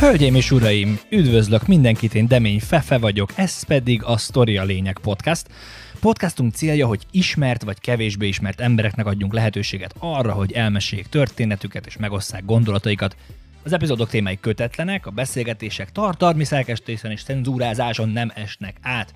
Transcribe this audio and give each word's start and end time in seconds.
Hölgyeim 0.00 0.34
és 0.34 0.50
uraim, 0.50 0.98
üdvözlök 1.10 1.66
mindenkit, 1.66 2.14
én 2.14 2.26
Demény 2.28 2.60
Fefe 2.60 2.98
vagyok, 2.98 3.30
ez 3.34 3.62
pedig 3.62 4.02
a 4.04 4.16
Story 4.16 4.56
a 4.56 4.64
Lényeg 4.64 4.98
podcast. 5.02 5.46
Podcastunk 6.00 6.54
célja, 6.54 6.86
hogy 6.86 7.06
ismert 7.10 7.62
vagy 7.62 7.80
kevésbé 7.80 8.26
ismert 8.26 8.60
embereknek 8.60 9.06
adjunk 9.06 9.32
lehetőséget 9.32 9.94
arra, 9.98 10.32
hogy 10.32 10.52
elmeséljék 10.52 11.06
történetüket 11.06 11.86
és 11.86 11.96
megosszák 11.96 12.44
gondolataikat. 12.44 13.16
Az 13.62 13.72
epizódok 13.72 14.08
témái 14.08 14.38
kötetlenek, 14.40 15.06
a 15.06 15.10
beszélgetések 15.10 15.92
tartalmi 15.92 16.44
szerkesztésen 16.44 17.10
és 17.10 17.22
cenzúrázáson 17.22 18.08
nem 18.08 18.32
esnek 18.34 18.76
át. 18.82 19.14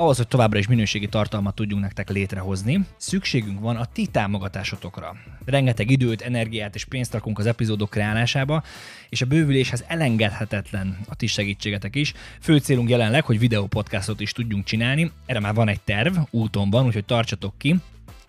Ahhoz, 0.00 0.16
hogy 0.16 0.28
továbbra 0.28 0.58
is 0.58 0.66
minőségi 0.66 1.08
tartalmat 1.08 1.54
tudjunk 1.54 1.82
nektek 1.82 2.10
létrehozni, 2.10 2.80
szükségünk 2.96 3.60
van 3.60 3.76
a 3.76 3.84
ti 3.84 4.06
támogatásotokra. 4.06 5.16
Rengeteg 5.44 5.90
időt, 5.90 6.20
energiát 6.20 6.74
és 6.74 6.84
pénzt 6.84 7.12
rakunk 7.12 7.38
az 7.38 7.46
epizódok 7.46 7.90
kreálásába, 7.90 8.62
és 9.08 9.22
a 9.22 9.26
bővüléshez 9.26 9.84
elengedhetetlen 9.86 10.98
a 11.08 11.14
ti 11.14 11.26
segítségetek 11.26 11.96
is. 11.96 12.14
Fő 12.40 12.58
célunk 12.58 12.88
jelenleg, 12.88 13.24
hogy 13.24 13.38
videópodcastot 13.38 14.20
is 14.20 14.32
tudjunk 14.32 14.64
csinálni, 14.64 15.10
erre 15.26 15.40
már 15.40 15.54
van 15.54 15.68
egy 15.68 15.80
terv, 15.80 16.16
úton 16.30 16.70
van, 16.70 16.86
úgyhogy 16.86 17.04
tartsatok 17.04 17.54
ki, 17.58 17.76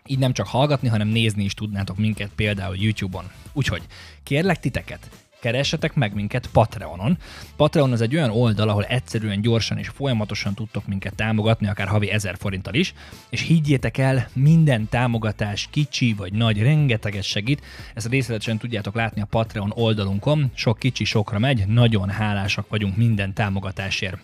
így 0.05 0.19
nem 0.19 0.33
csak 0.33 0.47
hallgatni, 0.47 0.87
hanem 0.87 1.07
nézni 1.07 1.43
is 1.43 1.53
tudnátok 1.53 1.97
minket 1.97 2.31
például 2.35 2.75
YouTube-on. 2.75 3.31
Úgyhogy 3.53 3.81
kérlek 4.23 4.59
titeket, 4.59 5.09
keressetek 5.39 5.93
meg 5.93 6.13
minket 6.13 6.47
Patreonon. 6.47 7.17
Patreon 7.55 7.91
az 7.91 8.01
egy 8.01 8.15
olyan 8.15 8.29
oldal, 8.29 8.69
ahol 8.69 8.83
egyszerűen, 8.83 9.41
gyorsan 9.41 9.77
és 9.77 9.87
folyamatosan 9.87 10.53
tudtok 10.53 10.87
minket 10.87 11.15
támogatni, 11.15 11.67
akár 11.67 11.87
havi 11.87 12.11
1000 12.11 12.35
forinttal 12.37 12.73
is, 12.73 12.93
és 13.29 13.41
higgyétek 13.41 13.97
el, 13.97 14.27
minden 14.33 14.89
támogatás 14.89 15.67
kicsi 15.71 16.13
vagy 16.13 16.33
nagy, 16.33 16.61
rengeteget 16.61 17.23
segít. 17.23 17.61
Ezt 17.93 18.07
részletesen 18.07 18.57
tudjátok 18.57 18.95
látni 18.95 19.21
a 19.21 19.25
Patreon 19.25 19.71
oldalunkon, 19.75 20.51
sok 20.53 20.79
kicsi 20.79 21.03
sokra 21.03 21.39
megy, 21.39 21.67
nagyon 21.67 22.09
hálásak 22.09 22.69
vagyunk 22.69 22.97
minden 22.97 23.33
támogatásért. 23.33 24.17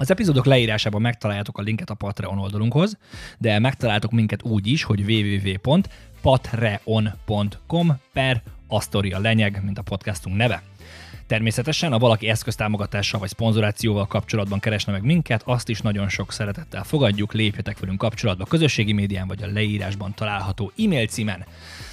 Az 0.00 0.10
epizódok 0.10 0.44
leírásában 0.44 1.00
megtaláljátok 1.00 1.58
a 1.58 1.62
linket 1.62 1.90
a 1.90 1.94
Patreon 1.94 2.38
oldalunkhoz, 2.38 2.98
de 3.38 3.58
megtaláltok 3.58 4.10
minket 4.10 4.42
úgy 4.42 4.66
is, 4.66 4.82
hogy 4.82 5.00
www.patreon.com 5.00 8.00
per 8.12 8.42
Astoria 8.70 9.18
lényeg, 9.18 9.60
mint 9.64 9.78
a 9.78 9.82
podcastunk 9.82 10.36
neve. 10.36 10.62
Természetesen, 11.26 11.92
ha 11.92 11.98
valaki 11.98 12.28
eszköztámogatással 12.28 13.20
vagy 13.20 13.28
szponzorációval 13.28 14.06
kapcsolatban 14.06 14.60
keresne 14.60 14.92
meg 14.92 15.04
minket, 15.04 15.42
azt 15.44 15.68
is 15.68 15.80
nagyon 15.80 16.08
sok 16.08 16.32
szeretettel 16.32 16.84
fogadjuk, 16.84 17.32
lépjetek 17.32 17.78
velünk 17.78 17.98
kapcsolatba 17.98 18.44
a 18.44 18.46
közösségi 18.46 18.92
médián 18.92 19.26
vagy 19.26 19.42
a 19.42 19.46
leírásban 19.46 20.14
található 20.14 20.72
e-mail 20.78 21.06
címen. 21.06 21.44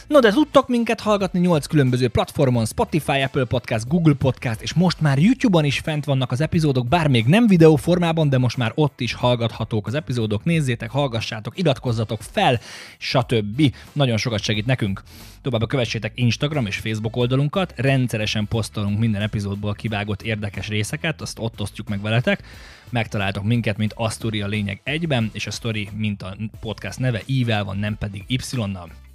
No, 0.08 0.20
de 0.20 0.32
tudtok 0.32 0.68
minket 0.68 1.02
hallgatni 1.02 1.40
8 1.40 1.66
különböző 1.66 2.08
platformon, 2.08 2.66
Spotify, 2.66 3.22
Apple 3.22 3.46
Podcast, 3.46 3.88
Google 3.88 4.14
Podcast, 4.14 4.62
és 4.62 4.74
most 4.74 5.02
már 5.02 5.18
YouTube-on 5.18 5.66
is 5.66 5.80
fent 5.80 6.06
vannak 6.06 6.32
az 6.32 6.42
epizódok, 6.42 6.88
bár 6.88 7.08
még 7.08 7.26
nem 7.26 7.48
videó 7.48 7.76
formában, 7.76 8.30
de 8.30 8.38
most 8.38 8.58
már 8.58 8.72
ott 8.76 9.00
is 9.00 9.14
hallgathatók 9.14 9.88
az 9.88 9.94
epizódok. 9.94 10.44
Nézzétek, 10.44 10.90
hallgassátok, 10.90 11.58
iratkozzatok 11.58 12.22
fel, 12.22 12.60
stb. 12.98 13.76
Nagyon 13.92 14.18
sokat 14.18 14.42
segít 14.42 14.66
nekünk. 14.66 15.04
Továbbá 15.42 15.66
kövessétek 15.66 16.12
Instagram 16.16 16.66
és 16.66 16.78
Facebook 16.78 17.16
oldalunkat, 17.16 17.74
rendszeresen 17.76 18.48
posztolunk 18.48 19.00
minden 19.00 19.22
epizódból 19.22 19.74
kivágott 19.74 20.22
érdekes 20.22 20.68
részeket, 20.68 21.22
azt 21.22 21.40
ott 21.40 21.62
osztjuk 21.62 21.88
meg 21.88 22.02
veletek. 22.02 22.44
Megtaláltok 22.90 23.44
minket, 23.44 23.78
mint 23.78 23.94
Asturia 23.96 24.48
lényeg 24.48 24.82
egyben, 24.84 25.30
és 25.34 25.48
a 25.48 25.52
story, 25.52 25.90
mint 25.96 26.22
a 26.22 26.38
podcast 26.60 27.00
neve, 27.00 27.22
ível 27.26 27.64
van, 27.64 27.78
nem 27.78 27.98
pedig 27.98 28.24
Y-nal. 28.28 29.07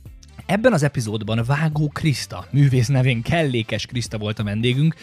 Ebben 0.47 0.73
az 0.73 0.83
epizódban 0.83 1.45
Vágó 1.47 1.89
Kriszta, 1.89 2.47
művész 2.51 2.89
nevén 2.89 3.23
Kellékes 3.23 3.87
Kriszta 3.87 4.19
volt 4.19 4.39
a 4.39 4.45
vendégünk. 4.45 4.95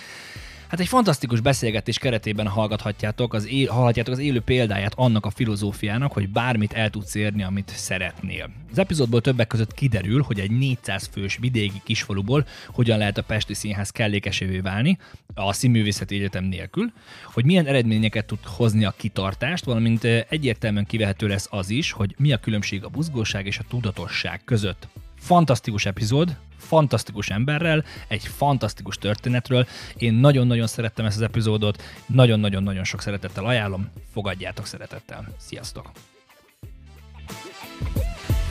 Hát 0.69 0.79
egy 0.79 0.87
fantasztikus 0.87 1.39
beszélgetés 1.39 1.97
keretében 1.97 2.47
hallgathatjátok 2.47 3.33
az, 3.33 3.47
él, 3.47 3.69
hallhatjátok 3.69 4.13
az 4.13 4.19
élő 4.19 4.41
példáját 4.41 4.93
annak 4.95 5.25
a 5.25 5.29
filozófiának, 5.29 6.11
hogy 6.11 6.29
bármit 6.29 6.73
el 6.73 6.89
tudsz 6.89 7.15
érni, 7.15 7.43
amit 7.43 7.71
szeretnél. 7.75 8.49
Az 8.71 8.77
epizódból 8.77 9.21
többek 9.21 9.47
között 9.47 9.73
kiderül, 9.73 10.21
hogy 10.21 10.39
egy 10.39 10.51
400 10.51 11.09
fős 11.11 11.37
vidéki 11.41 11.81
kisfaluból 11.83 12.45
hogyan 12.67 12.97
lehet 12.97 13.17
a 13.17 13.23
Pesti 13.23 13.53
Színház 13.53 13.89
kellékesévé 13.89 14.59
válni 14.59 14.97
a 15.33 15.53
Színművészeti 15.53 16.15
Egyetem 16.15 16.43
nélkül, 16.43 16.91
hogy 17.33 17.45
milyen 17.45 17.65
eredményeket 17.65 18.25
tud 18.25 18.39
hozni 18.43 18.85
a 18.85 18.93
kitartást, 18.97 19.65
valamint 19.65 20.03
egyértelműen 20.03 20.85
kivehető 20.85 21.27
lesz 21.27 21.47
az 21.51 21.69
is, 21.69 21.91
hogy 21.91 22.15
mi 22.17 22.31
a 22.31 22.37
különbség 22.37 22.83
a 22.83 22.89
buzgóság 22.89 23.45
és 23.45 23.59
a 23.59 23.65
tudatosság 23.69 24.41
között. 24.45 24.87
Fantasztikus 25.19 25.85
epizód, 25.85 26.37
fantasztikus 26.57 27.29
emberrel, 27.29 27.83
egy 28.07 28.23
fantasztikus 28.23 28.97
történetről. 28.97 29.67
Én 29.97 30.13
nagyon-nagyon 30.13 30.67
szerettem 30.67 31.05
ezt 31.05 31.15
az 31.15 31.21
epizódot, 31.21 31.81
nagyon-nagyon-nagyon 32.05 32.83
sok 32.83 33.01
szeretettel 33.01 33.45
ajánlom, 33.45 33.89
fogadjátok 34.13 34.65
szeretettel. 34.65 35.27
Sziasztok! 35.37 35.91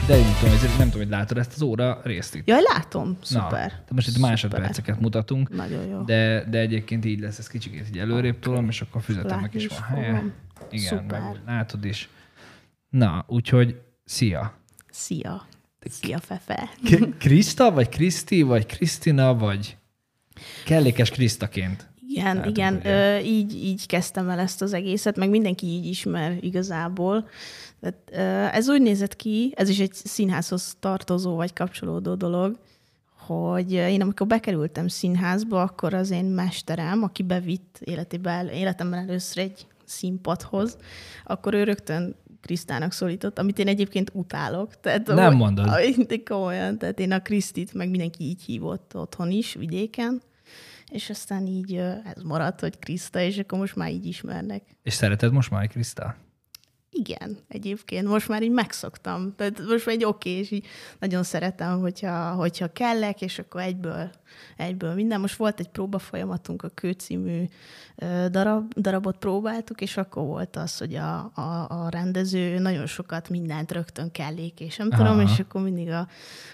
De 0.07 0.17
én 0.17 0.25
tudom, 0.39 0.55
nem 0.77 0.89
tudom, 0.89 1.01
hogy 1.01 1.09
látod 1.09 1.37
ezt 1.37 1.53
az 1.53 1.61
óra 1.61 1.99
részt 2.03 2.35
itt. 2.35 2.47
Jaj, 2.47 2.61
látom. 2.73 3.17
Szuper. 3.21 3.71
Na, 3.71 3.95
most 3.95 4.07
itt 4.07 4.17
másodperceket 4.17 4.99
mutatunk. 4.99 5.55
Nagyon 5.55 5.85
jó. 5.85 6.01
De, 6.01 6.43
de 6.49 6.59
egyébként 6.59 7.05
így 7.05 7.19
lesz, 7.19 7.37
ez 7.37 7.47
kicsit 7.47 7.87
így 7.89 7.97
előrébb 7.97 8.39
tolom, 8.39 8.67
és 8.67 8.81
akkor 8.81 9.01
a 9.01 9.03
füzetemnek 9.03 9.53
is 9.53 9.67
van 9.67 9.81
helye. 9.81 10.23
Igen, 10.69 10.97
Szuper. 10.97 11.21
meg 11.21 11.41
látod 11.45 11.85
is. 11.85 12.09
Na, 12.89 13.23
úgyhogy 13.27 13.81
szia! 14.05 14.53
Szia! 14.89 15.47
Szia, 15.79 16.19
Fefe. 16.19 16.69
Krista, 17.19 17.71
vagy 17.71 17.89
Kriszti, 17.89 18.41
vagy 18.41 18.65
Krisztina, 18.65 19.35
vagy 19.35 19.77
kellékes 20.65 21.09
Krisztaként? 21.09 21.87
Igen, 22.07 22.37
hát, 22.37 22.45
igen, 22.45 22.85
ö, 22.85 23.17
így, 23.17 23.63
így 23.63 23.85
kezdtem 23.85 24.29
el 24.29 24.39
ezt 24.39 24.61
az 24.61 24.73
egészet, 24.73 25.15
meg 25.15 25.29
mindenki 25.29 25.65
így 25.65 25.85
ismer 25.85 26.37
igazából. 26.41 27.27
Tehát, 27.79 27.97
ö, 28.11 28.57
ez 28.57 28.69
úgy 28.69 28.81
nézett 28.81 29.15
ki, 29.15 29.53
ez 29.55 29.69
is 29.69 29.79
egy 29.79 29.93
színházhoz 29.93 30.75
tartozó 30.79 31.35
vagy 31.35 31.53
kapcsolódó 31.53 32.15
dolog, 32.15 32.57
hogy 33.17 33.71
én 33.71 34.01
amikor 34.01 34.27
bekerültem 34.27 34.87
színházba, 34.87 35.61
akkor 35.61 35.93
az 35.93 36.09
én 36.09 36.25
mesterem, 36.25 37.03
aki 37.03 37.23
bevitt 37.23 37.79
életében, 37.83 38.47
életemben 38.47 38.99
először 38.99 39.43
egy 39.43 39.67
színpadhoz, 39.85 40.77
akkor 41.23 41.53
ő 41.53 41.63
rögtön 41.63 42.15
Krisztának 42.41 42.91
szólított, 42.91 43.39
amit 43.39 43.59
én 43.59 43.67
egyébként 43.67 44.11
utálok. 44.13 44.79
Tehát, 44.79 45.07
Nem 45.07 45.35
mondod. 45.35 45.65
De 46.07 46.23
komolyan, 46.23 46.77
tehát 46.77 46.99
én 46.99 47.11
a 47.11 47.21
Krisztit, 47.21 47.73
meg 47.73 47.89
mindenki 47.89 48.23
így 48.23 48.41
hívott 48.41 48.95
otthon 48.95 49.31
is, 49.31 49.53
vidéken, 49.53 50.21
és 50.91 51.09
aztán 51.09 51.45
így 51.47 51.75
ez 52.15 52.21
maradt, 52.23 52.59
hogy 52.59 52.79
Kriszta, 52.79 53.19
és 53.19 53.37
akkor 53.37 53.59
most 53.59 53.75
már 53.75 53.91
így 53.91 54.05
ismernek. 54.05 54.63
És 54.83 54.93
szereted 54.93 55.31
most 55.31 55.51
már 55.51 55.67
Kriszta? 55.67 56.15
Igen, 56.91 57.37
egyébként. 57.47 58.07
Most 58.07 58.27
már 58.27 58.43
így 58.43 58.51
megszoktam. 58.51 59.33
Tehát 59.35 59.59
most 59.67 59.85
már 59.85 59.95
egy 59.95 60.05
oké, 60.05 60.29
és 60.29 60.51
így 60.51 60.65
nagyon 60.99 61.23
szeretem, 61.23 61.79
hogyha, 61.79 62.31
hogyha 62.31 62.71
kellek, 62.71 63.21
és 63.21 63.39
akkor 63.39 63.61
egyből, 63.61 64.09
egyből 64.57 64.93
minden. 64.93 65.19
Most 65.19 65.35
volt 65.35 65.59
egy 65.59 65.69
próba 65.69 65.99
folyamatunk, 65.99 66.63
a 66.63 66.69
Kő 66.69 66.91
című 66.91 67.43
darab, 68.29 68.73
darabot 68.73 69.17
próbáltuk, 69.17 69.81
és 69.81 69.97
akkor 69.97 70.25
volt 70.25 70.55
az, 70.55 70.77
hogy 70.77 70.95
a, 70.95 71.31
a, 71.33 71.65
a 71.69 71.89
rendező 71.89 72.59
nagyon 72.59 72.85
sokat 72.85 73.29
mindent 73.29 73.71
rögtön 73.71 74.11
kellék, 74.11 74.59
és 74.59 74.77
nem 74.77 74.87
Aha. 74.91 75.03
tudom, 75.03 75.19
és 75.19 75.39
akkor 75.39 75.61
mindig 75.61 75.89
a, 75.89 76.07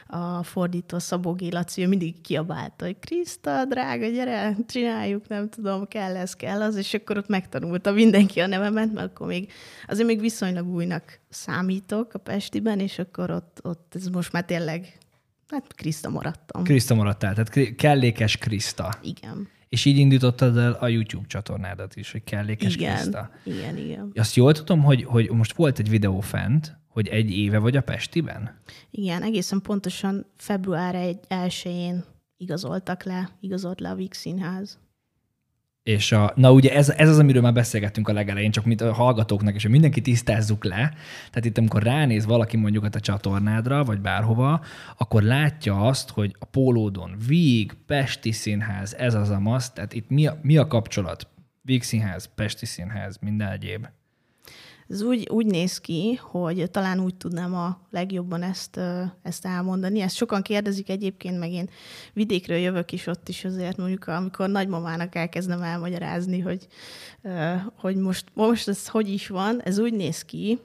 a 0.07 0.43
fordító 0.43 0.99
Szabó 0.99 1.33
Gélaci, 1.33 1.85
mindig 1.85 2.21
kiabálta, 2.21 2.85
hogy 2.85 2.99
Kriszta, 2.99 3.65
drága, 3.65 4.07
gyere, 4.07 4.55
csináljuk, 4.67 5.27
nem 5.27 5.49
tudom, 5.49 5.87
kell 5.87 6.15
ez, 6.15 6.33
kell 6.33 6.61
az, 6.61 6.75
és 6.75 6.93
akkor 6.93 7.17
ott 7.17 7.27
megtanulta 7.27 7.91
mindenki 7.91 8.39
a 8.39 8.47
nevemet, 8.47 8.93
mert 8.93 9.07
akkor 9.07 9.27
még, 9.27 9.51
azért 9.87 10.07
még 10.07 10.19
viszonylag 10.19 10.67
újnak 10.67 11.19
számítok 11.29 12.13
a 12.13 12.19
Pestiben, 12.19 12.79
és 12.79 12.99
akkor 12.99 13.31
ott, 13.31 13.59
ott 13.63 13.93
ez 13.95 14.07
most 14.07 14.31
már 14.31 14.45
tényleg, 14.45 14.97
hát 15.49 15.73
Kriszta 15.75 16.09
maradtam. 16.09 16.63
Kriszta 16.63 16.95
maradtál, 16.95 17.33
tehát 17.33 17.75
kellékes 17.75 18.37
Kriszta. 18.37 18.93
Igen. 19.01 19.47
És 19.69 19.85
így 19.85 19.97
indítottad 19.97 20.57
el 20.57 20.71
a 20.71 20.87
YouTube 20.87 21.27
csatornádat 21.27 21.95
is, 21.95 22.11
hogy 22.11 22.23
kellékes 22.23 22.75
igen, 22.75 22.95
Kriszta. 22.95 23.29
Igen, 23.43 23.77
igen. 23.77 24.11
Azt 24.15 24.35
jól 24.35 24.53
tudom, 24.53 24.83
hogy, 24.83 25.03
hogy 25.03 25.29
most 25.29 25.53
volt 25.53 25.79
egy 25.79 25.89
videó 25.89 26.19
fent, 26.19 26.77
hogy 26.87 27.07
egy 27.07 27.31
éve 27.31 27.57
vagy 27.57 27.75
a 27.75 27.81
Pestiben? 27.81 28.59
Igen, 28.91 29.23
egészen 29.23 29.61
pontosan 29.61 30.25
február 30.37 31.15
1-én 31.29 32.03
igazoltak 32.37 33.03
le, 33.03 33.29
igazolt 33.39 33.79
le 33.79 33.89
a 33.89 33.95
Víg 33.95 34.13
Színház. 34.13 34.79
És 35.89 36.11
a, 36.11 36.33
na 36.35 36.51
ugye 36.51 36.73
ez, 36.73 36.89
ez 36.89 37.09
az, 37.09 37.19
amiről 37.19 37.41
már 37.41 37.53
beszélgettünk 37.53 38.07
a 38.07 38.13
legelején, 38.13 38.51
csak 38.51 38.65
mint 38.65 38.81
a 38.81 38.93
hallgatóknak, 38.93 39.55
és 39.55 39.61
hogy 39.61 39.71
mindenki 39.71 40.01
tisztázzuk 40.01 40.63
le. 40.63 40.93
Tehát 41.29 41.45
itt, 41.45 41.57
amikor 41.57 41.83
ránéz 41.83 42.25
valaki 42.25 42.57
mondjuk 42.57 42.83
a 42.83 42.89
te 42.89 42.99
csatornádra, 42.99 43.83
vagy 43.83 44.01
bárhova, 44.01 44.63
akkor 44.97 45.21
látja 45.23 45.81
azt, 45.81 46.09
hogy 46.09 46.35
a 46.39 46.45
pólódon 46.45 47.15
Víg, 47.27 47.73
Pesti 47.85 48.31
Színház, 48.31 48.95
ez 48.95 49.13
az 49.13 49.29
a 49.29 49.39
masz, 49.39 49.71
tehát 49.71 49.93
itt 49.93 50.09
mi 50.09 50.27
a, 50.27 50.39
mi 50.41 50.57
a 50.57 50.67
kapcsolat? 50.67 51.27
Víg 51.61 51.83
Színház, 51.83 52.29
Pesti 52.35 52.65
Színház, 52.65 53.17
minden 53.21 53.51
egyéb. 53.51 53.87
Ez 54.89 55.01
úgy, 55.01 55.29
úgy 55.29 55.45
néz 55.45 55.77
ki, 55.77 56.19
hogy 56.21 56.71
talán 56.71 56.99
úgy 56.99 57.15
tudnám 57.15 57.55
a 57.55 57.79
legjobban 57.89 58.41
ezt, 58.41 58.79
ezt 59.21 59.45
elmondani. 59.45 59.99
Ezt 59.99 60.15
sokan 60.15 60.41
kérdezik 60.41 60.89
egyébként, 60.89 61.39
meg 61.39 61.51
én 61.51 61.69
vidékről 62.13 62.57
jövök 62.57 62.91
is 62.91 63.07
ott 63.07 63.29
is 63.29 63.45
azért, 63.45 63.77
mondjuk 63.77 64.07
amikor 64.07 64.49
nagymamának 64.49 65.15
elkezdem 65.15 65.61
elmagyarázni, 65.61 66.39
hogy, 66.39 66.67
hogy 67.75 67.95
most, 67.95 68.25
most 68.33 68.67
ez 68.67 68.87
hogy 68.87 69.09
is 69.09 69.27
van, 69.27 69.61
ez 69.61 69.79
úgy 69.79 69.93
néz 69.93 70.21
ki, 70.21 70.59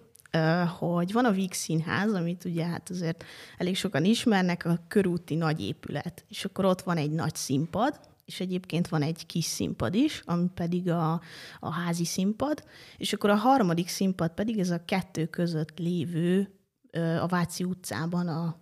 hogy 0.79 1.13
van 1.13 1.25
a 1.25 1.31
Víg 1.31 1.53
Színház, 1.53 2.13
amit 2.13 2.45
ugye 2.45 2.65
hát 2.65 2.91
azért 2.91 3.25
elég 3.59 3.77
sokan 3.77 4.05
ismernek, 4.05 4.65
a 4.65 4.85
körúti 4.89 5.35
nagy 5.35 5.61
épület, 5.61 6.25
és 6.29 6.45
akkor 6.45 6.65
ott 6.65 6.81
van 6.81 6.97
egy 6.97 7.11
nagy 7.11 7.35
színpad, 7.35 8.01
és 8.31 8.41
egyébként 8.41 8.89
van 8.89 9.03
egy 9.03 9.27
kis 9.27 9.45
színpad 9.45 9.95
is, 9.95 10.23
ami 10.25 10.47
pedig 10.55 10.91
a, 10.91 11.21
a 11.61 11.73
házi 11.73 12.05
színpad, 12.05 12.65
és 12.97 13.13
akkor 13.13 13.31
a 13.31 13.35
harmadik 13.35 13.89
színpad 13.89 14.31
pedig 14.31 14.59
ez 14.59 14.71
a 14.71 14.85
kettő 14.85 15.27
között 15.27 15.79
lévő 15.79 16.55
a 17.21 17.27
Váci 17.27 17.65
utcában 17.65 18.29
a 18.29 18.59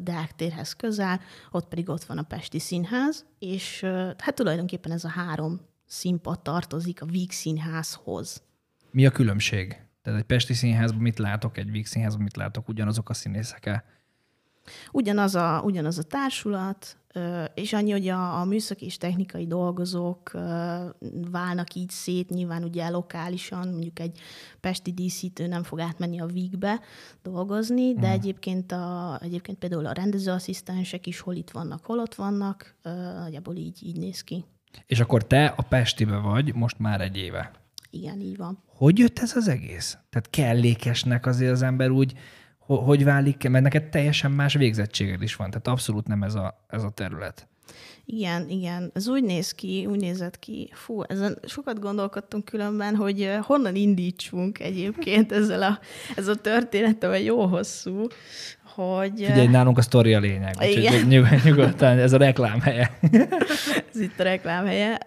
Deák 0.00 0.34
térhez 0.34 0.72
közel, 0.72 1.20
ott 1.50 1.68
pedig 1.68 1.88
ott 1.88 2.04
van 2.04 2.18
a 2.18 2.22
Pesti 2.22 2.58
Színház, 2.58 3.26
és 3.38 3.80
hát 4.18 4.34
tulajdonképpen 4.34 4.92
ez 4.92 5.04
a 5.04 5.08
három 5.08 5.60
színpad 5.86 6.40
tartozik 6.40 7.02
a 7.02 7.06
Víg 7.06 7.30
Színházhoz. 7.30 8.42
Mi 8.90 9.06
a 9.06 9.10
különbség? 9.10 9.76
Tehát 10.02 10.20
egy 10.20 10.26
Pesti 10.26 10.54
Színházban 10.54 11.02
mit 11.02 11.18
látok, 11.18 11.58
egy 11.58 11.70
Víg 11.70 11.86
Színházban 11.86 12.22
mit 12.22 12.36
látok, 12.36 12.68
ugyanazok 12.68 13.08
a 13.08 13.14
színészek 13.14 13.84
Ugyanaz 14.92 15.34
a, 15.34 15.62
ugyanaz 15.64 15.98
a 15.98 16.02
társulat, 16.02 16.96
és 17.54 17.72
annyi, 17.72 17.90
hogy 17.90 18.08
a, 18.08 18.40
a 18.40 18.44
műszaki 18.44 18.84
és 18.84 18.96
technikai 18.96 19.46
dolgozók 19.46 20.30
válnak 21.30 21.74
így 21.74 21.90
szét, 21.90 22.30
nyilván 22.30 22.64
ugye 22.64 22.88
lokálisan, 22.88 23.68
mondjuk 23.68 23.98
egy 23.98 24.18
pesti 24.60 24.92
díszítő 24.92 25.46
nem 25.46 25.62
fog 25.62 25.80
átmenni 25.80 26.20
a 26.20 26.26
vígbe 26.26 26.80
dolgozni, 27.22 27.94
de 27.94 28.08
mm. 28.08 28.12
egyébként, 28.12 28.72
a, 28.72 29.18
egyébként 29.22 29.58
például 29.58 29.86
a 29.86 29.92
rendezőasszisztensek 29.92 31.06
is 31.06 31.20
hol 31.20 31.34
itt 31.34 31.50
vannak, 31.50 31.84
hol 31.84 31.98
ott 31.98 32.14
vannak, 32.14 32.74
nagyjából 33.18 33.56
így, 33.56 33.78
így 33.82 33.96
néz 33.96 34.20
ki. 34.20 34.44
És 34.86 35.00
akkor 35.00 35.26
te 35.26 35.46
a 35.46 35.62
Pestibe 35.62 36.16
vagy 36.16 36.54
most 36.54 36.78
már 36.78 37.00
egy 37.00 37.16
éve. 37.16 37.50
Igen, 37.90 38.20
így 38.20 38.36
van. 38.36 38.58
Hogy 38.66 38.98
jött 38.98 39.18
ez 39.18 39.36
az 39.36 39.48
egész? 39.48 39.98
Tehát 40.10 40.30
kellékesnek 40.30 41.26
azért 41.26 41.52
az 41.52 41.62
ember 41.62 41.90
úgy 41.90 42.14
hogy 42.66 43.04
válik, 43.04 43.48
mert 43.48 43.64
neked 43.64 43.88
teljesen 43.88 44.30
más 44.30 44.54
végzettséged 44.54 45.22
is 45.22 45.36
van, 45.36 45.50
tehát 45.50 45.68
abszolút 45.68 46.06
nem 46.06 46.22
ez 46.22 46.34
a, 46.34 46.64
ez 46.68 46.82
a 46.82 46.90
terület. 46.90 47.46
Igen, 48.04 48.48
igen. 48.48 48.90
Ez 48.94 49.08
úgy 49.08 49.24
néz 49.24 49.52
ki, 49.52 49.86
úgy 49.86 50.00
nézett 50.00 50.38
ki. 50.38 50.70
Fú, 50.72 51.02
ezen 51.02 51.38
sokat 51.46 51.80
gondolkodtunk 51.80 52.44
különben, 52.44 52.96
hogy 52.96 53.30
honnan 53.40 53.74
indítsunk 53.74 54.60
egyébként 54.60 55.32
ezzel 55.38 55.62
a, 55.62 55.78
ez 56.16 56.28
a 56.28 56.34
történet, 56.34 57.06
jó 57.24 57.46
hosszú 57.46 58.06
hogy... 58.74 59.12
Figyelj, 59.14 59.46
nálunk 59.46 59.78
a 59.78 59.82
sztori 59.82 60.14
a 60.14 60.18
lényeg, 60.18 60.54
úgyhogy 60.60 61.06
nyug- 61.08 61.44
nyugodtan, 61.44 61.98
ez 61.98 62.12
a 62.12 62.16
reklám 62.16 62.60
helye. 62.60 62.98
ez 63.92 64.00
itt 64.00 64.20
a 64.20 64.22
reklám 64.22 64.64
helye. 64.64 64.98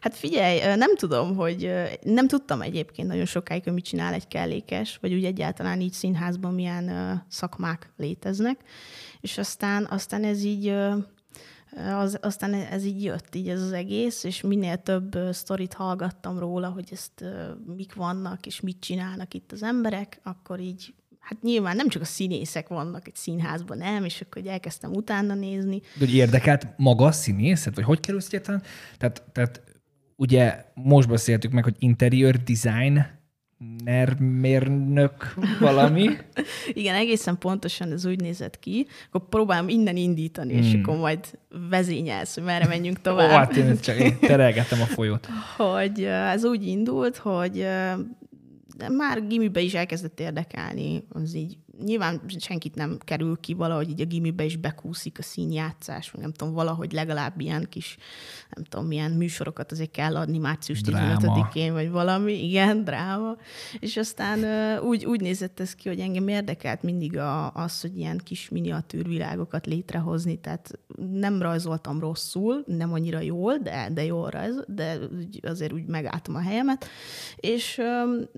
hát 0.00 0.14
figyelj, 0.14 0.76
nem 0.76 0.96
tudom, 0.96 1.36
hogy 1.36 1.72
nem 2.02 2.28
tudtam 2.28 2.62
egyébként 2.62 3.08
nagyon 3.08 3.24
sokáig, 3.24 3.64
hogy 3.64 3.72
mit 3.72 3.84
csinál 3.84 4.14
egy 4.14 4.28
kellékes, 4.28 4.98
vagy 5.00 5.14
úgy 5.14 5.24
egyáltalán 5.24 5.80
így 5.80 5.92
színházban 5.92 6.54
milyen 6.54 7.22
szakmák 7.28 7.92
léteznek, 7.96 8.60
és 9.20 9.38
aztán, 9.38 9.86
aztán 9.90 10.24
ez 10.24 10.44
így 10.44 10.74
az, 11.98 12.18
aztán 12.22 12.54
ez 12.54 12.84
így 12.84 13.02
jött, 13.02 13.34
így 13.34 13.48
ez 13.48 13.62
az 13.62 13.72
egész, 13.72 14.24
és 14.24 14.40
minél 14.40 14.76
több 14.76 15.18
sztorit 15.32 15.74
hallgattam 15.74 16.38
róla, 16.38 16.68
hogy 16.68 16.88
ezt 16.92 17.24
mik 17.76 17.94
vannak, 17.94 18.46
és 18.46 18.60
mit 18.60 18.80
csinálnak 18.80 19.34
itt 19.34 19.52
az 19.52 19.62
emberek, 19.62 20.20
akkor 20.22 20.60
így 20.60 20.94
hát 21.26 21.42
nyilván 21.42 21.76
nem 21.76 21.88
csak 21.88 22.02
a 22.02 22.04
színészek 22.04 22.68
vannak 22.68 23.06
egy 23.06 23.14
színházban, 23.14 23.78
nem, 23.78 24.04
és 24.04 24.20
akkor 24.20 24.46
elkezdtem 24.46 24.92
utána 24.92 25.34
nézni. 25.34 25.80
De 25.80 26.04
hogy 26.04 26.14
érdekelt 26.14 26.66
maga 26.76 27.04
a 27.04 27.12
színészet, 27.12 27.74
vagy 27.74 27.84
hogy 27.84 28.00
kerülsz 28.00 28.26
egyáltalán? 28.26 28.62
Tehát, 28.98 29.22
tehát 29.32 29.62
ugye 30.16 30.64
most 30.74 31.08
beszéltük 31.08 31.52
meg, 31.52 31.64
hogy 31.64 31.74
interior 31.78 32.36
design 32.36 33.06
mérnök 34.18 35.34
valami. 35.60 36.08
Igen, 36.72 36.94
egészen 36.94 37.38
pontosan 37.38 37.92
ez 37.92 38.06
úgy 38.06 38.20
nézett 38.20 38.58
ki. 38.58 38.86
Akkor 39.08 39.28
próbálom 39.28 39.68
innen 39.68 39.96
indítani, 39.96 40.52
hmm. 40.52 40.62
és 40.62 40.74
akkor 40.74 40.96
majd 40.96 41.38
vezényelsz, 41.70 42.34
hogy 42.34 42.44
merre 42.44 42.66
menjünk 42.66 43.00
tovább. 43.00 43.30
Ó, 43.30 43.34
hát 43.34 43.56
én 43.56 43.80
csak 43.80 43.96
én 43.96 44.18
terelgetem 44.18 44.80
a 44.80 44.84
folyót. 44.84 45.28
hogy 45.56 46.04
ez 46.04 46.44
úgy 46.44 46.66
indult, 46.66 47.16
hogy 47.16 47.66
már 48.88 49.26
gimibe 49.26 49.60
is 49.60 49.74
elkezdett 49.74 50.20
érdekelni, 50.20 51.06
az 51.08 51.34
így 51.34 51.58
nyilván 51.84 52.20
senkit 52.38 52.74
nem 52.74 52.98
kerül 53.04 53.36
ki 53.40 53.54
valahogy 53.54 53.88
így 53.88 54.00
a 54.00 54.04
gimibe 54.04 54.44
is 54.44 54.56
bekúszik 54.56 55.18
a 55.18 55.22
színjátszás, 55.22 56.10
vagy 56.10 56.20
nem 56.20 56.32
tudom, 56.32 56.54
valahogy 56.54 56.92
legalább 56.92 57.40
ilyen 57.40 57.66
kis, 57.68 57.96
nem 58.54 58.64
tudom, 58.64 58.86
milyen 58.86 59.10
műsorokat 59.10 59.72
azért 59.72 59.90
kell 59.90 60.16
adni 60.16 60.38
március 60.38 60.80
15-én, 60.84 61.72
vagy 61.72 61.90
valami, 61.90 62.44
igen, 62.44 62.84
dráma. 62.84 63.36
És 63.78 63.96
aztán 63.96 64.38
úgy, 64.78 65.04
úgy 65.04 65.20
nézett 65.20 65.60
ez 65.60 65.74
ki, 65.74 65.88
hogy 65.88 66.00
engem 66.00 66.28
érdekelt 66.28 66.82
mindig 66.82 67.18
a, 67.18 67.52
az, 67.52 67.80
hogy 67.80 67.98
ilyen 67.98 68.20
kis 68.24 68.48
miniatűrvilágokat 68.48 69.66
létrehozni, 69.66 70.36
tehát 70.36 70.78
nem 71.12 71.42
rajzoltam 71.42 72.00
rosszul, 72.00 72.64
nem 72.66 72.92
annyira 72.92 73.20
jól, 73.20 73.56
de, 73.56 73.88
de 73.92 74.04
jól 74.04 74.30
rajz, 74.30 74.64
de 74.66 74.98
azért 75.42 75.72
úgy 75.72 75.86
megálltam 75.86 76.34
a 76.34 76.40
helyemet, 76.40 76.86
és 77.36 77.80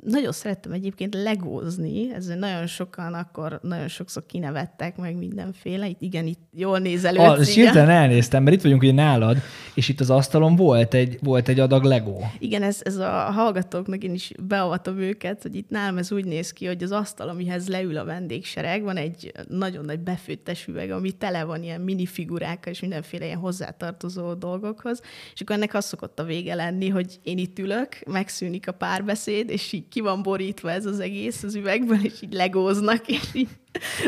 nagyon 0.02 0.32
szerettem 0.32 0.72
egyébként 0.72 1.14
legózni, 1.14 2.12
ez 2.14 2.26
nagyon 2.26 2.66
sokan 2.66 3.14
akkor 3.28 3.58
nagyon 3.62 3.88
sokszor 3.88 4.26
kinevettek 4.26 4.96
meg 4.96 5.16
mindenféle. 5.16 5.88
Itt, 5.88 6.00
igen, 6.00 6.26
itt 6.26 6.40
jól 6.52 6.78
nézel 6.78 7.16
ah, 7.16 7.40
És 7.40 7.54
hirtelen 7.54 7.90
elnéztem, 7.90 8.42
mert 8.42 8.56
itt 8.56 8.62
vagyunk 8.62 8.82
ugye 8.82 8.92
nálad, 8.92 9.36
és 9.74 9.88
itt 9.88 10.00
az 10.00 10.10
asztalon 10.10 10.56
volt 10.56 10.94
egy, 10.94 11.18
volt 11.22 11.48
egy 11.48 11.60
adag 11.60 11.84
Lego. 11.84 12.16
Igen, 12.38 12.62
ez, 12.62 12.80
ez 12.82 12.96
a 12.96 13.10
hallgatóknak 13.10 14.02
én 14.02 14.14
is 14.14 14.32
beavatom 14.42 14.98
őket, 14.98 15.42
hogy 15.42 15.54
itt 15.54 15.68
nálam 15.68 15.98
ez 15.98 16.12
úgy 16.12 16.24
néz 16.24 16.52
ki, 16.52 16.66
hogy 16.66 16.82
az 16.82 16.92
asztal, 16.92 17.28
amihez 17.28 17.68
leül 17.68 17.96
a 17.96 18.04
vendégsereg, 18.04 18.82
van 18.82 18.96
egy 18.96 19.32
nagyon 19.48 19.84
nagy 19.84 20.00
befőttes 20.00 20.66
üveg, 20.66 20.90
ami 20.90 21.10
tele 21.10 21.44
van 21.44 21.62
ilyen 21.62 21.80
minifigurákkal 21.80 22.72
és 22.72 22.80
mindenféle 22.80 23.24
ilyen 23.24 23.38
hozzátartozó 23.38 24.34
dolgokhoz, 24.34 25.00
és 25.34 25.40
akkor 25.40 25.56
ennek 25.56 25.74
az 25.74 25.84
szokott 25.84 26.18
a 26.18 26.24
vége 26.24 26.54
lenni, 26.54 26.88
hogy 26.88 27.18
én 27.22 27.38
itt 27.38 27.58
ülök, 27.58 27.88
megszűnik 28.06 28.68
a 28.68 28.72
párbeszéd, 28.72 29.50
és 29.50 29.72
így 29.72 29.88
ki 29.88 30.00
van 30.00 30.22
borítva 30.22 30.70
ez 30.70 30.86
az 30.86 31.00
egész 31.00 31.42
az 31.42 31.54
üvegből, 31.54 32.04
és 32.04 32.22
így 32.22 32.32
legóznak, 32.32 33.08
így 33.32 33.48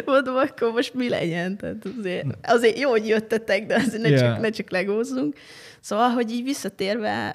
mondom, 0.06 0.36
akkor 0.36 0.72
most 0.72 0.94
mi 0.94 1.08
legyen? 1.08 1.56
Tehát 1.56 1.86
azért, 1.98 2.26
azért 2.42 2.78
jó, 2.78 2.90
hogy 2.90 3.06
jöttetek, 3.06 3.66
de 3.66 3.74
azért 3.74 4.02
ne, 4.02 4.08
yeah. 4.08 4.20
csak, 4.20 4.40
ne 4.40 4.50
csak 4.50 4.70
legózzunk. 4.70 5.36
Szóval, 5.80 6.08
hogy 6.08 6.30
így 6.30 6.42
visszatérve, 6.42 7.34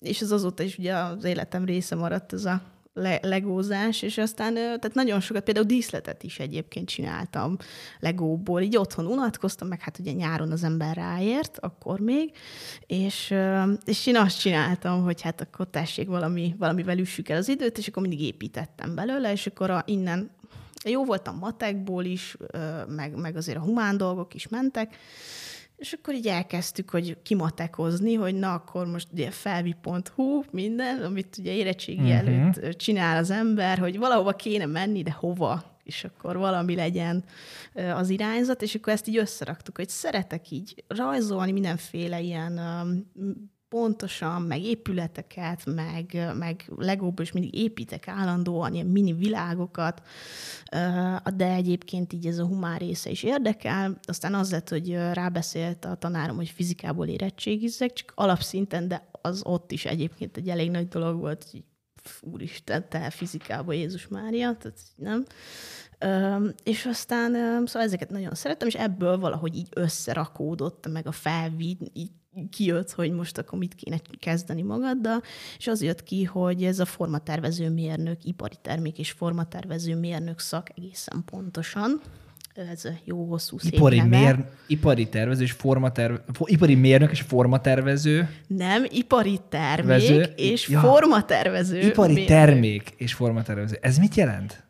és 0.00 0.22
az 0.22 0.32
azóta 0.32 0.62
is 0.62 0.78
ugye 0.78 0.94
az 0.94 1.24
életem 1.24 1.64
része 1.64 1.94
maradt 1.94 2.32
ez 2.32 2.44
a 2.44 2.62
le- 2.94 3.20
legózás, 3.22 4.02
és 4.02 4.18
aztán 4.18 4.54
tehát 4.54 4.94
nagyon 4.94 5.20
sokat, 5.20 5.44
például 5.44 5.66
díszletet 5.66 6.22
is 6.22 6.38
egyébként 6.38 6.88
csináltam 6.88 7.56
legóból, 7.98 8.60
így 8.60 8.76
otthon 8.76 9.06
unatkoztam, 9.06 9.68
meg 9.68 9.80
hát 9.80 9.98
ugye 9.98 10.12
nyáron 10.12 10.52
az 10.52 10.64
ember 10.64 10.96
ráért, 10.96 11.58
akkor 11.60 12.00
még, 12.00 12.30
és, 12.86 13.34
és 13.84 14.06
én 14.06 14.16
azt 14.16 14.40
csináltam, 14.40 15.02
hogy 15.02 15.20
hát 15.20 15.40
akkor 15.40 15.70
tessék 15.70 16.08
valami, 16.08 16.54
valamivel 16.58 16.98
üssük 16.98 17.28
el 17.28 17.36
az 17.36 17.48
időt, 17.48 17.78
és 17.78 17.88
akkor 17.88 18.02
mindig 18.02 18.22
építettem 18.22 18.94
belőle, 18.94 19.32
és 19.32 19.46
akkor 19.46 19.70
a, 19.70 19.82
innen 19.86 20.30
jó 20.84 21.04
voltam 21.04 21.38
matekból 21.38 22.04
is, 22.04 22.36
meg, 22.88 23.16
meg 23.16 23.36
azért 23.36 23.58
a 23.58 23.62
humán 23.62 23.96
dolgok 23.96 24.34
is 24.34 24.48
mentek, 24.48 24.96
és 25.76 25.92
akkor 25.92 26.14
így 26.14 26.26
elkezdtük, 26.26 26.90
hogy 26.90 27.22
kimatekozni, 27.22 28.14
hogy 28.14 28.34
na 28.34 28.54
akkor 28.54 28.86
most 28.86 29.08
ugye 29.12 29.30
felvi.hu, 29.30 30.42
minden, 30.50 31.02
amit 31.02 31.36
ugye 31.38 31.52
érettségi 31.52 32.00
uh-huh. 32.00 32.18
előtt 32.18 32.76
csinál 32.76 33.16
az 33.16 33.30
ember, 33.30 33.78
hogy 33.78 33.98
valahova 33.98 34.32
kéne 34.32 34.66
menni, 34.66 35.02
de 35.02 35.12
hova, 35.12 35.72
és 35.84 36.04
akkor 36.04 36.36
valami 36.36 36.74
legyen 36.74 37.24
az 37.94 38.10
irányzat, 38.10 38.62
és 38.62 38.74
akkor 38.74 38.92
ezt 38.92 39.08
így 39.08 39.16
összeraktuk, 39.16 39.76
hogy 39.76 39.88
szeretek 39.88 40.50
így 40.50 40.84
rajzolni 40.86 41.52
mindenféle 41.52 42.20
ilyen 42.20 42.60
pontosan, 43.72 44.42
meg 44.42 44.62
épületeket, 44.62 45.64
meg, 45.64 46.32
meg 46.38 46.64
legóból 46.76 47.24
is 47.24 47.32
mindig 47.32 47.54
építek 47.54 48.08
állandóan 48.08 48.74
ilyen 48.74 48.86
mini 48.86 49.12
világokat, 49.12 50.02
de 51.34 51.52
egyébként 51.54 52.12
így 52.12 52.26
ez 52.26 52.38
a 52.38 52.46
humán 52.46 52.78
része 52.78 53.10
is 53.10 53.22
érdekel. 53.22 53.98
Aztán 54.02 54.34
az 54.34 54.50
lett, 54.50 54.68
hogy 54.68 54.94
rábeszélt 55.12 55.84
a 55.84 55.94
tanárom, 55.94 56.36
hogy 56.36 56.48
fizikából 56.48 57.06
érettségizzek, 57.06 57.92
csak 57.92 58.12
alapszinten, 58.14 58.88
de 58.88 59.08
az 59.22 59.42
ott 59.44 59.72
is 59.72 59.84
egyébként 59.84 60.36
egy 60.36 60.48
elég 60.48 60.70
nagy 60.70 60.88
dolog 60.88 61.20
volt, 61.20 61.46
hogy 61.50 61.64
úristen, 62.20 62.88
te 62.88 63.10
fizikába 63.10 63.72
Jézus 63.72 64.08
Mária, 64.08 64.56
tehát 64.56 64.78
nem. 64.96 65.24
És 66.62 66.86
aztán, 66.86 67.34
ö, 67.34 67.66
szóval 67.66 67.82
ezeket 67.82 68.10
nagyon 68.10 68.34
szerettem, 68.34 68.68
és 68.68 68.74
ebből 68.74 69.18
valahogy 69.18 69.56
így 69.56 69.68
összerakódott, 69.74 70.88
meg 70.88 71.06
a 71.06 71.12
felvid, 71.12 71.78
így 71.92 72.10
kijött, 72.50 72.90
hogy 72.92 73.12
most 73.12 73.38
akkor 73.38 73.58
mit 73.58 73.74
kéne 73.74 73.96
kezdeni 74.20 74.62
magaddal, 74.62 75.22
és 75.58 75.66
az 75.66 75.82
jött 75.82 76.02
ki, 76.02 76.24
hogy 76.24 76.64
ez 76.64 76.78
a 76.78 76.84
formatervező 76.84 77.70
mérnök, 77.70 78.24
ipari 78.24 78.56
termék 78.62 78.98
és 78.98 79.10
formatervező 79.10 79.96
mérnök 79.96 80.38
szak 80.38 80.68
egészen 80.76 81.22
pontosan, 81.24 82.00
ez 82.54 82.82
jó 83.04 83.24
hosszú 83.24 83.58
szép 83.58 83.72
Ipari, 83.72 83.96
neve. 83.96 84.08
mér, 84.08 84.44
ipari 84.66 85.08
tervező 85.08 85.42
és 85.42 85.52
formaterve, 85.52 86.24
fo- 86.32 86.48
ipari 86.50 86.74
mérnök 86.74 87.10
és 87.10 87.20
formatervező. 87.20 88.28
Nem, 88.46 88.84
ipari 88.88 89.40
termék 89.48 89.86
Vező- 89.86 90.32
és 90.36 90.68
ja. 90.68 90.80
formatervező. 90.80 91.78
Ipari 91.80 92.12
mérnök. 92.12 92.28
termék 92.30 92.94
és 92.96 93.14
formatervező. 93.14 93.78
Ez 93.80 93.98
mit 93.98 94.14
jelent? 94.14 94.64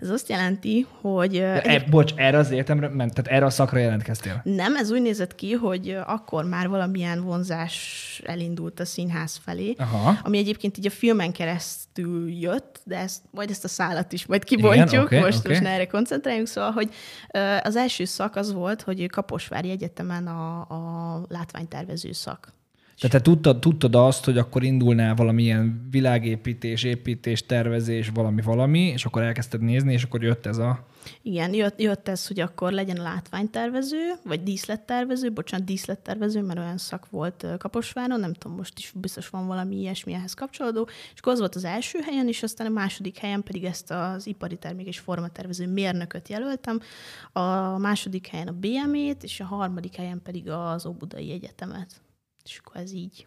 Ez 0.00 0.08
azt 0.10 0.28
jelenti, 0.28 0.86
hogy... 1.00 1.36
ö, 1.36 1.42
E, 1.42 1.84
bocs, 1.90 2.12
erre 2.16 2.38
az 2.38 2.50
értemre 2.50 2.88
ment, 2.88 3.14
tehát 3.14 3.30
erre 3.30 3.44
a 3.46 3.50
szakra 3.50 3.78
jelentkeztél. 3.78 4.40
Nem, 4.44 4.76
ez 4.76 4.90
úgy 4.90 5.02
nézett 5.02 5.34
ki, 5.34 5.52
hogy 5.52 5.98
akkor 6.06 6.44
már 6.44 6.68
valamilyen 6.68 7.22
vonzás 7.22 8.22
elindult 8.24 8.80
a 8.80 8.84
színház 8.84 9.40
felé, 9.44 9.74
Aha. 9.78 10.18
ami 10.22 10.38
egyébként 10.38 10.78
így 10.78 10.86
a 10.86 10.90
filmen 10.90 11.32
keresztül 11.32 12.30
jött, 12.32 12.80
de 12.84 12.98
ezt, 12.98 13.22
majd 13.30 13.50
ezt 13.50 13.64
a 13.64 13.68
szálat 13.68 14.12
is 14.12 14.26
majd 14.26 14.44
kibontjuk, 14.44 14.88
Igen, 14.88 15.04
oké, 15.04 15.18
most, 15.18 15.38
oké. 15.38 15.48
most 15.48 15.60
ne 15.60 15.68
erre 15.68 15.86
koncentráljunk, 15.86 16.46
szóval, 16.48 16.70
hogy 16.70 16.90
az 17.62 17.76
első 17.76 18.04
szak 18.04 18.36
az 18.36 18.52
volt, 18.52 18.82
hogy 18.82 19.06
Kaposvári 19.10 19.70
Egyetemen 19.70 20.26
a, 20.26 20.60
a 20.60 21.22
látványtervező 21.28 22.12
szak. 22.12 22.54
Tehát 23.00 23.16
te 23.16 23.30
tudtad, 23.30 23.58
tudtad 23.60 23.94
azt, 23.94 24.24
hogy 24.24 24.38
akkor 24.38 24.62
indulnál 24.62 25.14
valamilyen 25.14 25.86
világépítés, 25.90 26.82
építés, 26.82 27.46
tervezés, 27.46 28.10
valami 28.14 28.42
valami, 28.42 28.80
és 28.80 29.04
akkor 29.04 29.22
elkezdted 29.22 29.60
nézni, 29.60 29.92
és 29.92 30.02
akkor 30.02 30.22
jött 30.22 30.46
ez 30.46 30.56
a... 30.56 30.86
Igen, 31.22 31.54
jött, 31.54 31.80
jött 31.80 32.08
ez, 32.08 32.26
hogy 32.26 32.40
akkor 32.40 32.72
legyen 32.72 32.96
látványtervező, 32.96 34.12
vagy 34.24 34.42
díszlettervező, 34.42 35.32
bocsánat, 35.32 35.66
díszlettervező, 35.66 36.42
mert 36.42 36.58
olyan 36.58 36.78
szak 36.78 37.10
volt 37.10 37.46
Kaposváron, 37.58 38.20
nem 38.20 38.32
tudom, 38.32 38.56
most 38.56 38.78
is 38.78 38.92
biztos 38.94 39.28
van 39.28 39.46
valami 39.46 39.76
ilyesmi 39.76 40.12
ehhez 40.12 40.34
kapcsolódó, 40.34 40.88
és 41.14 41.18
akkor 41.20 41.32
az 41.32 41.38
volt 41.38 41.54
az 41.54 41.64
első 41.64 41.98
helyen, 42.02 42.28
és 42.28 42.42
aztán 42.42 42.66
a 42.66 42.70
második 42.70 43.18
helyen 43.18 43.42
pedig 43.42 43.64
ezt 43.64 43.90
az 43.90 44.26
ipari 44.26 44.56
termék 44.56 44.86
és 44.86 44.98
formatervező 44.98 45.66
mérnököt 45.66 46.28
jelöltem, 46.28 46.80
a 47.32 47.78
második 47.78 48.26
helyen 48.26 48.48
a 48.48 48.58
BM-ét, 48.60 49.22
és 49.22 49.40
a 49.40 49.44
harmadik 49.44 49.94
helyen 49.94 50.20
pedig 50.22 50.50
az 50.50 50.86
Óbudai 50.86 51.32
Egyetemet. 51.32 52.04
És 52.48 52.60
akkor 52.64 52.80
ez 52.80 52.92
így, 52.92 53.26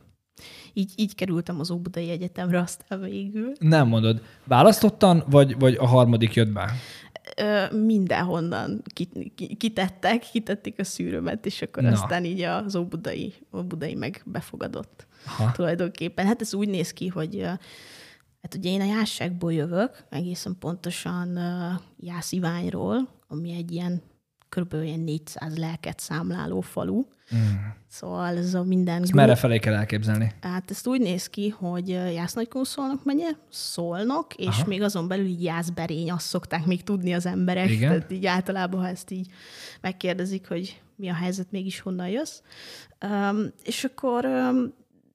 így, 0.73 0.91
így 0.95 1.15
kerültem 1.15 1.59
az 1.59 1.71
Óbudai 1.71 2.09
Egyetemre 2.09 2.59
aztán 2.59 3.01
végül. 3.01 3.51
Nem 3.59 3.87
mondod. 3.87 4.21
Választottan, 4.43 5.23
vagy, 5.29 5.59
vagy 5.59 5.75
a 5.75 5.85
harmadik 5.87 6.33
jött 6.33 6.51
be? 6.51 6.71
Ö, 7.37 7.75
mindenhonnan 7.77 8.81
ki- 8.93 9.31
ki- 9.35 9.55
kitettek, 9.55 10.29
kitették 10.31 10.79
a 10.79 10.83
szűrömet, 10.83 11.45
és 11.45 11.61
akkor 11.61 11.83
Na. 11.83 11.91
Aztán 11.91 12.25
így 12.25 12.41
az 12.41 12.75
óbudai, 12.75 13.33
óbudai 13.57 13.93
meg 13.93 14.21
befogadott 14.25 15.07
Aha. 15.25 15.51
tulajdonképpen. 15.51 16.25
Hát 16.25 16.41
ez 16.41 16.53
úgy 16.53 16.69
néz 16.69 16.93
ki, 16.93 17.07
hogy 17.07 17.41
hát 18.41 18.55
ugye 18.55 18.69
én 18.69 18.81
a 18.81 18.85
Jásságból 18.85 19.53
jövök, 19.53 20.05
egészen 20.09 20.55
pontosan 20.59 21.35
ö, 21.35 21.69
Jásziványról, 21.99 23.07
ami 23.27 23.53
egy 23.53 23.71
ilyen 23.71 24.01
kb. 24.49 24.73
ilyen 24.83 24.99
400 24.99 25.57
lelket 25.57 25.99
számláló 25.99 26.61
falu. 26.61 27.05
Mm. 27.35 27.39
Szóval 27.87 28.37
ez 28.37 28.53
a 28.53 28.63
minden... 28.63 29.01
Ezt 29.01 29.13
merre 29.13 29.35
felé 29.35 29.59
kell 29.59 29.73
elképzelni? 29.73 30.33
Hát 30.41 30.71
ezt 30.71 30.87
úgy 30.87 31.01
néz 31.01 31.27
ki, 31.27 31.49
hogy 31.49 31.89
Jász-Nagykunszolnok 31.89 33.03
megye, 33.03 33.29
Szolnok, 33.49 34.35
és. 34.35 34.47
Aha. 34.47 34.67
még 34.67 34.81
azon 34.81 35.07
belül 35.07 35.25
így 35.25 35.43
Jászberény, 35.43 36.11
azt 36.11 36.27
szokták 36.27 36.65
még 36.65 36.83
tudni 36.83 37.13
az 37.13 37.25
emberek. 37.25 37.69
Igen. 37.69 37.89
Tehát 37.89 38.11
így 38.11 38.25
általában, 38.25 38.81
ha 38.81 38.87
ezt 38.87 39.11
így 39.11 39.27
megkérdezik, 39.81 40.47
hogy 40.47 40.81
mi 40.95 41.09
a 41.09 41.13
helyzet, 41.13 41.51
mégis 41.51 41.79
honnan 41.79 42.07
jössz. 42.07 42.41
Um, 43.05 43.53
és 43.63 43.83
akkor 43.83 44.25
um, 44.25 44.73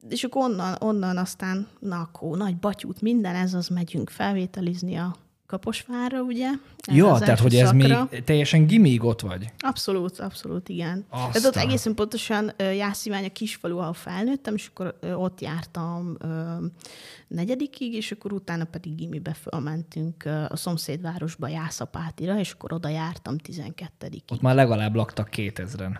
és 0.08 0.24
akkor 0.24 0.50
onnan, 0.50 0.76
onnan 0.80 1.16
aztán, 1.16 1.66
na 1.78 2.00
akkor 2.00 2.36
nagy 2.36 2.56
batyút, 2.56 3.00
minden 3.00 3.34
ez, 3.34 3.54
az 3.54 3.68
megyünk 3.68 4.10
felvételizni 4.10 4.96
a 4.96 5.14
Kaposvárra, 5.46 6.20
ugye? 6.20 6.48
Ja, 6.92 7.18
tehát 7.18 7.38
hogy 7.38 7.54
ez 7.54 7.68
szakra. 7.68 8.08
még 8.10 8.24
teljesen 8.24 8.66
gimig 8.66 9.04
ott 9.04 9.20
vagy. 9.20 9.52
Abszolút, 9.58 10.18
abszolút, 10.18 10.68
igen. 10.68 11.04
Aztán. 11.08 11.30
Tehát 11.32 11.48
ott 11.48 11.62
egészen 11.62 11.94
pontosan 11.94 12.52
Jászivány 12.58 13.24
a 13.24 13.28
kisfalu, 13.28 13.78
ahol 13.78 13.92
felnőttem, 13.92 14.54
és 14.54 14.70
akkor 14.74 14.98
ott 15.16 15.40
jártam 15.40 16.16
ö, 16.18 16.54
negyedikig, 17.28 17.94
és 17.94 18.12
akkor 18.12 18.32
utána 18.32 18.64
pedig 18.64 18.94
gimibe 18.94 19.34
fölmentünk 19.34 20.24
a 20.48 20.56
szomszédvárosba, 20.56 21.48
Jászapátira, 21.48 22.38
és 22.38 22.52
akkor 22.52 22.72
oda 22.72 22.88
jártam 22.88 23.38
12 23.38 24.08
Ott 24.32 24.40
már 24.40 24.54
legalább 24.54 24.94
laktak 24.94 25.28
2000-en. 25.36 25.96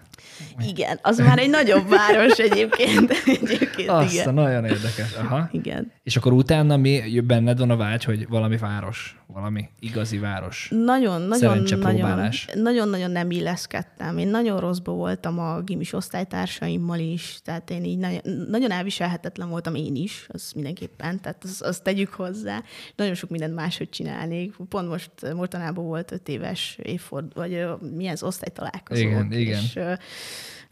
Igen, 0.66 0.98
az 1.02 1.18
már 1.18 1.38
egy 1.38 1.50
nagyobb 1.50 1.88
város 1.88 2.38
egyébként. 2.38 3.10
egyébként 3.40 3.88
Azt 3.88 4.08
a 4.08 4.20
igen. 4.20 4.34
nagyon 4.34 4.64
érdekes. 4.64 5.12
Aha. 5.14 5.48
igen. 5.52 5.92
És 6.02 6.16
akkor 6.16 6.32
utána 6.32 6.76
mi 6.76 7.20
benned 7.20 7.58
van 7.58 7.70
a 7.70 7.76
vágy, 7.76 8.04
hogy 8.04 8.28
valami 8.28 8.56
város, 8.56 9.18
valami 9.34 9.68
igazi 9.80 10.18
város. 10.18 10.68
Nagyon, 10.70 11.20
nagyon, 11.20 11.38
Szerencsepróbálás. 11.38 12.44
nagyon, 12.46 12.62
nagyon-nagyon 12.62 13.10
nem 13.10 13.30
illeszkedtem. 13.30 14.18
Én 14.18 14.28
nagyon 14.28 14.60
rosszba 14.60 14.92
voltam 14.92 15.38
a 15.38 15.60
gimis 15.60 15.92
osztálytársaimmal 15.92 16.98
is, 16.98 17.38
tehát 17.44 17.70
én 17.70 17.84
így 17.84 17.98
nagyon, 17.98 18.20
nagyon 18.48 18.70
elviselhetetlen 18.70 19.48
voltam 19.48 19.74
én 19.74 19.94
is, 19.94 20.26
az 20.28 20.52
mindenképpen, 20.54 21.20
tehát 21.20 21.44
azt, 21.44 21.62
azt 21.62 21.82
tegyük 21.82 22.12
hozzá. 22.12 22.62
Nagyon 22.96 23.14
sok 23.14 23.30
mindent 23.30 23.54
máshogy 23.54 23.88
csinálnék. 23.88 24.56
Pont 24.68 24.88
most 24.88 25.10
mostanában 25.34 25.84
volt 25.84 26.12
öt 26.12 26.28
éves 26.28 26.78
évford, 26.82 27.34
vagy 27.34 27.52
ö, 27.52 27.74
mi 27.96 28.06
ez, 28.06 28.22
osztálytalálkozó. 28.22 29.00
Igen, 29.00 29.32
igen. 29.32 29.62
És, 29.62 29.78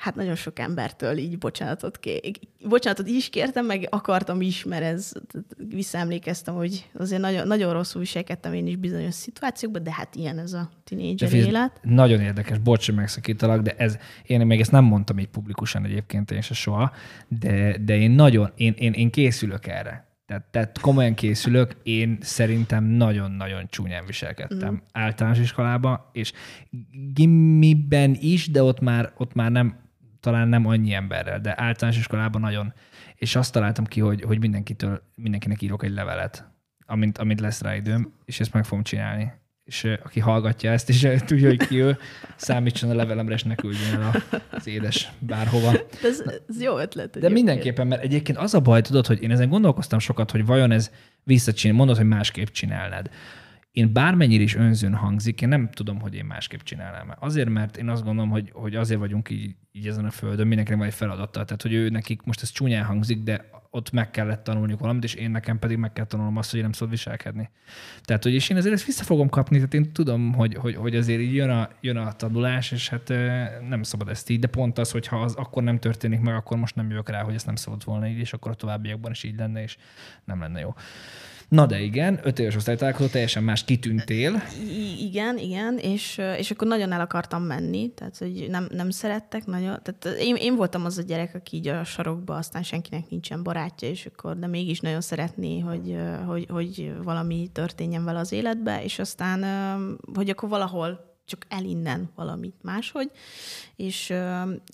hát 0.03 0.15
nagyon 0.15 0.35
sok 0.35 0.59
embertől 0.59 1.17
így 1.17 1.39
bocsánatot, 1.39 1.99
ké- 1.99 2.41
bocsánatot 2.69 3.09
is 3.09 3.29
kértem, 3.29 3.67
meg 3.67 3.87
akartam 3.91 4.41
is, 4.41 4.65
mert 4.65 4.83
ez 4.83 5.13
visszaemlékeztem, 5.69 6.55
hogy 6.55 6.91
azért 6.95 7.21
nagyon, 7.21 7.47
nagyon 7.47 7.73
rosszul 7.73 8.01
viselkedtem 8.01 8.53
én 8.53 8.67
is 8.67 8.77
bizonyos 8.77 9.15
szituációkban, 9.15 9.83
de 9.83 9.93
hát 9.93 10.15
ilyen 10.15 10.39
ez 10.39 10.53
a 10.53 10.71
tinédzser 10.85 11.33
élet. 11.33 11.81
Nagyon 11.83 12.21
érdekes, 12.21 12.59
bocs, 12.59 12.87
hogy 12.87 12.95
megszakítalak, 12.95 13.61
de 13.61 13.75
ez, 13.77 13.99
én 14.27 14.47
még 14.47 14.61
ezt 14.61 14.71
nem 14.71 14.85
mondtam 14.85 15.19
így 15.19 15.29
publikusan 15.29 15.85
egyébként 15.85 16.31
én 16.31 16.41
se 16.41 16.55
soha, 16.55 16.93
de, 17.29 17.77
de 17.79 17.97
én 17.97 18.11
nagyon, 18.11 18.53
én, 18.57 18.75
én, 18.77 18.93
én 18.93 19.11
készülök 19.11 19.67
erre. 19.67 20.11
Tehát, 20.27 20.45
tehát 20.51 20.81
komolyan 20.81 21.15
készülök, 21.15 21.77
én 21.83 22.19
szerintem 22.21 22.85
nagyon-nagyon 22.85 23.67
csúnyán 23.71 24.07
viselkedtem 24.07 24.73
mm. 24.73 24.77
általános 24.93 25.39
iskolában, 25.39 26.01
és 26.13 26.33
gimiben 27.13 28.17
is, 28.21 28.51
de 28.51 28.63
ott 28.63 28.81
már, 28.81 29.13
ott 29.17 29.35
már 29.35 29.51
nem, 29.51 29.82
talán 30.23 30.49
nem 30.49 30.67
annyi 30.67 30.93
emberrel, 30.93 31.41
de 31.41 31.55
általános 31.57 31.99
iskolában 31.99 32.41
nagyon. 32.41 32.73
És 33.15 33.37
azt 33.37 33.53
találtam 33.53 33.85
ki, 33.85 34.01
hogy, 34.01 34.23
hogy 34.23 34.39
mindenkitől, 34.39 35.03
mindenkinek 35.17 35.63
írok 35.63 35.85
egy 35.85 35.93
levelet, 35.93 36.51
amint, 36.87 37.19
amint 37.19 37.41
lesz 37.41 37.61
rá 37.61 37.77
időm, 37.77 38.13
és 38.25 38.41
ezt 38.41 38.53
meg 38.53 38.65
fogom 38.65 38.83
csinálni. 38.83 39.33
És 39.65 39.85
aki 40.05 40.21
hallgatja 40.21 40.71
ezt, 40.71 40.89
és 40.89 41.09
tudja, 41.25 41.49
hogy 41.49 41.67
ki 41.67 41.81
ő, 41.81 41.99
számítson 42.37 42.91
a 42.91 42.95
levelemre, 42.95 43.35
és 43.35 43.43
ne 43.43 43.55
küldjön 43.55 44.01
el 44.01 44.23
az 44.51 44.67
édes 44.67 45.13
bárhova. 45.19 45.73
De 45.73 46.09
ez, 46.09 46.23
ez 46.49 46.63
jó 46.63 46.79
ötlet. 46.79 46.95
De 46.95 47.03
egyébként. 47.03 47.33
mindenképpen, 47.33 47.87
mert 47.87 48.03
egyébként 48.03 48.39
az 48.39 48.55
a 48.55 48.61
baj, 48.61 48.81
tudod, 48.81 49.07
hogy 49.07 49.23
én 49.23 49.31
ezen 49.31 49.49
gondolkoztam 49.49 49.99
sokat, 49.99 50.31
hogy 50.31 50.47
vajon 50.47 50.71
ez 50.71 50.91
visszacsinál, 51.25 51.77
mondod, 51.77 51.97
hogy 51.97 52.07
másképp 52.07 52.47
csinálnád. 52.47 53.11
Én 53.73 53.93
bármennyire 53.93 54.43
is 54.43 54.55
önzőn 54.55 54.95
hangzik, 54.95 55.41
én 55.41 55.49
nem 55.49 55.71
tudom, 55.71 56.01
hogy 56.01 56.15
én 56.15 56.25
másképp 56.25 56.61
csinálnám. 56.61 57.15
Azért, 57.19 57.49
mert 57.49 57.77
én 57.77 57.89
azt 57.89 58.05
gondolom, 58.05 58.31
hogy, 58.31 58.51
hogy 58.53 58.75
azért 58.75 59.01
vagyunk 59.01 59.31
így, 59.31 59.55
így 59.73 59.87
ezen 59.87 60.05
a 60.05 60.11
földön, 60.11 60.47
mindenkinek 60.47 60.79
van 60.79 60.89
egy 60.89 60.95
feladata. 60.95 61.45
Tehát, 61.45 61.63
hogy 61.63 61.73
ő 61.73 61.89
nekik 61.89 62.23
most 62.23 62.43
ez 62.43 62.51
csúnyán 62.51 62.85
hangzik, 62.85 63.23
de 63.23 63.51
ott 63.75 63.91
meg 63.91 64.11
kellett 64.11 64.45
tanulniuk 64.45 64.81
valamit, 64.81 65.05
és 65.05 65.15
én 65.15 65.31
nekem 65.31 65.59
pedig 65.59 65.77
meg 65.77 65.93
kell 65.93 66.05
tanulnom 66.05 66.37
azt, 66.37 66.49
hogy 66.51 66.59
én 66.59 66.65
nem 66.65 66.73
szabad 66.73 66.91
viselkedni. 66.91 67.51
Tehát, 68.03 68.23
hogy 68.23 68.35
és 68.35 68.49
én 68.49 68.57
azért 68.57 68.75
ezt 68.75 68.85
vissza 68.85 69.05
fogom 69.05 69.29
kapni, 69.29 69.57
tehát 69.57 69.75
én 69.75 69.93
tudom, 69.93 70.33
hogy, 70.33 70.55
hogy, 70.55 70.75
hogy 70.75 70.97
azért 70.97 71.21
így 71.21 71.35
jön 71.35 71.51
a, 71.51 71.69
jön 71.81 71.97
a 71.97 72.13
tanulás, 72.13 72.71
és 72.71 72.89
hát 72.89 73.09
nem 73.69 73.83
szabad 73.83 74.09
ezt 74.09 74.31
így, 74.31 74.41
de 74.41 74.47
pont 74.47 74.79
az, 74.79 74.91
hogyha 74.91 75.21
az 75.21 75.35
akkor 75.35 75.63
nem 75.63 75.79
történik 75.79 76.21
meg, 76.21 76.35
akkor 76.35 76.57
most 76.57 76.75
nem 76.75 76.91
jövök 76.91 77.09
rá, 77.09 77.23
hogy 77.23 77.35
ezt 77.35 77.47
nem 77.47 77.57
szabad 77.57 77.85
volna 77.85 78.09
így, 78.09 78.19
és 78.19 78.33
akkor 78.33 78.51
a 78.51 78.55
továbbiakban 78.55 79.11
is 79.11 79.23
így 79.23 79.37
lenne, 79.37 79.63
és 79.63 79.77
nem 80.25 80.41
lenne 80.41 80.61
jó. 80.61 80.75
Na 81.53 81.67
de 81.67 81.81
igen, 81.81 82.21
öt 82.23 82.39
éves 82.39 82.57
osztálytalálkozó, 82.57 83.09
teljesen 83.09 83.43
más 83.43 83.65
kitűntél. 83.65 84.43
Igen, 84.99 85.39
igen, 85.39 85.79
és, 85.79 86.21
és 86.39 86.51
akkor 86.51 86.67
nagyon 86.67 86.93
el 86.93 87.01
akartam 87.01 87.43
menni, 87.43 87.91
tehát 87.95 88.19
hogy 88.19 88.47
nem, 88.49 88.69
nem 88.71 88.91
szerettek 88.91 89.45
nagyon. 89.45 89.81
Tehát 89.83 90.19
én, 90.19 90.37
én 90.37 90.55
voltam 90.55 90.85
az 90.85 90.99
a 90.99 91.03
gyerek, 91.03 91.35
aki 91.35 91.57
így 91.57 91.69
a 91.69 91.85
sarokba, 91.85 92.37
aztán 92.37 92.63
senkinek 92.63 93.09
nincsen 93.09 93.43
barátja, 93.43 93.89
és 93.89 94.07
akkor, 94.07 94.39
de 94.39 94.47
mégis 94.47 94.81
nagyon 94.81 95.01
szeretné, 95.01 95.59
hogy, 95.59 95.97
hogy, 96.27 96.47
hogy 96.49 96.93
valami 97.03 97.49
történjen 97.53 98.05
vele 98.05 98.19
az 98.19 98.33
életbe, 98.33 98.85
és 98.85 98.99
aztán, 98.99 99.45
hogy 100.15 100.31
akkor 100.31 100.49
valahol 100.49 101.17
csak 101.25 101.47
el 101.49 101.65
innen 101.65 102.11
valamit 102.15 102.57
máshogy, 102.63 103.11
és, 103.77 104.13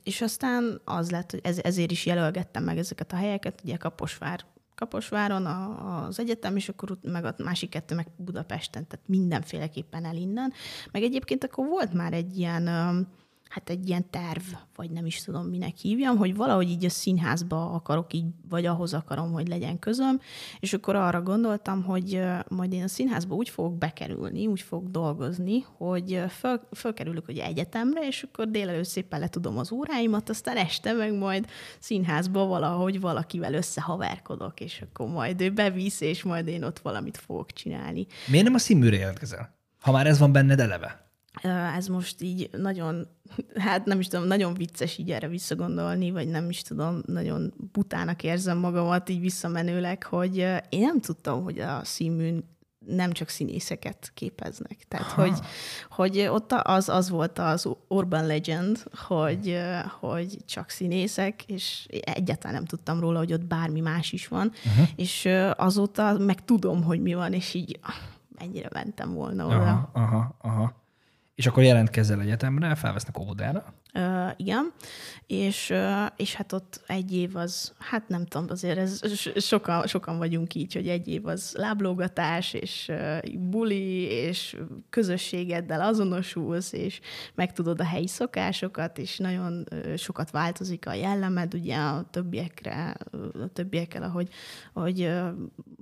és 0.02 0.20
aztán 0.20 0.80
az 0.84 1.10
lett, 1.10 1.30
hogy 1.30 1.40
ez, 1.42 1.58
ezért 1.62 1.90
is 1.90 2.06
jelölgettem 2.06 2.64
meg 2.64 2.78
ezeket 2.78 3.12
a 3.12 3.16
helyeket, 3.16 3.60
ugye 3.64 3.76
Kaposvár 3.76 4.44
Kaposváron 4.78 5.46
a, 5.46 6.06
az 6.06 6.18
egyetem, 6.18 6.56
és 6.56 6.68
akkor 6.68 6.98
meg 7.02 7.24
a 7.24 7.34
másik 7.36 7.70
kettő 7.70 7.94
meg 7.94 8.06
Budapesten, 8.16 8.86
tehát 8.86 9.08
mindenféleképpen 9.08 10.04
el 10.04 10.16
innen. 10.16 10.52
Meg 10.92 11.02
egyébként 11.02 11.44
akkor 11.44 11.66
volt 11.66 11.92
már 11.92 12.12
egy 12.12 12.38
ilyen 12.38 12.68
hát 13.48 13.70
egy 13.70 13.88
ilyen 13.88 14.10
terv, 14.10 14.42
vagy 14.74 14.90
nem 14.90 15.06
is 15.06 15.22
tudom, 15.24 15.46
minek 15.46 15.76
hívjam, 15.76 16.16
hogy 16.16 16.36
valahogy 16.36 16.70
így 16.70 16.84
a 16.84 16.90
színházba 16.90 17.70
akarok 17.70 18.12
így, 18.12 18.26
vagy 18.48 18.66
ahhoz 18.66 18.94
akarom, 18.94 19.32
hogy 19.32 19.48
legyen 19.48 19.78
közöm, 19.78 20.20
és 20.60 20.72
akkor 20.72 20.96
arra 20.96 21.22
gondoltam, 21.22 21.82
hogy 21.82 22.22
majd 22.48 22.72
én 22.72 22.82
a 22.82 22.88
színházba 22.88 23.34
úgy 23.34 23.48
fogok 23.48 23.78
bekerülni, 23.78 24.46
úgy 24.46 24.60
fogok 24.60 24.88
dolgozni, 24.88 25.60
hogy 25.60 26.22
föl, 26.28 26.60
fölkerülök 26.74 27.26
hogy 27.26 27.38
egyetemre, 27.38 28.06
és 28.06 28.22
akkor 28.22 28.50
délelőtt 28.50 28.84
szépen 28.84 29.20
letudom 29.20 29.58
az 29.58 29.72
óráimat, 29.72 30.28
aztán 30.28 30.56
este 30.56 30.92
meg 30.92 31.14
majd 31.14 31.46
színházba 31.78 32.46
valahogy 32.46 33.00
valakivel 33.00 33.54
összehaverkodok, 33.54 34.60
és 34.60 34.82
akkor 34.82 35.08
majd 35.08 35.40
ő 35.40 35.50
bevisz, 35.50 36.00
és 36.00 36.22
majd 36.22 36.46
én 36.46 36.64
ott 36.64 36.78
valamit 36.78 37.16
fogok 37.16 37.52
csinálni. 37.52 38.06
Miért 38.26 38.44
nem 38.44 38.54
a 38.54 38.58
színműre 38.58 38.96
jelentkezel? 38.96 39.56
Ha 39.80 39.92
már 39.92 40.06
ez 40.06 40.18
van 40.18 40.32
benned 40.32 40.60
eleve? 40.60 41.07
Ez 41.76 41.86
most 41.86 42.22
így 42.22 42.50
nagyon, 42.52 43.06
hát 43.54 43.84
nem 43.84 44.00
is 44.00 44.08
tudom, 44.08 44.26
nagyon 44.26 44.54
vicces 44.54 44.98
így 44.98 45.10
erre 45.10 45.28
visszagondolni, 45.28 46.10
vagy 46.10 46.28
nem 46.28 46.48
is 46.48 46.62
tudom, 46.62 47.02
nagyon 47.06 47.54
butának 47.72 48.22
érzem 48.22 48.58
magamat 48.58 49.08
így 49.08 49.20
visszamenőleg, 49.20 50.02
hogy 50.04 50.36
én 50.68 50.80
nem 50.80 51.00
tudtam, 51.00 51.42
hogy 51.42 51.58
a 51.58 51.80
színműn 51.84 52.44
nem 52.86 53.12
csak 53.12 53.28
színészeket 53.28 54.10
képeznek. 54.14 54.78
Tehát, 54.88 55.06
ha. 55.06 55.22
hogy, 55.22 55.38
hogy 55.90 56.18
ott 56.30 56.52
az, 56.52 56.88
az 56.88 57.10
volt 57.10 57.38
az 57.38 57.68
urban 57.88 58.26
legend, 58.26 58.82
hogy, 59.06 59.58
hogy 60.00 60.36
csak 60.46 60.70
színészek, 60.70 61.44
és 61.44 61.86
egyáltalán 62.00 62.54
nem 62.54 62.64
tudtam 62.64 63.00
róla, 63.00 63.18
hogy 63.18 63.32
ott 63.32 63.44
bármi 63.44 63.80
más 63.80 64.12
is 64.12 64.28
van, 64.28 64.52
uh-huh. 64.66 64.88
és 64.96 65.28
azóta 65.56 66.18
meg 66.18 66.44
tudom, 66.44 66.82
hogy 66.82 67.00
mi 67.00 67.14
van, 67.14 67.32
és 67.32 67.54
így 67.54 67.80
mennyire 68.38 68.68
mentem 68.72 69.12
volna 69.12 69.46
oda. 69.46 69.56
Aha, 69.56 69.90
aha, 69.92 70.36
aha. 70.40 70.86
És 71.38 71.46
akkor 71.46 71.62
jelentkezzel 71.62 72.20
egyetemre, 72.20 72.74
felvesznek 72.74 73.18
óvodára? 73.18 73.74
Uh, 73.94 74.30
igen, 74.36 74.72
és, 75.26 75.74
és 76.16 76.34
hát 76.34 76.52
ott 76.52 76.80
egy 76.86 77.14
év 77.14 77.36
az, 77.36 77.72
hát 77.78 78.08
nem 78.08 78.26
tudom, 78.26 78.46
azért 78.50 78.78
ez, 78.78 79.00
sokan, 79.36 79.86
sokan 79.86 80.18
vagyunk 80.18 80.54
így, 80.54 80.74
hogy 80.74 80.88
egy 80.88 81.08
év 81.08 81.26
az 81.26 81.54
láblógatás, 81.58 82.52
és 82.52 82.88
uh, 82.88 83.32
buli, 83.38 84.02
és 84.02 84.56
közösségeddel 84.90 85.80
azonosulsz, 85.80 86.72
és 86.72 87.00
megtudod 87.34 87.80
a 87.80 87.84
helyi 87.84 88.08
szokásokat, 88.08 88.98
és 88.98 89.18
nagyon 89.18 89.64
sokat 89.96 90.30
változik 90.30 90.86
a 90.86 90.92
jellemed, 90.92 91.54
ugye 91.54 91.76
a 91.76 92.06
többiekre, 92.10 92.96
a 93.42 93.48
többiekkel, 93.52 94.02
ahogy, 94.02 94.28
ahogy 94.72 95.00
uh, 95.00 95.28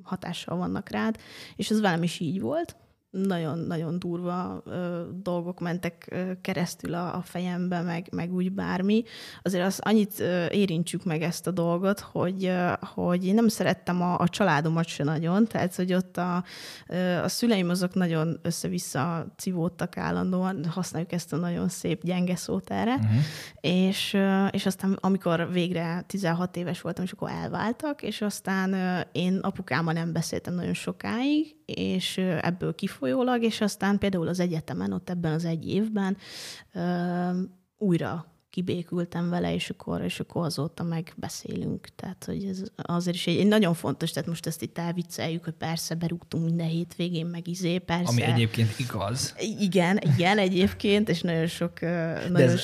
hatással 0.02 0.56
vannak 0.56 0.90
rád, 0.90 1.16
és 1.56 1.70
ez 1.70 1.80
velem 1.80 2.02
is 2.02 2.20
így 2.20 2.40
volt, 2.40 2.76
nagyon-nagyon 3.16 3.99
durva 3.99 4.62
ö, 4.64 5.02
dolgok 5.23 5.61
mentek 5.61 6.06
ö, 6.11 6.30
keresztül 6.40 6.94
a, 6.94 7.14
a 7.14 7.23
fejembe, 7.23 7.80
meg, 7.80 8.08
meg 8.12 8.35
úgy 8.35 8.52
bármi. 8.52 9.02
Azért 9.42 9.66
az 9.66 9.78
annyit 9.82 10.20
ö, 10.20 10.46
érintsük 10.50 11.04
meg 11.04 11.23
ezt 11.23 11.46
a 11.46 11.50
dolgot, 11.50 12.00
hogy, 12.00 12.44
ö, 12.44 12.73
hogy 12.80 13.26
én 13.26 13.35
nem 13.35 13.49
szerettem 13.49 14.02
a, 14.02 14.18
a 14.18 14.28
családomat 14.28 14.87
se 14.87 15.04
nagyon, 15.04 15.46
tehát 15.46 15.75
hogy 15.75 15.94
ott 15.94 16.16
a, 16.16 16.44
ö, 16.88 17.16
a 17.16 17.28
szüleim 17.28 17.68
azok 17.68 17.94
nagyon 17.94 18.38
össze-vissza 18.42 19.26
civódtak 19.37 19.96
állandóan, 19.96 20.64
használjuk 20.64 21.12
ezt 21.12 21.32
a 21.32 21.37
nagyon 21.37 21.68
szép 21.68 22.02
gyenge 22.02 22.37
szót 22.37 22.70
erre, 22.70 22.94
uh-huh. 22.94 23.20
és, 23.61 24.14
ö, 24.14 24.46
és 24.46 24.66
aztán 24.66 24.99
amikor 25.00 25.52
végre 25.52 26.04
16 26.06 26.56
éves 26.56 26.80
voltam, 26.80 27.04
és 27.04 27.12
akkor 27.12 27.30
elváltak, 27.30 28.02
és 28.02 28.20
aztán 28.20 28.73
ö, 28.73 29.00
én 29.12 29.37
apukámmal 29.37 29.92
nem 29.92 30.12
beszéltem 30.12 30.54
nagyon 30.54 30.75
sokáig, 30.75 31.56
és 31.66 32.18
ebből 32.40 32.75
kifolyólag, 33.06 33.42
és 33.42 33.60
aztán 33.60 33.98
például 33.98 34.28
az 34.28 34.40
egyetemen, 34.40 34.92
ott 34.92 35.10
ebben 35.10 35.32
az 35.32 35.44
egy 35.44 35.68
évben 35.68 36.16
újra 37.78 38.26
kibékültem 38.50 39.30
vele, 39.30 39.54
és 39.54 39.70
akkor, 39.70 40.02
és 40.02 40.20
akkor 40.20 40.44
azóta 40.44 40.82
meg 40.82 41.12
beszélünk. 41.16 41.88
Tehát, 41.96 42.25
hogy 42.25 42.44
ez 42.44 42.62
azért 42.76 43.16
is 43.16 43.26
egy, 43.26 43.36
egy 43.36 43.46
nagyon 43.46 43.75
fontos, 43.75 44.10
tehát 44.10 44.28
most 44.28 44.46
ezt 44.46 44.62
itt 44.62 44.78
elvicceljük, 44.78 45.44
hogy 45.44 45.52
persze 45.52 45.94
berúgtunk 45.94 46.44
minden 46.44 46.66
hétvégén, 46.66 47.26
meg 47.26 47.48
izé, 47.48 47.78
persze. 47.78 48.10
Ami 48.10 48.22
egyébként 48.22 48.78
igaz. 48.78 49.34
Igen, 49.58 49.98
igen, 50.14 50.38
egyébként, 50.38 51.08
és 51.08 51.20
nagyon 51.20 51.46
sok, 51.46 51.80
nagyon, 51.80 52.48
ez... 52.48 52.62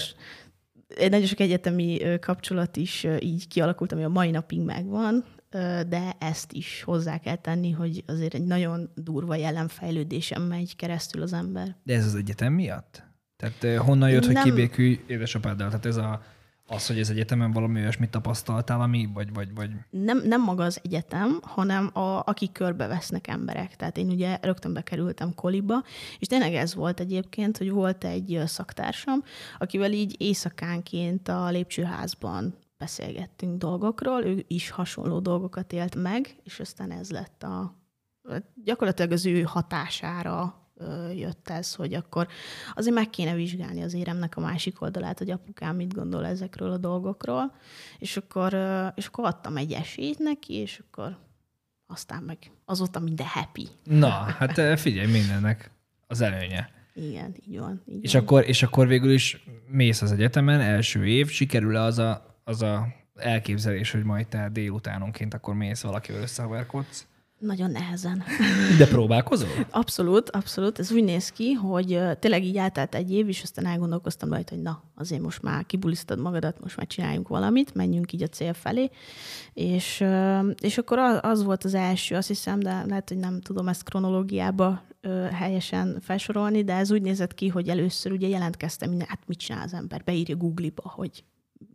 egy 0.96 1.10
nagyon 1.10 1.26
sok 1.26 1.40
egyetemi 1.40 1.98
kapcsolat 2.20 2.76
is 2.76 3.06
így 3.18 3.48
kialakult, 3.48 3.92
ami 3.92 4.04
a 4.04 4.08
mai 4.08 4.30
napig 4.30 4.60
megvan, 4.60 5.24
de 5.88 6.16
ezt 6.18 6.52
is 6.52 6.82
hozzá 6.82 7.18
kell 7.18 7.36
tenni, 7.36 7.70
hogy 7.70 8.04
azért 8.06 8.34
egy 8.34 8.44
nagyon 8.44 8.90
durva 8.94 9.34
jelenfejlődésen 9.34 10.42
megy 10.42 10.76
keresztül 10.76 11.22
az 11.22 11.32
ember. 11.32 11.76
De 11.82 11.94
ez 11.94 12.06
az 12.06 12.14
egyetem 12.14 12.52
miatt? 12.52 13.02
Tehát 13.36 13.78
honnan 13.78 14.10
jött, 14.10 14.26
Nem. 14.26 14.34
hogy 14.34 14.42
kibékülj 14.42 15.00
édesapáddal? 15.06 15.68
Tehát 15.68 15.86
ez 15.86 15.96
a, 15.96 16.22
az, 16.66 16.86
hogy 16.86 17.00
az 17.00 17.10
egyetemen 17.10 17.52
valami 17.52 17.80
olyasmit 17.80 18.10
tapasztaltál, 18.10 18.80
ami, 18.80 19.08
vagy, 19.14 19.32
vagy, 19.32 19.54
vagy... 19.54 19.70
Nem, 19.90 20.22
nem 20.24 20.42
maga 20.42 20.64
az 20.64 20.80
egyetem, 20.82 21.38
hanem 21.42 21.90
a, 21.92 22.22
akik 22.24 22.52
körbevesznek 22.52 23.26
emberek. 23.26 23.76
Tehát 23.76 23.96
én 23.96 24.10
ugye 24.10 24.38
rögtön 24.42 24.72
bekerültem 24.72 25.34
koliba, 25.34 25.82
és 26.18 26.26
tényleg 26.26 26.54
ez 26.54 26.74
volt 26.74 27.00
egyébként, 27.00 27.58
hogy 27.58 27.70
volt 27.70 28.04
egy 28.04 28.40
szaktársam, 28.46 29.22
akivel 29.58 29.92
így 29.92 30.14
éjszakánként 30.18 31.28
a 31.28 31.48
lépcsőházban 31.48 32.54
beszélgettünk 32.82 33.58
dolgokról, 33.58 34.24
ő 34.24 34.44
is 34.46 34.70
hasonló 34.70 35.20
dolgokat 35.20 35.72
élt 35.72 35.94
meg, 35.94 36.36
és 36.44 36.60
aztán 36.60 36.90
ez 36.90 37.10
lett 37.10 37.42
a, 37.42 37.76
gyakorlatilag 38.64 39.12
az 39.12 39.26
ő 39.26 39.42
hatására 39.42 40.54
jött 41.14 41.48
ez, 41.48 41.74
hogy 41.74 41.94
akkor 41.94 42.28
azért 42.74 42.94
meg 42.94 43.10
kéne 43.10 43.34
vizsgálni 43.34 43.82
az 43.82 43.94
éremnek 43.94 44.36
a 44.36 44.40
másik 44.40 44.80
oldalát, 44.80 45.18
hogy 45.18 45.30
apukám 45.30 45.76
mit 45.76 45.94
gondol 45.94 46.26
ezekről 46.26 46.70
a 46.70 46.76
dolgokról, 46.76 47.54
és 47.98 48.16
akkor, 48.16 48.54
és 48.94 49.06
akkor 49.06 49.24
adtam 49.24 49.56
egy 49.56 49.72
esélyt 49.72 50.18
neki, 50.18 50.54
és 50.54 50.82
akkor 50.86 51.18
aztán 51.86 52.22
meg 52.22 52.38
azóta 52.64 53.00
minden 53.00 53.26
happy. 53.26 53.68
Na, 53.84 54.10
hát 54.10 54.80
figyelj, 54.80 55.12
mindennek 55.12 55.70
az 56.06 56.20
előnye. 56.20 56.70
Igen, 56.94 57.34
így 57.46 57.58
van. 57.58 57.82
Így 57.86 58.04
és, 58.04 58.12
van. 58.12 58.22
Akkor, 58.22 58.48
és 58.48 58.62
akkor 58.62 58.86
végül 58.86 59.12
is 59.12 59.44
mész 59.66 60.02
az 60.02 60.12
egyetemen, 60.12 60.60
első 60.60 61.06
év, 61.06 61.28
sikerül-e 61.28 61.80
az 61.80 61.98
a 61.98 62.31
az 62.52 62.62
a 62.62 62.86
elképzelés, 63.14 63.90
hogy 63.90 64.04
majd 64.04 64.26
te 64.26 64.48
délutánonként 64.52 65.34
akkor 65.34 65.54
mész 65.54 65.80
valakivel 65.80 66.22
összehaverkodsz? 66.22 67.06
Nagyon 67.38 67.70
nehezen. 67.70 68.22
De 68.78 68.86
próbálkozol? 68.86 69.48
Abszolút, 69.70 70.30
abszolút. 70.30 70.78
Ez 70.78 70.92
úgy 70.92 71.04
néz 71.04 71.28
ki, 71.28 71.52
hogy 71.52 72.00
tényleg 72.18 72.44
így 72.44 72.56
eltelt 72.56 72.94
egy 72.94 73.12
év, 73.12 73.28
és 73.28 73.42
aztán 73.42 73.66
elgondolkoztam 73.66 74.28
rajta, 74.28 74.54
hogy 74.54 74.62
na, 74.62 74.82
azért 74.94 75.22
most 75.22 75.42
már 75.42 75.66
kibulisztad 75.66 76.18
magadat, 76.18 76.60
most 76.60 76.76
már 76.76 76.86
csináljunk 76.86 77.28
valamit, 77.28 77.74
menjünk 77.74 78.12
így 78.12 78.22
a 78.22 78.26
cél 78.26 78.52
felé. 78.52 78.90
És, 79.52 80.04
és 80.60 80.78
akkor 80.78 80.98
az 80.98 81.42
volt 81.42 81.64
az 81.64 81.74
első, 81.74 82.14
azt 82.14 82.28
hiszem, 82.28 82.60
de 82.60 82.84
lehet, 82.86 83.08
hogy 83.08 83.18
nem 83.18 83.40
tudom 83.40 83.68
ezt 83.68 83.84
kronológiába 83.84 84.82
helyesen 85.32 85.98
felsorolni, 86.00 86.64
de 86.64 86.74
ez 86.74 86.90
úgy 86.92 87.02
nézett 87.02 87.34
ki, 87.34 87.48
hogy 87.48 87.68
először 87.68 88.12
ugye 88.12 88.28
jelentkeztem, 88.28 88.88
minden, 88.88 89.06
hát 89.08 89.26
mit 89.26 89.38
csinál 89.38 89.62
az 89.62 89.74
ember, 89.74 90.02
beírja 90.04 90.36
Google-ba, 90.36 90.90
hogy 90.94 91.24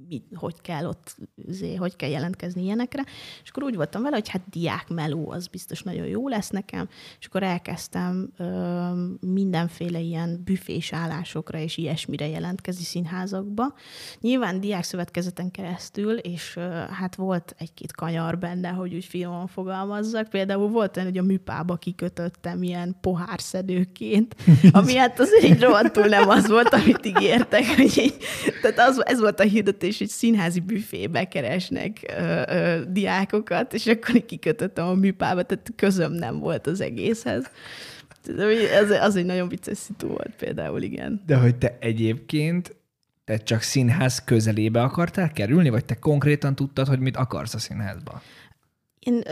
mit, 0.09 0.25
hogy 0.35 0.61
kell 0.61 0.85
ott, 0.85 1.15
zé, 1.47 1.75
hogy 1.75 1.95
kell 1.95 2.09
jelentkezni 2.09 2.63
ilyenekre. 2.63 3.03
És 3.43 3.49
akkor 3.49 3.63
úgy 3.63 3.75
voltam 3.75 4.01
vele, 4.01 4.15
hogy 4.15 4.29
hát 4.29 4.41
diák 4.49 4.87
meló, 4.87 5.31
az 5.31 5.47
biztos 5.47 5.81
nagyon 5.81 6.05
jó 6.05 6.27
lesz 6.27 6.49
nekem. 6.49 6.87
És 7.19 7.25
akkor 7.25 7.43
elkezdtem 7.43 8.29
ö, 8.37 8.89
mindenféle 9.19 9.99
ilyen 9.99 10.41
büfés 10.43 10.93
állásokra 10.93 11.59
és 11.59 11.77
ilyesmire 11.77 12.27
jelentkezni 12.27 12.83
színházakba. 12.83 13.73
Nyilván 14.21 14.59
diák 14.59 14.83
szövetkezeten 14.83 15.51
keresztül, 15.51 16.17
és 16.17 16.55
ö, 16.55 16.61
hát 16.71 17.15
volt 17.15 17.55
egy-két 17.57 17.91
kanyar 17.91 18.37
benne, 18.37 18.69
hogy 18.69 18.93
úgy 18.93 19.05
finoman 19.05 19.47
fogalmazzak. 19.47 20.29
Például 20.29 20.69
volt 20.69 20.97
olyan, 20.97 21.09
hogy 21.09 21.17
a 21.17 21.23
műpába 21.23 21.75
kikötöttem 21.75 22.63
ilyen 22.63 22.95
pohárszedőként, 23.01 24.35
ami 24.71 24.95
hát 24.95 25.19
azért 25.19 25.43
így 25.43 25.61
rohadtul 25.61 26.05
nem 26.05 26.29
az 26.29 26.47
volt, 26.47 26.73
amit 26.73 27.05
ígértek. 27.05 27.65
Hogy 27.75 27.97
így, 27.97 28.17
tehát 28.61 28.89
az, 28.89 29.05
ez 29.05 29.19
volt 29.19 29.39
a 29.39 29.43
hirdetés 29.43 29.86
és 29.87 30.01
egy 30.01 30.09
színházi 30.09 30.59
büfébe 30.59 31.27
keresnek 31.27 32.13
ö, 32.17 32.41
ö, 32.47 32.81
diákokat, 32.87 33.73
és 33.73 33.87
akkor 33.87 34.25
kikötöttem 34.25 34.87
a 34.87 34.93
műpába, 34.93 35.43
tehát 35.43 35.71
közöm 35.75 36.11
nem 36.11 36.39
volt 36.39 36.67
az 36.67 36.81
egészhez. 36.81 37.45
Ez, 38.71 38.89
az 38.89 39.15
egy 39.15 39.25
nagyon 39.25 39.47
vicces 39.47 39.77
szitu 39.77 40.07
volt 40.07 40.33
például, 40.37 40.81
igen. 40.81 41.21
De 41.25 41.35
hogy 41.35 41.55
te 41.55 41.77
egyébként 41.79 42.75
te 43.25 43.37
csak 43.37 43.61
színház 43.61 44.23
közelébe 44.23 44.81
akartál 44.81 45.31
kerülni, 45.31 45.69
vagy 45.69 45.85
te 45.85 45.95
konkrétan 45.95 46.55
tudtad, 46.55 46.87
hogy 46.87 46.99
mit 46.99 47.17
akarsz 47.17 47.53
a 47.53 47.59
színházba? 47.59 48.21
Én 49.07 49.23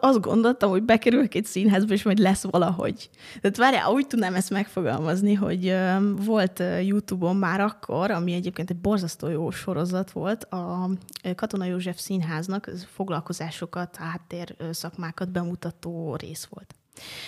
azt 0.00 0.20
gondoltam, 0.20 0.70
hogy 0.70 0.82
bekerülök 0.82 1.34
egy 1.34 1.44
színházba, 1.44 1.92
és 1.92 2.02
majd 2.02 2.18
lesz 2.18 2.42
valahogy. 2.50 3.10
Tehát 3.40 3.56
várjál, 3.56 3.92
úgy 3.92 4.06
tudnám 4.06 4.34
ezt 4.34 4.50
megfogalmazni, 4.50 5.34
hogy 5.34 5.76
volt 6.24 6.62
YouTube-on 6.82 7.36
már 7.36 7.60
akkor, 7.60 8.10
ami 8.10 8.32
egyébként 8.32 8.70
egy 8.70 8.76
borzasztó 8.76 9.28
jó 9.28 9.50
sorozat 9.50 10.10
volt, 10.10 10.44
a 10.44 10.90
Katona 11.34 11.64
József 11.64 11.98
Színháznak 11.98 12.70
foglalkozásokat, 12.94 13.96
háttér 13.96 14.56
szakmákat 14.70 15.30
bemutató 15.30 16.16
rész 16.16 16.48
volt. 16.50 16.74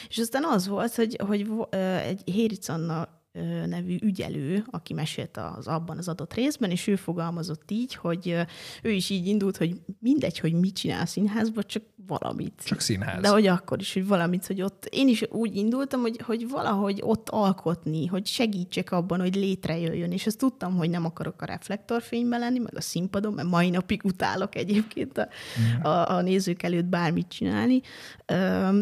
És 0.08 0.18
aztán 0.18 0.44
az 0.44 0.68
volt, 0.68 0.94
hogy, 0.94 1.20
hogy 1.26 1.50
egy 2.04 2.22
Héric 2.24 2.68
nevű 3.66 3.96
ügyelő, 4.00 4.64
aki 4.70 4.94
mesélt 4.94 5.36
az 5.36 5.66
abban 5.66 5.98
az 5.98 6.08
adott 6.08 6.34
részben, 6.34 6.70
és 6.70 6.86
ő 6.86 6.96
fogalmazott 6.96 7.70
így, 7.70 7.94
hogy 7.94 8.36
ő 8.82 8.90
is 8.90 9.10
így 9.10 9.26
indult, 9.26 9.56
hogy 9.56 9.80
mindegy, 9.98 10.38
hogy 10.38 10.52
mit 10.52 10.74
csinál 10.74 11.02
a 11.02 11.06
színházban, 11.06 11.64
csak 11.66 11.82
valamit. 12.06 12.62
Csak 12.64 12.80
színház. 12.80 13.20
De 13.20 13.28
hogy 13.28 13.46
akkor 13.46 13.80
is, 13.80 13.92
hogy 13.92 14.06
valamit, 14.06 14.46
hogy 14.46 14.62
ott, 14.62 14.84
én 14.90 15.08
is 15.08 15.24
úgy 15.30 15.56
indultam, 15.56 16.00
hogy, 16.00 16.20
hogy 16.24 16.48
valahogy 16.48 17.00
ott 17.02 17.28
alkotni, 17.28 18.06
hogy 18.06 18.26
segítsek 18.26 18.92
abban, 18.92 19.20
hogy 19.20 19.34
létrejöjjön, 19.34 20.12
és 20.12 20.26
ezt 20.26 20.38
tudtam, 20.38 20.76
hogy 20.76 20.90
nem 20.90 21.04
akarok 21.04 21.42
a 21.42 21.44
reflektorfényben 21.44 22.40
lenni, 22.40 22.58
meg 22.58 22.76
a 22.76 22.80
színpadon, 22.80 23.32
mert 23.32 23.48
mai 23.48 23.70
napig 23.70 24.04
utálok 24.04 24.54
egyébként 24.54 25.18
a, 25.18 25.28
mm. 25.60 25.82
a, 25.82 26.10
a 26.10 26.22
nézők 26.22 26.62
előtt 26.62 26.84
bármit 26.84 27.28
csinálni, 27.28 27.80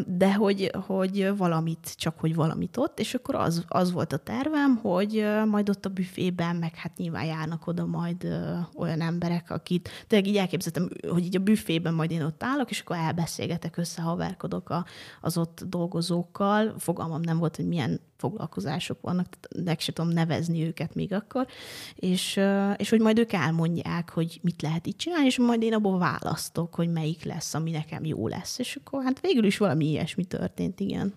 de 0.07 0.33
hogy, 0.33 0.71
hogy 0.85 1.37
valamit, 1.37 1.93
csak 1.97 2.19
hogy 2.19 2.35
valamit 2.35 2.77
ott, 2.77 2.99
és 2.99 3.13
akkor 3.13 3.35
az, 3.35 3.63
az 3.67 3.91
volt 3.91 4.13
a 4.13 4.17
tervem, 4.45 4.75
hogy 4.75 5.25
majd 5.45 5.69
ott 5.69 5.85
a 5.85 5.89
büfében, 5.89 6.55
meg 6.55 6.75
hát 6.75 6.97
nyilván 6.97 7.25
járnak 7.25 7.67
oda 7.67 7.85
majd 7.85 8.27
olyan 8.75 9.01
emberek, 9.01 9.51
akit 9.51 9.89
tényleg 10.07 10.29
így 10.29 10.37
elképzeltem, 10.37 10.89
hogy 11.09 11.25
így 11.25 11.35
a 11.35 11.39
büfében 11.39 11.93
majd 11.93 12.11
én 12.11 12.23
ott 12.23 12.43
állok, 12.43 12.69
és 12.69 12.79
akkor 12.79 12.97
beszélgetek, 13.15 13.77
összehaverkodok 13.77 14.69
a, 14.69 14.85
az 15.21 15.37
ott 15.37 15.63
dolgozókkal. 15.67 16.73
Fogalmam 16.77 17.21
nem 17.21 17.37
volt, 17.37 17.55
hogy 17.55 17.67
milyen 17.67 17.99
foglalkozások 18.17 19.01
vannak, 19.01 19.27
meg 19.63 19.79
se 19.79 19.91
tudom 19.93 20.11
nevezni 20.11 20.63
őket 20.63 20.95
még 20.95 21.13
akkor, 21.13 21.47
és, 21.95 22.39
és 22.77 22.89
hogy 22.89 22.99
majd 23.01 23.19
ők 23.19 23.33
elmondják, 23.33 24.09
hogy 24.09 24.39
mit 24.41 24.61
lehet 24.61 24.85
itt 24.85 24.97
csinálni, 24.97 25.25
és 25.25 25.37
majd 25.37 25.61
én 25.61 25.73
abból 25.73 25.97
választok, 25.97 26.75
hogy 26.75 26.91
melyik 26.91 27.23
lesz, 27.23 27.53
ami 27.53 27.71
nekem 27.71 28.05
jó 28.05 28.27
lesz. 28.27 28.59
És 28.59 28.75
akkor 28.75 29.03
hát 29.03 29.21
végül 29.21 29.43
is 29.43 29.57
valami 29.57 29.85
ilyesmi 29.85 30.23
történt, 30.23 30.79
igen. 30.79 31.13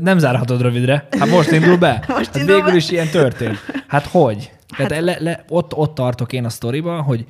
Nem 0.00 0.18
zárhatod 0.18 0.60
rövidre. 0.60 1.08
Hát 1.18 1.28
most 1.28 1.50
indul 1.50 1.76
be. 1.76 2.04
Most 2.08 2.26
hát 2.26 2.36
indul 2.36 2.54
végül 2.54 2.70
be? 2.70 2.76
is 2.76 2.90
ilyen 2.90 3.08
történt. 3.08 3.58
Hát 3.86 4.06
hogy? 4.06 4.50
Hát, 4.68 4.88
Tehát 4.88 5.04
le, 5.04 5.16
le, 5.20 5.44
ott, 5.48 5.74
ott 5.74 5.94
tartok 5.94 6.32
én 6.32 6.44
a 6.44 6.48
sztoriban, 6.48 7.02
hogy 7.02 7.26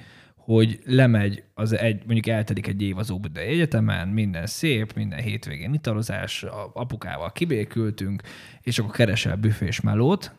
hogy 0.46 0.80
lemegy, 0.84 1.42
az 1.54 1.72
egy, 1.72 2.02
mondjuk 2.04 2.26
eltelik 2.26 2.66
egy 2.66 2.82
év 2.82 2.98
az 2.98 3.10
Óbudai 3.10 3.46
Egyetemen, 3.46 4.08
minden 4.08 4.46
szép, 4.46 4.92
minden 4.92 5.18
hétvégén 5.18 5.74
italozás, 5.74 6.44
apukával 6.72 7.32
kibékültünk, 7.32 8.22
és 8.60 8.78
akkor 8.78 8.94
keresel 8.94 9.36
büfés 9.36 9.80
melót, 9.80 10.32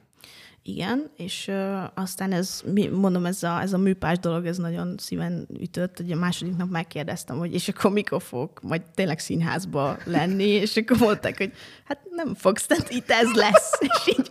igen, 0.68 1.10
és 1.18 1.48
uh, 1.48 1.84
aztán 1.94 2.32
ez, 2.32 2.64
mondom, 2.92 3.26
ez 3.26 3.44
a, 3.44 3.62
ez 3.62 3.74
a 3.74 3.78
műpás 3.78 4.20
dolog, 4.20 4.46
ez 4.46 4.58
nagyon 4.58 4.96
szíven 4.98 5.48
ütött, 5.62 5.98
hogy 5.98 6.12
a 6.12 6.16
második 6.16 6.56
nap 6.56 6.70
megkérdeztem, 6.70 7.38
hogy 7.38 7.54
és 7.54 7.68
akkor 7.68 7.92
mikor 7.92 8.22
fog 8.22 8.50
majd 8.62 8.82
tényleg 8.96 9.20
színházba 9.20 9.98
lenni, 10.04 10.48
és 10.48 10.78
akkor 10.78 10.98
mondták, 10.98 11.38
hogy 11.38 11.52
hát 11.84 12.00
nem 12.16 12.36
fogsz, 12.36 12.66
tehát 12.66 12.90
itt 12.90 13.10
ez 13.10 13.34
lesz. 13.34 13.72
És 13.88 14.18
így, 14.18 14.30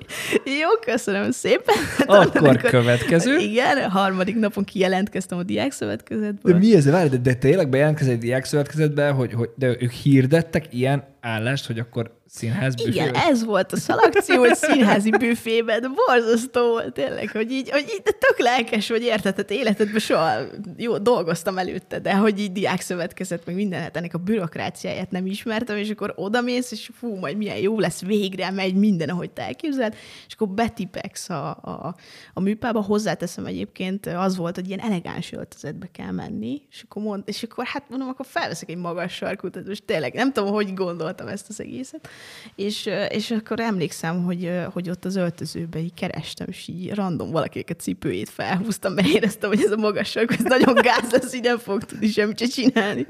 jó, 0.60 0.68
köszönöm 0.92 1.30
szépen. 1.30 1.76
Hát 1.96 2.36
akkor 2.36 2.56
következő. 2.56 3.36
Igen, 3.36 3.78
a 3.78 3.88
harmadik 3.88 4.36
napon 4.36 4.64
kijelentkeztem 4.64 5.38
a 5.38 5.42
diákszövetkezetből. 5.42 6.52
De 6.52 6.58
mi 6.58 6.74
ez? 6.74 6.86
Várj, 6.86 7.08
de, 7.08 7.16
de 7.16 7.34
tényleg 7.34 7.68
bejelentkezett 7.68 8.14
a 8.14 8.18
diákszövetkezetbe, 8.18 9.10
hogy, 9.10 9.32
hogy 9.32 9.50
de 9.56 9.66
ők 9.66 9.90
hirdettek 9.90 10.74
ilyen 10.74 11.04
állást, 11.26 11.66
hogy 11.66 11.78
akkor 11.78 12.16
Színház 12.28 12.74
büfé? 12.74 12.88
Igen, 12.88 13.14
ez 13.14 13.44
volt 13.44 13.72
a 13.72 13.76
szalakció, 13.76 14.38
hogy 14.38 14.54
színházi 14.54 15.10
büfében, 15.10 15.92
borzasztó 16.06 16.68
volt 16.68 16.92
tényleg, 16.92 17.30
hogy 17.30 17.50
így, 17.50 17.70
hogy 17.70 17.84
így 17.94 18.02
de 18.02 18.10
tök 18.10 18.38
lelkes 18.38 18.88
vagy, 18.88 19.02
érted, 19.02 19.34
tehát 19.34 19.50
életedben 19.50 20.00
soha 20.00 20.32
jó, 20.76 20.98
dolgoztam 20.98 21.58
előtte, 21.58 21.98
de 21.98 22.16
hogy 22.16 22.40
így 22.40 22.52
diák 22.52 22.80
szövetkezett, 22.80 23.46
meg 23.46 23.54
minden, 23.54 23.80
hát 23.80 23.96
ennek 23.96 24.14
a 24.14 24.18
bürokráciáját 24.18 25.10
nem 25.10 25.26
ismertem, 25.26 25.76
és 25.76 25.90
akkor 25.90 26.12
odamész, 26.16 26.72
és 26.72 26.90
fú, 26.94 27.14
majd 27.14 27.36
milyen 27.36 27.56
jó 27.56 27.78
lesz, 27.78 28.02
végre 28.02 28.50
megy 28.50 28.74
minden, 28.74 29.08
ahogy 29.08 29.30
te 29.30 29.42
elképzeled, 29.42 29.94
és 30.26 30.34
akkor 30.34 30.48
betipex 30.48 31.30
a, 31.30 31.48
a, 31.48 31.94
a 32.34 32.40
műpába, 32.40 32.80
hozzáteszem 32.80 33.46
egyébként, 33.46 34.06
az 34.06 34.36
volt, 34.36 34.54
hogy 34.54 34.68
ilyen 34.68 34.80
elegáns 34.80 35.32
öltözetbe 35.32 35.88
kell 35.92 36.10
menni, 36.10 36.62
és 36.70 36.82
akkor, 36.88 37.02
mond, 37.02 37.22
és 37.26 37.42
akkor 37.42 37.64
hát 37.66 37.88
mondom, 37.88 38.08
akkor 38.08 38.26
felveszek 38.28 38.70
egy 38.70 38.76
magas 38.76 39.12
sarkút, 39.12 39.66
most 39.66 39.84
tényleg 39.84 40.14
nem 40.14 40.32
tudom, 40.32 40.52
hogy 40.52 40.72
gondoltam 41.16 41.28
ezt 41.28 41.48
az 41.48 41.60
egészet, 41.60 42.08
és, 42.54 42.90
és 43.08 43.30
akkor 43.30 43.60
emlékszem, 43.60 44.24
hogy, 44.24 44.50
hogy 44.72 44.90
ott 44.90 45.04
az 45.04 45.16
öltözőbe 45.16 45.78
így 45.78 45.94
kerestem, 45.94 46.46
és 46.50 46.68
így 46.68 46.94
random 46.94 47.30
valakinek 47.30 47.70
a 47.70 47.74
cipőjét 47.74 48.28
felhúztam, 48.28 48.92
mert 48.92 49.08
éreztem, 49.08 49.50
hogy 49.50 49.62
ez 49.64 49.70
a 49.70 49.76
magasság, 49.76 50.30
ez 50.30 50.44
nagyon 50.44 50.74
gáz 50.74 51.10
lesz, 51.10 51.34
így 51.34 51.42
nem 51.42 51.58
fog 51.58 51.84
tudni 51.84 52.06
semmit 52.06 52.38
se 52.38 52.46
csinálni. 52.46 53.04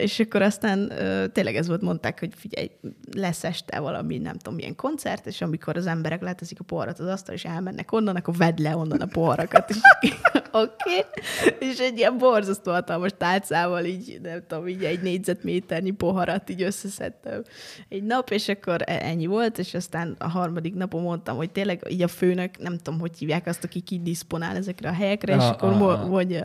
És 0.00 0.20
akkor 0.20 0.42
aztán 0.42 0.92
tényleg 1.32 1.56
ez 1.56 1.66
volt, 1.66 1.82
mondták, 1.82 2.18
hogy 2.18 2.30
figyelj, 2.36 2.70
lesz 3.16 3.44
este 3.44 3.80
valami, 3.80 4.18
nem 4.18 4.36
tudom, 4.38 4.54
milyen 4.54 4.76
koncert, 4.76 5.26
és 5.26 5.40
amikor 5.40 5.76
az 5.76 5.86
emberek 5.86 6.22
leteszik 6.22 6.60
a 6.60 6.64
poharat 6.64 6.98
az 6.98 7.06
asztal, 7.06 7.34
és 7.34 7.44
elmennek 7.44 7.92
onnan, 7.92 8.16
akkor 8.16 8.36
vedd 8.36 8.62
le 8.62 8.76
onnan 8.76 9.00
a 9.00 9.06
poharakat, 9.06 9.70
és 9.70 9.76
oké. 10.52 10.98
Okay. 10.98 11.68
És 11.68 11.78
egy 11.78 11.98
ilyen 11.98 12.18
borzasztó 12.18 12.72
hatalmas 12.72 13.10
tálcával 13.18 13.84
így, 13.84 14.18
nem 14.22 14.42
tudom, 14.46 14.68
így 14.68 14.84
egy 14.84 15.02
négyzetméternyi 15.02 15.90
poharat 15.90 16.50
így 16.50 16.62
összeszedtem 16.88 17.42
egy 17.88 18.02
nap, 18.02 18.30
és 18.30 18.48
akkor 18.48 18.82
e- 18.86 19.00
ennyi 19.02 19.26
volt, 19.26 19.58
és 19.58 19.74
aztán 19.74 20.14
a 20.18 20.28
harmadik 20.28 20.74
napon 20.74 21.02
mondtam, 21.02 21.36
hogy 21.36 21.50
tényleg 21.50 21.86
így 21.88 22.02
a 22.02 22.08
főnök, 22.08 22.58
nem 22.58 22.76
tudom, 22.76 23.00
hogy 23.00 23.18
hívják 23.18 23.46
azt, 23.46 23.64
aki 23.64 23.80
kidisponál 23.80 24.56
ezekre 24.56 24.88
a 24.88 24.92
helyekre, 24.92 25.36
és 25.36 25.42
akkor 25.42 25.74
mo- 25.74 26.08
hogy 26.08 26.40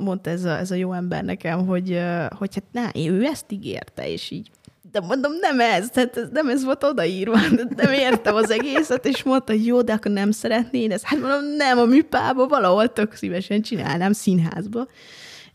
mondta 0.00 0.30
ez 0.30 0.44
a, 0.44 0.58
ez 0.58 0.70
a 0.70 0.74
jó 0.74 0.92
ember 0.92 1.24
nekem, 1.24 1.66
hogy, 1.66 2.00
hogy 2.30 2.54
hát 2.54 2.64
ne, 2.72 3.00
ő 3.10 3.24
ezt 3.24 3.52
ígérte, 3.52 4.08
és 4.08 4.30
így 4.30 4.50
de 4.92 5.00
mondom, 5.00 5.32
nem 5.40 5.60
ez, 5.60 5.88
tehát 5.88 6.28
nem 6.32 6.48
ez 6.48 6.64
volt 6.64 6.84
odaírva, 6.84 7.38
nem 7.76 7.92
értem 7.92 8.34
az 8.34 8.50
egészet, 8.50 9.06
és 9.06 9.22
mondta, 9.22 9.52
hogy 9.52 9.66
jó, 9.66 9.82
de 9.82 9.92
akkor 9.92 10.10
nem 10.10 10.30
szeretnéd 10.30 10.90
ezt. 10.90 11.04
Hát 11.04 11.20
mondom, 11.20 11.44
nem, 11.56 11.78
a 11.78 11.84
műpába 11.84 12.46
valahol 12.46 12.92
tök 12.92 13.14
szívesen 13.14 13.62
csinálnám, 13.62 14.12
színházba. 14.12 14.86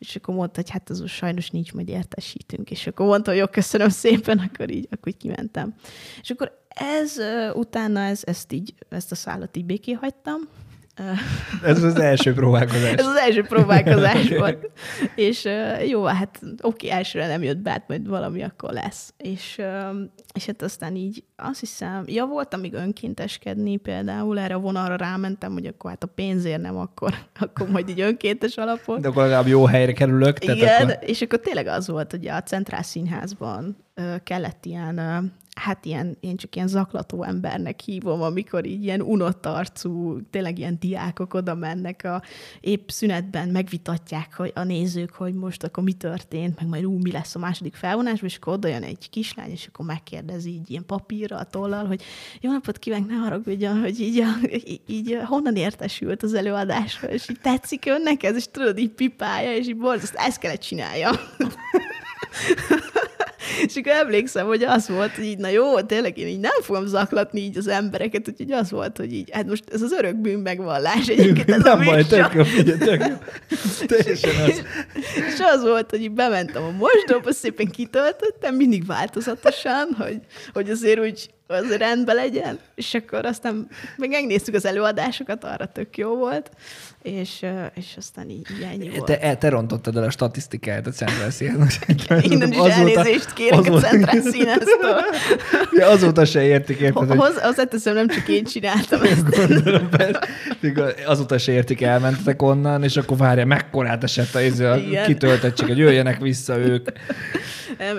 És 0.07 0.15
akkor 0.15 0.35
mondta, 0.35 0.61
hogy 0.61 0.69
hát 0.69 0.89
az 0.89 1.09
sajnos 1.09 1.49
nincs, 1.49 1.73
majd 1.73 1.89
értesítünk. 1.89 2.71
És 2.71 2.87
akkor 2.87 3.05
mondta, 3.05 3.29
hogy 3.29 3.39
jó, 3.39 3.47
köszönöm 3.47 3.89
szépen, 3.89 4.39
akkor 4.53 4.71
így, 4.71 4.87
akkor 4.91 5.07
így 5.07 5.17
kimentem. 5.17 5.75
És 6.21 6.29
akkor 6.29 6.51
ez, 6.67 7.15
utána 7.53 7.99
ez, 7.99 8.21
ezt, 8.23 8.51
így, 8.51 8.73
ezt 8.89 9.11
a 9.11 9.15
szállat 9.15 9.57
így 9.57 9.65
béké 9.65 9.91
hagytam, 9.91 10.39
ez 11.63 11.83
az 11.83 11.99
első 11.99 12.33
próbálkozás. 12.33 12.93
Ez 12.93 13.05
az 13.05 13.15
első 13.15 13.43
próbálkozás 13.43 14.29
volt. 14.37 14.71
És 15.15 15.47
jó, 15.87 16.03
hát 16.03 16.39
oké, 16.61 16.89
elsőre 16.89 17.27
nem 17.27 17.43
jött 17.43 17.57
be, 17.57 17.69
hát 17.69 17.87
majd 17.87 18.07
valami 18.07 18.43
akkor 18.43 18.73
lesz. 18.73 19.13
És, 19.17 19.61
és 20.33 20.45
hát 20.45 20.61
aztán 20.61 20.95
így 20.95 21.23
azt 21.35 21.59
hiszem, 21.59 22.03
ja, 22.07 22.25
voltam 22.25 22.59
még 22.59 22.73
önkénteskedni 22.73 23.77
például, 23.77 24.39
erre 24.39 24.53
a 24.53 24.59
vonalra 24.59 24.95
rámentem, 24.95 25.51
hogy 25.51 25.65
akkor 25.65 25.89
hát 25.89 26.03
a 26.03 26.07
pénzért 26.07 26.61
nem, 26.61 26.77
akkor, 26.77 27.13
akkor 27.39 27.69
majd 27.69 27.89
így 27.89 28.01
önkéntes 28.01 28.57
alapon. 28.57 29.01
De 29.01 29.07
akkor 29.07 29.23
legalább 29.23 29.47
jó 29.47 29.65
helyre 29.65 29.93
kerülök. 29.93 30.43
Igen, 30.43 30.83
akkor... 30.83 30.97
és 31.01 31.21
akkor 31.21 31.39
tényleg 31.39 31.67
az 31.67 31.87
volt, 31.87 32.11
hogy 32.11 32.27
a 32.27 32.41
Centrál 32.41 32.83
Színházban 32.83 33.77
kellett 34.23 34.65
ilyen 34.65 34.99
hát 35.55 35.85
ilyen, 35.85 36.17
én 36.19 36.37
csak 36.37 36.55
ilyen 36.55 36.67
zaklató 36.67 37.23
embernek 37.23 37.79
hívom, 37.79 38.21
amikor 38.21 38.65
így 38.65 38.83
ilyen 38.83 39.01
unott 39.01 39.45
arcú, 39.45 40.21
tényleg 40.29 40.59
ilyen 40.59 40.77
diákok 40.79 41.33
oda 41.33 41.55
mennek 41.55 42.03
a 42.03 42.21
épp 42.59 42.89
szünetben, 42.89 43.49
megvitatják 43.49 44.35
hogy 44.35 44.51
a 44.55 44.63
nézők, 44.63 45.13
hogy 45.13 45.33
most 45.33 45.63
akkor 45.63 45.83
mi 45.83 45.93
történt, 45.93 46.59
meg 46.59 46.67
majd 46.69 46.85
ú, 46.85 46.97
mi 46.97 47.11
lesz 47.11 47.35
a 47.35 47.39
második 47.39 47.75
felvonásban, 47.75 48.29
és 48.29 48.35
akkor 48.35 48.53
oda 48.53 48.67
jön 48.67 48.83
egy 48.83 49.09
kislány, 49.09 49.49
és 49.49 49.67
akkor 49.67 49.85
megkérdezi 49.85 50.49
így 50.49 50.69
ilyen 50.69 50.85
papírral, 50.85 51.45
tollal, 51.45 51.85
hogy 51.85 52.03
jó 52.41 52.51
napot 52.51 52.79
kívánok, 52.79 53.09
ne 53.09 53.15
haragudjon, 53.15 53.79
hogy 53.79 53.99
így, 53.99 54.19
a, 54.19 54.29
így, 54.51 54.81
így 54.87 55.17
honnan 55.25 55.55
értesült 55.55 56.23
az 56.23 56.33
előadásra, 56.33 57.09
és 57.09 57.29
így 57.29 57.39
tetszik 57.41 57.85
önnek 57.85 58.23
ez, 58.23 58.35
és 58.35 58.47
tudod, 58.51 58.77
így 58.77 58.91
pipálja, 58.91 59.55
és 59.55 59.67
így 59.67 59.77
borzaszt, 59.77 60.15
ezt 60.15 60.39
kellett 60.39 60.61
csinálja. 60.61 61.11
És 63.65 63.75
akkor 63.75 63.91
emlékszem, 63.91 64.45
hogy 64.45 64.63
az 64.63 64.87
volt, 64.87 65.15
hogy 65.15 65.25
így, 65.25 65.37
na 65.37 65.47
jó, 65.47 65.81
tényleg 65.81 66.17
én 66.17 66.27
így 66.27 66.39
nem 66.39 66.61
fogom 66.61 66.85
zaklatni 66.85 67.41
így 67.41 67.57
az 67.57 67.67
embereket, 67.67 68.27
úgyhogy 68.27 68.51
az 68.51 68.71
volt, 68.71 68.97
hogy 68.97 69.13
így, 69.13 69.29
hát 69.31 69.47
most 69.47 69.63
ez 69.73 69.81
az 69.81 69.91
örök 69.91 70.15
bűn 70.15 70.39
megvallás 70.39 71.07
egyébként. 71.07 71.49
Ez 71.49 71.63
nem 71.63 71.83
baj, 71.83 72.05
tök 72.05 72.33
jó, 72.33 72.43
figyelj, 72.43 72.77
tök 72.77 73.07
jó. 73.07 73.15
Teljesen 73.85 74.41
az. 74.49 74.61
És 75.15 75.39
az 75.39 75.61
volt, 75.63 75.89
hogy 75.89 76.01
így 76.01 76.11
bementem 76.11 76.63
a 76.63 76.71
mosdóba, 76.71 77.31
szépen 77.31 77.67
kitöltöttem, 77.67 78.55
mindig 78.55 78.85
változatosan, 78.85 79.87
hogy, 79.97 80.19
hogy 80.53 80.69
azért 80.69 80.99
úgy 80.99 81.29
az 81.47 81.75
rendben 81.77 82.15
legyen, 82.15 82.59
és 82.75 82.93
akkor 82.93 83.25
aztán 83.25 83.67
meg 83.97 84.09
megnéztük 84.09 84.55
az 84.55 84.65
előadásokat, 84.65 85.43
arra 85.43 85.65
tök 85.65 85.97
jó 85.97 86.15
volt, 86.15 86.51
és, 87.01 87.45
és 87.73 87.93
aztán 87.97 88.29
így, 88.29 88.47
így 88.57 88.67
ennyi 88.71 88.89
volt. 88.89 89.05
Te, 89.05 89.35
te 89.35 89.49
rontottad 89.49 89.97
el 89.97 90.03
a 90.03 90.09
statisztikáját 90.09 90.87
a 90.87 90.91
Central 90.91 92.21
Innen 92.21 92.51
is 92.51 92.57
azóta, 92.57 92.71
elnézést 92.71 93.33
kérek 93.33 93.59
azóta, 93.59 93.75
a 93.75 93.79
Central 93.79 94.21
Színháztól. 94.21 94.99
Ja, 95.77 95.89
azóta 95.89 96.25
se 96.25 96.43
értik, 96.43 96.79
érted? 96.79 97.07
Hogy... 97.07 97.17
Hoz, 97.17 97.41
hozzáteszem, 97.41 97.93
nem 97.93 98.07
csak 98.07 98.27
én 98.27 98.43
csináltam 98.43 99.01
ezt. 99.11 99.29
Gondolom, 99.29 99.89
azóta 101.05 101.37
se 101.37 101.51
értik, 101.51 101.81
elmentetek 101.81 102.41
onnan, 102.41 102.83
és 102.83 102.97
akkor 102.97 103.17
várja, 103.17 103.45
mekkorát 103.45 104.03
esett 104.03 104.35
a, 104.35 104.41
izé 104.41 104.65
a 104.65 104.79
kitöltettség, 105.05 105.67
hogy 105.67 105.77
jöjjenek 105.77 106.19
vissza 106.19 106.57
ők. 106.57 106.87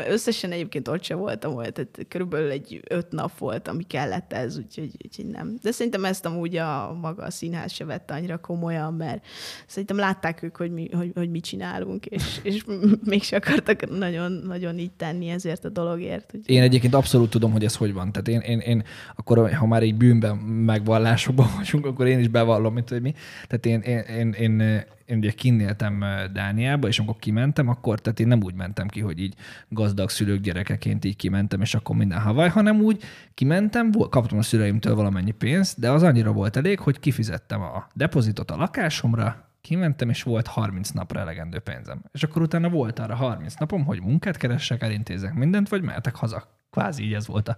Összesen 0.09 0.53
egyébként 0.53 0.88
ott 0.88 1.03
sem 1.03 1.18
voltam, 1.18 1.53
volt, 1.53 1.73
tehát 1.73 2.07
körülbelül 2.09 2.51
egy 2.51 2.81
öt 2.88 3.12
nap 3.12 3.38
volt, 3.38 3.68
ami 3.68 3.83
kellett 3.83 4.33
ez, 4.33 4.59
úgyhogy, 4.59 4.90
úgyhogy 5.05 5.27
nem. 5.27 5.59
De 5.62 5.70
szerintem 5.70 6.05
ezt 6.05 6.27
amúgy 6.27 6.57
a 6.57 6.99
maga 7.01 7.23
a 7.23 7.31
színház 7.31 7.73
se 7.73 7.85
vette 7.85 8.14
annyira 8.14 8.38
komolyan, 8.38 8.94
mert 8.94 9.27
szerintem 9.66 9.97
látták 9.97 10.42
ők, 10.42 10.57
hogy 10.57 10.73
mi, 10.73 10.88
hogy, 10.92 11.11
hogy 11.14 11.31
mit 11.31 11.44
csinálunk, 11.44 12.07
és, 12.07 12.38
és 12.42 12.64
mégse 13.05 13.37
akartak 13.37 13.99
nagyon, 13.99 14.33
nagyon 14.33 14.79
így 14.79 14.92
tenni 14.92 15.29
ezért 15.29 15.64
a 15.64 15.68
dologért. 15.68 16.33
Úgyhogy... 16.35 16.55
Én 16.55 16.62
egyébként 16.62 16.94
abszolút 16.94 17.31
tudom, 17.31 17.53
hogy 17.53 17.64
ez 17.64 17.77
hogy 17.77 17.92
van. 17.92 18.12
Tehát 18.12 18.29
én, 18.29 18.40
én, 18.40 18.59
én 18.59 18.85
akkor, 19.14 19.53
ha 19.55 19.66
már 19.66 19.83
egy 19.83 19.94
bűnben 19.94 20.37
megvallásokban 20.37 21.51
vagyunk, 21.57 21.87
akkor 21.87 22.07
én 22.07 22.18
is 22.18 22.29
bevallom, 22.29 22.75
mint 22.75 22.88
hogy 22.88 23.03
mi. 23.03 23.14
Tehát 23.47 23.66
én, 23.66 23.81
én, 23.81 24.33
én, 24.33 24.33
én 24.33 24.85
én 25.07 25.17
ugye 25.17 25.31
kinéltem 25.31 26.05
Dániába, 26.33 26.88
és 26.88 26.99
amikor 26.99 27.17
kimentem, 27.17 27.69
akkor 27.69 28.01
tehát 28.01 28.21
én 28.21 28.27
nem 28.27 28.43
úgy 28.43 28.55
mentem 28.55 28.88
ki, 28.88 29.01
hogy 29.01 29.19
így 29.19 29.35
gazdag 29.69 30.11
szülők 30.11 30.40
gyerekeként 30.40 31.05
így 31.05 31.17
kimentem, 31.17 31.61
és 31.61 31.75
akkor 31.75 31.97
minden 31.97 32.21
havaj, 32.21 32.49
hanem 32.49 32.81
úgy 32.81 33.03
kimentem, 33.35 33.90
kaptam 33.90 34.38
a 34.38 34.43
szüleimtől 34.43 34.95
valamennyi 34.95 35.31
pénzt, 35.31 35.81
de 35.81 35.90
az 35.90 36.03
annyira 36.03 36.33
volt 36.33 36.57
elég, 36.57 36.79
hogy 36.79 37.01
kifizettem 37.01 37.61
a 37.61 37.87
depozitot 37.95 38.51
a 38.51 38.57
lakásomra, 38.57 39.53
kimentem, 39.61 40.09
és 40.09 40.23
volt 40.23 40.47
30 40.47 40.90
napra 40.90 41.21
elegendő 41.21 41.59
pénzem. 41.59 42.03
És 42.12 42.23
akkor 42.23 42.43
utána 42.43 42.69
volt 42.69 42.99
arra 42.99 43.14
30 43.14 43.55
napom, 43.55 43.85
hogy 43.85 44.01
munkát 44.01 44.37
keressek, 44.37 44.83
elintézek 44.83 45.35
mindent, 45.35 45.69
vagy 45.69 45.83
mehetek 45.83 46.14
haza. 46.14 46.62
Kvázi 46.71 47.05
így 47.05 47.14
ez 47.14 47.27
volt 47.27 47.49
a, 47.49 47.57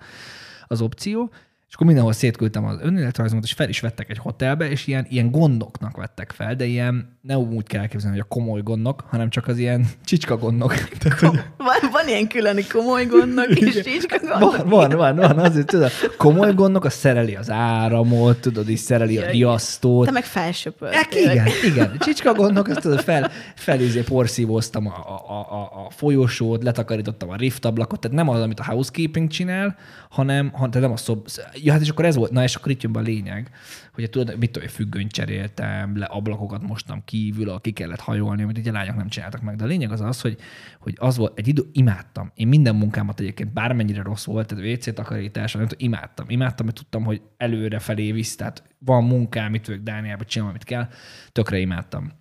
az 0.66 0.80
opció. 0.80 1.32
És 1.76 1.82
akkor 1.82 1.94
mindenhol 1.94 2.18
szétküldtem 2.18 2.64
az 2.64 2.78
önéletrajzomat, 2.82 3.44
és 3.44 3.52
fel 3.52 3.68
is 3.68 3.80
vettek 3.80 4.10
egy 4.10 4.18
hotelbe, 4.18 4.70
és 4.70 4.86
ilyen, 4.86 5.06
ilyen 5.08 5.30
gondoknak 5.30 5.96
vettek 5.96 6.32
fel, 6.32 6.54
de 6.54 6.64
ilyen 6.64 7.18
nem 7.20 7.38
úgy 7.38 7.66
kell 7.66 7.80
elképzelni, 7.80 8.16
hogy 8.16 8.26
a 8.30 8.34
komoly 8.34 8.60
gondok, 8.62 9.04
hanem 9.08 9.30
csak 9.30 9.46
az 9.46 9.58
ilyen 9.58 9.86
csicska 10.04 10.36
gondok. 10.36 10.74
Tehát, 10.74 11.18
hogy... 11.18 11.28
van, 11.56 11.90
van 11.92 12.08
ilyen 12.08 12.28
külön 12.28 12.58
komoly 12.72 13.06
gondok 13.06 13.48
és 13.48 13.82
csicska 13.82 14.18
gondok. 14.18 14.56
Van, 14.56 14.68
van, 14.68 14.90
van, 14.96 15.16
van 15.16 15.38
azért 15.38 15.66
tudod, 15.66 15.90
komoly 16.16 16.54
gondok, 16.54 16.84
az 16.84 16.92
szereli 16.92 17.34
az 17.34 17.50
áramot, 17.50 18.40
tudod, 18.40 18.68
is 18.68 18.80
szereli 18.80 19.14
Jaj, 19.14 19.26
a 19.26 19.30
riasztót. 19.30 20.06
Te 20.06 20.12
meg 20.12 20.24
felsöpölt. 20.24 20.94
Igen, 21.10 21.46
igen. 21.64 21.96
Csicska 21.98 22.32
gondok, 22.32 22.68
azt 22.68 22.80
tudod, 22.80 23.00
fel, 23.00 23.30
felizé 23.54 24.00
porszívóztam 24.00 24.86
a, 24.86 25.22
a, 25.28 25.32
a, 25.32 25.84
a 25.86 25.90
folyosót, 25.90 26.62
letakarítottam 26.62 27.30
a 27.30 27.36
riftablakot, 27.36 28.00
tehát 28.00 28.16
nem 28.16 28.28
az, 28.28 28.40
amit 28.40 28.60
a 28.60 28.64
housekeeping 28.64 29.28
csinál, 29.28 29.76
hanem, 30.10 30.50
hanem 30.52 30.70
tehát 30.70 30.86
nem 30.86 30.92
a 30.92 30.96
szob, 30.96 31.28
Ja, 31.66 31.72
hát 31.72 31.80
és 31.80 31.88
akkor 31.88 32.04
ez 32.04 32.16
volt, 32.16 32.30
na 32.30 32.42
és 32.42 32.54
akkor 32.54 32.72
itt 32.72 32.82
jön 32.82 32.92
be 32.92 32.98
a 32.98 33.02
lényeg, 33.02 33.50
hogy 33.92 34.10
tudod, 34.10 34.38
mit 34.38 34.50
tudom, 34.50 34.68
függönyt 34.68 35.12
cseréltem, 35.12 35.98
le 35.98 36.04
ablakokat 36.04 36.62
mostam 36.62 37.04
kívül, 37.04 37.48
aki 37.48 37.72
kellett 37.72 38.00
hajolni, 38.00 38.42
amit 38.42 38.58
ugye 38.58 38.70
a 38.70 38.72
lányok 38.72 38.96
nem 38.96 39.08
csináltak 39.08 39.42
meg. 39.42 39.56
De 39.56 39.64
a 39.64 39.66
lényeg 39.66 39.92
az 39.92 40.00
az, 40.00 40.20
hogy, 40.20 40.38
hogy 40.80 40.94
az 40.98 41.16
volt, 41.16 41.38
egy 41.38 41.48
idő, 41.48 41.62
imádtam. 41.72 42.32
Én 42.34 42.48
minden 42.48 42.74
munkámat 42.74 43.20
egyébként 43.20 43.52
bármennyire 43.52 44.02
rossz 44.02 44.24
volt, 44.24 44.46
tehát 44.46 44.64
WC 44.64 44.94
takarítás, 44.94 45.52
nem 45.52 45.66
tudom, 45.66 45.86
imádtam. 45.86 46.26
Imádtam, 46.28 46.66
mert 46.66 46.78
tudtam, 46.78 47.04
hogy 47.04 47.22
előre 47.36 47.78
felé 47.78 48.12
visz, 48.12 48.36
tehát 48.36 48.62
van 48.78 49.04
munkám, 49.04 49.50
mit 49.50 49.62
tudok 49.62 49.82
Dániába 49.82 50.24
csinálom, 50.24 50.54
amit 50.54 50.64
kell, 50.64 50.88
tökre 51.32 51.58
imádtam. 51.58 52.12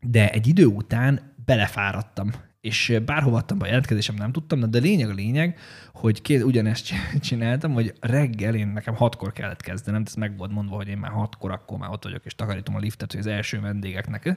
De 0.00 0.30
egy 0.30 0.46
idő 0.46 0.66
után 0.66 1.34
belefáradtam 1.44 2.30
és 2.62 2.98
bárhova 3.04 3.36
adtam 3.36 3.58
be 3.58 3.64
a 3.64 3.68
jelentkezésem, 3.68 4.14
nem 4.14 4.32
tudtam, 4.32 4.70
de 4.70 4.78
lényeg 4.78 5.08
a 5.08 5.14
lényeg, 5.14 5.58
hogy 5.92 6.22
két, 6.22 6.42
ugyanezt 6.42 6.92
csináltam, 7.20 7.72
hogy 7.72 7.94
reggel 8.00 8.54
én 8.54 8.68
nekem 8.68 8.94
hatkor 8.94 9.32
kellett 9.32 9.60
kezdenem, 9.60 10.02
ez 10.06 10.14
meg 10.14 10.36
volt 10.36 10.52
mondva, 10.52 10.76
hogy 10.76 10.88
én 10.88 10.98
már 10.98 11.10
hatkor, 11.10 11.50
akkor 11.50 11.78
már 11.78 11.90
ott 11.90 12.04
vagyok, 12.04 12.24
és 12.24 12.34
takarítom 12.34 12.74
a 12.74 12.78
liftet, 12.78 13.10
hogy 13.10 13.20
az 13.20 13.26
első 13.26 13.60
vendégeknek. 13.60 14.36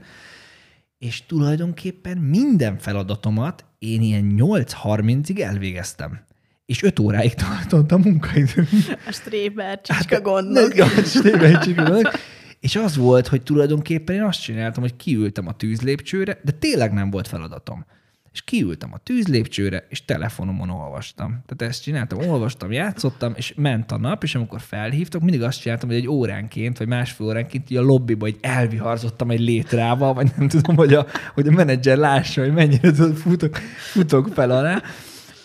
És 0.98 1.26
tulajdonképpen 1.26 2.18
minden 2.18 2.78
feladatomat 2.78 3.66
én 3.80 4.02
ilyen 4.02 4.36
8.30-ig 4.38 5.42
elvégeztem. 5.42 6.20
És 6.66 6.84
5 6.84 7.00
óráig 7.00 7.34
tartott 7.34 7.92
a 7.92 7.98
munkaidő. 7.98 8.68
A 9.08 9.12
stréber, 9.12 9.82
csicska 9.82 10.16
hát, 10.16 10.24
gondok. 10.24 10.74
a 10.98 11.02
stréber, 11.02 11.60
csicska 11.60 11.84
gondok. 11.84 12.12
És 12.60 12.76
az 12.76 12.96
volt, 12.96 13.28
hogy 13.28 13.44
tulajdonképpen 13.44 14.16
én 14.16 14.24
azt 14.24 14.42
csináltam, 14.42 14.84
hogy 14.84 14.96
kiültem 14.96 15.48
a 15.48 15.54
tűzlépcsőre, 15.54 16.40
de 16.44 16.52
tényleg 16.52 16.94
nem 16.94 17.10
volt 17.10 17.28
feladatom 17.28 17.86
és 18.36 18.42
kiültem 18.42 18.94
a 18.94 18.98
tűzlépcsőre, 18.98 19.86
és 19.90 20.06
telefonomon 20.06 20.70
olvastam. 20.70 21.44
Tehát 21.46 21.74
ezt 21.74 21.82
csináltam, 21.84 22.30
olvastam, 22.30 22.72
játszottam, 22.72 23.34
és 23.36 23.54
ment 23.56 23.92
a 23.92 23.98
nap, 23.98 24.24
és 24.24 24.36
amikor 24.36 24.62
felhívtak, 24.62 25.22
mindig 25.22 25.42
azt 25.42 25.62
csináltam, 25.62 25.90
hogy 25.90 25.98
egy 25.98 26.08
óránként, 26.08 26.78
vagy 26.78 26.88
másfél 26.88 27.28
óránként 27.28 27.70
így 27.70 27.78
a 27.78 27.82
lobbyba 27.82 28.26
egy 28.26 28.38
elviharzottam 28.42 29.32
egy 29.32 29.40
létrával, 29.40 30.14
vagy 30.14 30.32
nem 30.38 30.48
tudom, 30.48 30.76
hogy 30.76 30.94
a, 30.94 31.06
hogy 31.34 31.48
a 31.48 31.52
menedzser 31.52 31.98
lássa, 31.98 32.42
hogy 32.42 32.54
mennyire 32.54 32.94
futok, 33.14 33.56
futok 33.92 34.28
fel 34.34 34.52
alá 34.52 34.82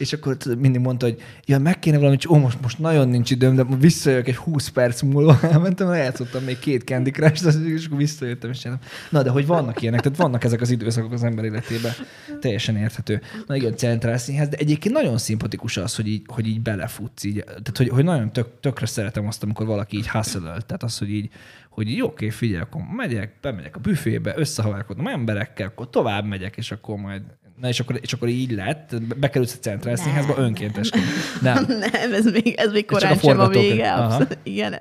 és 0.01 0.13
akkor 0.13 0.37
mindig 0.59 0.81
mondta, 0.81 1.07
hogy 1.07 1.23
ja, 1.45 1.59
meg 1.59 1.79
kéne 1.79 1.99
valami, 1.99 2.17
ó, 2.29 2.37
most, 2.37 2.61
most 2.63 2.79
nagyon 2.79 3.09
nincs 3.09 3.31
időm, 3.31 3.55
de 3.55 3.65
visszajövök 3.79 4.29
egy 4.29 4.37
20 4.37 4.69
perc 4.69 5.03
múlva, 5.03 5.39
elmentem, 5.53 5.89
eljátszottam 5.89 6.45
még 6.45 6.59
két 6.59 6.83
Candy 6.83 7.11
Crush, 7.11 7.67
és 7.67 7.87
akkor 7.87 7.99
visszajöttem, 7.99 8.51
és 8.51 8.59
csináltam. 8.59 8.89
Na, 9.11 9.23
de 9.23 9.31
hogy 9.31 9.47
vannak 9.47 9.83
ilyenek, 9.83 10.01
tehát 10.01 10.19
vannak 10.19 10.45
ezek 10.45 10.61
az 10.61 10.71
időszakok 10.71 11.13
az 11.13 11.25
ember 11.25 11.45
életében, 11.45 11.93
teljesen 12.41 12.77
érthető. 12.77 13.21
Na 13.47 13.57
igen, 13.57 13.77
centrál 13.77 14.19
színház, 14.19 14.49
de 14.49 14.57
egyébként 14.57 14.95
nagyon 14.95 15.19
szimpatikus 15.19 15.77
az, 15.77 15.97
hogy 15.97 16.07
így, 16.07 16.23
hogy 16.27 16.47
így 16.47 16.61
belefutsz, 16.61 17.25
így, 17.25 17.45
tehát 17.45 17.77
hogy, 17.77 17.89
hogy 17.89 18.05
nagyon 18.05 18.33
tök, 18.33 18.61
tökre 18.61 18.87
szeretem 18.87 19.27
azt, 19.27 19.43
amikor 19.43 19.67
valaki 19.67 19.97
így 19.97 20.09
hustle 20.09 20.41
tehát 20.41 20.83
az, 20.83 20.99
hogy 20.99 21.11
így, 21.11 21.31
hogy 21.71 21.97
jó, 21.97 22.07
oké, 22.07 22.31
figyelj, 22.31 22.61
akkor 22.61 22.83
megyek, 22.97 23.33
bemegyek 23.41 23.77
a 23.77 23.81
büfébe, 23.81 24.33
összehavarkodom 24.37 25.07
emberekkel, 25.07 25.67
akkor 25.67 25.91
tovább 25.91 26.25
megyek, 26.25 26.57
és 26.57 26.71
akkor 26.71 26.97
majd 26.97 27.23
Na 27.61 27.69
és 27.69 27.81
akkor, 27.81 27.99
és 28.03 28.13
akkor 28.13 28.29
így 28.29 28.51
lett, 28.51 29.03
bekerülsz 29.19 29.55
a 29.55 29.59
centrál 29.59 29.97
színházba 29.97 30.35
önkéntesként. 30.37 31.05
Nem. 31.41 31.65
nem, 31.93 32.13
ez 32.13 32.25
még, 32.25 32.55
ez 32.57 32.73
még 32.73 32.87
korán 32.87 33.19
sem 33.19 33.41
a 33.41 33.49
vége. 33.49 33.93
Abszolút, 33.93 34.39
igen. 34.43 34.81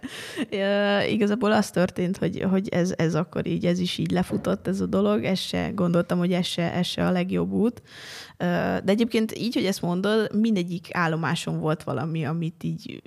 Ja, 0.50 1.04
igazából 1.04 1.52
az 1.52 1.70
történt, 1.70 2.18
hogy, 2.18 2.46
hogy 2.50 2.70
ez, 2.70 2.94
ez 2.98 3.16
akkor 3.16 3.48
így, 3.48 3.66
ez 3.66 3.80
is 3.80 3.98
így 3.98 4.12
lefutott 4.12 4.68
ez 4.68 4.82
a 4.82 4.86
dolog, 4.86 5.24
ezt 5.24 5.42
se 5.42 5.72
gondoltam, 5.76 6.18
hogy 6.18 6.34
ez 6.34 6.46
se, 6.46 6.74
ez 6.74 6.86
se 6.86 7.06
a 7.06 7.12
legjobb 7.12 7.52
út. 7.52 7.82
De 8.38 8.84
egyébként 8.86 9.38
így, 9.38 9.54
hogy 9.54 9.66
ezt 9.66 9.82
mondod, 9.82 10.36
mindegyik 10.36 10.88
állomáson 10.92 11.60
volt 11.60 11.84
valami, 11.84 12.26
amit 12.26 12.64
így 12.64 13.02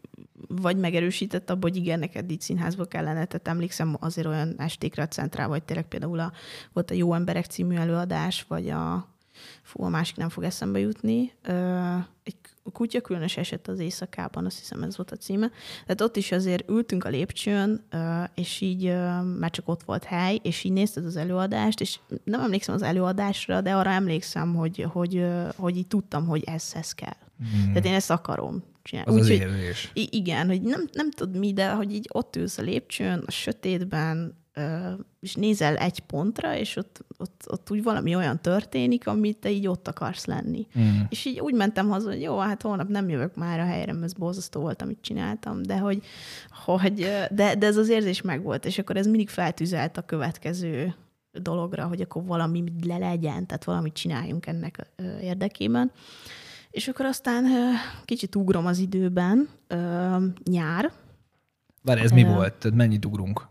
vagy 0.48 0.76
megerősített 0.76 1.50
abban, 1.50 1.70
hogy 1.70 1.76
igen, 1.76 1.98
neked 1.98 2.30
így 2.30 2.40
színházba 2.40 2.84
kellene. 2.84 3.24
Tehát 3.24 3.48
emlékszem 3.48 3.96
azért 4.00 4.26
olyan 4.26 4.54
estékre 4.58 5.02
a 5.02 5.08
centrál, 5.08 5.48
vagy 5.48 5.62
tényleg 5.62 5.86
például 5.88 6.18
a, 6.18 6.32
volt 6.72 6.90
a 6.90 6.94
Jó 6.94 7.14
Emberek 7.14 7.44
című 7.44 7.76
előadás, 7.76 8.44
vagy 8.48 8.70
a 8.70 9.11
fú, 9.62 9.84
a 9.84 9.88
másik 9.88 10.16
nem 10.16 10.28
fog 10.28 10.44
eszembe 10.44 10.78
jutni. 10.78 11.32
Egy 12.22 12.36
kutya 12.72 13.00
különös 13.00 13.36
eset 13.36 13.68
az 13.68 13.78
éjszakában, 13.78 14.46
azt 14.46 14.58
hiszem 14.58 14.82
ez 14.82 14.96
volt 14.96 15.10
a 15.10 15.16
címe. 15.16 15.50
Tehát 15.82 16.00
ott 16.00 16.16
is 16.16 16.32
azért 16.32 16.70
ültünk 16.70 17.04
a 17.04 17.08
lépcsőn, 17.08 17.84
és 18.34 18.60
így 18.60 18.84
már 19.38 19.50
csak 19.50 19.68
ott 19.68 19.82
volt 19.82 20.04
hely, 20.04 20.38
és 20.42 20.64
így 20.64 20.72
nézted 20.72 21.04
az 21.04 21.16
előadást, 21.16 21.80
és 21.80 21.98
nem 22.24 22.40
emlékszem 22.40 22.74
az 22.74 22.82
előadásra, 22.82 23.60
de 23.60 23.74
arra 23.74 23.90
emlékszem, 23.90 24.54
hogy, 24.54 24.86
hogy, 24.92 25.26
hogy 25.56 25.76
így 25.76 25.86
tudtam, 25.86 26.26
hogy 26.26 26.42
ez, 26.44 26.72
ez 26.74 26.92
kell. 26.92 27.16
Hmm. 27.38 27.66
Tehát 27.66 27.84
én 27.84 27.94
ezt 27.94 28.10
akarom 28.10 28.62
csinálni. 28.82 29.10
Az 29.10 29.16
Úgy, 29.16 29.22
az 29.22 29.28
érzés. 29.28 29.90
Igen, 29.94 30.46
hogy 30.46 30.62
nem, 30.62 30.88
nem 30.92 31.10
tud 31.10 31.38
mi, 31.38 31.52
de 31.52 31.70
hogy 31.70 31.94
így 31.94 32.08
ott 32.12 32.36
ülsz 32.36 32.58
a 32.58 32.62
lépcsőn, 32.62 33.22
a 33.26 33.30
sötétben, 33.30 34.41
és 35.20 35.34
nézel 35.34 35.76
egy 35.76 36.00
pontra, 36.00 36.56
és 36.56 36.76
ott, 36.76 37.04
ott, 37.18 37.44
ott 37.46 37.70
úgy 37.70 37.82
valami 37.82 38.14
olyan 38.14 38.40
történik, 38.40 39.06
amit 39.06 39.36
te 39.36 39.50
így 39.50 39.66
ott 39.66 39.88
akarsz 39.88 40.24
lenni. 40.24 40.66
Mm. 40.78 41.00
És 41.08 41.24
így 41.24 41.40
úgy 41.40 41.54
mentem 41.54 41.88
haza, 41.88 42.08
hogy 42.08 42.20
jó, 42.20 42.38
hát 42.38 42.62
holnap 42.62 42.88
nem 42.88 43.08
jövök 43.08 43.34
már 43.34 43.60
a 43.60 43.64
helyre, 43.64 43.92
mert 43.92 44.04
ez 44.04 44.12
borzasztó 44.12 44.60
volt, 44.60 44.82
amit 44.82 44.98
csináltam, 45.00 45.62
de 45.62 45.78
hogy, 45.78 46.02
hogy 46.64 46.94
de, 47.30 47.54
de 47.54 47.66
ez 47.66 47.76
az 47.76 47.88
érzés 47.88 48.22
megvolt, 48.22 48.64
és 48.64 48.78
akkor 48.78 48.96
ez 48.96 49.06
mindig 49.06 49.28
feltűzelt 49.28 49.96
a 49.96 50.02
következő 50.02 50.94
dologra, 51.40 51.86
hogy 51.86 52.00
akkor 52.00 52.24
valami 52.24 52.64
le 52.86 52.98
legyen, 52.98 53.46
tehát 53.46 53.64
valamit 53.64 53.92
csináljunk 53.92 54.46
ennek 54.46 54.92
érdekében. 55.20 55.92
És 56.70 56.88
akkor 56.88 57.04
aztán 57.04 57.44
kicsit 58.04 58.34
ugrom 58.36 58.66
az 58.66 58.78
időben, 58.78 59.48
nyár. 60.44 60.92
Várj, 61.82 62.00
ez 62.00 62.10
mi 62.10 62.24
volt? 62.24 62.74
Mennyit 62.74 63.04
ugrunk? 63.04 63.50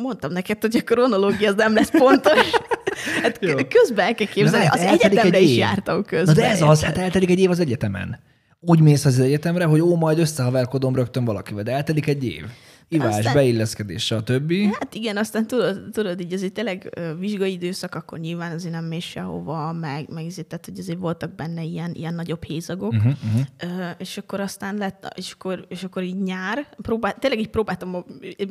Mondtam 0.00 0.32
neked, 0.32 0.60
hogy 0.60 0.76
a 0.76 0.82
kronológia 0.82 1.48
az 1.48 1.54
nem 1.54 1.74
lesz 1.74 1.90
pontos. 1.90 2.50
Hát 3.22 3.38
közben 3.68 4.06
el 4.06 4.14
kell 4.14 4.26
képzelni, 4.26 4.66
az 4.66 4.80
egyetemre 4.80 5.38
is 5.38 5.56
jártam 5.56 6.04
közben. 6.04 6.34
Na 6.34 6.40
de 6.40 6.48
ez 6.48 6.62
az, 6.62 6.82
hát 6.82 6.98
eltelik 6.98 7.30
egy 7.30 7.38
év 7.38 7.50
az 7.50 7.60
egyetemen. 7.60 8.20
úgy 8.60 8.80
mész 8.80 9.04
az 9.04 9.20
egyetemre, 9.20 9.64
hogy 9.64 9.80
ó, 9.80 9.96
majd 9.96 10.18
összehaverkodom 10.18 10.94
rögtön 10.94 11.24
valakivel, 11.24 11.62
de 11.62 11.72
eltelik 11.72 12.06
egy 12.06 12.24
év. 12.24 12.44
Ivás, 12.92 13.16
aztán, 13.16 13.34
beilleszkedés, 13.34 14.14
többi. 14.24 14.64
Hát 14.64 14.94
igen, 14.94 15.16
aztán 15.16 15.46
tudod, 15.46 15.80
tudod 15.92 16.20
így 16.20 16.32
azért 16.32 16.52
tényleg 16.52 17.00
vizsgai 17.18 17.52
időszak, 17.52 17.94
akkor 17.94 18.18
nyilván 18.18 18.52
azért 18.52 18.72
nem 18.72 18.84
mész 18.84 19.04
sehova, 19.04 19.72
meg, 19.72 20.08
meg 20.08 20.26
azért, 20.26 20.46
tehát, 20.46 20.64
hogy 20.64 20.78
azért 20.78 20.98
voltak 20.98 21.34
benne 21.34 21.62
ilyen, 21.62 21.94
ilyen 21.94 22.14
nagyobb 22.14 22.44
hézagok, 22.44 22.92
uh-huh, 22.92 23.12
uh-huh. 23.62 23.90
és 23.98 24.18
akkor 24.18 24.40
aztán 24.40 24.76
lett, 24.76 25.12
és 25.16 25.32
akkor, 25.32 25.64
és 25.68 25.84
akkor 25.84 26.02
így 26.02 26.22
nyár, 26.22 26.66
próbál, 26.82 27.14
tényleg 27.18 27.40
így 27.40 27.50
próbáltam 27.50 27.94
a 27.94 28.04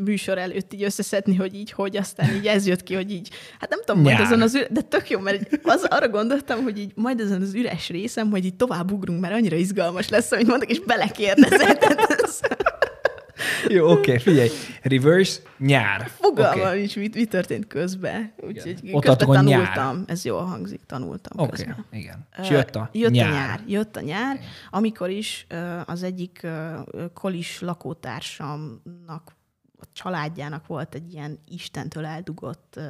műsor 0.04 0.38
előtt 0.38 0.74
így 0.74 0.84
összeszedni, 0.84 1.36
hogy 1.36 1.56
így, 1.56 1.72
hogy 1.72 1.98
aztán 1.98 2.36
így 2.36 2.46
ez 2.46 2.68
jött 2.68 2.84
ki, 2.84 2.96
hogy 2.96 3.12
így, 3.12 3.30
hát 3.60 3.70
nem 3.70 3.80
tudom, 3.86 4.02
nyár. 4.02 4.14
majd 4.14 4.26
azon 4.26 4.42
az, 4.42 4.68
de 4.72 4.82
tök 4.82 5.10
jó, 5.10 5.20
mert 5.20 5.60
az, 5.64 5.84
arra 5.90 6.10
gondoltam, 6.10 6.64
hogy 6.64 6.80
így 6.80 6.92
majd 6.96 7.22
azon 7.22 7.42
az 7.42 7.54
üres 7.54 7.90
részem, 7.90 8.30
hogy 8.30 8.46
így 8.46 8.56
tovább 8.56 8.92
ugrunk, 8.92 9.20
mert 9.20 9.34
annyira 9.34 9.56
izgalmas 9.56 10.10
lesz, 10.10 10.32
amit 10.32 10.48
mondok, 10.48 10.70
és 10.70 10.80
belekérdezett. 10.80 11.84
Jó, 13.76 13.92
oké, 13.92 14.00
okay, 14.00 14.18
figyelj. 14.18 14.50
Reverse, 14.82 15.42
nyár. 15.58 16.08
Fogalmam 16.08 16.60
okay. 16.60 16.78
nincs, 16.80 16.96
mit, 16.96 17.16
mi 17.16 17.26
történt 17.26 17.68
közben. 17.68 18.34
Úgyhogy 18.48 18.82
közben 19.02 19.18
tanultam. 19.18 19.44
Nyár. 19.44 19.96
Ez 20.06 20.26
jól 20.26 20.46
hangzik, 20.46 20.82
tanultam 20.86 21.46
okay, 21.46 21.66
igen. 21.92 22.28
És 22.42 22.50
jött 22.50 22.76
a 22.76 22.90
jött 22.94 23.12
nyár. 23.12 23.28
a 23.28 23.32
nyár. 23.32 23.64
Jött 23.68 23.96
a 23.96 24.02
nyár, 24.02 24.40
amikor 24.70 25.10
is 25.10 25.48
az 25.86 26.04
egyik 26.04 26.48
kolis 27.14 27.62
lakótársamnak 27.62 29.38
a 29.82 29.86
családjának 29.94 30.68
volt 30.68 30.96
egy 30.96 31.14
ilyen 31.14 31.40
Istentől 31.48 32.06
eldugott 32.06 32.74
uh, 32.78 32.84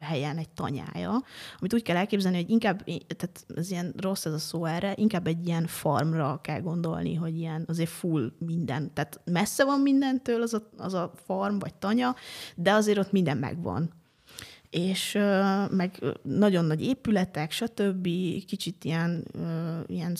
helyen 0.00 0.38
egy 0.38 0.48
tanyája, 0.48 1.22
amit 1.58 1.74
úgy 1.74 1.82
kell 1.82 1.96
elképzelni, 1.96 2.36
hogy 2.36 2.50
inkább, 2.50 2.84
tehát 3.16 3.46
ez 3.56 3.70
ilyen 3.70 3.94
rossz 3.96 4.24
ez 4.24 4.32
a 4.32 4.38
szó 4.38 4.64
erre, 4.64 4.92
inkább 4.96 5.26
egy 5.26 5.46
ilyen 5.46 5.66
farmra 5.66 6.40
kell 6.42 6.60
gondolni, 6.60 7.14
hogy 7.14 7.36
ilyen 7.38 7.64
azért 7.68 7.90
full 7.90 8.32
minden, 8.38 8.94
tehát 8.94 9.20
messze 9.24 9.64
van 9.64 9.80
mindentől 9.80 10.42
az 10.42 10.54
a, 10.54 10.70
az 10.76 10.94
a 10.94 11.12
farm 11.24 11.58
vagy 11.58 11.74
tanya, 11.74 12.14
de 12.54 12.72
azért 12.72 12.98
ott 12.98 13.12
minden 13.12 13.36
megvan 13.36 13.90
és 14.70 15.12
meg 15.70 16.02
nagyon 16.22 16.64
nagy 16.64 16.82
épületek, 16.82 17.50
stb. 17.50 18.08
Kicsit 18.46 18.84
ilyen, 18.84 19.24
ilyen 19.86 20.14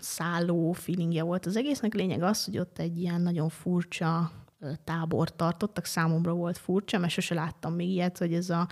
szálló 0.00 0.72
feelingje 0.72 1.22
volt 1.22 1.46
az 1.46 1.56
egésznek. 1.56 1.94
Lényeg 1.94 2.22
az, 2.22 2.44
hogy 2.44 2.58
ott 2.58 2.78
egy 2.78 3.00
ilyen 3.00 3.20
nagyon 3.20 3.48
furcsa 3.48 4.30
tábort 4.84 5.34
tartottak. 5.34 5.84
Számomra 5.84 6.32
volt 6.32 6.58
furcsa, 6.58 6.98
mert 6.98 7.12
sose 7.12 7.34
láttam 7.34 7.74
még 7.74 7.88
ilyet, 7.88 8.18
hogy 8.18 8.34
ez 8.34 8.50
a, 8.50 8.68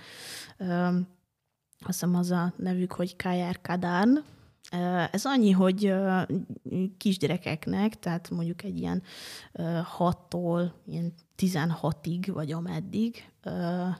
azt 0.58 1.86
hiszem 1.86 2.14
az 2.14 2.30
a 2.30 2.52
nevük, 2.56 2.92
hogy 2.92 3.16
Kajer 3.16 3.60
Kadán, 3.60 4.24
ez 5.10 5.24
annyi, 5.24 5.50
hogy 5.50 5.94
kisgyerekeknek, 6.96 7.98
tehát 7.98 8.30
mondjuk 8.30 8.62
egy 8.62 8.78
ilyen 8.78 9.02
6-tól 9.98 10.70
ilyen 10.86 11.12
16-ig, 11.38 12.28
vagy 12.32 12.52
ameddig, 12.52 13.30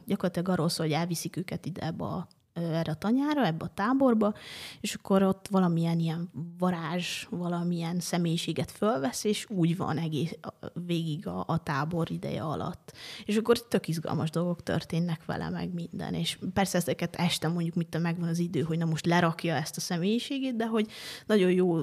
gyakorlatilag 0.06 0.48
arról 0.48 0.68
szól, 0.68 0.86
hogy 0.86 0.94
elviszik 0.94 1.36
őket 1.36 1.66
ide 1.66 1.86
ebbe 1.86 2.04
a 2.04 2.28
erre 2.52 2.92
a 2.92 2.94
tanyára, 2.94 3.46
ebbe 3.46 3.64
a 3.64 3.72
táborba, 3.74 4.34
és 4.80 4.94
akkor 4.94 5.22
ott 5.22 5.48
valamilyen 5.50 5.98
ilyen 5.98 6.30
varázs, 6.58 7.26
valamilyen 7.30 8.00
személyiséget 8.00 8.70
fölvesz, 8.70 9.24
és 9.24 9.46
úgy 9.50 9.76
van 9.76 9.98
egész 9.98 10.38
végig 10.86 11.26
a, 11.26 11.44
a 11.46 11.62
tábor 11.62 12.10
ideje 12.10 12.42
alatt. 12.42 12.92
És 13.24 13.36
akkor 13.36 13.66
tök 13.66 13.88
izgalmas 13.88 14.30
dolgok 14.30 14.62
történnek 14.62 15.24
vele, 15.24 15.48
meg 15.48 15.74
minden. 15.74 16.14
És 16.14 16.38
persze 16.52 16.78
ezeket 16.78 17.16
este 17.16 17.48
mondjuk, 17.48 17.74
mit 17.74 17.98
megvan 18.02 18.28
az 18.28 18.38
idő, 18.38 18.60
hogy 18.60 18.78
na 18.78 18.84
most 18.84 19.06
lerakja 19.06 19.54
ezt 19.54 19.76
a 19.76 19.80
személyiségét, 19.80 20.56
de 20.56 20.66
hogy 20.66 20.90
nagyon 21.26 21.50
jó, 21.50 21.80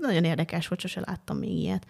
nagyon 0.00 0.24
érdekes 0.24 0.68
volt, 0.68 0.80
sose 0.80 1.00
láttam 1.00 1.36
még 1.36 1.58
ilyet. 1.58 1.86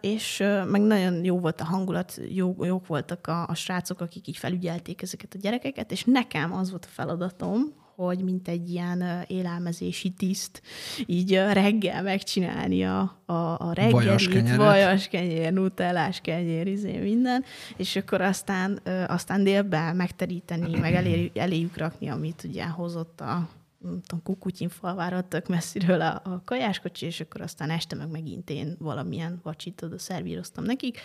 És 0.00 0.38
meg 0.68 0.80
nagyon 0.80 1.24
jó 1.24 1.38
volt 1.38 1.60
a 1.60 1.64
hangulat, 1.64 2.20
jó, 2.28 2.64
jók 2.64 2.86
voltak 2.86 3.26
a, 3.26 3.46
a 3.46 3.54
srácok, 3.54 4.00
akik 4.00 4.28
így 4.28 4.36
felügyelték 4.36 5.02
ezeket 5.02 5.34
a 5.34 5.38
gyerekeket, 5.38 5.92
és 5.92 6.04
nekem 6.04 6.52
az 6.52 6.70
volt 6.70 6.84
a 6.84 6.88
feladatom, 7.28 7.82
hogy 7.96 8.22
mint 8.22 8.48
egy 8.48 8.70
ilyen 8.70 9.24
élelmezési 9.26 10.10
tiszt, 10.10 10.62
így 11.06 11.34
reggel 11.34 12.02
megcsinálni 12.02 12.84
a, 12.84 13.22
a, 13.26 13.32
a 13.32 13.72
reggelit, 13.72 14.56
vajas 14.56 15.08
kenyér, 15.08 15.52
nutellás 15.52 16.20
kenyér, 16.20 16.66
izé 16.66 16.98
minden, 16.98 17.44
és 17.76 17.96
akkor 17.96 18.20
aztán, 18.20 18.80
aztán 19.06 19.44
délben 19.44 19.96
megteríteni, 19.96 20.78
meg 20.78 20.94
elé, 20.94 21.30
eléjük 21.34 21.76
rakni, 21.76 22.08
amit 22.08 22.44
ugye 22.44 22.66
hozott 22.66 23.20
a, 23.20 23.48
tudom, 23.84 24.22
Kukutyinfalvára 24.22 25.28
tök 25.28 25.48
messziről 25.48 26.00
a, 26.00 26.20
a 26.24 26.42
kajáskocsi, 26.44 27.06
és 27.06 27.20
akkor 27.20 27.40
aztán 27.40 27.70
este 27.70 27.96
meg 27.96 28.10
megint 28.10 28.50
én 28.50 28.76
valamilyen 28.78 29.40
vacsit 29.42 29.82
oda 29.82 29.98
szervíroztam 29.98 30.64
nekik. 30.64 30.98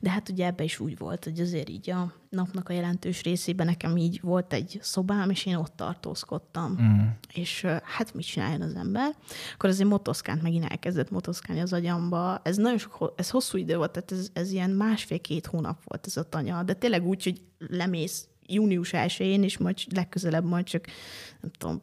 De 0.00 0.10
hát 0.10 0.28
ugye 0.28 0.46
ebbe 0.46 0.64
is 0.64 0.80
úgy 0.80 0.98
volt, 0.98 1.24
hogy 1.24 1.40
azért 1.40 1.68
így 1.68 1.90
a 1.90 2.12
napnak 2.28 2.68
a 2.68 2.72
jelentős 2.72 3.22
részében 3.22 3.66
nekem 3.66 3.96
így 3.96 4.20
volt 4.20 4.52
egy 4.52 4.78
szobám, 4.82 5.30
és 5.30 5.46
én 5.46 5.54
ott 5.54 5.76
tartózkodtam. 5.76 6.78
Mm. 6.82 7.06
És 7.34 7.66
hát 7.82 8.14
mit 8.14 8.26
csináljon 8.26 8.60
az 8.60 8.74
ember? 8.74 9.14
Akkor 9.54 9.68
azért 9.68 9.88
motoszkánt 9.88 10.42
megint 10.42 10.64
elkezdett 10.64 11.10
motoszkálni 11.10 11.62
az 11.62 11.72
agyamba. 11.72 12.40
Ez 12.42 12.56
nagyon 12.56 12.78
sok, 12.78 13.12
ez 13.16 13.30
hosszú 13.30 13.58
idő 13.58 13.76
volt, 13.76 13.90
tehát 13.90 14.12
ez, 14.12 14.28
ez 14.32 14.50
ilyen 14.50 14.70
másfél-két 14.70 15.46
hónap 15.46 15.84
volt 15.84 16.06
ez 16.06 16.16
a 16.16 16.22
tanya, 16.22 16.62
de 16.62 16.74
tényleg 16.74 17.06
úgy, 17.06 17.24
hogy 17.24 17.42
lemész 17.58 18.28
június 18.46 18.90
1-én, 18.92 19.42
és 19.42 19.58
majd 19.58 19.78
legközelebb 19.94 20.44
majd 20.44 20.64
csak, 20.64 20.86
nem 21.40 21.50
tudom, 21.58 21.82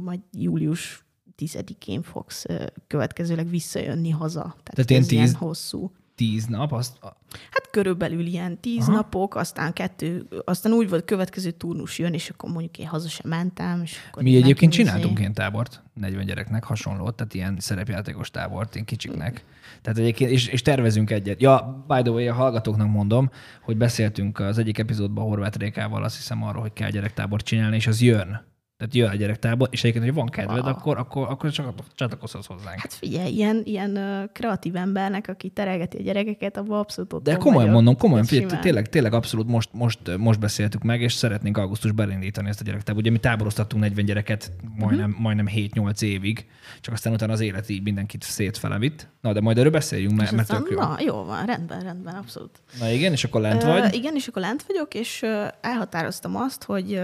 majd 0.00 0.20
július 0.32 1.04
10-én 1.40 2.02
fogsz 2.02 2.46
következőleg 2.86 3.48
visszajönni 3.48 4.10
haza. 4.10 4.40
Tehát, 4.40 4.64
Tehát 4.64 4.90
ez 4.90 5.06
tíz, 5.06 5.10
ilyen 5.10 5.34
hosszú. 5.34 5.92
Tíz 6.14 6.46
nap? 6.46 6.72
Azt... 6.72 6.98
Hát 7.30 7.70
körülbelül 7.70 8.26
ilyen 8.26 8.60
tíz 8.60 8.82
Aha. 8.82 8.92
napok, 8.92 9.34
aztán 9.34 9.72
kettő, 9.72 10.26
aztán 10.44 10.72
úgy 10.72 10.88
volt, 10.88 11.04
következő 11.04 11.50
turnus 11.50 11.98
jön, 11.98 12.14
és 12.14 12.28
akkor 12.28 12.50
mondjuk 12.50 12.78
én 12.78 12.86
haza 12.86 13.08
sem 13.08 13.30
mentem. 13.30 13.82
És 13.82 13.96
akkor 14.10 14.22
Mi 14.22 14.36
egyébként 14.36 14.72
csináltunk 14.72 15.18
ilyen 15.18 15.32
tábort, 15.32 15.82
40 15.94 16.26
gyereknek 16.26 16.64
hasonlót, 16.64 17.14
tehát 17.14 17.34
ilyen 17.34 17.56
szerepjátékos 17.58 18.30
tábort, 18.30 18.76
én 18.76 18.84
kicsiknek. 18.84 19.44
Tehát 19.82 19.98
egyébként, 19.98 20.30
és, 20.30 20.46
és 20.46 20.62
tervezünk 20.62 21.10
egyet. 21.10 21.40
Ja, 21.40 21.84
by 21.88 22.02
the 22.02 22.10
way, 22.10 22.28
a 22.28 22.32
hallgatóknak 22.34 22.90
mondom, 22.90 23.30
hogy 23.62 23.76
beszéltünk 23.76 24.38
az 24.38 24.58
egyik 24.58 24.78
epizódban 24.78 25.24
Horváth 25.24 25.58
Rékával, 25.58 26.04
azt 26.04 26.16
hiszem 26.16 26.42
arról, 26.42 26.62
hogy 26.62 26.72
kell 26.72 26.90
gyerektábort 26.90 27.44
csinálni, 27.44 27.76
és 27.76 27.86
az 27.86 28.00
jön 28.00 28.48
tehát 28.80 28.94
jön 28.94 29.08
a 29.08 29.14
gyerektából, 29.14 29.68
és 29.70 29.80
egyébként, 29.80 30.04
hogy 30.04 30.14
van 30.14 30.28
kedved, 30.28 30.62
wow. 30.62 30.68
akkor, 30.68 30.98
akkor, 30.98 31.28
akkor 31.28 31.50
csak 31.50 31.74
csatlakozhatsz 31.94 32.46
hozzánk. 32.46 32.78
Hát 32.78 32.92
figyelj, 32.92 33.32
ilyen, 33.32 33.62
ilyen 33.64 33.98
kreatív 34.32 34.76
embernek, 34.76 35.28
aki 35.28 35.48
terelgeti 35.48 35.96
a 35.96 36.02
gyerekeket, 36.02 36.56
abban 36.56 36.78
abszolút 36.78 37.12
ott 37.12 37.22
De 37.22 37.34
komolyan 37.34 37.56
vagyok. 37.56 37.74
mondom, 37.74 37.96
komolyan, 37.96 38.24
figyelj, 38.24 38.60
tényleg, 38.60 38.88
tényleg 38.88 39.12
abszolút 39.12 39.46
most, 39.46 39.68
most, 39.72 40.16
most 40.16 40.40
beszéltük 40.40 40.82
meg, 40.82 41.00
és 41.00 41.12
szeretnénk 41.12 41.56
augusztusban 41.56 42.06
elindítani 42.06 42.48
ezt 42.48 42.60
a 42.60 42.64
gyerektábor. 42.64 43.00
Ugye 43.00 43.10
mi 43.10 43.18
táboroztattunk 43.18 43.82
40 43.82 44.04
gyereket 44.04 44.52
majdnem, 44.76 45.08
uh-huh. 45.08 45.22
majdnem 45.22 45.48
7-8 45.54 46.02
évig, 46.02 46.46
csak 46.80 46.94
aztán 46.94 47.12
utána 47.12 47.32
az 47.32 47.40
élet 47.40 47.68
így 47.68 47.82
mindenkit 47.82 48.22
szétfelevitt. 48.22 49.08
Na, 49.20 49.32
de 49.32 49.40
majd 49.40 49.58
erről 49.58 49.70
beszéljünk, 49.70 50.16
mert, 50.16 50.32
mert 50.32 50.48
tök 50.48 50.68
jó. 50.70 50.78
Na, 50.78 50.96
jó 51.04 51.24
van, 51.24 51.46
rendben, 51.46 51.80
rendben, 51.80 52.14
abszolút. 52.14 52.62
Na 52.78 52.88
igen, 52.88 53.12
és 53.12 53.24
akkor 53.24 53.40
lent 53.40 53.62
vagy? 53.62 53.84
Uh, 53.84 53.94
igen, 53.94 54.14
és 54.14 54.26
akkor 54.26 54.42
lent 54.42 54.62
vagyok, 54.62 54.94
és 54.94 55.26
elhatároztam 55.60 56.36
azt, 56.36 56.64
hogy 56.64 57.00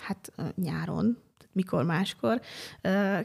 hát 0.00 0.32
nyáron, 0.54 1.18
mikor 1.52 1.84
máskor, 1.84 2.40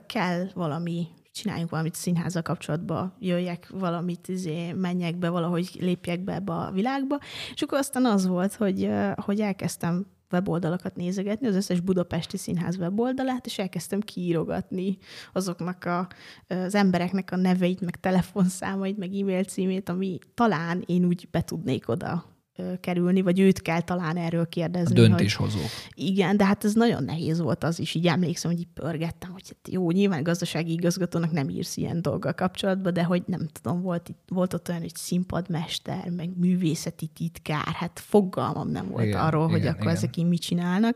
kell 0.05 0.47
valami 0.53 1.07
csináljunk 1.31 1.69
valamit 1.69 1.95
színházzal 1.95 2.41
kapcsolatban, 2.41 3.13
jöjjek 3.19 3.69
valamit, 3.69 4.27
izé, 4.27 4.71
menjek 4.71 5.15
be, 5.15 5.29
valahogy 5.29 5.77
lépjek 5.79 6.23
be 6.23 6.33
ebbe 6.33 6.53
a 6.53 6.71
világba. 6.71 7.19
És 7.53 7.61
akkor 7.61 7.77
aztán 7.77 8.05
az 8.05 8.27
volt, 8.27 8.53
hogy, 8.53 8.89
hogy 9.15 9.39
elkezdtem 9.39 10.05
weboldalakat 10.31 10.95
nézegetni, 10.95 11.47
az 11.47 11.55
összes 11.55 11.79
budapesti 11.79 12.37
színház 12.37 12.75
weboldalát, 12.75 13.45
és 13.45 13.59
elkezdtem 13.59 13.99
kiírogatni 13.99 14.97
azoknak 15.33 15.85
a, 15.85 16.07
az 16.47 16.75
embereknek 16.75 17.31
a 17.31 17.35
neveit, 17.35 17.81
meg 17.81 17.99
telefonszámait, 17.99 18.97
meg 18.97 19.15
e-mail 19.15 19.43
címét, 19.43 19.89
ami 19.89 20.17
talán 20.33 20.83
én 20.85 21.05
úgy 21.05 21.27
be 21.31 21.41
tudnék 21.41 21.89
oda 21.89 22.36
kerülni, 22.79 23.21
vagy 23.21 23.39
őt 23.39 23.61
kell 23.61 23.81
talán 23.81 24.17
erről 24.17 24.49
kérdezni. 24.49 24.99
A 24.99 25.07
döntéshozó. 25.07 25.59
Hogy, 25.59 26.03
igen, 26.03 26.37
de 26.37 26.45
hát 26.45 26.63
ez 26.63 26.73
nagyon 26.73 27.03
nehéz 27.03 27.39
volt 27.39 27.63
az 27.63 27.79
is, 27.79 27.95
így 27.95 28.07
emlékszem, 28.07 28.51
hogy 28.51 28.59
így 28.59 28.67
pörgettem, 28.73 29.31
hogy 29.31 29.43
hát 29.47 29.73
jó, 29.73 29.91
nyilván 29.91 30.23
gazdasági 30.23 30.71
igazgatónak 30.71 31.31
nem 31.31 31.49
írsz 31.49 31.77
ilyen 31.77 32.01
dolggal 32.01 32.33
kapcsolatban, 32.33 32.93
de 32.93 33.03
hogy 33.03 33.23
nem 33.25 33.47
tudom, 33.61 33.81
volt, 33.81 34.09
itt, 34.09 34.19
volt 34.27 34.53
ott 34.53 34.69
olyan, 34.69 34.81
hogy 34.81 34.95
színpadmester, 34.95 36.09
meg 36.09 36.37
művészeti 36.37 37.07
titkár, 37.07 37.73
hát 37.73 37.99
fogalmam 37.99 38.69
nem 38.69 38.89
volt 38.89 39.05
igen, 39.05 39.19
arról, 39.19 39.47
igen, 39.47 39.59
hogy 39.59 39.67
akkor 39.67 39.81
igen. 39.81 39.95
ezek 39.95 40.17
így 40.17 40.27
mit 40.27 40.41
csinálnak, 40.41 40.95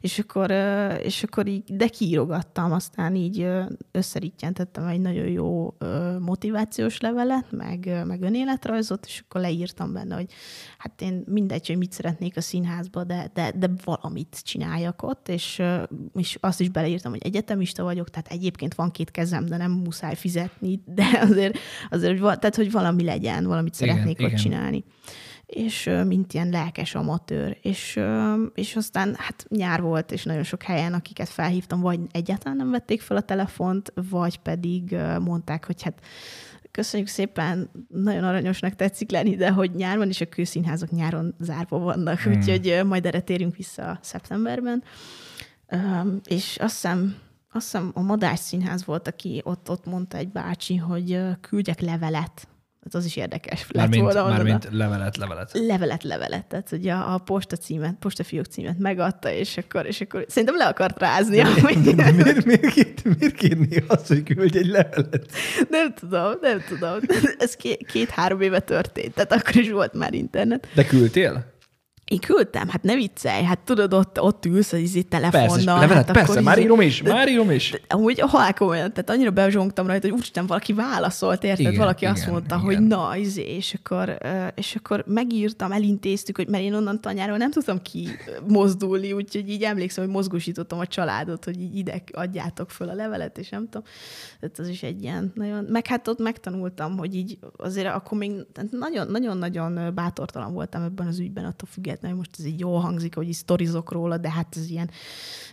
és 0.00 0.18
akkor, 0.18 0.50
és 1.02 1.22
akkor 1.22 1.46
így, 1.46 1.76
de 1.76 1.88
kiírogattam, 1.88 2.72
aztán 2.72 3.14
így 3.14 3.46
összerítjentettem 3.90 4.86
egy 4.86 5.00
nagyon 5.00 5.26
jó 5.26 5.76
motivációs 6.18 7.00
levelet, 7.00 7.46
meg, 7.50 8.02
meg 8.06 8.22
önéletrajzot, 8.22 9.06
és 9.06 9.22
akkor 9.24 9.40
leírtam 9.40 9.92
benne, 9.92 10.14
hogy 10.14 10.30
hát 10.78 10.97
tehát 10.98 11.14
én 11.14 11.24
mindegy, 11.26 11.66
hogy 11.66 11.76
mit 11.76 11.92
szeretnék 11.92 12.36
a 12.36 12.40
színházba, 12.40 13.04
de, 13.04 13.30
de, 13.34 13.52
de 13.56 13.70
valamit 13.84 14.40
csináljak 14.42 15.02
ott, 15.02 15.28
és, 15.28 15.62
és 16.14 16.38
azt 16.40 16.60
is 16.60 16.68
beleírtam, 16.68 17.12
hogy 17.12 17.24
egyetemista 17.24 17.82
vagyok, 17.82 18.10
tehát 18.10 18.30
egyébként 18.30 18.74
van 18.74 18.90
két 18.90 19.10
kezem, 19.10 19.44
de 19.44 19.56
nem 19.56 19.70
muszáj 19.70 20.14
fizetni, 20.14 20.82
de 20.84 21.04
azért, 21.28 21.58
azért 21.90 22.18
hogy, 22.18 22.38
tehát, 22.38 22.56
hogy 22.56 22.70
valami 22.70 23.04
legyen, 23.04 23.46
valamit 23.46 23.74
szeretnék 23.74 24.18
igen, 24.18 24.30
ott 24.30 24.38
csinálni 24.38 24.84
és 25.48 25.90
mint 26.06 26.32
ilyen 26.32 26.48
lelkes 26.48 26.94
amatőr. 26.94 27.58
És, 27.62 28.00
és 28.54 28.76
aztán 28.76 29.14
hát 29.18 29.46
nyár 29.48 29.80
volt, 29.80 30.12
és 30.12 30.24
nagyon 30.24 30.42
sok 30.42 30.62
helyen, 30.62 30.92
akiket 30.92 31.28
felhívtam, 31.28 31.80
vagy 31.80 32.00
egyáltalán 32.10 32.56
nem 32.56 32.70
vették 32.70 33.00
fel 33.00 33.16
a 33.16 33.20
telefont, 33.20 33.92
vagy 34.10 34.38
pedig 34.38 34.96
mondták, 35.20 35.66
hogy 35.66 35.82
hát 35.82 36.00
köszönjük 36.78 37.08
szépen, 37.08 37.70
nagyon 37.88 38.24
aranyosnak 38.24 38.74
tetszik 38.74 39.10
lenni, 39.10 39.36
de 39.36 39.50
hogy 39.50 39.74
nyáron 39.74 40.08
is 40.08 40.20
a 40.20 40.28
kőszínházak 40.28 40.90
nyáron 40.90 41.34
zárva 41.38 41.78
vannak, 41.78 42.18
hmm. 42.18 42.32
úgyhogy 42.32 42.80
majd 42.86 43.06
erre 43.06 43.20
térünk 43.20 43.56
vissza 43.56 43.98
szeptemberben. 44.02 44.82
És 46.24 46.56
azt 46.56 46.74
hiszem, 46.74 47.16
azt 47.52 47.64
hiszem 47.64 47.90
a 47.94 48.00
Madás 48.00 48.38
Színház 48.38 48.84
volt, 48.84 49.08
aki 49.08 49.40
ott, 49.44 49.70
ott 49.70 49.86
mondta 49.86 50.16
egy 50.16 50.28
bácsi, 50.28 50.76
hogy 50.76 51.20
küldjek 51.40 51.80
levelet 51.80 52.48
Hát 52.84 52.94
az 52.94 53.04
is 53.04 53.16
érdekes 53.16 53.66
lett 53.68 53.74
mármint, 53.74 54.02
volna. 54.02 54.28
Mármint 54.28 54.68
levelet, 54.70 55.16
levelet. 55.16 55.50
Levelet, 55.52 56.02
levelet. 56.02 56.46
Tehát 56.46 56.72
ugye 56.72 56.92
a, 56.92 57.14
a 57.14 57.18
posta 57.18 57.56
címet, 57.56 57.94
postafiók 57.98 58.44
címet 58.44 58.78
megadta, 58.78 59.30
és 59.30 59.56
akkor, 59.56 59.86
és 59.86 60.00
akkor 60.00 60.24
szerintem 60.28 60.56
le 60.56 60.66
akart 60.66 60.98
rázni. 60.98 61.36
De, 61.36 61.42
de, 61.42 61.92
de, 61.92 62.12
miért, 62.14 62.44
miért, 62.44 62.44
miért, 62.74 63.04
miért 63.18 63.34
kérni 63.34 63.84
azt, 63.86 64.06
hogy 64.06 64.22
küldj 64.22 64.58
egy 64.58 64.66
levelet? 64.66 65.30
Nem 65.70 65.94
tudom, 65.94 66.32
nem 66.40 66.62
tudom. 66.68 66.98
Ez 67.38 67.56
két-három 67.92 68.40
éve 68.40 68.60
történt, 68.60 69.14
tehát 69.14 69.32
akkor 69.32 69.56
is 69.56 69.70
volt 69.70 69.92
már 69.94 70.14
internet. 70.14 70.68
De 70.74 70.84
küldtél? 70.84 71.56
Én 72.08 72.18
küldtem, 72.18 72.68
hát 72.68 72.82
ne 72.82 72.94
viccelj, 72.94 73.42
hát 73.42 73.58
tudod, 73.58 73.94
ott, 73.94 74.20
ott 74.20 74.44
ülsz 74.46 74.72
az 74.72 74.78
izé 74.78 75.02
telefonnal. 75.02 75.48
Persze, 75.48 75.64
levelet, 75.64 76.06
hát 76.06 76.12
persze, 76.12 76.32
izé- 76.32 76.44
már 76.44 76.58
írom 76.58 76.80
is, 76.80 77.02
már 77.02 77.28
írom 77.28 77.50
is. 77.50 77.74
Amúgy 77.88 78.20
halál 78.20 78.54
komolyan, 78.54 78.92
tehát 78.92 79.10
annyira 79.10 79.30
bezsongtam 79.30 79.86
rajta, 79.86 80.06
hogy 80.06 80.16
úristen, 80.16 80.46
valaki 80.46 80.72
válaszolt, 80.72 81.44
érted? 81.44 81.60
Igen, 81.60 81.74
valaki 81.74 82.02
igen, 82.02 82.14
azt 82.14 82.26
mondta, 82.26 82.54
igen. 82.54 82.66
hogy 82.66 82.86
na, 82.86 83.16
izé, 83.16 83.42
és 83.42 83.74
akkor, 83.74 84.18
és 84.54 84.74
akkor 84.74 85.04
megírtam, 85.06 85.72
elintéztük, 85.72 86.36
hogy 86.36 86.48
mert 86.48 86.62
én 86.62 86.74
onnan 86.74 87.00
tanyáról 87.00 87.36
nem 87.36 87.50
tudtam 87.50 87.82
ki 87.82 88.08
mozdulni, 88.48 89.12
úgyhogy 89.12 89.48
így 89.48 89.62
emlékszem, 89.62 90.04
hogy 90.04 90.12
mozgósítottam 90.12 90.78
a 90.78 90.86
családot, 90.86 91.44
hogy 91.44 91.60
így 91.60 91.76
ide 91.76 92.02
adjátok 92.12 92.70
föl 92.70 92.88
a 92.88 92.94
levelet, 92.94 93.38
és 93.38 93.48
nem 93.48 93.64
tudom. 93.64 93.82
Tehát 94.40 94.58
az 94.58 94.68
is 94.68 94.82
egy 94.82 95.02
ilyen 95.02 95.32
nagyon, 95.34 95.64
meg 95.64 95.86
hát 95.86 96.08
ott 96.08 96.18
megtanultam, 96.18 96.96
hogy 96.96 97.14
így 97.14 97.38
azért 97.56 97.86
akkor 97.86 98.18
még 98.18 98.32
nagyon-nagyon 99.08 99.94
bátortalan 99.94 100.52
voltam 100.52 100.82
ebben 100.82 101.06
az 101.06 101.18
ügyben, 101.18 101.44
attól 101.44 101.68
függetlenül 101.72 101.96
mert 102.02 102.16
most 102.16 102.30
ez 102.38 102.44
így 102.44 102.60
jól 102.60 102.80
hangzik, 102.80 103.14
hogy 103.14 103.28
így 103.28 103.34
sztorizok 103.34 103.92
róla, 103.92 104.18
de 104.18 104.30
hát 104.30 104.56
ez 104.56 104.70
ilyen, 104.70 104.90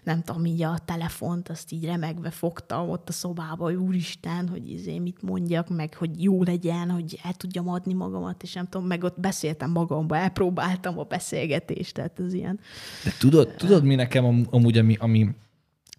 nem 0.04 0.22
tudom, 0.22 0.46
így 0.46 0.62
a 0.62 0.80
telefont, 0.86 1.50
azt 1.50 1.72
így 1.72 1.86
remegve 1.86 2.30
fogtam 2.30 2.89
ott 2.89 3.10
a 3.10 3.12
szobába, 3.12 3.64
hogy 3.64 3.76
úristen, 3.76 4.48
hogy 4.48 4.70
izé 4.70 5.00
mit 5.00 5.22
mondjak, 5.22 5.70
meg 5.70 5.93
hogy 5.93 6.24
jó 6.24 6.43
legyen, 6.43 6.89
hogy 6.89 7.20
el 7.24 7.34
tudjam 7.34 7.70
adni 7.70 7.93
magamat, 7.93 8.43
és 8.43 8.54
nem 8.54 8.68
tudom, 8.68 8.88
meg 8.88 9.04
ott 9.04 9.20
beszéltem 9.20 9.72
magamba, 9.72 10.18
elpróbáltam 10.18 11.00
a 11.00 11.04
beszélgetést, 11.04 11.93
tehát 11.93 12.20
ez 12.20 12.34
ilyen. 12.34 12.60
De 13.04 13.12
tudod, 13.20 13.48
tudod 13.58 13.84
mi 13.84 13.96
nekem 13.96 14.46
amúgy, 14.50 14.78
ami, 14.78 14.96
ami 15.00 15.36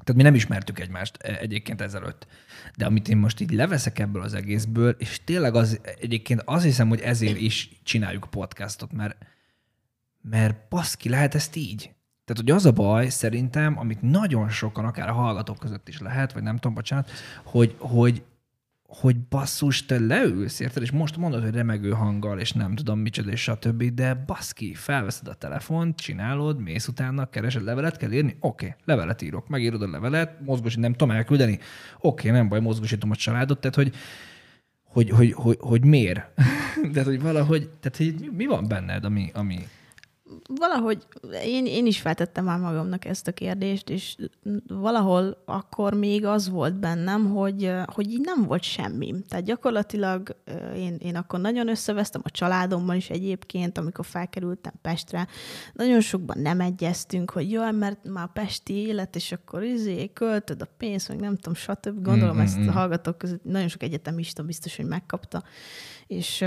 tehát 0.06 0.20
mi 0.20 0.22
nem 0.22 0.34
ismertük 0.34 0.80
egymást 0.80 1.16
e, 1.20 1.38
egyébként 1.40 1.80
ezelőtt. 1.80 2.26
De 2.76 2.86
amit 2.86 3.08
én 3.08 3.16
most 3.16 3.40
így 3.40 3.50
leveszek 3.50 3.98
ebből 3.98 4.22
az 4.22 4.34
egészből, 4.34 4.94
és 4.98 5.20
tényleg 5.24 5.54
az 5.54 5.80
egyébként 6.00 6.42
azt 6.44 6.64
hiszem, 6.64 6.88
hogy 6.88 7.00
ezért 7.00 7.40
is 7.40 7.80
csináljuk 7.82 8.26
podcastot, 8.30 8.92
mert 8.92 9.16
mert 10.30 10.68
baszki, 10.68 11.08
lehet 11.08 11.34
ezt 11.34 11.56
így. 11.56 11.90
Tehát, 12.24 12.42
hogy 12.42 12.50
az 12.50 12.66
a 12.66 12.72
baj 12.72 13.08
szerintem, 13.08 13.78
amit 13.78 14.02
nagyon 14.02 14.48
sokan, 14.48 14.84
akár 14.84 15.08
a 15.08 15.12
hallgatók 15.12 15.58
között 15.58 15.88
is 15.88 16.00
lehet, 16.00 16.32
vagy 16.32 16.42
nem 16.42 16.54
tudom, 16.54 16.74
bocsánat, 16.74 17.10
hogy, 17.44 17.74
hogy, 17.78 18.22
hogy 18.82 19.18
basszus, 19.18 19.86
te 19.86 19.98
leülsz, 19.98 20.60
érted, 20.60 20.82
és 20.82 20.90
most 20.90 21.16
mondod, 21.16 21.42
hogy 21.42 21.54
remegő 21.54 21.90
hanggal, 21.90 22.38
és 22.38 22.52
nem 22.52 22.74
tudom 22.74 22.98
micsoda, 22.98 23.30
és 23.30 23.40
stb., 23.40 23.84
de 23.84 24.14
baszki, 24.14 24.74
felveszed 24.74 25.28
a 25.28 25.34
telefont, 25.34 25.96
csinálod, 25.96 26.60
mész 26.60 26.88
utána, 26.88 27.26
keresed 27.26 27.62
levelet, 27.62 27.96
kell 27.96 28.12
írni, 28.12 28.36
oké, 28.40 28.66
okay, 28.66 28.78
levelet 28.84 29.22
írok, 29.22 29.48
megírod 29.48 29.82
a 29.82 29.88
levelet, 29.88 30.40
mozgósít, 30.40 30.78
nem 30.78 30.92
tudom 30.92 31.16
elküldeni, 31.16 31.52
oké, 31.52 32.28
okay, 32.28 32.30
nem 32.30 32.48
baj, 32.48 32.60
mozgósítom 32.60 33.10
a 33.10 33.16
családot, 33.16 33.60
tehát, 33.60 33.76
hogy, 33.76 33.94
hogy, 34.84 35.10
hogy, 35.10 35.32
hogy, 35.32 35.56
hogy 35.60 35.84
miért? 35.84 36.30
tehát, 36.92 37.08
hogy 37.08 37.20
valahogy, 37.20 37.70
tehát, 37.80 37.96
hogy 37.96 38.30
mi 38.36 38.46
van 38.46 38.68
benned, 38.68 39.04
ami, 39.04 39.30
ami, 39.34 39.66
valahogy 40.46 41.06
én, 41.44 41.66
én 41.66 41.86
is 41.86 42.00
feltettem 42.00 42.44
már 42.44 42.58
magamnak 42.58 43.04
ezt 43.04 43.28
a 43.28 43.32
kérdést, 43.32 43.90
és 43.90 44.16
valahol 44.66 45.42
akkor 45.44 45.94
még 45.94 46.24
az 46.24 46.48
volt 46.48 46.74
bennem, 46.74 47.30
hogy, 47.30 47.72
hogy 47.84 48.10
így 48.10 48.20
nem 48.20 48.42
volt 48.42 48.62
semmi. 48.62 49.14
Tehát 49.28 49.44
gyakorlatilag 49.44 50.36
én, 50.76 50.96
én 50.98 51.16
akkor 51.16 51.40
nagyon 51.40 51.68
összevesztem 51.68 52.20
a 52.24 52.30
családommal 52.30 52.96
is 52.96 53.10
egyébként, 53.10 53.78
amikor 53.78 54.04
felkerültem 54.04 54.72
Pestre. 54.82 55.26
Nagyon 55.72 56.00
sokban 56.00 56.38
nem 56.38 56.60
egyeztünk, 56.60 57.30
hogy 57.30 57.50
jaj, 57.50 57.72
mert 57.72 58.04
már 58.04 58.32
pesti 58.32 58.74
élet, 58.74 59.16
és 59.16 59.32
akkor 59.32 59.62
izé, 59.62 60.10
költöd 60.12 60.62
a 60.62 60.68
pénzt, 60.76 61.08
meg 61.08 61.20
nem 61.20 61.36
tudom, 61.36 61.54
stb. 61.54 62.02
Gondolom 62.02 62.34
mm-hmm. 62.34 62.44
ezt 62.44 62.68
a 62.68 62.72
hallgatók 62.72 63.18
között 63.18 63.44
nagyon 63.44 63.68
sok 63.68 63.82
egyetemista 63.82 64.42
biztos, 64.42 64.76
hogy 64.76 64.86
megkapta. 64.86 65.42
És, 66.06 66.44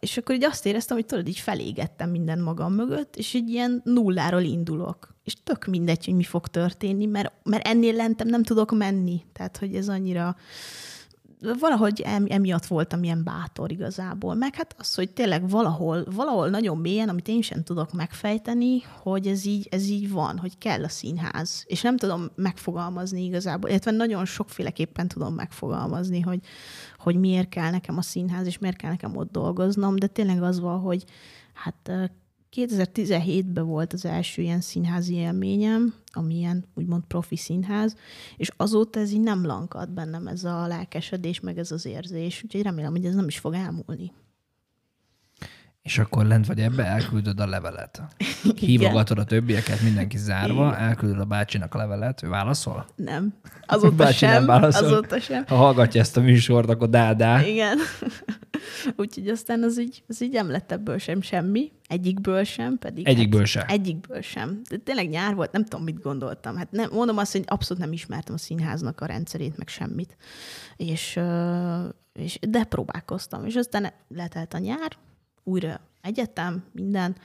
és 0.00 0.16
akkor 0.16 0.34
így 0.34 0.44
azt 0.44 0.66
éreztem, 0.66 0.96
hogy 0.96 1.06
tudod, 1.06 1.28
így 1.28 1.38
felégettem 1.38 2.10
minden 2.10 2.40
magam 2.40 2.72
mögött, 2.74 3.16
és 3.16 3.34
egy 3.34 3.48
ilyen 3.48 3.80
nulláról 3.84 4.42
indulok. 4.42 5.14
És 5.24 5.34
tök 5.44 5.66
mindegy, 5.66 6.04
hogy 6.04 6.14
mi 6.14 6.22
fog 6.22 6.46
történni, 6.46 7.06
mert, 7.06 7.32
mert 7.42 7.66
ennél 7.66 7.94
lentem 7.94 8.28
nem 8.28 8.42
tudok 8.42 8.76
menni. 8.76 9.22
Tehát, 9.32 9.56
hogy 9.56 9.74
ez 9.74 9.88
annyira 9.88 10.36
valahogy 11.58 12.04
emiatt 12.28 12.66
voltam 12.66 13.02
ilyen 13.02 13.24
bátor 13.24 13.72
igazából. 13.72 14.34
Meg 14.34 14.54
hát 14.54 14.74
az, 14.78 14.94
hogy 14.94 15.10
tényleg 15.10 15.48
valahol, 15.48 16.04
valahol 16.10 16.48
nagyon 16.48 16.78
mélyen, 16.78 17.08
amit 17.08 17.28
én 17.28 17.42
sem 17.42 17.62
tudok 17.62 17.92
megfejteni, 17.92 18.80
hogy 19.02 19.26
ez 19.26 19.46
így, 19.46 19.68
ez 19.70 19.88
így 19.88 20.10
van, 20.10 20.38
hogy 20.38 20.58
kell 20.58 20.84
a 20.84 20.88
színház. 20.88 21.64
És 21.66 21.82
nem 21.82 21.96
tudom 21.96 22.30
megfogalmazni 22.34 23.24
igazából, 23.24 23.70
illetve 23.70 23.90
nagyon 23.90 24.24
sokféleképpen 24.24 25.08
tudom 25.08 25.34
megfogalmazni, 25.34 26.20
hogy, 26.20 26.40
hogy 27.04 27.16
miért 27.16 27.48
kell 27.48 27.70
nekem 27.70 27.96
a 27.96 28.02
színház, 28.02 28.46
és 28.46 28.58
miért 28.58 28.76
kell 28.76 28.90
nekem 28.90 29.16
ott 29.16 29.30
dolgoznom, 29.30 29.96
de 29.96 30.06
tényleg 30.06 30.42
az 30.42 30.60
van, 30.60 30.80
hogy 30.80 31.04
hát 31.52 31.90
2017-ben 32.56 33.66
volt 33.66 33.92
az 33.92 34.04
első 34.04 34.42
ilyen 34.42 34.60
színházi 34.60 35.14
élményem, 35.14 35.94
ami 36.12 36.34
ilyen 36.34 36.64
úgymond 36.74 37.02
profi 37.02 37.36
színház, 37.36 37.96
és 38.36 38.50
azóta 38.56 39.00
ez 39.00 39.12
így 39.12 39.20
nem 39.20 39.46
lankad 39.46 39.90
bennem 39.90 40.26
ez 40.26 40.44
a 40.44 40.66
lelkesedés, 40.66 41.40
meg 41.40 41.58
ez 41.58 41.72
az 41.72 41.86
érzés, 41.86 42.42
úgyhogy 42.44 42.62
remélem, 42.62 42.90
hogy 42.90 43.04
ez 43.04 43.14
nem 43.14 43.28
is 43.28 43.38
fog 43.38 43.54
elmúlni. 43.54 44.12
És 45.84 45.98
akkor 45.98 46.26
lent 46.26 46.46
vagy 46.46 46.60
ebbe, 46.60 46.84
elküldöd 46.84 47.40
a 47.40 47.46
levelet. 47.46 48.02
Hívogatod 48.56 49.18
a 49.18 49.24
többieket, 49.24 49.80
mindenki 49.80 50.16
zárva, 50.16 50.66
Igen. 50.66 50.78
elküldöd 50.80 51.20
a 51.20 51.24
bácsinak 51.24 51.74
a 51.74 51.78
levelet, 51.78 52.22
ő 52.22 52.28
válaszol? 52.28 52.86
Nem. 52.96 53.34
Azóta 53.66 54.12
sem. 54.12 54.30
Nem 54.30 54.46
válaszol. 54.46 54.86
Azóta 54.86 55.20
sem. 55.20 55.44
Ha 55.46 55.54
hallgatja 55.54 56.00
ezt 56.00 56.16
a 56.16 56.20
műsort, 56.20 56.68
akkor 56.68 56.88
dádá. 56.88 57.42
Igen. 57.46 57.78
Úgyhogy 58.96 59.28
aztán 59.28 59.62
az 59.62 59.80
így, 59.80 60.02
az 60.08 60.22
így 60.22 60.32
nem 60.32 60.50
lett 60.50 60.72
ebből 60.72 60.98
sem 60.98 61.22
semmi, 61.22 61.72
egyikből 61.88 62.44
sem, 62.44 62.78
pedig... 62.78 63.06
Egyikből 63.06 63.40
hát, 63.40 63.48
sem. 63.48 63.64
Egyikből 63.68 64.20
sem. 64.20 64.60
De 64.68 64.76
tényleg 64.76 65.08
nyár 65.08 65.34
volt, 65.34 65.52
nem 65.52 65.64
tudom, 65.64 65.84
mit 65.84 66.02
gondoltam. 66.02 66.56
Hát 66.56 66.70
nem, 66.70 66.88
mondom 66.92 67.18
azt, 67.18 67.32
hogy 67.32 67.44
abszolút 67.46 67.82
nem 67.82 67.92
ismertem 67.92 68.34
a 68.34 68.38
színháznak 68.38 69.00
a 69.00 69.06
rendszerét, 69.06 69.56
meg 69.56 69.68
semmit. 69.68 70.16
És, 70.76 71.20
és 72.12 72.38
de 72.48 72.64
próbálkoztam. 72.64 73.44
És 73.44 73.54
aztán 73.54 73.92
letelt 74.08 74.54
a 74.54 74.58
nyár, 74.58 74.96
újra 75.44 75.80
egyetem, 76.00 76.64
minden. 76.72 77.16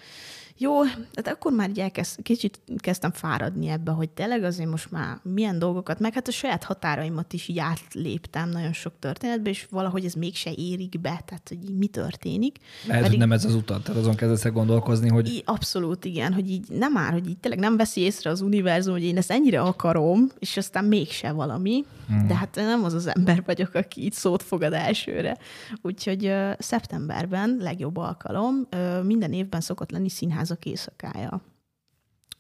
Jó, 0.62 0.84
hát 0.84 1.28
akkor 1.28 1.52
már 1.52 1.70
így 1.70 1.80
elkezd, 1.80 2.22
kicsit 2.22 2.60
kezdtem 2.78 3.12
fáradni 3.12 3.68
ebbe, 3.68 3.92
hogy 3.92 4.10
tényleg 4.10 4.44
azért 4.44 4.70
most 4.70 4.92
már 4.92 5.20
milyen 5.24 5.60
dolgokat, 5.60 6.00
meg 6.00 6.14
hát 6.14 6.28
a 6.28 6.32
saját 6.32 6.64
határaimat 6.64 7.34
is 7.34 7.48
így 7.48 7.60
átléptem 7.60 8.50
nagyon 8.50 8.74
sok 8.74 8.94
történetbe, 9.00 9.50
és 9.50 9.68
valahogy 9.70 10.06
ez 10.06 10.14
mégse 10.14 10.52
érik 10.56 11.00
be, 11.02 11.22
tehát 11.26 11.48
hogy 11.48 11.76
mi 11.78 11.88
történik. 11.88 12.58
Lehet, 12.88 13.04
Pedig, 13.04 13.18
hogy 13.18 13.28
nem 13.28 13.38
ez 13.38 13.46
az 13.46 13.56
utat, 13.56 13.84
tehát 13.84 14.00
azon 14.02 14.16
kezdesz 14.16 14.48
gondolkozni, 14.52 15.10
hogy... 15.10 15.28
Í, 15.28 15.42
abszolút, 15.46 16.06
igen, 16.06 16.34
hogy 16.34 16.50
így 16.50 16.66
nem 16.70 16.92
már, 16.92 17.12
hogy 17.12 17.30
így 17.30 17.38
tényleg 17.38 17.60
nem 17.60 17.78
veszi 17.78 18.02
észre 18.02 18.30
az 18.30 18.42
univerzum, 18.42 18.94
hogy 18.94 19.04
én 19.04 19.18
ezt 19.18 19.32
ennyire 19.32 19.62
akarom, 19.62 20.30
és 20.40 20.58
aztán 20.58 20.86
mégse 20.86 21.32
valami, 21.32 21.86
hmm. 22.08 22.28
de 22.28 22.36
hát 22.36 22.56
nem 22.56 22.84
az 22.84 22.94
az 22.94 23.08
ember 23.16 23.44
vagyok, 23.46 23.74
aki 23.74 24.04
így 24.04 24.14
szót 24.14 24.44
fogad 24.44 24.74
elsőre. 24.74 25.38
Úgyhogy 25.82 26.26
uh, 26.26 26.52
szeptemberben 26.58 27.58
legjobb 27.60 27.98
alkalom, 27.98 28.68
uh, 28.72 29.04
minden 29.04 29.34
évben 29.34 29.62
szokott 29.62 29.92
lenni 29.92 30.10
színház 30.10 30.49
színházak 30.50 30.66
éjszakája. 30.66 31.42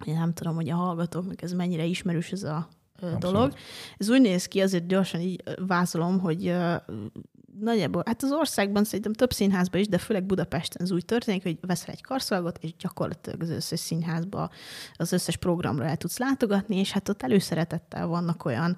Én 0.05 0.13
nem 0.13 0.33
tudom, 0.33 0.55
hogy 0.55 0.69
a 0.69 0.75
hallgatóknak 0.75 1.41
ez 1.41 1.51
mennyire 1.51 1.83
ismerős 1.83 2.31
ez 2.31 2.43
a 2.43 2.67
Abszolút. 2.95 3.19
dolog. 3.19 3.53
Ez 3.97 4.09
úgy 4.09 4.21
néz 4.21 4.45
ki, 4.45 4.61
azért 4.61 4.87
gyorsan 4.87 5.21
így 5.21 5.43
vázolom, 5.67 6.19
hogy 6.19 6.55
nagyjából, 7.59 8.03
hát 8.05 8.23
az 8.23 8.31
országban 8.31 8.83
szerintem 8.83 9.13
több 9.13 9.31
színházban 9.31 9.81
is, 9.81 9.87
de 9.87 9.97
főleg 9.97 10.25
Budapesten 10.25 10.81
ez 10.81 10.91
úgy 10.91 11.05
történik, 11.05 11.43
hogy 11.43 11.57
veszel 11.61 11.93
egy 11.93 12.01
karszalagot, 12.01 12.57
és 12.61 12.75
gyakorlatilag 12.75 13.41
az 13.41 13.49
összes 13.49 13.79
színházba, 13.79 14.49
az 14.93 15.11
összes 15.11 15.37
programra 15.37 15.85
el 15.85 15.97
tudsz 15.97 16.17
látogatni, 16.17 16.75
és 16.75 16.91
hát 16.91 17.09
ott 17.09 17.23
előszeretettel 17.23 18.07
vannak 18.07 18.45
olyan 18.45 18.77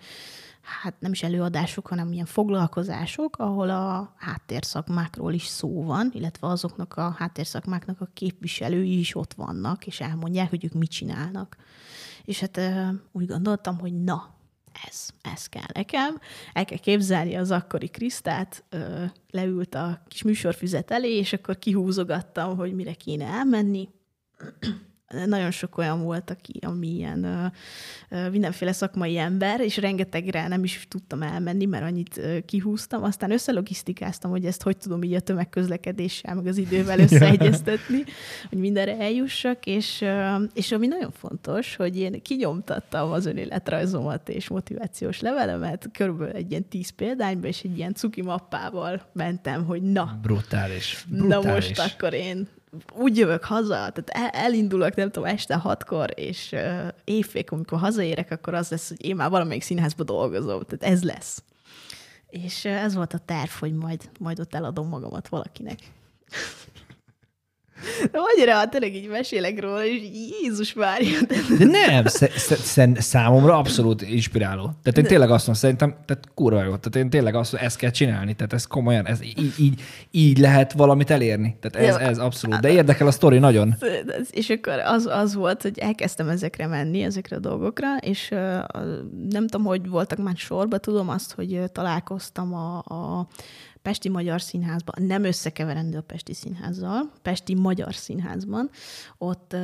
hát 0.81 0.95
nem 0.99 1.11
is 1.11 1.23
előadások, 1.23 1.87
hanem 1.87 2.11
ilyen 2.11 2.25
foglalkozások, 2.25 3.37
ahol 3.37 3.69
a 3.69 4.13
háttérszakmákról 4.17 5.33
is 5.33 5.45
szó 5.45 5.83
van, 5.83 6.09
illetve 6.13 6.47
azoknak 6.47 6.93
a 6.97 7.15
háttérszakmáknak 7.17 8.01
a 8.01 8.09
képviselői 8.13 8.99
is 8.99 9.15
ott 9.15 9.33
vannak, 9.33 9.87
és 9.87 9.99
elmondják, 9.99 10.49
hogy 10.49 10.63
ők 10.65 10.73
mit 10.73 10.91
csinálnak. 10.91 11.57
És 12.25 12.39
hát 12.39 12.59
úgy 13.11 13.25
gondoltam, 13.25 13.79
hogy 13.79 14.03
na, 14.03 14.35
ez, 14.87 15.09
ez 15.21 15.47
kell 15.47 15.69
nekem. 15.73 16.19
El 16.53 16.65
kell 16.65 16.77
képzelni 16.77 17.35
az 17.35 17.51
akkori 17.51 17.87
Krisztát, 17.87 18.63
leült 19.29 19.75
a 19.75 20.03
kis 20.07 20.23
műsorfüzet 20.23 20.91
elé, 20.91 21.17
és 21.17 21.33
akkor 21.33 21.59
kihúzogattam, 21.59 22.57
hogy 22.57 22.73
mire 22.73 22.93
kéne 22.93 23.25
elmenni 23.25 23.89
nagyon 25.25 25.51
sok 25.51 25.77
olyan 25.77 26.03
volt, 26.03 26.29
aki, 26.29 26.59
ami 26.61 26.87
ilyen 26.87 27.23
ö, 27.23 27.45
ö, 28.09 28.29
mindenféle 28.29 28.71
szakmai 28.71 29.17
ember, 29.17 29.59
és 29.59 29.77
rengetegre 29.77 30.47
nem 30.47 30.63
is 30.63 30.85
tudtam 30.87 31.21
elmenni, 31.21 31.65
mert 31.65 31.83
annyit 31.83 32.17
ö, 32.17 32.37
kihúztam. 32.45 33.03
Aztán 33.03 33.31
összelogisztikáztam, 33.31 34.31
hogy 34.31 34.45
ezt 34.45 34.61
hogy 34.61 34.77
tudom 34.77 35.03
így 35.03 35.13
a 35.13 35.19
tömegközlekedéssel, 35.19 36.35
meg 36.35 36.45
az 36.45 36.57
idővel 36.57 36.99
összeegyeztetni, 37.09 38.03
hogy 38.49 38.59
mindenre 38.59 38.97
eljussak, 38.97 39.65
és, 39.65 40.05
és 40.53 40.71
ami 40.71 40.87
nagyon 40.87 41.11
fontos, 41.11 41.75
hogy 41.75 41.97
én 41.97 42.21
kinyomtattam 42.21 43.11
az 43.11 43.25
önéletrajzomat 43.25 44.29
és 44.29 44.49
motivációs 44.49 45.19
levelemet, 45.19 45.89
körülbelül 45.93 46.33
egy 46.33 46.51
ilyen 46.51 46.67
tíz 46.67 46.89
példányba, 46.89 47.47
és 47.47 47.61
egy 47.61 47.77
ilyen 47.77 47.93
cuki 47.93 48.21
mappával 48.21 49.01
mentem, 49.13 49.65
hogy 49.65 49.81
na. 49.81 50.19
Brutális. 50.21 51.05
Brutális. 51.09 51.45
Na 51.45 51.53
most 51.53 51.79
akkor 51.79 52.13
én 52.13 52.47
úgy 52.93 53.17
jövök 53.17 53.43
haza, 53.43 53.91
tehát 53.93 54.35
elindulok, 54.35 54.95
nem 54.95 55.11
tudom, 55.11 55.29
este 55.29 55.55
hatkor, 55.55 56.09
és 56.15 56.51
uh, 56.51 56.87
évfék, 57.03 57.51
amikor 57.51 57.79
hazaérek, 57.79 58.31
akkor 58.31 58.53
az 58.53 58.69
lesz, 58.69 58.87
hogy 58.87 59.05
én 59.05 59.15
már 59.15 59.29
valamelyik 59.29 59.61
színházba 59.61 60.03
dolgozom, 60.03 60.61
tehát 60.61 60.95
ez 60.95 61.03
lesz. 61.03 61.43
És 62.29 62.63
uh, 62.63 62.83
ez 62.83 62.95
volt 62.95 63.13
a 63.13 63.17
terv, 63.25 63.49
hogy 63.49 63.73
majd, 63.73 64.09
majd 64.19 64.39
ott 64.39 64.55
eladom 64.55 64.87
magamat 64.87 65.27
valakinek. 65.27 65.79
De 68.11 68.19
annyira 68.35 68.69
tényleg 68.69 68.95
így 68.95 69.07
mesélek 69.07 69.61
róla, 69.61 69.85
és 69.85 70.01
Jézus 70.41 70.73
várja. 70.73 71.19
De 71.57 71.65
nem, 71.65 72.05
sz- 72.05 72.31
sz- 72.37 73.01
számomra 73.01 73.57
abszolút 73.57 74.01
inspiráló. 74.01 74.61
Tehát 74.61 74.97
én 74.97 75.03
tényleg 75.05 75.29
azt 75.29 75.47
mondom, 75.47 75.53
szerintem, 75.63 75.95
tehát 76.05 76.23
kurva 76.33 76.63
jó. 76.63 76.75
Tehát 76.75 76.95
én 76.95 77.09
tényleg 77.09 77.35
azt 77.35 77.51
mondom, 77.51 77.69
ezt 77.69 77.77
kell 77.77 77.89
csinálni. 77.89 78.33
Tehát 78.35 78.53
ez 78.53 78.65
komolyan, 78.65 79.07
ez 79.07 79.23
így, 79.23 79.53
így, 79.57 79.81
így 80.11 80.37
lehet 80.37 80.73
valamit 80.73 81.09
elérni. 81.09 81.57
Tehát 81.59 81.89
ez, 81.89 81.95
ez 82.07 82.17
abszolút. 82.17 82.59
De 82.59 82.71
érdekel 82.71 83.07
a 83.07 83.11
sztori 83.11 83.37
nagyon. 83.37 83.75
És 84.31 84.49
akkor 84.49 84.79
az, 84.85 85.05
az 85.05 85.35
volt, 85.35 85.61
hogy 85.61 85.77
elkezdtem 85.79 86.29
ezekre 86.29 86.67
menni, 86.67 87.01
ezekre 87.01 87.35
a 87.35 87.39
dolgokra, 87.39 87.97
és 87.97 88.29
nem 89.29 89.47
tudom, 89.47 89.65
hogy 89.65 89.89
voltak 89.89 90.17
már 90.17 90.35
sorba, 90.37 90.77
tudom 90.77 91.09
azt, 91.09 91.33
hogy 91.33 91.61
találkoztam 91.71 92.53
a, 92.53 92.77
a 92.77 93.27
Pesti 93.81 94.09
Magyar 94.09 94.41
Színházban, 94.41 95.05
nem 95.05 95.23
összekeverendő 95.23 95.97
a 95.97 96.01
Pesti 96.01 96.33
Színházzal, 96.33 97.11
Pesti 97.21 97.55
Magyar 97.55 97.95
Színházban, 97.95 98.69
ott, 99.17 99.55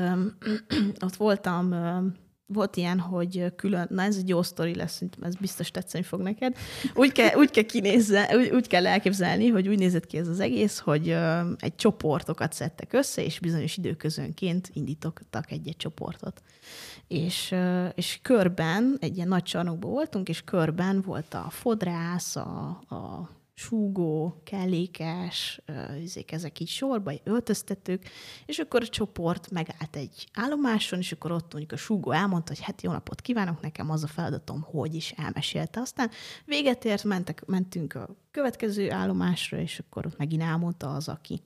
ott 1.06 1.16
voltam 1.16 1.76
volt 2.48 2.76
ilyen, 2.76 3.00
hogy 3.00 3.54
külön, 3.56 3.88
na 3.90 4.02
ez 4.02 4.16
egy 4.16 4.30
jó 4.30 4.42
sztori 4.42 4.76
lesz, 4.76 5.02
ez 5.22 5.36
biztos 5.36 5.72
tetszeni 5.72 6.04
fog 6.04 6.22
neked. 6.22 6.56
Úgy 6.94 7.12
kell, 7.12 7.36
úgy 7.36 7.52
kell 7.52 7.64
kinézze, 7.64 8.38
úgy, 8.38 8.50
úgy 8.50 8.68
kell 8.68 8.88
elképzelni, 8.88 9.48
hogy 9.48 9.68
úgy 9.68 9.80
nézett 9.80 10.06
ki 10.06 10.18
ez 10.18 10.28
az 10.28 10.40
egész, 10.40 10.80
hogy 10.80 11.18
egy 11.58 11.76
csoportokat 11.76 12.54
szedtek 12.54 12.94
össze, 12.94 13.24
és 13.24 13.40
bizonyos 13.40 13.78
időközönként 13.78 14.70
indítottak 14.74 15.52
egy-egy 15.52 15.78
csoportot. 15.78 16.42
És, 17.08 17.56
és 17.96 18.20
körben, 18.22 18.98
egy 19.00 19.16
ilyen 19.16 19.28
nagy 19.28 19.44
csarnokban 19.44 19.92
voltunk, 19.92 20.30
és 20.30 20.42
körben 20.42 21.02
volt 21.02 21.34
a 21.34 21.48
fodrász, 21.50 22.36
a, 22.36 22.68
a 22.90 23.30
súgó, 23.60 24.42
kellékes, 24.44 25.62
ezek, 26.04 26.32
ezek 26.32 26.60
így 26.60 26.68
sorba, 26.68 27.12
öltöztetők, 27.24 28.10
és 28.46 28.60
akkor 28.60 28.82
a 28.82 28.88
csoport 28.88 29.52
megállt 29.52 29.96
egy 29.96 30.28
állomáson, 30.34 31.00
és 31.00 31.12
akkor 31.12 31.32
ott 31.32 31.52
mondjuk 31.52 31.72
a 31.72 31.78
súgó 31.78 32.12
elmondta, 32.12 32.54
hogy 32.54 32.64
hát 32.64 32.82
jó 32.82 32.92
napot 32.92 33.22
kívánok, 33.22 33.62
nekem 33.62 33.90
az 33.90 34.04
a 34.04 34.08
feladatom, 34.08 34.62
hogy 34.62 34.96
is 34.96 35.12
elmesélte. 35.12 35.80
Aztán 35.80 36.10
véget 36.46 36.86
ért, 36.86 37.04
mentek, 37.04 37.46
mentünk 37.46 37.94
a 37.94 38.16
következő 38.32 38.92
állomásra, 38.92 39.58
és 39.58 39.80
akkor 39.80 40.06
ott 40.06 40.18
megint 40.18 40.42
elmondta 40.42 40.94
az, 40.94 41.08
aki. 41.08 41.42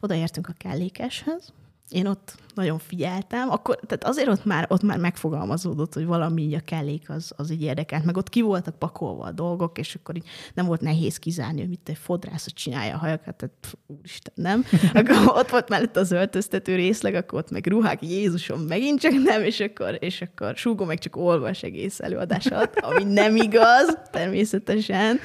Odaértünk 0.00 0.48
a 0.48 0.54
kellékeshez, 0.56 1.52
én 1.88 2.06
ott 2.06 2.34
nagyon 2.54 2.78
figyeltem, 2.78 3.50
akkor, 3.50 3.78
tehát 3.86 4.04
azért 4.04 4.28
ott 4.28 4.44
már, 4.44 4.66
ott 4.68 4.82
már 4.82 4.98
megfogalmazódott, 4.98 5.94
hogy 5.94 6.06
valami 6.06 6.42
így 6.42 6.54
a 6.54 6.60
kellék 6.60 7.10
az, 7.10 7.32
az 7.36 7.50
így 7.50 7.62
érdekelt, 7.62 8.04
meg 8.04 8.16
ott 8.16 8.28
ki 8.28 8.40
voltak 8.40 8.78
pakolva 8.78 9.24
a 9.24 9.32
dolgok, 9.32 9.78
és 9.78 9.94
akkor 9.94 10.16
így 10.16 10.26
nem 10.54 10.66
volt 10.66 10.80
nehéz 10.80 11.18
kizárni, 11.18 11.60
hogy 11.60 11.68
mit 11.68 11.88
egy 11.88 11.98
fodrász, 11.98 12.44
hogy 12.44 12.52
csinálja 12.52 12.94
a 12.94 12.98
hajakat, 12.98 13.34
tehát 13.34 13.54
pff, 13.60 13.72
úristen, 13.86 14.32
nem. 14.36 14.64
Akkor 14.94 15.16
ott 15.26 15.50
volt 15.50 15.68
mellett 15.68 15.96
az 15.96 16.12
öltöztető 16.12 16.74
részleg, 16.74 17.14
akkor 17.14 17.38
ott 17.38 17.50
meg 17.50 17.66
ruhák, 17.66 18.02
Jézusom, 18.02 18.60
megint 18.60 19.00
csak 19.00 19.12
nem, 19.12 19.42
és 19.42 19.60
akkor, 19.60 19.96
és 20.00 20.22
akkor 20.22 20.56
súgó 20.56 20.84
meg 20.84 20.98
csak 20.98 21.16
olvas 21.16 21.62
egész 21.62 22.00
előadás 22.00 22.46
alatt, 22.46 22.76
ami 22.76 23.04
nem 23.04 23.36
igaz, 23.36 23.98
természetesen. 24.10 25.18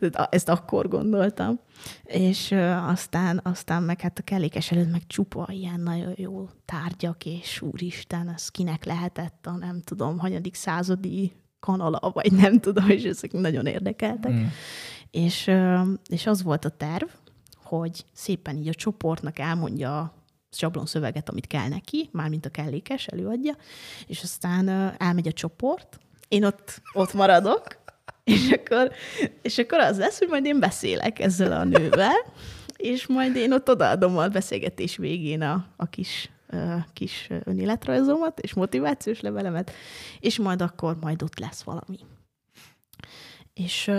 Tehát 0.00 0.34
ezt 0.34 0.48
akkor 0.48 0.88
gondoltam 0.88 1.60
és 2.04 2.52
aztán, 2.86 3.40
aztán 3.42 3.82
meg 3.82 4.00
hát 4.00 4.18
a 4.18 4.22
kellékes 4.22 4.70
előtt 4.70 4.90
meg 4.90 5.06
csupa 5.06 5.48
ilyen 5.50 5.80
nagyon 5.80 6.12
jó 6.16 6.48
tárgyak, 6.64 7.24
és 7.24 7.60
úristen, 7.60 8.28
ez 8.28 8.48
kinek 8.48 8.84
lehetett 8.84 9.46
a 9.46 9.56
nem 9.56 9.80
tudom, 9.80 10.18
hanyadik 10.18 10.54
századi 10.54 11.32
kanala, 11.60 12.10
vagy 12.12 12.32
nem 12.32 12.60
tudom, 12.60 12.88
és 12.88 13.02
ezek 13.02 13.32
nagyon 13.32 13.66
érdekeltek. 13.66 14.32
Mm. 14.32 14.44
És, 15.10 15.50
és 16.08 16.26
az 16.26 16.42
volt 16.42 16.64
a 16.64 16.68
terv, 16.68 17.08
hogy 17.62 18.04
szépen 18.12 18.56
így 18.56 18.68
a 18.68 18.74
csoportnak 18.74 19.38
elmondja 19.38 19.98
a 19.98 20.14
sablon 20.50 20.86
szöveget, 20.86 21.28
amit 21.28 21.46
kell 21.46 21.68
neki, 21.68 22.08
mármint 22.12 22.46
a 22.46 22.50
kellékes 22.50 23.06
előadja, 23.06 23.56
és 24.06 24.22
aztán 24.22 24.68
elmegy 24.98 25.28
a 25.28 25.32
csoport, 25.32 25.98
én 26.28 26.44
ott, 26.44 26.82
ott 26.92 27.12
maradok, 27.12 27.66
és 28.24 28.50
akkor, 28.50 28.92
és 29.42 29.58
akkor 29.58 29.78
az 29.78 29.98
lesz, 29.98 30.18
hogy 30.18 30.28
majd 30.28 30.44
én 30.44 30.60
beszélek 30.60 31.18
ezzel 31.18 31.52
a 31.52 31.64
nővel, 31.64 32.32
és 32.76 33.06
majd 33.06 33.36
én 33.36 33.52
ott 33.52 33.70
odaadom 33.70 34.18
a 34.18 34.28
beszélgetés 34.28 34.96
végén 34.96 35.42
a, 35.42 35.66
a 35.76 35.86
kis, 35.86 36.30
uh, 36.52 36.80
kis 36.92 37.28
önéletrajzomat 37.44 38.40
és 38.40 38.54
motivációs 38.54 39.20
levelemet, 39.20 39.72
és 40.20 40.38
majd 40.38 40.62
akkor 40.62 40.96
majd 41.00 41.22
ott 41.22 41.38
lesz 41.38 41.62
valami. 41.62 41.98
És 43.54 43.90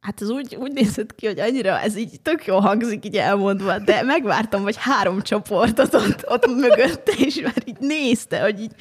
Hát 0.00 0.22
ez 0.22 0.30
úgy, 0.30 0.56
úgy 0.56 0.72
nézett 0.72 1.14
ki, 1.14 1.26
hogy 1.26 1.40
annyira 1.40 1.80
ez 1.80 1.96
így 1.96 2.20
tök 2.22 2.46
jó 2.46 2.58
hangzik 2.58 3.04
így 3.04 3.16
elmondva, 3.16 3.78
de 3.78 4.02
megvártam, 4.02 4.62
hogy 4.62 4.76
három 4.78 5.22
csoportot 5.22 5.94
ott, 5.94 6.24
ott 6.26 6.46
mögötte, 6.46 7.12
és 7.18 7.40
már 7.40 7.62
így 7.64 7.78
nézte, 7.80 8.40
hogy 8.40 8.60
így 8.60 8.72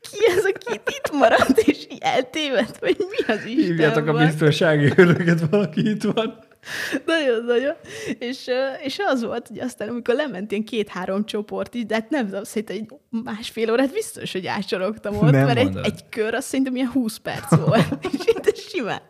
ki 0.00 0.18
ez, 0.36 0.44
aki 0.44 0.74
itt 0.74 1.12
maradt, 1.12 1.58
és 1.58 1.86
így 1.90 1.98
eltévedt, 2.00 2.78
vagy 2.78 2.96
mi 2.98 3.32
az 3.32 3.44
Isten 3.44 3.64
Hívjátok 3.64 4.06
a 4.06 4.12
biztonsági 4.12 4.92
őröket, 4.96 5.40
valaki 5.50 5.90
itt 5.90 6.02
van. 6.02 6.38
Nagyon-nagyon. 7.06 7.74
És, 8.18 8.46
és 8.82 8.98
az 9.06 9.24
volt, 9.24 9.48
hogy 9.48 9.58
aztán, 9.58 9.88
amikor 9.88 10.14
lement 10.14 10.50
ilyen 10.50 10.64
két-három 10.64 11.24
csoport 11.24 11.74
így, 11.74 11.86
de 11.86 11.94
hát 11.94 12.10
nem 12.10 12.26
tudom, 12.26 12.44
szerintem 12.44 12.76
egy 12.76 12.88
másfél 13.22 13.70
órát 13.70 13.92
biztos, 13.92 14.32
hogy 14.32 14.46
átsorogtam 14.46 15.16
ott, 15.16 15.30
nem 15.30 15.46
mert 15.46 15.58
egy, 15.58 15.76
egy 15.82 16.08
kör 16.08 16.34
azt 16.34 16.46
szerintem 16.46 16.76
ilyen 16.76 16.90
20 16.90 17.16
perc 17.16 17.56
volt. 17.56 17.86
és 18.12 18.26
itt 18.26 18.56
simán. 18.56 19.02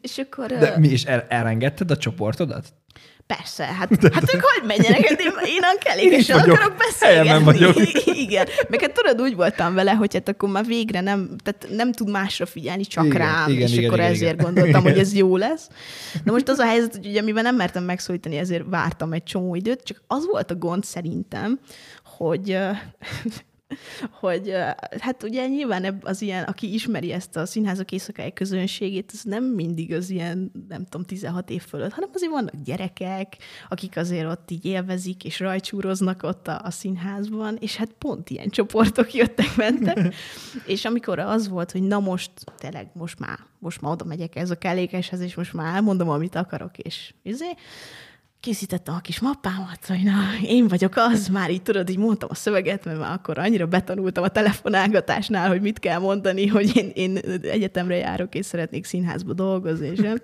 És 0.00 0.18
akkor... 0.18 0.46
De 0.46 0.78
mi 0.78 0.88
is 0.88 1.04
el, 1.04 1.26
elengedted 1.28 1.90
a 1.90 1.96
csoportodat? 1.96 2.66
Persze, 3.26 3.64
hát, 3.64 3.88
hát 4.12 4.34
ők 4.34 4.42
hogy 4.42 4.66
menjenek, 4.66 5.08
hát 5.08 5.20
én, 5.20 5.32
én 5.44 5.60
elég, 5.84 6.12
és 6.12 6.28
akarok 6.28 6.76
beszélgetni. 6.76 7.44
vagyok. 7.44 7.76
Igen, 8.04 8.46
meg 8.68 8.80
hát 8.80 8.92
tudod, 8.92 9.20
úgy 9.20 9.34
voltam 9.34 9.74
vele, 9.74 9.92
hogy 9.92 10.14
hát 10.14 10.28
akkor 10.28 10.48
már 10.48 10.64
végre 10.64 11.00
nem, 11.00 11.36
tehát 11.44 11.66
nem 11.76 11.92
tud 11.92 12.10
másra 12.10 12.46
figyelni, 12.46 12.84
csak 12.84 13.04
igen, 13.04 13.18
rám, 13.18 13.50
igen, 13.50 13.68
és 13.68 13.72
igen, 13.72 13.84
akkor 13.84 13.98
igen, 13.98 14.10
ezért 14.10 14.32
igen. 14.32 14.44
gondoltam, 14.44 14.82
hogy 14.82 14.98
ez 14.98 15.14
jó 15.14 15.36
lesz. 15.36 15.68
De 16.24 16.30
most 16.30 16.48
az 16.48 16.58
a 16.58 16.64
helyzet, 16.66 16.94
hogy 16.96 17.06
ugye 17.06 17.22
mivel 17.22 17.42
nem 17.42 17.56
mertem 17.56 17.84
megszólítani, 17.84 18.36
ezért 18.36 18.64
vártam 18.68 19.12
egy 19.12 19.22
csomó 19.22 19.54
időt, 19.54 19.82
csak 19.82 20.02
az 20.06 20.26
volt 20.26 20.50
a 20.50 20.54
gond 20.54 20.84
szerintem, 20.84 21.60
hogy 22.16 22.58
hogy 24.10 24.52
hát 24.98 25.22
ugye 25.22 25.46
nyilván 25.46 25.98
az 26.02 26.22
ilyen, 26.22 26.44
aki 26.44 26.72
ismeri 26.72 27.12
ezt 27.12 27.36
a 27.36 27.46
színházak 27.46 27.92
éjszakai 27.92 28.32
közönségét, 28.32 29.10
ez 29.14 29.22
nem 29.22 29.44
mindig 29.44 29.92
az 29.92 30.10
ilyen, 30.10 30.52
nem 30.68 30.84
tudom, 30.84 31.06
16 31.06 31.50
év 31.50 31.62
fölött, 31.62 31.92
hanem 31.92 32.10
azért 32.14 32.32
vannak 32.32 32.54
gyerekek, 32.64 33.36
akik 33.68 33.96
azért 33.96 34.26
ott 34.26 34.50
így 34.50 34.64
élvezik 34.64 35.24
és 35.24 35.40
rajcsúroznak 35.40 36.22
ott 36.22 36.48
a, 36.48 36.60
a 36.64 36.70
színházban, 36.70 37.56
és 37.60 37.76
hát 37.76 37.90
pont 37.98 38.30
ilyen 38.30 38.48
csoportok 38.48 39.14
jöttek, 39.14 39.56
mentek. 39.56 40.14
és 40.66 40.84
amikor 40.84 41.18
az 41.18 41.48
volt, 41.48 41.72
hogy 41.72 41.82
na 41.82 42.00
most, 42.00 42.30
tényleg 42.58 42.90
most 42.92 43.18
már, 43.18 43.38
most 43.58 43.80
már 43.80 43.92
oda 43.92 44.04
megyek 44.04 44.36
ez 44.36 44.50
a 44.50 44.58
kellékeshez, 44.58 45.20
és 45.20 45.34
most 45.34 45.52
már 45.52 45.74
elmondom, 45.74 46.08
amit 46.08 46.34
akarok, 46.34 46.78
és 46.78 47.14
izé, 47.22 47.50
készítettem 48.46 48.94
a 48.94 49.00
kis 49.00 49.20
mappámat, 49.20 49.86
hogy 49.86 50.02
na, 50.02 50.12
én 50.42 50.68
vagyok 50.68 50.92
az, 50.96 51.28
már 51.28 51.50
így 51.50 51.62
tudod, 51.62 51.90
így 51.90 51.98
mondtam 51.98 52.28
a 52.32 52.34
szöveget, 52.34 52.84
mert 52.84 52.98
már 52.98 53.12
akkor 53.12 53.38
annyira 53.38 53.66
betanultam 53.66 54.24
a 54.24 54.28
telefonálgatásnál, 54.28 55.48
hogy 55.48 55.60
mit 55.60 55.78
kell 55.78 55.98
mondani, 55.98 56.46
hogy 56.46 56.76
én, 56.76 56.90
én 56.94 57.16
egyetemre 57.42 57.96
járok, 57.96 58.34
és 58.34 58.46
szeretnék 58.46 58.84
színházba 58.84 59.32
dolgozni, 59.32 59.86
és 59.86 59.98
nem 59.98 60.16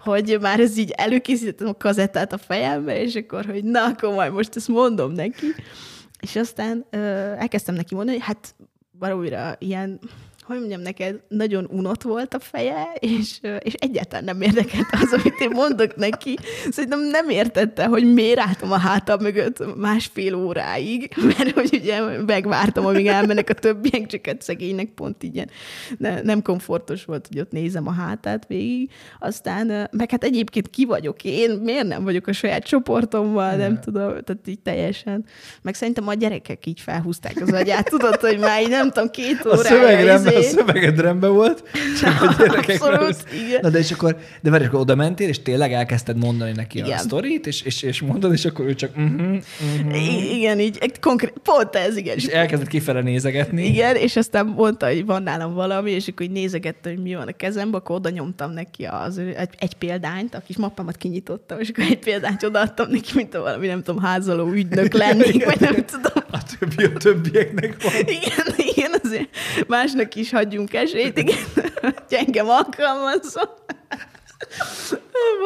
hogy 0.00 0.38
már 0.40 0.60
ez 0.60 0.76
így 0.76 0.90
előkészítettem 0.90 1.68
a 1.68 1.74
kazettát 1.74 2.32
a 2.32 2.38
fejembe, 2.38 3.02
és 3.02 3.14
akkor, 3.14 3.44
hogy 3.44 3.64
na, 3.64 3.84
akkor 3.84 4.14
majd 4.14 4.32
most 4.32 4.56
ezt 4.56 4.68
mondom 4.68 5.12
neki. 5.12 5.46
És 6.20 6.36
aztán 6.36 6.86
ö, 6.90 6.98
elkezdtem 7.38 7.74
neki 7.74 7.94
mondani, 7.94 8.16
hogy 8.16 8.26
hát 8.26 8.54
valójában 8.98 9.56
ilyen 9.58 10.00
hogy 10.52 10.60
mondjam 10.60 10.80
neked, 10.80 11.20
nagyon 11.28 11.68
unott 11.70 12.02
volt 12.02 12.34
a 12.34 12.38
feje, 12.38 12.92
és, 12.98 13.38
és 13.58 13.72
egyáltalán 13.72 14.24
nem 14.24 14.40
érdekelt 14.40 14.86
az, 14.90 15.12
amit 15.12 15.40
én 15.40 15.50
mondok 15.50 15.96
neki. 15.96 16.36
Szerintem 16.70 17.00
nem 17.00 17.28
értette, 17.28 17.86
hogy 17.86 18.12
miért 18.12 18.38
álltam 18.38 18.72
a 18.72 18.78
hátam 18.78 19.20
mögött 19.20 19.76
másfél 19.76 20.34
óráig, 20.34 21.14
mert 21.36 21.50
hogy 21.50 21.80
ugye 21.82 22.00
megvártam, 22.26 22.86
amíg 22.86 23.06
elmennek 23.06 23.50
a 23.50 23.54
többiek, 23.54 24.06
csak 24.06 24.26
egy 24.26 24.40
szegénynek 24.40 24.88
pont 24.94 25.22
így 25.22 25.34
ilyen 25.34 25.50
ne, 25.98 26.20
nem 26.22 26.42
komfortos 26.42 27.04
volt, 27.04 27.26
hogy 27.26 27.40
ott 27.40 27.50
nézem 27.50 27.86
a 27.86 27.92
hátát 27.92 28.46
végig. 28.46 28.90
Aztán, 29.18 29.88
meg 29.90 30.10
hát 30.10 30.24
egyébként 30.24 30.70
ki 30.70 30.84
vagyok 30.84 31.24
én, 31.24 31.50
miért 31.50 31.86
nem 31.86 32.04
vagyok 32.04 32.26
a 32.26 32.32
saját 32.32 32.64
csoportommal, 32.64 33.56
nem 33.56 33.80
tudom, 33.80 34.08
tehát 34.08 34.46
így 34.46 34.60
teljesen. 34.60 35.24
Meg 35.62 35.74
szerintem 35.74 36.08
a 36.08 36.14
gyerekek 36.14 36.66
így 36.66 36.80
felhúzták 36.80 37.40
az 37.40 37.52
agyát, 37.52 37.88
tudod, 37.88 38.20
hogy 38.20 38.38
már 38.38 38.62
így 38.62 38.68
nem 38.68 38.90
tudom, 38.90 39.10
két 39.10 39.46
órája 39.46 40.14
a 40.14 40.41
szöveged 40.42 41.00
rendben 41.00 41.32
volt, 41.32 41.62
csak 42.00 42.22
a 42.22 42.42
Abszolút, 42.56 43.24
igen. 43.46 43.60
Na 43.62 43.68
de 43.68 43.78
és 43.78 43.90
akkor, 43.90 44.16
de 44.40 44.50
várj, 44.50 44.64
akkor 44.64 44.80
oda 44.80 44.94
mentél, 44.94 45.28
és 45.28 45.42
tényleg 45.42 45.72
elkezdted 45.72 46.16
mondani 46.16 46.52
neki 46.52 46.78
igen. 46.78 46.92
a 46.92 46.98
sztorit, 46.98 47.46
és, 47.46 47.62
és, 47.62 47.82
és 47.82 48.00
mondod, 48.00 48.32
és 48.32 48.44
akkor 48.44 48.64
ő 48.64 48.74
csak 48.74 48.90
uh-huh, 48.96 49.36
uh-huh. 49.76 50.36
Igen, 50.36 50.60
így 50.60 51.00
konkrét, 51.00 51.32
pont 51.42 51.76
ez, 51.76 51.96
igen. 51.96 52.16
És 52.16 52.24
elkezdett 52.24 52.68
kifele 52.68 53.00
nézegetni. 53.00 53.66
Igen, 53.66 53.96
és 53.96 54.16
aztán 54.16 54.46
mondta, 54.46 54.86
hogy 54.86 55.06
van 55.06 55.22
nálam 55.22 55.54
valami, 55.54 55.90
és 55.90 56.08
akkor 56.08 56.26
így 56.26 56.32
nézegette, 56.32 56.88
hogy 56.88 56.98
mi 56.98 57.14
van 57.14 57.28
a 57.28 57.32
kezemben, 57.32 57.80
akkor 57.80 57.96
oda 57.96 58.08
nyomtam 58.08 58.52
neki 58.52 58.84
az, 58.84 59.18
egy, 59.18 59.48
egy 59.58 59.74
példányt, 59.74 60.34
a 60.34 60.42
kis 60.46 60.56
mappámat 60.56 60.96
kinyitottam, 60.96 61.60
és 61.60 61.68
akkor 61.68 61.84
egy 61.84 61.98
példányt 61.98 62.42
odaadtam 62.42 62.90
neki, 62.90 63.10
mint 63.14 63.34
a 63.34 63.40
valami, 63.40 63.66
nem 63.66 63.82
tudom, 63.82 64.02
házaló 64.02 64.52
ügynök 64.52 64.92
lennék, 65.02 65.44
vagy 65.44 65.60
nem 65.60 65.74
tudom. 65.74 66.24
A 66.30 66.38
többi 66.58 66.84
a 66.84 66.92
többieknek 66.92 67.82
van. 67.82 67.92
Igen, 68.00 68.54
igen, 68.56 68.90
azért 69.02 69.28
másnak 69.66 70.14
is 70.14 70.30
hagyjunk 70.32 70.74
esélyt, 70.74 71.18
igen. 71.18 71.36
Gyengem 72.10 72.48
alkalmazom. 72.48 73.50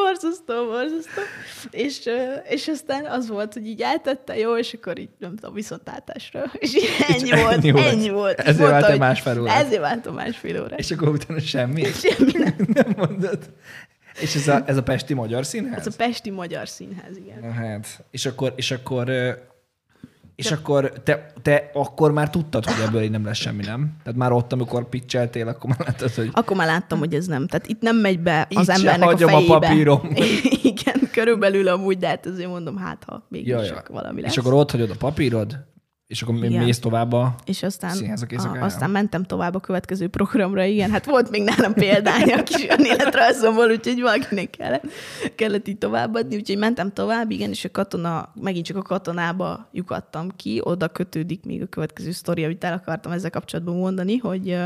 borzasztó, 0.02 0.66
borzasztó. 0.66 1.20
És, 1.70 2.08
és 2.48 2.68
aztán 2.68 3.04
az 3.04 3.28
volt, 3.28 3.52
hogy 3.52 3.66
így 3.66 3.80
eltette, 3.80 4.38
jó, 4.38 4.58
és 4.58 4.72
akkor 4.72 4.98
így, 4.98 5.08
nem 5.18 5.36
tudom, 5.36 5.54
viszontlátásra. 5.54 6.44
És 6.52 6.74
így 6.74 6.88
ennyi, 7.08 7.28
és 7.28 7.40
volt, 7.42 7.52
ennyi 7.52 7.70
volt, 7.70 7.86
ennyi 7.86 8.08
volt. 8.08 8.40
Ezért 8.40 8.70
váltam 8.70 8.98
másfél 8.98 9.40
órát. 9.40 9.64
Ezért 9.64 9.80
váltam 9.80 10.14
másfél 10.14 10.62
órát. 10.62 10.78
És 10.78 10.90
akkor 10.90 11.08
utána 11.08 11.40
semmi? 11.40 11.84
Semmi 12.02 12.32
nem. 12.32 12.54
nem 12.84 12.94
mondod. 12.96 13.38
És 14.20 14.34
ez 14.34 14.48
a, 14.48 14.62
ez 14.66 14.76
a 14.76 14.82
Pesti 14.82 15.14
Magyar 15.14 15.46
Színház? 15.46 15.78
Ez 15.78 15.86
a 15.86 15.96
Pesti 15.96 16.30
Magyar 16.30 16.68
Színház, 16.68 17.16
igen. 17.16 17.52
Hát, 17.52 18.04
és 18.10 18.26
akkor, 18.26 18.52
és 18.56 18.70
akkor 18.70 19.10
és 20.36 20.50
akkor 20.52 20.92
te, 21.04 21.32
te 21.42 21.70
akkor 21.72 22.12
már 22.12 22.30
tudtad, 22.30 22.64
hogy 22.64 22.84
ebből 22.86 23.02
így 23.02 23.10
nem 23.10 23.24
lesz 23.24 23.36
semmi, 23.36 23.64
nem? 23.64 23.96
Tehát 24.02 24.18
már 24.18 24.32
ott, 24.32 24.52
amikor 24.52 24.88
pitcheltél, 24.88 25.48
akkor 25.48 25.70
már 25.70 25.78
láttad, 25.86 26.14
hogy... 26.14 26.28
Akkor 26.32 26.56
már 26.56 26.66
láttam, 26.66 26.98
hogy 26.98 27.14
ez 27.14 27.26
nem. 27.26 27.46
Tehát 27.46 27.66
itt 27.66 27.80
nem 27.80 27.96
megy 27.96 28.20
be 28.20 28.46
az 28.54 28.68
itt 28.68 28.74
embernek 28.74 29.08
a 29.08 29.16
fejébe. 29.16 29.54
a 29.54 29.58
papírom. 29.58 30.00
Igen, 30.62 31.10
körülbelül 31.12 31.68
amúgy, 31.68 31.98
de 31.98 32.08
hát 32.08 32.26
azért 32.26 32.48
mondom, 32.48 32.76
hát 32.76 33.04
ha 33.06 33.26
mégis 33.28 33.48
ja, 33.48 33.62
ja. 33.62 33.82
valami 33.88 34.20
lesz. 34.20 34.30
És 34.30 34.38
akkor 34.38 34.52
ott 34.52 34.70
hagyod 34.70 34.90
a 34.90 34.96
papírod, 34.98 35.58
és 36.06 36.22
akkor 36.22 36.34
igen. 36.34 36.64
mész 36.64 36.78
tovább 36.78 37.12
a 37.12 37.34
És 37.44 37.62
aztán, 37.62 38.18
a, 38.36 38.64
aztán 38.64 38.90
mentem 38.90 39.24
tovább 39.24 39.54
a 39.54 39.60
következő 39.60 40.08
programra, 40.08 40.64
igen. 40.64 40.90
Hát 40.90 41.04
volt 41.04 41.30
még 41.30 41.42
nálam 41.42 41.72
példány 41.72 42.32
a 42.32 42.42
kis 42.42 42.66
önéletrajzomból, 42.68 43.70
úgyhogy 43.70 44.00
valakinek 44.00 44.50
kellett, 44.50 44.84
kellett 45.34 45.68
így 45.68 45.78
továbbadni, 45.78 46.36
úgyhogy 46.36 46.58
mentem 46.58 46.92
tovább, 46.92 47.30
igen, 47.30 47.50
és 47.50 47.64
a 47.64 47.70
katona, 47.70 48.32
megint 48.40 48.66
csak 48.66 48.76
a 48.76 48.82
katonába 48.82 49.68
lyukadtam 49.72 50.28
ki, 50.36 50.60
oda 50.62 50.88
kötődik 50.88 51.44
még 51.44 51.62
a 51.62 51.66
következő 51.66 52.10
sztori, 52.10 52.44
amit 52.44 52.64
el 52.64 52.72
akartam 52.72 53.12
ezzel 53.12 53.30
kapcsolatban 53.30 53.76
mondani, 53.76 54.16
hogy, 54.16 54.56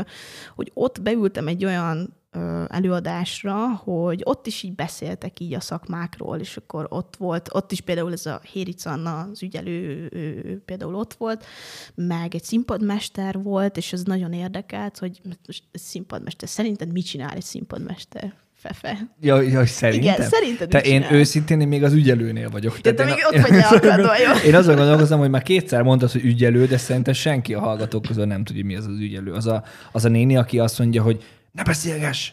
hogy 0.55 0.71
ott 0.73 1.01
beültem 1.01 1.47
egy 1.47 1.65
olyan 1.65 2.20
előadásra, 2.67 3.67
hogy 3.67 4.21
ott 4.23 4.47
is 4.47 4.63
így 4.63 4.75
beszéltek 4.75 5.39
így 5.39 5.53
a 5.53 5.59
szakmákról, 5.59 6.39
és 6.39 6.57
akkor 6.57 6.85
ott 6.89 7.15
volt, 7.17 7.49
ott 7.53 7.71
is 7.71 7.81
például 7.81 8.11
ez 8.11 8.25
a 8.25 8.41
Héric 8.51 8.85
Anna, 8.85 9.27
az 9.31 9.43
ügyelő 9.43 10.09
ő, 10.11 10.61
például 10.65 10.95
ott 10.95 11.13
volt, 11.13 11.45
meg 11.95 12.35
egy 12.35 12.43
színpadmester 12.43 13.41
volt, 13.41 13.77
és 13.77 13.93
ez 13.93 14.03
nagyon 14.03 14.33
érdekelt, 14.33 14.97
hogy 14.97 15.21
most 15.47 15.63
színpadmester, 15.71 16.49
szerinted 16.49 16.91
mit 16.91 17.05
csinál 17.05 17.35
egy 17.35 17.43
színpadmester? 17.43 18.33
Fefe. 18.53 18.97
Ja, 19.21 19.41
ja, 19.41 19.65
szerintem. 19.65 20.13
Igen, 20.13 20.29
szerinted 20.29 20.69
Te 20.69 20.81
én 20.81 21.01
csinál? 21.01 21.15
őszintén 21.15 21.61
én 21.61 21.67
még 21.67 21.83
az 21.83 21.93
ügyelőnél 21.93 22.49
vagyok. 22.49 22.79
Ja, 22.83 22.93
te 22.93 23.05
még 23.05 23.13
ott 23.31 23.41
vagy 23.41 23.51
leakadva, 23.51 24.17
jó? 24.25 24.49
Én 24.49 24.55
azon 24.55 24.75
gondolkozom, 24.75 25.19
hogy 25.19 25.29
már 25.29 25.41
kétszer 25.41 25.81
mondtad, 25.81 26.11
hogy 26.11 26.25
ügyelő, 26.25 26.65
de 26.65 26.77
szerintem 26.77 27.13
senki 27.13 27.53
a 27.53 27.59
hallgatók 27.59 28.01
közül 28.01 28.25
nem 28.25 28.43
tudja, 28.43 28.65
mi 28.65 28.75
az 28.75 28.85
az 28.85 28.99
ügyelő. 28.99 29.31
Az 29.31 29.47
a, 29.47 29.63
az 29.91 30.05
a 30.05 30.09
néni, 30.09 30.37
aki 30.37 30.59
azt 30.59 30.79
mondja, 30.79 31.01
hogy 31.01 31.23
ne 31.51 31.63
beszélgess, 31.63 32.31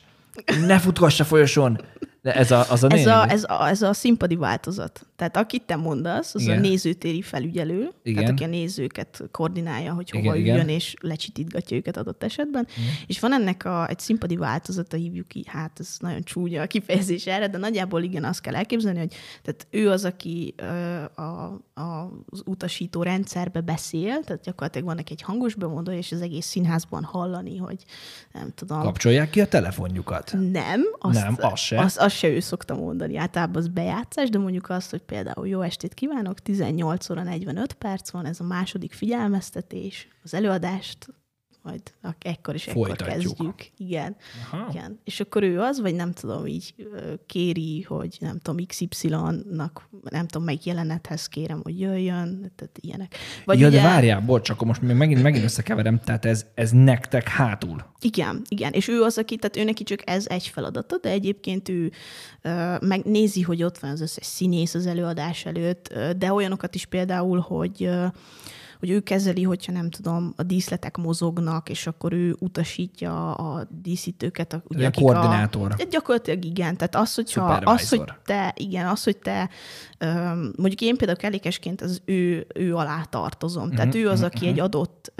ne 0.66 0.79
futgass 0.79 1.21
a 1.21 1.25
folyosón, 1.25 1.81
de 2.23 2.35
ez 2.35 2.51
a, 2.51 2.71
az 2.71 2.85
a, 2.85 2.91
ez, 2.91 3.07
a, 3.07 3.31
ez, 3.31 3.45
a, 3.45 3.69
ez 3.69 3.83
a 3.83 3.93
színpadi 3.93 4.37
változat. 4.37 5.07
Tehát 5.16 5.37
akit 5.37 5.62
te 5.62 5.77
mondasz, 5.77 6.35
az 6.35 6.43
igen. 6.43 6.59
a 6.59 6.61
nézőtéri 6.61 7.23
felügyelő, 7.23 7.91
igen. 8.03 8.23
tehát 8.23 8.31
aki 8.31 8.45
a 8.45 8.47
nézőket 8.47 9.23
koordinálja, 9.31 9.93
hogy 9.93 10.11
hova 10.11 10.23
igen, 10.23 10.37
üljön, 10.37 10.55
igen. 10.55 10.69
és 10.69 10.95
lecsitítgatja 11.01 11.77
őket 11.77 11.97
adott 11.97 12.23
esetben. 12.23 12.66
Igen. 12.77 12.91
És 13.07 13.21
van 13.21 13.33
ennek 13.33 13.64
a, 13.64 13.89
egy 13.89 13.99
színpadi 13.99 14.37
változata, 14.37 14.97
hívjuk 14.97 15.29
ki, 15.29 15.45
hát 15.47 15.81
ez 15.81 15.97
nagyon 16.01 16.23
csúnya 16.23 16.62
a 16.62 16.66
kifejezés 16.66 17.27
erre, 17.27 17.49
de 17.49 17.59
nagyjából 17.59 18.03
igen, 18.03 18.25
azt 18.25 18.41
kell 18.41 18.55
elképzelni, 18.55 18.99
hogy 18.99 19.14
tehát 19.43 19.66
ő 19.71 19.91
az, 19.91 20.05
aki 20.05 20.55
a, 21.14 21.23
a, 21.81 22.11
az 22.31 22.43
utasító 22.45 23.03
rendszerbe 23.03 23.61
beszél, 23.61 24.21
tehát 24.25 24.43
gyakorlatilag 24.43 24.87
van 24.87 24.97
neki 24.97 25.12
egy 25.12 25.23
hangos 25.23 25.55
bemondó, 25.55 25.93
és 25.93 26.12
az 26.12 26.21
egész 26.21 26.47
színházban 26.47 27.05
hallani, 27.05 27.57
hogy 27.57 27.85
nem 28.33 28.53
tudom. 28.55 28.81
Kapcsolják 28.81 29.31
ki 29.31 29.41
a 29.41 29.49
telefonjukat? 29.49 30.33
Nem. 30.51 30.83
Azt, 30.99 31.23
nem, 31.23 31.37
az 31.41 31.61
se. 31.61 31.81
Azt, 31.81 31.99
azt 32.09 32.17
se 32.17 32.29
ő 32.29 32.41
szokta 32.41 32.75
mondani. 32.75 33.17
Általában 33.17 33.57
az 33.57 33.69
bejátszás, 33.69 34.31
de 34.31 34.39
mondjuk 34.39 34.69
azt, 34.71 34.91
hogy 34.91 35.03
például 35.03 35.49
jó 35.49 35.61
estét 35.61 35.95
kívánok, 35.95 36.41
18 36.41 37.11
óra 37.11 37.23
45 37.23 37.73
perc 37.73 38.11
van, 38.11 38.25
ez 38.25 38.41
a 38.41 38.45
második 38.45 38.93
figyelmeztetés, 38.93 40.09
az 40.23 40.35
előadást 40.35 41.07
majd 41.69 41.83
ekkor 42.19 42.55
is 42.55 42.66
ekkor 42.66 42.97
kezdjük. 42.97 43.71
Igen. 43.77 44.16
Igen. 44.71 45.01
És 45.05 45.21
akkor 45.21 45.43
ő 45.43 45.61
az, 45.61 45.81
vagy 45.81 45.95
nem 45.95 46.12
tudom, 46.12 46.47
így 46.47 46.75
kéri, 47.27 47.83
hogy 47.83 48.16
nem 48.21 48.39
tudom, 48.39 48.66
XY-nak, 48.66 49.89
nem 50.11 50.27
tudom, 50.27 50.47
melyik 50.47 50.64
jelenethez 50.64 51.27
kérem, 51.27 51.61
hogy 51.62 51.81
jöjjön, 51.81 52.53
tehát 52.57 52.79
ilyenek. 52.81 53.16
Vagy 53.45 53.61
ja, 53.61 53.69
ugye... 53.69 53.77
de 53.77 53.83
várjál, 53.83 54.21
bocs, 54.21 54.51
akkor 54.51 54.66
most 54.66 54.83
még 54.83 54.97
megint, 54.97 55.23
megint 55.23 55.45
összekeverem, 55.45 56.01
tehát 56.05 56.25
ez, 56.25 56.47
ez 56.55 56.71
nektek 56.71 57.29
hátul. 57.29 57.85
Igen, 58.01 58.43
igen. 58.49 58.73
És 58.73 58.89
ő 58.89 59.03
az, 59.03 59.19
aki, 59.19 59.37
tehát 59.37 59.57
ő 59.57 59.64
neki 59.64 59.83
csak 59.83 60.11
ez 60.11 60.27
egy 60.29 60.47
feladata, 60.47 60.99
de 60.99 61.11
egyébként 61.11 61.69
ő 61.69 61.93
uh, 62.45 62.81
megnézi, 62.81 63.43
hogy 63.43 63.62
ott 63.62 63.79
van 63.79 63.91
az 63.91 64.01
összes 64.01 64.27
színész 64.27 64.75
az 64.75 64.87
előadás 64.87 65.47
előtt, 65.47 65.89
uh, 65.95 66.11
de 66.11 66.33
olyanokat 66.33 66.75
is 66.75 66.87
például, 66.87 67.39
hogy 67.39 67.83
uh, 67.83 68.07
hogy 68.79 68.91
ő 68.91 69.01
kezeli, 69.01 69.43
hogyha 69.43 69.72
nem 69.72 69.91
tudom, 69.91 70.33
a 70.37 70.43
díszletek 70.43 70.97
mozognak, 70.97 71.68
és 71.68 71.87
akkor 71.87 72.12
ő 72.12 72.37
utasítja 72.39 73.35
a 73.35 73.66
díszítőket. 73.83 74.53
A, 74.53 74.62
ugye, 74.68 74.87
a 74.87 74.91
koordinátor. 74.91 75.74
A, 75.79 75.83
gyakorlatilag 75.91 76.45
igen. 76.45 76.76
Tehát 76.76 76.95
az, 76.95 77.14
hogyha, 77.14 77.45
az, 77.45 77.89
hogy 77.89 78.03
te, 78.24 78.55
igen, 78.57 78.87
az, 78.87 79.05
hogy 79.05 79.18
te, 79.18 79.51
mondjuk 80.57 80.81
én 80.81 80.97
például 80.97 81.18
kellékesként 81.18 81.81
az 81.81 82.03
ő, 82.05 82.47
ő 82.55 82.76
alá 82.76 83.03
tartozom. 83.03 83.70
Tehát 83.70 83.87
uh-huh, 83.87 84.03
ő 84.03 84.09
az, 84.09 84.22
aki 84.22 84.37
uh-huh. 84.37 84.51
egy 84.51 84.61
adott 84.61 85.12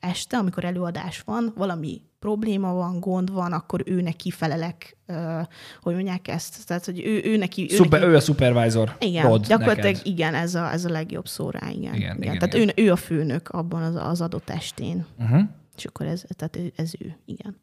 este, 0.00 0.36
amikor 0.36 0.64
előadás 0.64 1.20
van, 1.20 1.52
valami 1.56 2.00
probléma 2.20 2.72
van, 2.72 3.00
gond 3.00 3.32
van, 3.32 3.52
akkor 3.52 3.82
ő 3.86 4.00
neki 4.00 4.30
felelek, 4.30 4.96
ö, 5.06 5.40
hogy 5.82 5.94
mondják 5.94 6.28
ezt, 6.28 6.66
tehát, 6.66 6.84
hogy 6.84 7.00
ő, 7.04 7.20
ő 7.24 7.36
neki... 7.36 7.68
Ő, 7.70 7.74
Szuper, 7.74 8.00
neki 8.00 8.12
ő 8.12 8.16
a 8.16 8.20
supervisor. 8.20 8.96
igen, 9.00 9.26
Rod 9.26 9.46
gyakorlatilag 9.46 9.92
neked. 9.92 10.06
igen, 10.06 10.34
ez 10.34 10.54
a, 10.54 10.72
ez 10.72 10.84
a 10.84 10.88
legjobb 10.90 11.28
szó 11.28 11.50
rá, 11.50 11.68
igen. 11.68 11.74
Igen, 11.80 11.94
igen, 11.96 12.16
igen, 12.22 12.38
Tehát 12.38 12.54
igen. 12.54 12.70
Ő, 12.76 12.82
ő 12.84 12.92
a 12.92 12.96
főnök 12.96 13.48
abban 13.48 13.82
az, 13.82 13.94
az 13.96 14.20
adott 14.20 14.50
estén. 14.50 15.06
Uh-huh. 15.18 15.40
És 15.76 15.84
akkor 15.84 16.06
ez, 16.06 16.24
tehát 16.36 16.56
ő- 16.56 16.72
ez 16.76 16.92
ő, 16.98 17.16
igen. 17.24 17.56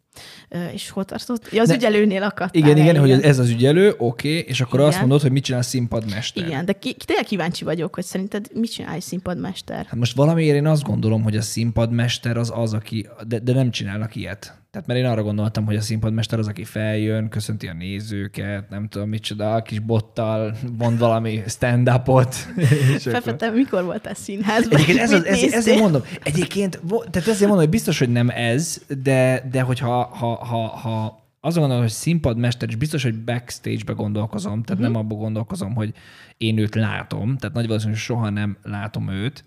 És 0.74 0.90
hol 0.90 1.06
tartott? 1.06 1.52
Ja, 1.52 1.62
az 1.62 1.68
Ne- 1.68 1.76
ügyelőnél 1.76 2.24
akadtál 2.24 2.62
Igen, 2.62 2.78
el, 2.78 2.78
igen, 2.78 3.00
hogy 3.00 3.12
ez 3.12 3.40
az 3.40 3.50
ügyelő, 3.50 3.94
oké, 3.98 4.38
és 4.38 4.62
akkor 4.62 4.80
Igen. 4.80 4.92
azt 4.92 5.00
mondod, 5.00 5.22
hogy 5.22 5.32
mit 5.32 5.44
csinál 5.44 5.62
színpadmester. 5.62 6.48
Igen, 6.48 6.66
de 6.66 6.74
ki, 6.74 6.96
tényleg 7.06 7.26
kíváncsi 7.26 7.64
vagyok, 7.64 7.96
hogy 7.96 8.04
szerinted 8.04 8.48
mit 8.54 8.72
csinál 8.72 9.00
színpadmester? 9.00 9.86
Hát 9.86 9.96
most 9.96 10.16
valamiért 10.16 10.56
én 10.56 10.68
azt 10.68 10.84
gondolom, 10.84 11.24
hogy 11.24 11.38
a 11.38 11.42
színpadmester 11.42 12.38
az 12.38 12.52
az, 12.56 12.74
aki, 12.74 13.08
de, 13.28 13.40
de 13.40 13.54
nem 13.54 13.72
csinálnak 13.72 14.16
ilyet. 14.16 14.58
Tehát 14.72 14.88
mert 14.88 15.00
én 15.00 15.06
arra 15.06 15.24
gondoltam, 15.24 15.66
hogy 15.66 15.76
a 15.76 15.82
színpadmester 15.82 16.40
az, 16.40 16.48
aki 16.48 16.64
feljön, 16.64 17.30
köszönti 17.30 17.68
a 17.68 17.74
nézőket, 17.74 18.70
nem 18.70 18.88
tudom 18.88 19.10
micsoda, 19.10 19.62
kis 19.62 19.80
bottal 19.80 20.58
mond 20.78 21.00
valami 21.00 21.44
stand-upot. 21.48 22.36
és 22.96 23.06
akkor- 23.06 23.52
mikor 23.54 23.84
voltál 23.84 24.14
színházban? 24.14 24.74
Egyébként 24.80 25.00
ez, 25.00 25.12
az, 25.12 25.26
ez, 25.26 25.54
ezért 25.54 25.80
mondom, 25.80 26.02
egyébként, 26.24 26.80
tehát 26.88 27.28
ezért 27.28 27.40
mondom, 27.40 27.58
hogy 27.58 27.70
biztos, 27.70 28.00
hogy 28.00 28.10
nem 28.10 28.30
ez, 28.30 28.82
de, 29.04 29.48
de 29.52 29.62
hogyha 29.62 30.07
ha, 30.10 30.46
ha, 30.46 30.68
ha 30.68 31.26
azon 31.40 31.60
gondolom, 31.60 31.84
hogy 31.84 31.92
színpadmester, 31.92 32.70
és 32.70 32.76
biztos, 32.76 33.04
hogy 33.04 33.24
backstage-be 33.24 33.94
gondolkozom, 33.94 34.64
tehát 34.64 34.82
uh-huh. 34.82 34.96
nem 34.96 34.96
abban 34.96 35.18
gondolkozom, 35.18 35.76
hogy 35.76 35.94
én 36.38 36.58
őt 36.58 36.76
látom, 36.76 37.38
tehát 37.38 37.56
nagy 37.56 37.68
valószínűleg 37.68 38.00
soha 38.00 38.30
nem 38.30 38.58
látom 38.64 39.10
őt, 39.10 39.44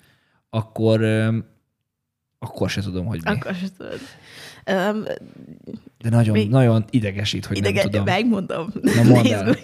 akkor, 0.51 1.05
akkor 2.39 2.71
se 2.71 2.81
tudom, 2.81 3.07
hogy 3.07 3.21
mi. 3.25 3.31
Akkor 3.31 3.55
se 3.55 3.67
tudod. 3.77 3.99
Um, 4.67 5.03
De 6.03 6.09
nagyon, 6.11 6.33
még- 6.35 6.49
nagyon 6.51 6.85
idegesít, 6.91 7.47
hogy 7.47 7.57
idegen, 7.57 7.83
nem 7.83 7.91
tudom. 7.91 8.05
megmondom. 8.05 8.73
Na, 8.83 9.03
mondd 9.03 9.27
el. 9.33 9.57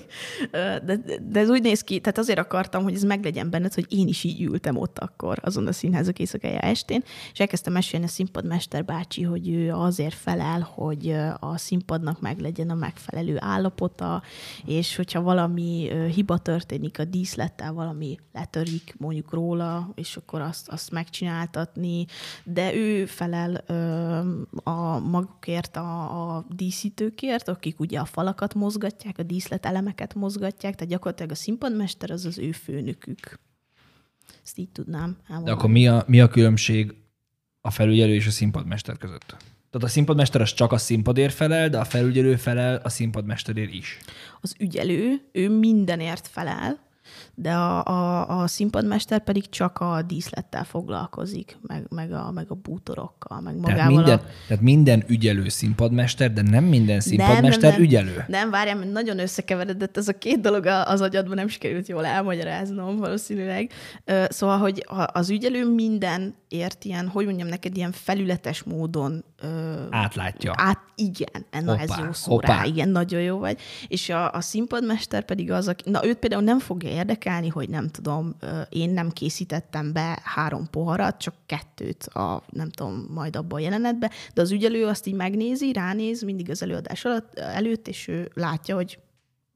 De, 0.87 0.97
de, 1.31 1.41
ez 1.41 1.49
úgy 1.49 1.63
néz 1.63 1.81
ki, 1.81 2.01
tehát 2.01 2.19
azért 2.19 2.39
akartam, 2.39 2.83
hogy 2.83 2.95
ez 2.95 3.03
meglegyen 3.03 3.51
benned, 3.51 3.75
hogy 3.75 3.87
én 3.89 4.09
is 4.09 4.25
így 4.25 4.43
ültem 4.43 4.77
ott 4.77 4.99
akkor, 4.99 5.39
azon 5.43 5.67
a 5.67 5.73
színházak 5.73 6.19
éjszakája 6.19 6.59
estén, 6.59 7.03
és 7.33 7.41
elkezdtem 7.41 7.73
mesélni 7.73 8.05
a 8.05 8.09
színpadmester 8.09 8.85
bácsi, 8.85 9.23
hogy 9.23 9.49
ő 9.49 9.73
azért 9.73 10.15
felel, 10.15 10.61
hogy 10.75 11.15
a 11.41 11.59
színpadnak 11.59 12.21
meglegyen 12.21 12.71
a 12.71 12.75
megfelelő 12.75 13.37
állapota, 13.41 14.23
és 14.67 14.97
hogyha 14.97 15.23
valami 15.23 15.91
hiba 16.15 16.39
történik 16.39 16.99
a 16.99 17.05
díszlettel, 17.05 17.73
valami 17.73 18.19
letörik 18.33 18.95
mondjuk 18.99 19.33
róla, 19.33 19.91
és 19.95 20.17
akkor 20.17 20.41
azt, 20.41 20.69
azt 20.69 20.91
megcsináltatni, 20.91 22.07
de 22.45 22.75
ő 22.75 23.07
felel 23.07 23.63
ö, 23.67 23.75
a 24.71 24.86
magukért, 24.99 25.77
a, 25.77 26.37
a 26.37 26.47
díszítőkért, 26.51 27.49
akik 27.49 27.81
ugye 27.81 27.99
a 27.99 28.05
falakat 28.05 28.55
mozgatják, 28.55 29.19
a 29.19 29.23
díszletelemeket 29.23 30.15
mozgatják, 30.15 30.75
tehát 30.75 30.93
gyakorlatilag 30.93 31.31
a 31.31 31.35
színpadmester 31.35 32.11
az 32.11 32.25
az 32.25 32.39
ő 32.39 32.53
főnökük. 32.53 33.41
Ezt 34.45 34.59
így 34.59 34.69
tudnám 34.69 35.11
De 35.11 35.23
elmondani. 35.29 35.57
akkor 35.57 35.71
mi 35.71 35.89
a, 35.89 36.05
mi 36.07 36.21
a 36.21 36.29
különbség 36.29 36.95
a 37.61 37.71
felügyelő 37.71 38.15
és 38.15 38.27
a 38.27 38.31
színpadmester 38.31 38.99
között? 38.99 39.27
Tehát 39.71 39.87
a 39.87 39.89
színpadmester 39.89 40.41
az 40.41 40.53
csak 40.53 40.73
a 40.73 40.79
színpadért 40.79 41.35
felel, 41.35 41.69
de 41.69 41.79
a 41.79 41.85
felügyelő 41.85 42.37
felel 42.37 42.81
a 42.85 42.89
színpadmesterért 42.89 43.73
is. 43.73 43.99
Az 44.41 44.55
ügyelő, 44.59 45.29
ő 45.33 45.59
mindenért 45.59 46.27
felel, 46.27 46.79
de 47.39 47.53
a, 47.53 47.85
a, 47.85 48.29
a 48.41 48.47
színpadmester 48.47 49.25
pedig 49.25 49.49
csak 49.49 49.79
a 49.79 50.03
díszlettel 50.03 50.65
foglalkozik, 50.65 51.59
meg, 51.63 51.87
meg, 51.89 52.13
a, 52.13 52.31
meg 52.31 52.47
a 52.49 52.55
bútorokkal, 52.55 53.41
meg 53.41 53.57
magával 53.57 53.77
Tehát 53.77 53.91
minden, 53.91 54.19
a... 54.19 54.47
tehát 54.49 54.63
minden 54.63 55.05
ügyelő 55.07 55.49
színpadmester, 55.49 56.33
de 56.33 56.43
nem 56.43 56.65
minden 56.65 57.01
színpadmester 57.01 57.71
nem, 57.71 57.73
nem. 57.73 57.81
ügyelő. 57.81 58.25
Nem, 58.29 58.51
várjál, 58.51 58.77
mert 58.77 58.93
nagyon 58.93 59.19
összekeveredett 59.19 59.97
ez 59.97 60.09
a 60.09 60.19
két 60.19 60.41
dolog 60.41 60.67
az 60.67 61.01
agyadban, 61.01 61.35
nem 61.35 61.49
sikerült 61.49 61.89
jól 61.89 62.07
elmagyaráznom 62.07 62.97
valószínűleg. 62.97 63.71
Szóval, 64.29 64.59
hogy 64.59 64.87
az 65.13 65.31
ügyelő 65.31 65.75
mindenért 65.75 66.85
ilyen, 66.85 67.09
hogy 67.09 67.25
mondjam 67.25 67.49
neked, 67.49 67.77
ilyen 67.77 67.93
felületes 67.93 68.63
módon 68.63 69.25
ö, 69.43 69.83
Átlátja. 69.91 70.53
át, 70.57 70.79
igen, 70.95 71.47
na 71.65 71.79
ez 71.79 71.89
Hoppá, 71.89 72.05
jó 72.05 72.13
szó 72.13 72.31
hoppá. 72.33 72.57
rá, 72.57 72.65
igen, 72.65 72.89
nagyon 72.89 73.21
jó 73.21 73.39
vagy. 73.39 73.61
És 73.89 74.09
a, 74.09 74.33
a 74.33 74.41
színpadmester 74.41 75.25
pedig 75.25 75.51
az, 75.51 75.69
aki, 75.69 75.91
na 75.91 76.07
őt 76.07 76.17
például 76.19 76.43
nem 76.43 76.59
fogja 76.59 76.91
érdekelni, 76.91 77.49
hogy 77.49 77.69
nem 77.69 77.89
tudom, 77.89 78.35
én 78.69 78.91
nem 78.91 79.11
készítettem 79.11 79.93
be 79.93 80.19
három 80.23 80.71
poharat, 80.71 81.19
csak 81.19 81.35
kettőt 81.47 82.05
a, 82.05 82.43
nem 82.51 82.71
tudom, 82.71 83.07
majd 83.15 83.37
abban 83.37 83.59
a 83.59 83.63
jelenetben, 83.63 84.11
de 84.35 84.41
az 84.41 84.51
ügyelő 84.51 84.87
azt 84.87 85.07
így 85.07 85.15
megnézi, 85.15 85.73
ránéz 85.73 86.23
mindig 86.23 86.51
az 86.51 86.63
előadás 86.63 87.05
alatt, 87.05 87.39
előtt, 87.39 87.89
és 87.89 88.09
ő 88.09 88.31
látja, 88.35 88.75
hogy 88.75 88.99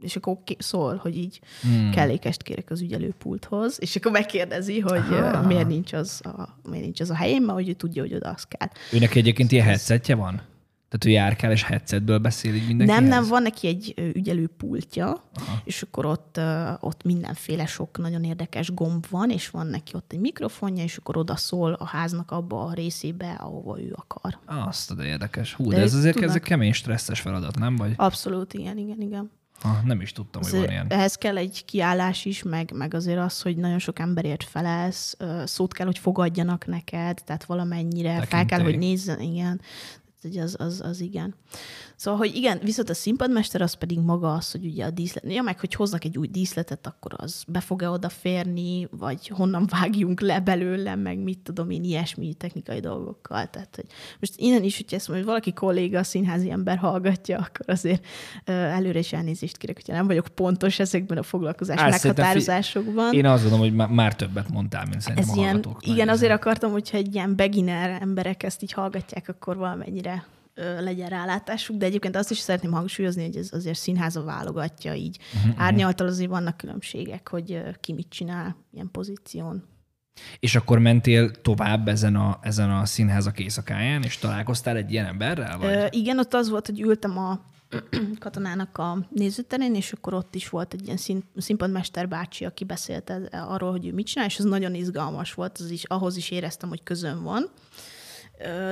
és 0.00 0.16
akkor 0.16 0.38
szól, 0.58 0.96
hogy 0.96 1.16
így 1.16 1.40
hmm. 1.62 1.90
kellékest 1.90 2.42
kérek 2.42 2.70
az 2.70 2.80
ügyelőpulthoz, 2.80 3.76
és 3.80 3.96
akkor 3.96 4.12
megkérdezi, 4.12 4.80
hogy 4.80 5.02
Aha. 5.10 5.46
miért 5.46 5.68
nincs, 5.68 5.92
az 5.92 6.20
a, 6.24 6.58
miért 6.68 6.84
nincs 6.84 7.00
az 7.00 7.10
a 7.10 7.14
helyén, 7.14 7.42
mert 7.42 7.58
hogy 7.58 7.68
ő 7.68 7.72
tudja, 7.72 8.02
hogy 8.02 8.14
oda 8.14 8.30
az 8.30 8.44
kell. 8.44 8.68
Őnek 8.92 9.14
egyébként 9.14 9.52
ilyen 9.52 9.66
headsetje 9.66 10.14
van? 10.14 10.42
Tehát 10.90 11.04
ő 11.04 11.10
járkál 11.10 11.52
és 11.52 11.62
headsetből 11.62 12.18
beszél 12.18 12.54
így 12.54 12.66
mindenkihez? 12.66 13.00
Nem, 13.00 13.08
nem, 13.08 13.28
van 13.28 13.42
neki 13.42 13.66
egy 13.66 13.94
ügyelőpultja, 14.14 15.06
Aha. 15.06 15.60
és 15.64 15.82
akkor 15.82 16.06
ott, 16.06 16.40
ott 16.80 17.02
mindenféle 17.04 17.66
sok 17.66 17.98
nagyon 17.98 18.24
érdekes 18.24 18.74
gomb 18.74 19.06
van, 19.10 19.30
és 19.30 19.50
van 19.50 19.66
neki 19.66 19.92
ott 19.94 20.12
egy 20.12 20.20
mikrofonja, 20.20 20.82
és 20.82 20.96
akkor 20.96 21.16
oda 21.16 21.36
szól 21.36 21.72
a 21.72 21.84
háznak 21.84 22.30
abba 22.30 22.64
a 22.64 22.72
részébe, 22.72 23.30
ahova 23.30 23.80
ő 23.80 23.94
akar. 23.96 24.38
Azt, 24.46 24.96
de 24.96 25.04
érdekes. 25.04 25.54
Hú, 25.54 25.68
De 25.68 25.76
de, 25.76 25.82
ez 25.82 25.94
azért 25.94 26.12
tudnak- 26.12 26.30
ez 26.30 26.36
egy 26.36 26.48
kemény, 26.48 26.72
stresszes 26.72 27.20
feladat, 27.20 27.58
nem? 27.58 27.76
Vagy 27.76 27.92
Abszolút, 27.96 28.54
igen, 28.54 28.78
igen, 28.78 29.00
igen. 29.00 29.30
Ha, 29.62 29.80
nem 29.84 30.00
is 30.00 30.12
tudtam, 30.12 30.42
hogy 30.42 30.50
van 30.50 30.60
Azért 30.60 30.72
ilyen. 30.74 30.86
ehhez 30.88 31.14
kell 31.14 31.36
egy 31.36 31.64
kiállás 31.64 32.24
is, 32.24 32.42
meg, 32.42 32.70
meg 32.74 32.94
azért 32.94 33.18
az, 33.18 33.42
hogy 33.42 33.56
nagyon 33.56 33.78
sok 33.78 33.98
emberért 33.98 34.44
felelsz, 34.44 35.16
szót 35.44 35.72
kell, 35.72 35.86
hogy 35.86 35.98
fogadjanak 35.98 36.66
neked, 36.66 37.18
tehát 37.24 37.44
valamennyire 37.44 38.14
fel 38.14 38.26
kell, 38.26 38.44
Tekintély. 38.44 38.64
hogy 38.64 38.78
nézzen, 38.78 39.20
igen. 39.20 39.60
Tehát, 40.22 40.36
Az, 40.46 40.56
az, 40.58 40.80
az 40.80 41.00
igen. 41.00 41.34
Szóval, 42.00 42.18
hogy 42.18 42.34
igen, 42.34 42.60
viszont 42.62 42.90
a 42.90 42.94
színpadmester 42.94 43.60
az 43.60 43.74
pedig 43.74 43.98
maga 43.98 44.32
az, 44.32 44.50
hogy 44.50 44.64
ugye 44.64 44.84
a 44.84 44.90
díszlet, 44.90 45.24
ja, 45.32 45.42
meg 45.42 45.60
hogy 45.60 45.74
hoznak 45.74 46.04
egy 46.04 46.18
új 46.18 46.26
díszletet, 46.26 46.86
akkor 46.86 47.12
az 47.16 47.44
be 47.48 47.60
fog-e 47.60 47.90
odaférni, 47.90 48.88
vagy 48.90 49.28
honnan 49.28 49.66
vágjunk 49.70 50.20
le 50.20 50.40
belőle, 50.40 50.94
meg 50.94 51.18
mit 51.18 51.38
tudom 51.38 51.70
én, 51.70 51.84
ilyesmi 51.84 52.34
technikai 52.34 52.80
dolgokkal. 52.80 53.50
Tehát, 53.50 53.76
hogy 53.76 53.84
most 54.20 54.32
innen 54.36 54.62
is, 54.62 54.76
hogyha 54.76 54.96
ezt 54.96 55.08
mondja, 55.08 55.26
hogy 55.26 55.34
valaki 55.34 55.52
kolléga, 55.52 55.98
a 55.98 56.02
színházi 56.02 56.50
ember 56.50 56.78
hallgatja, 56.78 57.38
akkor 57.38 57.66
azért 57.66 58.06
előre 58.44 58.98
is 58.98 59.12
elnézést 59.12 59.56
kérek, 59.56 59.76
hogyha 59.76 59.92
nem 59.92 60.06
vagyok 60.06 60.28
pontos 60.28 60.78
ezekben 60.78 61.18
a 61.18 61.22
foglalkozás 61.22 61.78
Á, 61.78 61.88
meghatározásokban. 61.88 63.12
Én 63.12 63.26
azt 63.26 63.42
gondolom, 63.42 63.66
hogy 63.66 63.74
má- 63.74 63.90
már 63.90 64.16
többet 64.16 64.50
mondtál, 64.50 64.86
mint 64.86 65.00
szerintem 65.00 65.30
Ez 65.30 65.36
a 65.36 65.40
ilyen, 65.40 65.64
igen, 65.80 66.08
azért 66.08 66.32
akartam, 66.32 66.70
hogyha 66.70 66.96
egy 66.96 67.14
ilyen 67.14 67.36
beginner 67.36 68.02
emberek 68.02 68.42
ezt 68.42 68.62
így 68.62 68.72
hallgatják, 68.72 69.28
akkor 69.28 69.56
valamennyire 69.56 70.24
legyen 70.80 71.08
rálátásuk, 71.08 71.76
de 71.76 71.86
egyébként 71.86 72.16
azt 72.16 72.30
is 72.30 72.38
szeretném 72.38 72.72
hangsúlyozni, 72.72 73.24
hogy 73.24 73.36
ez 73.36 73.48
azért 73.52 73.78
színháza 73.78 74.22
válogatja 74.22 74.94
így. 74.94 75.18
Uh-huh. 75.34 75.62
Árnyaltal 75.62 76.06
azért 76.06 76.30
vannak 76.30 76.56
különbségek, 76.56 77.28
hogy 77.28 77.62
ki 77.80 77.92
mit 77.92 78.08
csinál 78.08 78.56
ilyen 78.72 78.90
pozíción. 78.90 79.64
És 80.38 80.54
akkor 80.54 80.78
mentél 80.78 81.30
tovább 81.30 81.88
ezen 81.88 82.16
a, 82.16 82.38
ezen 82.42 82.70
a 82.70 82.84
színházak 82.84 83.38
éjszakáján, 83.38 84.02
és 84.02 84.18
találkoztál 84.18 84.76
egy 84.76 84.92
ilyen 84.92 85.06
emberrel? 85.06 85.58
Vagy? 85.58 85.74
Ö, 85.74 85.86
igen, 85.90 86.18
ott 86.18 86.34
az 86.34 86.48
volt, 86.48 86.66
hogy 86.66 86.80
ültem 86.80 87.18
a 87.18 87.40
katonának 88.18 88.78
a 88.78 89.06
nézőterén, 89.10 89.74
és 89.74 89.92
akkor 89.92 90.14
ott 90.14 90.34
is 90.34 90.48
volt 90.48 90.74
egy 90.74 90.84
ilyen 90.84 90.96
szín, 90.96 91.24
színpadmester 91.36 92.08
bácsi, 92.08 92.44
aki 92.44 92.64
beszélt 92.64 93.12
arról, 93.30 93.70
hogy 93.70 93.86
ő 93.86 93.92
mit 93.92 94.06
csinál, 94.06 94.26
és 94.26 94.38
ez 94.38 94.44
nagyon 94.44 94.74
izgalmas 94.74 95.34
volt, 95.34 95.58
az 95.58 95.70
is, 95.70 95.84
ahhoz 95.84 96.16
is 96.16 96.30
éreztem, 96.30 96.68
hogy 96.68 96.82
közön 96.82 97.22
van. 97.22 97.50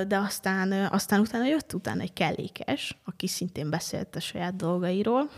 De 0.07 0.17
aztán, 0.17 0.73
aztán 0.73 1.21
utána 1.21 1.47
jött 1.47 1.73
utána 1.75 2.03
egy 2.03 2.13
kellékes, 2.13 2.99
aki 3.05 3.27
szintén 3.27 3.71
beszélt 3.71 4.17
a 4.17 4.21
saját 4.21 4.57
dolgairól, 4.57 5.31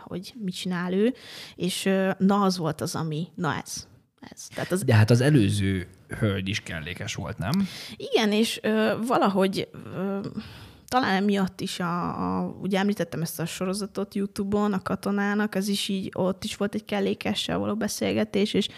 hogy 0.00 0.34
mit 0.44 0.54
csinál 0.54 0.92
ő, 0.92 1.14
és 1.56 1.82
na 2.18 2.42
az 2.42 2.56
volt 2.56 2.80
az, 2.80 2.94
ami, 2.94 3.28
na 3.34 3.54
ez. 3.64 3.86
ez. 4.20 4.46
Tehát 4.54 4.72
az 4.72 4.84
De 4.84 4.94
hát 4.94 5.10
az 5.10 5.20
előző 5.20 5.88
hölgy 6.18 6.48
is 6.48 6.60
kellékes 6.60 7.14
volt, 7.14 7.38
nem? 7.38 7.68
igen, 7.96 8.32
és 8.32 8.58
ö, 8.62 8.92
valahogy 9.06 9.68
ö, 9.94 10.20
talán 10.88 11.14
emiatt 11.14 11.60
is, 11.60 11.80
a, 11.80 12.38
a, 12.38 12.56
ugye 12.62 12.78
említettem 12.78 13.22
ezt 13.22 13.40
a 13.40 13.46
sorozatot 13.46 14.14
YouTube-on, 14.14 14.72
a 14.72 14.82
katonának, 14.82 15.54
ez 15.54 15.68
is 15.68 15.88
így, 15.88 16.10
ott 16.14 16.44
is 16.44 16.56
volt 16.56 16.74
egy 16.74 16.84
kellékessel 16.84 17.58
való 17.58 17.76
beszélgetés, 17.76 18.54
és 18.54 18.68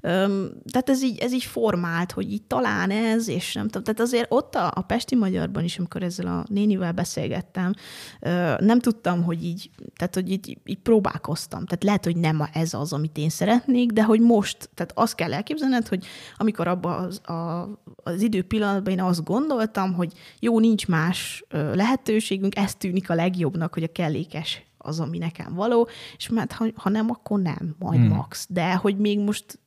öm, 0.00 0.52
tehát 0.70 0.88
ez 0.90 1.02
így, 1.02 1.18
ez 1.18 1.32
így 1.32 1.44
formált, 1.44 2.12
hogy 2.12 2.32
így 2.32 2.42
talán 2.42 2.90
ez, 2.90 3.28
és 3.28 3.54
nem 3.54 3.66
tudom, 3.66 3.82
tehát 3.82 4.00
azért 4.00 4.32
ott 4.32 4.54
a, 4.54 4.70
a 4.74 4.82
Pesti 4.82 5.14
Magyarban 5.14 5.64
is, 5.64 5.78
amikor 5.78 6.02
ezzel 6.02 6.26
a 6.26 6.44
nénivel 6.48 6.92
beszélgettem, 6.92 7.74
ö, 8.20 8.54
nem 8.58 8.78
tudtam, 8.78 9.22
hogy 9.22 9.44
így, 9.44 9.70
tehát 9.96 10.14
hogy 10.14 10.30
így, 10.30 10.58
így 10.64 10.78
próbálkoztam, 10.78 11.64
tehát 11.64 11.84
lehet, 11.84 12.04
hogy 12.04 12.16
nem 12.16 12.48
ez 12.52 12.74
az, 12.74 12.92
amit 12.92 13.18
én 13.18 13.28
szeretnék, 13.28 13.90
de 13.90 14.02
hogy 14.02 14.20
most, 14.20 14.70
tehát 14.74 14.92
azt 14.94 15.14
kell 15.14 15.32
elképzelned, 15.32 15.88
hogy 15.88 16.06
amikor 16.36 16.68
abban 16.68 17.04
az, 17.04 17.28
a, 17.28 17.68
az 17.96 18.22
idő 18.22 18.42
pillanatban 18.42 18.92
én 18.92 19.00
azt 19.00 19.24
gondoltam, 19.24 19.92
hogy 19.92 20.12
jó, 20.40 20.58
nincs 20.58 20.86
más 20.86 21.44
lehetőségünk, 21.74 22.56
ez 22.56 22.74
tűnik 22.74 23.10
a 23.10 23.14
legjobbnak, 23.14 23.74
hogy 23.74 23.82
a 23.82 23.92
kellékes 23.92 24.62
az, 24.78 25.00
ami 25.00 25.18
nekem 25.18 25.54
való, 25.54 25.88
és 26.16 26.28
mert 26.28 26.52
ha, 26.52 26.66
ha 26.74 26.88
nem, 26.88 27.10
akkor 27.10 27.40
nem, 27.40 27.74
majd 27.78 28.00
Hmm. 28.00 28.08
max. 28.08 28.46
De 28.48 28.74
hogy 28.74 28.98
még 28.98 29.18
most, 29.18 29.60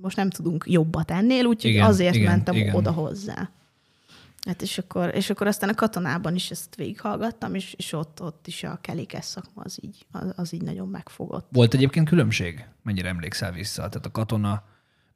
most 0.00 0.16
nem 0.16 0.30
tudunk 0.30 0.64
jobbat 0.68 1.10
ennél, 1.10 1.44
úgyhogy 1.44 1.70
Igen, 1.70 1.86
azért 1.86 2.14
igen, 2.14 2.30
mentem 2.30 2.54
igen. 2.54 2.74
oda 2.74 2.90
hozzá. 2.90 3.50
Hát 4.46 4.62
és 4.62 4.78
akkor, 4.78 5.14
és 5.14 5.30
akkor 5.30 5.46
aztán 5.46 5.68
a 5.68 5.74
katonában 5.74 6.34
is 6.34 6.50
ezt 6.50 6.74
végighallgattam, 6.76 7.54
és, 7.54 7.74
és 7.76 7.92
ott, 7.92 8.22
ott 8.22 8.46
is 8.46 8.62
a 8.64 8.78
kelékes 8.80 9.24
szakma 9.24 9.62
az 9.62 9.78
így, 9.82 10.06
az, 10.12 10.32
az 10.36 10.52
így 10.52 10.62
nagyon 10.62 10.88
megfogott. 10.88 11.46
Volt 11.50 11.74
egyébként 11.74 12.08
különbség? 12.08 12.64
Mennyire 12.82 13.08
emlékszel 13.08 13.52
vissza? 13.52 13.88
Tehát 13.88 14.06
a 14.06 14.10
katona 14.10 14.62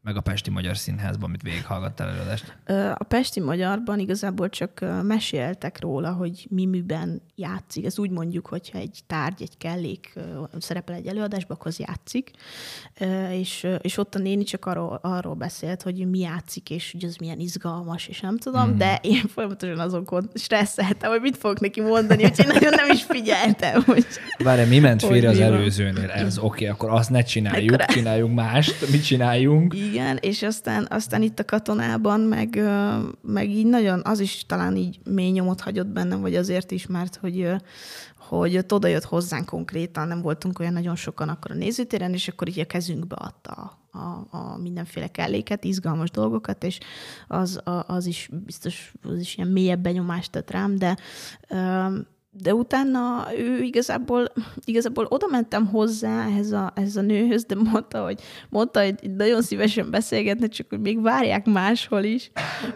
meg 0.06 0.16
a 0.16 0.20
Pesti 0.20 0.50
Magyar 0.50 0.76
Színházban, 0.76 1.28
amit 1.28 1.42
végighallgattál 1.42 2.08
előadást. 2.08 2.56
A 2.94 3.04
Pesti 3.04 3.40
Magyarban 3.40 3.98
igazából 3.98 4.48
csak 4.48 4.84
meséltek 5.02 5.80
róla, 5.80 6.12
hogy 6.12 6.46
mi 6.50 6.66
miben 6.66 7.22
játszik. 7.34 7.84
Ez 7.84 7.98
úgy 7.98 8.10
mondjuk, 8.10 8.46
hogyha 8.46 8.78
egy 8.78 9.00
tárgy, 9.06 9.42
egy 9.42 9.58
kellék 9.58 10.18
szerepel 10.58 10.94
egy 10.94 11.06
előadásban, 11.06 11.56
akkor 11.56 11.66
az 11.66 11.78
játszik. 11.78 12.30
És, 13.30 13.66
és 13.80 13.98
ott 13.98 14.14
a 14.14 14.18
néni 14.18 14.44
csak 14.44 14.64
arról, 14.66 14.98
arról 15.02 15.34
beszélt, 15.34 15.82
hogy 15.82 16.10
mi 16.10 16.18
játszik, 16.18 16.70
és 16.70 16.92
hogy 16.92 17.04
az 17.04 17.16
milyen 17.16 17.40
izgalmas, 17.40 18.06
és 18.06 18.20
nem 18.20 18.38
tudom, 18.38 18.70
mm. 18.70 18.76
de 18.76 18.98
én 19.02 19.22
folyamatosan 19.34 19.78
azon 19.78 20.30
stresszeltem, 20.34 21.10
hogy 21.10 21.20
mit 21.20 21.36
fogok 21.36 21.60
neki 21.60 21.80
mondani, 21.80 22.24
úgyhogy 22.24 22.46
nagyon 22.46 22.72
nem 22.76 22.90
is 22.90 23.02
figyeltem, 23.02 23.82
hogy 23.82 24.06
Várj, 24.38 24.68
mi 24.68 24.78
ment 24.78 25.00
Hogy 25.00 25.10
félre 25.10 25.28
az 25.28 25.40
előzőnél? 25.40 26.10
Ez 26.10 26.38
oké, 26.38 26.46
okay, 26.46 26.66
akkor 26.66 26.90
azt 26.90 27.10
ne 27.10 27.22
csináljuk, 27.22 27.72
Akkor- 27.72 27.94
csináljunk 27.94 28.34
mást. 28.34 28.90
Mit 28.90 29.04
csináljunk? 29.04 29.74
Igen, 29.74 29.95
és 30.20 30.42
aztán, 30.42 30.86
aztán 30.90 31.22
itt 31.22 31.38
a 31.38 31.44
katonában 31.44 32.20
meg, 32.20 32.60
meg 33.22 33.50
így 33.50 33.66
nagyon, 33.66 34.00
az 34.04 34.20
is 34.20 34.46
talán 34.46 34.76
így 34.76 35.00
mély 35.04 35.30
nyomot 35.30 35.60
hagyott 35.60 35.86
bennem, 35.86 36.20
vagy 36.20 36.36
azért 36.36 36.70
is, 36.70 36.86
mert 36.86 37.16
hogy, 37.16 37.50
hogy 38.18 38.56
ott 38.56 38.72
oda 38.72 38.88
jött 38.88 39.04
hozzánk 39.04 39.46
konkrétan, 39.46 40.08
nem 40.08 40.22
voltunk 40.22 40.58
olyan 40.58 40.72
nagyon 40.72 40.96
sokan 40.96 41.28
akkor 41.28 41.50
a 41.50 41.54
nézőtéren, 41.54 42.12
és 42.12 42.28
akkor 42.28 42.48
így 42.48 42.60
a 42.60 42.66
kezünkbe 42.66 43.16
adta 43.16 43.78
a, 43.96 44.36
a, 44.36 44.56
mindenféle 44.56 45.08
kelléket, 45.08 45.64
izgalmas 45.64 46.10
dolgokat, 46.10 46.64
és 46.64 46.78
az, 47.28 47.60
a, 47.64 47.84
az 47.86 48.06
is 48.06 48.30
biztos, 48.44 48.92
az 49.02 49.18
is 49.18 49.36
ilyen 49.36 49.50
mélyebb 49.50 49.80
benyomást 49.80 50.30
tett 50.30 50.50
rám, 50.50 50.78
de 50.78 50.96
ö, 51.48 51.86
de 52.40 52.54
utána 52.54 53.26
ő 53.38 53.62
igazából, 53.62 54.32
igazából 54.64 55.04
oda 55.04 55.26
mentem 55.30 55.66
hozzá 55.66 56.26
ehhez 56.26 56.52
a, 56.52 56.72
ehhez 56.74 56.96
a 56.96 57.00
nőhöz, 57.00 57.44
de 57.44 57.54
mondta, 57.54 58.04
hogy, 58.04 58.20
mondta, 58.48 58.82
hogy 58.84 58.94
nagyon 59.16 59.42
szívesen 59.42 59.90
beszélgetne, 59.90 60.46
csak 60.48 60.66
hogy 60.68 60.80
még 60.80 61.02
várják 61.02 61.46
máshol 61.46 62.02
is. 62.02 62.30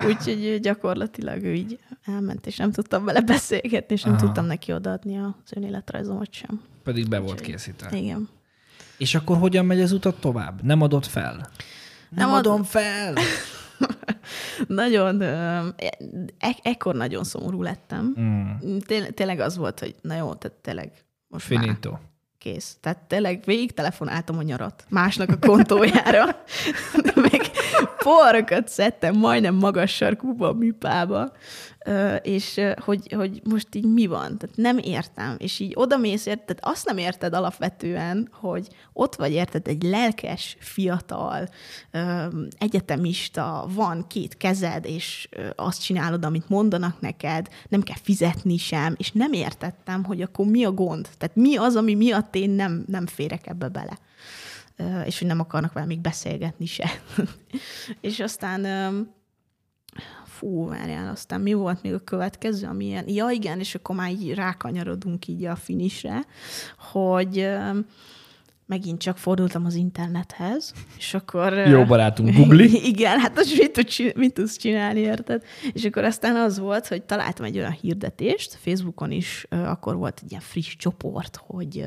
Úgyhogy 0.06 0.58
gyakorlatilag 0.60 1.42
ő 1.42 1.52
így 1.52 1.78
elment, 2.04 2.46
és 2.46 2.56
nem 2.56 2.72
tudtam 2.72 3.04
vele 3.04 3.20
beszélgetni, 3.20 3.94
és 3.94 4.02
nem 4.02 4.12
Aha. 4.14 4.22
tudtam 4.24 4.46
neki 4.46 4.72
odaadni 4.72 5.18
az 5.18 5.52
önéletrajzomat 5.56 6.32
sem. 6.32 6.60
Pedig 6.84 7.08
be 7.08 7.18
volt 7.18 7.40
készítve. 7.40 7.96
Igen. 7.96 8.28
És 8.98 9.14
akkor 9.14 9.36
hogyan 9.36 9.64
megy 9.64 9.80
az 9.80 9.92
utat 9.92 10.20
tovább? 10.20 10.62
Nem 10.62 10.82
adott 10.82 11.06
fel? 11.06 11.32
Nem, 11.36 11.48
Nem 12.10 12.28
ad- 12.28 12.46
adom 12.46 12.62
fel! 12.62 13.14
Nagyon, 14.66 15.20
e- 15.20 16.56
ekkor 16.62 16.94
nagyon 16.94 17.24
szomorú 17.24 17.62
lettem. 17.62 18.14
Mm. 18.20 18.78
Té- 18.78 19.14
tényleg 19.14 19.40
az 19.40 19.56
volt, 19.56 19.80
hogy 19.80 19.94
na 20.00 20.14
jó, 20.16 20.34
tehát 20.34 20.58
tényleg 20.58 20.92
most 21.28 21.50
már 21.50 21.60
Finito. 21.60 21.92
kész. 22.38 22.76
Tehát 22.80 22.98
tényleg 22.98 23.42
végig 23.44 23.72
telefonáltam 23.72 24.38
a 24.38 24.42
nyarat 24.42 24.84
másnak 24.88 25.28
a 25.30 25.38
kontójára, 25.46 26.24
poharokat 27.98 28.68
szedtem 28.68 29.16
majdnem 29.16 29.54
magas 29.54 29.94
sarkúba 29.94 30.48
a 30.48 30.52
műpába, 30.52 31.32
és 32.22 32.60
hogy, 32.84 33.12
hogy 33.12 33.40
most 33.50 33.74
így 33.74 33.84
mi 33.92 34.06
van? 34.06 34.38
Tehát 34.38 34.56
nem 34.56 34.78
értem. 34.78 35.34
És 35.38 35.58
így 35.58 35.72
oda 35.74 35.96
mész, 35.96 36.26
ért- 36.26 36.46
tehát 36.46 36.74
azt 36.74 36.86
nem 36.86 36.98
érted 36.98 37.34
alapvetően, 37.34 38.28
hogy 38.32 38.68
ott 38.92 39.14
vagy 39.14 39.32
érted 39.32 39.68
egy 39.68 39.82
lelkes, 39.82 40.56
fiatal, 40.60 41.48
egyetemista, 42.58 43.66
van 43.74 44.06
két 44.08 44.36
kezed, 44.36 44.84
és 44.84 45.28
azt 45.56 45.82
csinálod, 45.82 46.24
amit 46.24 46.48
mondanak 46.48 47.00
neked, 47.00 47.48
nem 47.68 47.82
kell 47.82 47.98
fizetni 48.02 48.56
sem, 48.56 48.94
és 48.96 49.12
nem 49.12 49.32
értettem, 49.32 50.04
hogy 50.04 50.22
akkor 50.22 50.46
mi 50.46 50.64
a 50.64 50.72
gond. 50.72 51.08
Tehát 51.18 51.36
mi 51.36 51.56
az, 51.56 51.76
ami 51.76 51.94
miatt 51.94 52.34
én 52.34 52.50
nem, 52.50 52.84
nem 52.86 53.06
férek 53.06 53.46
ebbe 53.46 53.68
bele. 53.68 53.98
És 55.04 55.18
hogy 55.18 55.28
nem 55.28 55.40
akarnak 55.40 55.72
velem 55.72 55.88
még 55.88 56.00
beszélgetni 56.00 56.66
se. 56.66 56.90
és 58.00 58.20
aztán 58.20 58.66
fú, 60.24 60.68
várjál, 60.68 61.08
aztán 61.08 61.40
mi 61.40 61.52
volt 61.52 61.82
még 61.82 61.92
a 61.92 61.98
következő, 61.98 62.66
ami 62.66 62.84
ilyen, 62.84 63.08
ja 63.08 63.30
igen, 63.30 63.58
és 63.58 63.74
akkor 63.74 63.96
már 63.96 64.10
így 64.10 64.34
rákanyarodunk 64.34 65.26
így 65.26 65.44
a 65.44 65.56
finisre, 65.56 66.24
hogy 66.92 67.48
megint 68.70 68.98
csak 69.00 69.18
fordultam 69.18 69.64
az 69.64 69.74
internethez, 69.74 70.72
és 70.98 71.14
akkor... 71.14 71.52
Jó 71.52 71.84
barátunk, 71.84 72.34
Googli. 72.36 72.86
Igen, 72.86 73.18
hát 73.20 73.38
az 73.38 73.52
mit, 73.58 73.72
tud, 73.72 74.16
mit 74.16 74.32
tudsz 74.34 74.56
csinálni, 74.56 75.00
érted? 75.00 75.42
És 75.72 75.84
akkor 75.84 76.04
aztán 76.04 76.36
az 76.36 76.58
volt, 76.58 76.86
hogy 76.86 77.02
találtam 77.02 77.44
egy 77.44 77.56
olyan 77.58 77.70
hirdetést, 77.80 78.54
Facebookon 78.62 79.10
is 79.10 79.46
akkor 79.50 79.96
volt 79.96 80.20
egy 80.22 80.30
ilyen 80.30 80.42
friss 80.42 80.76
csoport, 80.76 81.40
hogy 81.46 81.84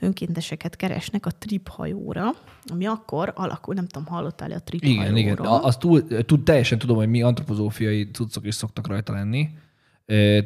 önkénteseket 0.00 0.76
keresnek 0.76 1.26
a 1.26 1.30
trip 1.38 1.68
hajóra, 1.68 2.30
ami 2.72 2.86
akkor 2.86 3.32
alakul, 3.34 3.74
nem 3.74 3.86
tudom, 3.86 4.08
hallottál 4.08 4.52
a 4.52 4.60
trip 4.60 4.82
Igen, 4.84 4.96
hajóról? 4.96 5.18
igen. 5.18 5.36
A- 5.36 5.64
Azt 5.64 5.78
túl, 5.78 6.06
tud, 6.06 6.42
teljesen 6.42 6.78
tudom, 6.78 6.96
hogy 6.96 7.08
mi 7.08 7.22
antropozófiai 7.22 8.10
cuccok 8.10 8.46
is 8.46 8.54
szoktak 8.54 8.86
rajta 8.86 9.12
lenni. 9.12 9.48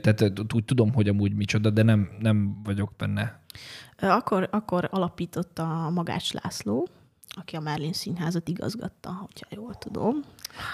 Tehát 0.00 0.54
úgy 0.54 0.64
tudom, 0.64 0.92
hogy 0.92 1.08
amúgy 1.08 1.34
micsoda, 1.34 1.70
de 1.70 1.82
nem, 1.82 2.08
nem 2.18 2.62
vagyok 2.62 2.92
benne. 2.96 3.40
Akkor, 3.98 4.48
akkor 4.50 4.88
alapította 4.90 5.84
a 5.84 5.90
Magács 5.90 6.32
László, 6.32 6.88
aki 7.28 7.56
a 7.56 7.60
Merlin 7.60 7.92
Színházat 7.92 8.48
igazgatta, 8.48 9.10
hogyha 9.10 9.46
jól 9.50 9.74
tudom. 9.74 10.20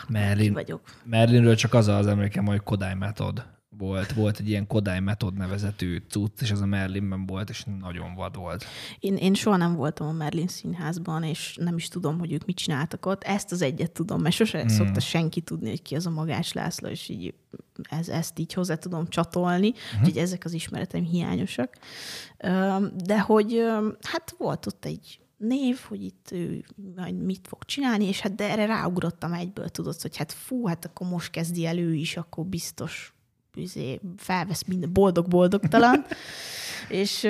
Ki 0.06 0.12
Merlin, 0.12 0.52
vagyok. 0.52 0.80
Merlinről 1.04 1.54
csak 1.54 1.74
az 1.74 1.88
az 1.88 2.06
emlékem, 2.06 2.46
hogy 2.46 2.60
Kodály 2.62 2.94
Method 2.94 3.46
volt. 3.78 4.12
Volt 4.12 4.38
egy 4.38 4.48
ilyen 4.48 4.66
Kodály 4.66 5.00
Method 5.00 5.34
nevezetű 5.34 6.02
cucc, 6.08 6.40
és 6.40 6.50
az 6.50 6.60
a 6.60 6.66
Merlinben 6.66 7.26
volt, 7.26 7.50
és 7.50 7.64
nagyon 7.80 8.14
vad 8.14 8.36
volt. 8.36 8.64
Én, 8.98 9.16
én 9.16 9.34
soha 9.34 9.56
nem 9.56 9.74
voltam 9.74 10.06
a 10.06 10.12
Merlin 10.12 10.48
Színházban, 10.48 11.22
és 11.22 11.56
nem 11.60 11.76
is 11.76 11.88
tudom, 11.88 12.18
hogy 12.18 12.32
ők 12.32 12.44
mit 12.44 12.56
csináltak 12.56 13.06
ott. 13.06 13.22
Ezt 13.22 13.52
az 13.52 13.62
egyet 13.62 13.92
tudom, 13.92 14.20
mert 14.20 14.34
sose 14.34 14.58
Hmm. 14.58 14.72
mm. 14.72 14.76
szokta 14.76 15.00
senki 15.00 15.40
tudni, 15.40 15.68
hogy 15.68 15.82
ki 15.82 15.94
az 15.94 16.06
a 16.06 16.10
Magás 16.10 16.52
László, 16.52 16.88
és 16.88 17.08
így 17.08 17.34
ez, 17.82 18.08
ezt 18.08 18.38
így 18.38 18.52
hozzá 18.52 18.74
tudom 18.74 19.08
csatolni, 19.08 19.68
uh-huh. 19.68 20.00
úgyhogy 20.00 20.22
ezek 20.22 20.44
az 20.44 20.52
ismereteim 20.52 21.04
hiányosak. 21.04 21.76
De 23.04 23.20
hogy 23.20 23.62
hát 24.02 24.34
volt 24.38 24.66
ott 24.66 24.84
egy 24.84 25.20
név, 25.36 25.78
hogy 25.88 26.02
itt 26.02 26.28
ő 26.32 26.64
majd 26.96 27.22
mit 27.24 27.46
fog 27.48 27.64
csinálni, 27.64 28.04
és 28.04 28.20
hát 28.20 28.34
de 28.34 28.50
erre 28.50 28.66
ráugrottam 28.66 29.32
egyből, 29.32 29.68
tudod, 29.68 30.00
hogy 30.00 30.16
hát 30.16 30.32
fú, 30.32 30.66
hát 30.66 30.84
akkor 30.84 31.08
most 31.08 31.30
kezdi 31.30 31.66
el 31.66 31.78
ő 31.78 31.94
is, 31.94 32.16
akkor 32.16 32.46
biztos 32.46 33.15
üzé, 33.56 34.00
felvesz 34.16 34.64
minden 34.66 34.92
boldog-boldogtalan. 34.92 36.06
és, 36.88 37.28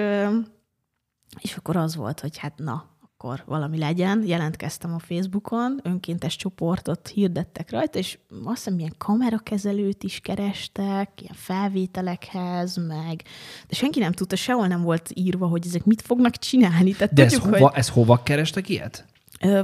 és 1.40 1.56
akkor 1.56 1.76
az 1.76 1.96
volt, 1.96 2.20
hogy 2.20 2.38
hát 2.38 2.58
na, 2.58 2.96
akkor 3.18 3.42
valami 3.46 3.78
legyen. 3.78 4.22
Jelentkeztem 4.26 4.94
a 4.94 4.98
Facebookon, 4.98 5.80
önkéntes 5.82 6.36
csoportot 6.36 7.08
hirdettek 7.08 7.70
rajta, 7.70 7.98
és 7.98 8.18
azt 8.44 8.64
hiszem, 8.64 8.78
ilyen 8.78 8.94
kamerakezelőt 8.98 10.02
is 10.02 10.20
kerestek, 10.20 11.10
ilyen 11.20 11.34
felvételekhez, 11.34 12.76
meg... 12.76 13.22
De 13.68 13.74
senki 13.76 13.98
nem 13.98 14.12
tudta, 14.12 14.36
sehol 14.36 14.66
nem 14.66 14.82
volt 14.82 15.10
írva, 15.14 15.46
hogy 15.46 15.66
ezek 15.66 15.84
mit 15.84 16.02
fognak 16.02 16.36
csinálni. 16.36 16.92
Tehát 16.92 17.14
De 17.14 17.24
ez 17.24 17.32
tudjuk, 17.32 17.54
hova, 17.54 17.68
hogy 17.68 17.78
ez 17.78 17.88
hova 17.88 18.22
kerestek 18.22 18.68
ilyet? 18.68 19.04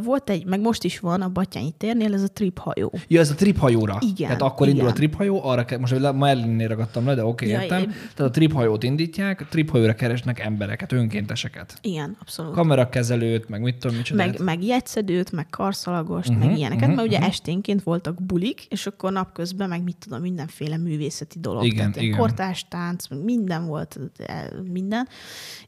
Volt 0.02 0.30
egy, 0.30 0.44
meg 0.46 0.60
most 0.60 0.84
is 0.84 0.98
van 0.98 1.20
a 1.22 1.28
Batyányi 1.28 1.70
térnél, 1.70 2.14
ez 2.14 2.22
a 2.22 2.28
trip 2.28 2.58
hajó. 2.58 2.92
Ja, 3.08 3.20
ez 3.20 3.30
a 3.30 3.34
trip 3.34 3.58
hajóra. 3.58 3.98
Igen, 4.00 4.14
Tehát 4.26 4.42
akkor 4.42 4.66
indul 4.68 4.80
a 4.80 4.84
igen. 4.84 4.96
trip 4.96 5.14
hajó, 5.14 5.44
arra 5.44 5.64
ke- 5.64 5.78
most 5.78 6.12
Merlinnél 6.12 6.68
ragadtam 6.68 7.06
le, 7.06 7.14
de 7.14 7.24
oké, 7.24 7.30
okay, 7.44 7.48
Ja, 7.56 7.62
értem. 7.62 7.80
én- 7.82 7.88
Tehát 8.14 8.30
a 8.30 8.34
trip 8.34 8.52
hajót 8.52 8.82
indítják, 8.82 9.40
a 9.40 9.44
trip 9.50 9.70
hajóra 9.70 9.94
keresnek 9.94 10.38
embereket, 10.40 10.92
önkénteseket. 10.92 11.78
Igen, 11.80 12.16
abszolút. 12.20 12.52
Kamerakezelőt, 12.52 13.48
meg 13.48 13.60
mit 13.62 13.76
tudom, 13.76 13.96
micsoda. 13.96 14.24
meg, 14.24 14.40
meg 14.40 14.64
jegyszedőt, 14.64 15.32
meg 15.32 15.46
karszalagost, 15.50 16.28
uh-huh, 16.28 16.44
meg 16.46 16.56
ilyeneket, 16.56 16.82
uh-huh, 16.82 16.96
mert 16.96 17.08
ugye 17.08 17.18
esténként 17.26 17.82
voltak 17.82 18.22
bulik, 18.22 18.64
és 18.68 18.86
akkor 18.86 19.12
napközben 19.12 19.68
meg 19.68 19.82
mit 19.82 19.96
tudom, 19.98 20.20
mindenféle 20.20 20.76
művészeti 20.76 21.38
dolog. 21.40 21.64
Igen, 21.64 21.76
Tehát 21.76 21.96
igen. 21.96 22.18
Kortás 22.18 22.66
tánc, 22.68 23.06
minden 23.24 23.66
volt, 23.66 23.98
eh, 24.16 24.44
minden. 24.72 25.08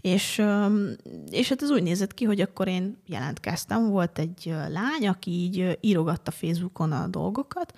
És, 0.01 0.43
és 1.31 1.49
hát 1.49 1.63
ez 1.63 1.71
úgy 1.71 1.83
nézett 1.83 2.15
ki, 2.15 2.25
hogy 2.25 2.41
akkor 2.41 2.69
én 2.69 2.97
jelentkeztem, 3.07 3.91
volt 3.95 4.19
egy 4.19 4.55
lány, 4.69 5.09
aki 5.09 5.31
így 5.31 5.79
írogatta 5.81 6.31
Facebookon 6.31 6.93
a 6.93 7.07
dolgokat, 7.07 7.73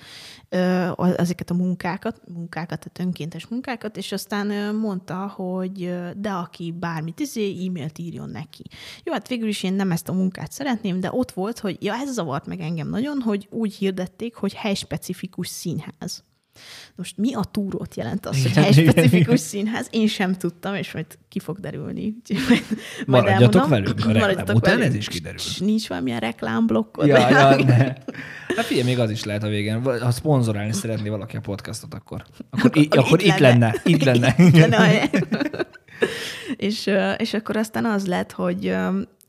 ezeket 1.16 1.50
a 1.50 1.54
munkákat, 1.54 2.20
munkákat, 2.28 2.78
tehát 2.78 2.98
önkéntes 2.98 3.46
munkákat, 3.46 3.96
és 3.96 4.12
aztán 4.12 4.74
mondta, 4.74 5.26
hogy 5.28 5.94
de 6.16 6.30
aki 6.30 6.74
bármit 6.78 7.20
izé, 7.20 7.66
e-mailt 7.66 7.98
írjon 7.98 8.30
neki. 8.30 8.62
Jó, 9.04 9.12
hát 9.12 9.28
végül 9.28 9.48
is 9.48 9.62
én 9.62 9.74
nem 9.74 9.90
ezt 9.90 10.08
a 10.08 10.12
munkát 10.12 10.52
szeretném, 10.52 11.00
de 11.00 11.12
ott 11.12 11.30
volt, 11.30 11.58
hogy 11.58 11.76
ja, 11.80 11.94
ez 11.94 12.12
zavart 12.12 12.46
meg 12.46 12.60
engem 12.60 12.88
nagyon, 12.88 13.20
hogy 13.20 13.48
úgy 13.50 13.74
hirdették, 13.74 14.34
hogy 14.34 14.54
helyspecifikus 14.54 15.48
színház. 15.48 16.24
Most 16.94 17.16
mi 17.16 17.34
a 17.34 17.44
túrót 17.44 17.94
jelent 17.94 18.26
az, 18.26 18.36
Igen, 18.36 18.52
hogy 18.52 18.74
helyspecifikus 18.74 19.24
igen, 19.26 19.36
színház? 19.36 19.88
Én 19.90 20.06
sem 20.06 20.34
tudtam, 20.34 20.74
és 20.74 20.92
majd 20.92 21.06
ki 21.28 21.38
fog 21.38 21.58
derülni. 21.60 22.14
Úgyhogy 22.18 22.44
majd, 22.48 22.64
majd 23.06 23.24
Maradjatok 23.24 23.62
elmondom. 23.62 23.68
velünk 23.70 23.98
a 23.98 24.06
reklám 24.06 24.20
Maradjatok 24.20 24.56
után, 24.56 24.74
velünk. 24.74 24.90
ez 24.92 24.96
is 24.98 25.08
kiderül. 25.08 25.38
És 25.38 25.58
nincs 25.58 25.88
valamilyen 25.88 26.20
reklámblokkod? 26.20 27.06
Ja, 27.06 27.28
ja, 27.30 27.64
ne. 27.64 27.76
Hát 28.56 28.64
figyelj, 28.64 28.86
még 28.86 28.98
az 28.98 29.10
is 29.10 29.24
lehet 29.24 29.42
a 29.42 29.48
végén. 29.48 29.82
Ha 30.00 30.10
szponzorálni 30.10 30.72
szeretné 30.72 31.08
valaki 31.08 31.36
a 31.36 31.40
podcastot, 31.40 31.94
akkor, 31.94 32.24
akkor, 32.50 32.76
i- 32.76 32.88
akkor 32.90 33.22
itt 33.22 33.38
lenne. 33.38 33.74
Itt 33.84 34.02
lenne. 34.04 34.34
Itt 34.38 34.56
lenne 34.56 34.76
a 34.76 34.82
hely. 34.82 35.10
és, 36.56 36.90
és 37.16 37.34
akkor 37.34 37.56
aztán 37.56 37.84
az 37.84 38.06
lett, 38.06 38.32
hogy 38.32 38.76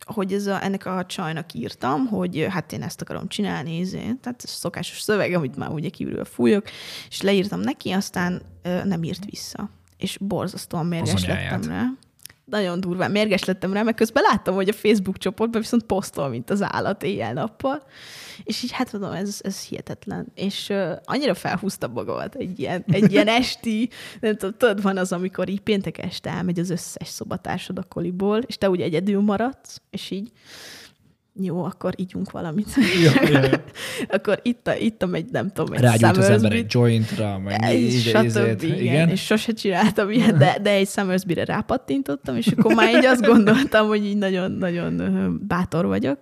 hogy 0.05 0.33
ez 0.33 0.47
a, 0.47 0.63
ennek 0.63 0.85
a 0.85 1.05
csajnak 1.05 1.53
írtam, 1.53 2.05
hogy 2.05 2.45
hát 2.49 2.71
én 2.71 2.81
ezt 2.81 3.01
akarom 3.01 3.27
csinálni, 3.27 3.77
izé, 3.77 3.99
tehát 3.99 4.41
ez 4.43 4.49
szokásos 4.49 5.01
szöveg, 5.01 5.33
amit 5.33 5.55
már 5.55 5.69
ugye 5.69 5.89
kívülről 5.89 6.25
fújok, 6.25 6.65
és 7.09 7.21
leírtam 7.21 7.59
neki, 7.59 7.91
aztán 7.91 8.41
ö, 8.61 8.83
nem 8.83 9.03
írt 9.03 9.25
vissza. 9.25 9.69
És 9.97 10.17
borzasztóan 10.17 10.85
mérges 10.85 11.25
lettem 11.25 11.61
rá. 11.61 11.85
Nagyon 12.49 12.79
durván 12.79 13.11
mérges 13.11 13.43
lettem 13.43 13.73
rá, 13.73 13.83
mert 13.83 13.97
közben 13.97 14.23
láttam, 14.23 14.55
hogy 14.55 14.69
a 14.69 14.73
Facebook 14.73 15.17
csoportban 15.17 15.61
viszont 15.61 15.83
posztol, 15.83 16.29
mint 16.29 16.49
az 16.49 16.61
állat 16.63 17.03
éjjel-nappal. 17.03 17.83
És 18.43 18.63
így 18.63 18.71
hát 18.71 18.91
mondom, 18.91 19.11
ez, 19.11 19.39
ez 19.43 19.61
hihetetlen. 19.61 20.27
És 20.35 20.69
uh, 20.69 20.91
annyira 21.03 21.33
felhúzta 21.33 21.87
magamat 21.87 22.35
egy 22.35 22.59
ilyen, 22.59 22.83
egy 22.87 23.11
ilyen 23.11 23.27
esti, 23.27 23.89
nem 24.19 24.35
tudom, 24.35 24.55
tudod, 24.57 24.81
van 24.81 24.97
az, 24.97 25.11
amikor 25.11 25.49
így 25.49 25.61
péntek 25.61 25.97
este 25.97 26.29
elmegy 26.29 26.59
az 26.59 26.69
összes 26.69 27.07
szobatársad 27.07 27.77
a 27.77 27.83
koliból, 27.83 28.39
és 28.39 28.57
te 28.57 28.69
úgy 28.69 28.81
egyedül 28.81 29.21
maradsz, 29.21 29.81
és 29.89 30.11
így 30.11 30.31
jó, 31.41 31.63
akkor 31.63 31.93
ígyunk 31.95 32.31
valamit. 32.31 32.67
Ja, 33.03 33.29
ja, 33.29 33.41
ja. 33.41 33.63
akkor 34.09 34.39
itt, 34.43 34.67
a, 34.67 34.75
itt 34.75 35.03
a 35.03 35.09
egy, 35.11 35.25
nem 35.31 35.51
tudom, 35.51 35.73
egy 35.73 35.81
Rágyújt 35.81 36.17
az 36.17 36.29
ember 36.29 36.51
egy 36.51 36.73
jointra, 36.73 37.39
meg 37.39 37.61
stb. 37.89 38.63
Igen, 38.63 38.79
igen. 38.79 39.09
és 39.09 39.25
sose 39.25 39.51
csináltam 39.51 40.09
ilyet, 40.09 40.37
de, 40.37 40.57
de 40.61 40.69
egy 40.69 40.87
Summersby-re 40.87 41.45
rápattintottam, 41.45 42.35
és 42.35 42.47
akkor 42.47 42.73
már 42.73 42.95
így 42.95 43.05
azt 43.05 43.25
gondoltam, 43.25 43.87
hogy 43.87 44.05
így 44.05 44.17
nagyon-nagyon 44.17 45.37
bátor 45.47 45.85
vagyok, 45.85 46.17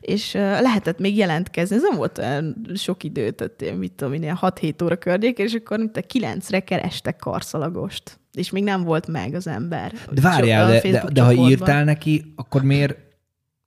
és 0.00 0.32
lehetett 0.32 0.98
még 0.98 1.16
jelentkezni, 1.16 1.76
ez 1.76 1.82
nem 1.82 1.96
volt 1.96 2.18
olyan 2.18 2.66
sok 2.74 3.04
idő, 3.04 3.30
tehát 3.30 3.78
mit 3.78 3.92
tudom 3.92 4.14
ilyen 4.14 4.38
6-7 4.40 4.84
óra 4.84 4.96
környék, 4.96 5.38
és 5.38 5.54
akkor 5.54 5.78
mint 5.78 5.96
a 5.96 6.00
9-re 6.00 6.60
kerestek 6.60 7.16
karszalagost, 7.16 8.20
és 8.32 8.50
még 8.50 8.64
nem 8.64 8.82
volt 8.82 9.06
meg 9.06 9.34
az 9.34 9.46
ember. 9.46 9.92
De 10.10 10.20
várjál, 10.20 10.70
de, 10.70 10.90
de, 10.90 11.04
de 11.12 11.22
ha 11.22 11.32
írtál 11.32 11.84
neki, 11.84 12.32
akkor 12.36 12.62
miért... 12.62 13.04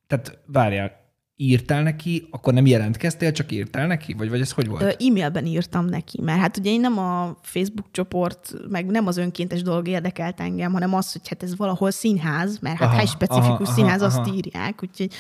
Tehát 0.10 0.40
várjál, 0.46 0.92
írtál 1.42 1.84
neki, 1.84 2.28
akkor 2.32 2.54
nem 2.54 2.66
jelentkeztél, 2.66 3.32
csak 3.32 3.52
írtál 3.52 3.88
neki? 3.88 4.14
Vagy, 4.18 4.30
vagy 4.30 4.42
ez 4.42 4.52
hogy 4.52 4.68
volt? 4.68 4.82
Ö, 4.82 4.88
E-mailben 5.08 5.46
írtam 5.46 5.86
neki, 5.86 6.22
mert 6.22 6.40
hát 6.40 6.58
ugye 6.58 6.72
én 6.72 6.80
nem 6.80 6.98
a 6.98 7.38
Facebook 7.42 7.86
csoport, 7.92 8.54
meg 8.70 8.86
nem 8.86 9.08
az 9.08 9.18
önkéntes 9.18 9.62
dolog 9.62 9.88
érdekelt 9.88 10.40
engem, 10.40 10.72
hanem 10.72 10.94
az, 10.94 11.12
hogy 11.12 11.28
hát 11.28 11.44
ez 11.44 11.56
valahol 11.58 11.92
színház, 11.92 12.58
mert 12.62 12.78
hát 12.78 12.88
Aha, 12.88 12.98
hely 12.98 13.06
specifikus 13.06 13.48
aha, 13.48 13.64
aha, 13.64 13.74
színház, 13.74 14.02
azt 14.02 14.18
aha. 14.18 14.34
írják, 14.36 14.80
úgyhogy 14.84 15.12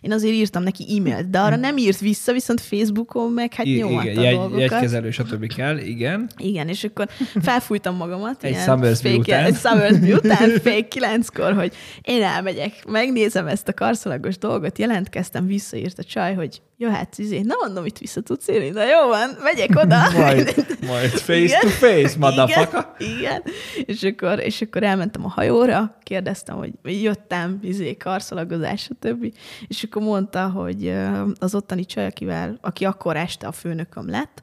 én 0.00 0.12
azért 0.12 0.34
írtam 0.34 0.62
neki 0.62 0.96
e-mailt, 0.98 1.30
de 1.30 1.38
arra 1.38 1.56
nem 1.56 1.76
írt 1.76 1.98
vissza, 1.98 2.32
viszont 2.32 2.60
Facebookon 2.60 3.32
meg 3.32 3.54
hát 3.54 3.66
I- 3.66 3.74
nyomatta 3.76 4.10
igen, 4.10 4.18
a 4.18 4.22
jegy, 4.22 4.34
dolgokat. 4.34 4.60
jegykezelő, 4.60 5.10
stb. 5.10 5.54
kell, 5.54 5.78
igen. 5.78 6.30
Igen, 6.36 6.68
és 6.68 6.84
akkor 6.84 7.08
felfújtam 7.40 7.96
magamat. 7.96 8.44
Egy 8.44 8.56
Summersby 8.56 9.14
után. 9.14 9.44
Egy 9.44 9.54
Summersby 9.54 10.12
után, 10.12 10.50
fél 10.62 10.88
kilenckor, 10.88 11.54
hogy 11.54 11.72
én 12.02 12.22
elmegyek, 12.22 12.84
megnézem 12.86 13.46
ezt 13.46 13.68
a 13.68 13.74
karszalagos 13.74 14.38
dolgot, 14.38 14.78
jelentkeztem, 14.78 15.46
visszaírt 15.70 15.98
a 15.98 16.04
csaj, 16.04 16.34
hogy 16.34 16.62
jöhetsz, 16.78 17.18
izé. 17.18 17.40
Na 17.40 17.54
mondom, 17.60 17.84
itt 17.84 17.98
vissza 17.98 18.20
tudsz 18.20 18.48
írni. 18.48 18.68
Na 18.68 18.82
jó 18.84 19.08
van, 19.08 19.30
megyek 19.42 19.70
oda. 19.74 20.10
Majd, 20.18 20.66
majd 20.86 21.10
face 21.10 21.34
Igen. 21.42 21.60
to 21.60 21.68
face, 21.68 22.14
motherfucker. 22.18 22.86
Igen, 22.98 23.18
igen. 23.18 23.42
És 23.74 24.02
akkor, 24.02 24.38
és 24.40 24.60
akkor 24.60 24.82
elmentem 24.82 25.24
a 25.24 25.28
hajóra, 25.28 25.96
kérdeztem, 26.02 26.56
hogy 26.56 26.72
jöttem, 27.02 27.58
izé, 27.62 27.96
karszalagozás, 27.96 28.80
stb. 28.82 29.34
És 29.68 29.82
akkor 29.82 30.02
mondta, 30.02 30.48
hogy 30.50 30.94
az 31.38 31.54
ottani 31.54 31.84
csaj, 31.84 32.06
akivel, 32.06 32.58
aki 32.60 32.84
akkor 32.84 33.16
este 33.16 33.46
a 33.46 33.52
főnököm 33.52 34.10
lett, 34.10 34.40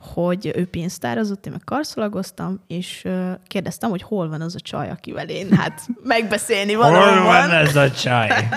hogy 0.00 0.52
ő 0.56 0.66
pénztározott, 0.66 1.46
én 1.46 1.52
meg 1.52 1.62
karszalagoztam, 1.64 2.60
és 2.66 3.04
kérdeztem, 3.46 3.90
hogy 3.90 4.02
hol 4.02 4.28
van 4.28 4.40
az 4.40 4.54
a 4.54 4.60
csaj, 4.60 4.90
akivel 4.90 5.28
én 5.28 5.52
hát 5.52 5.80
megbeszélni 6.02 6.72
Hol 6.72 6.90
van 6.90 7.24
valóban. 7.24 7.50
ez 7.50 7.76
a 7.76 7.90
csaj? 7.90 8.28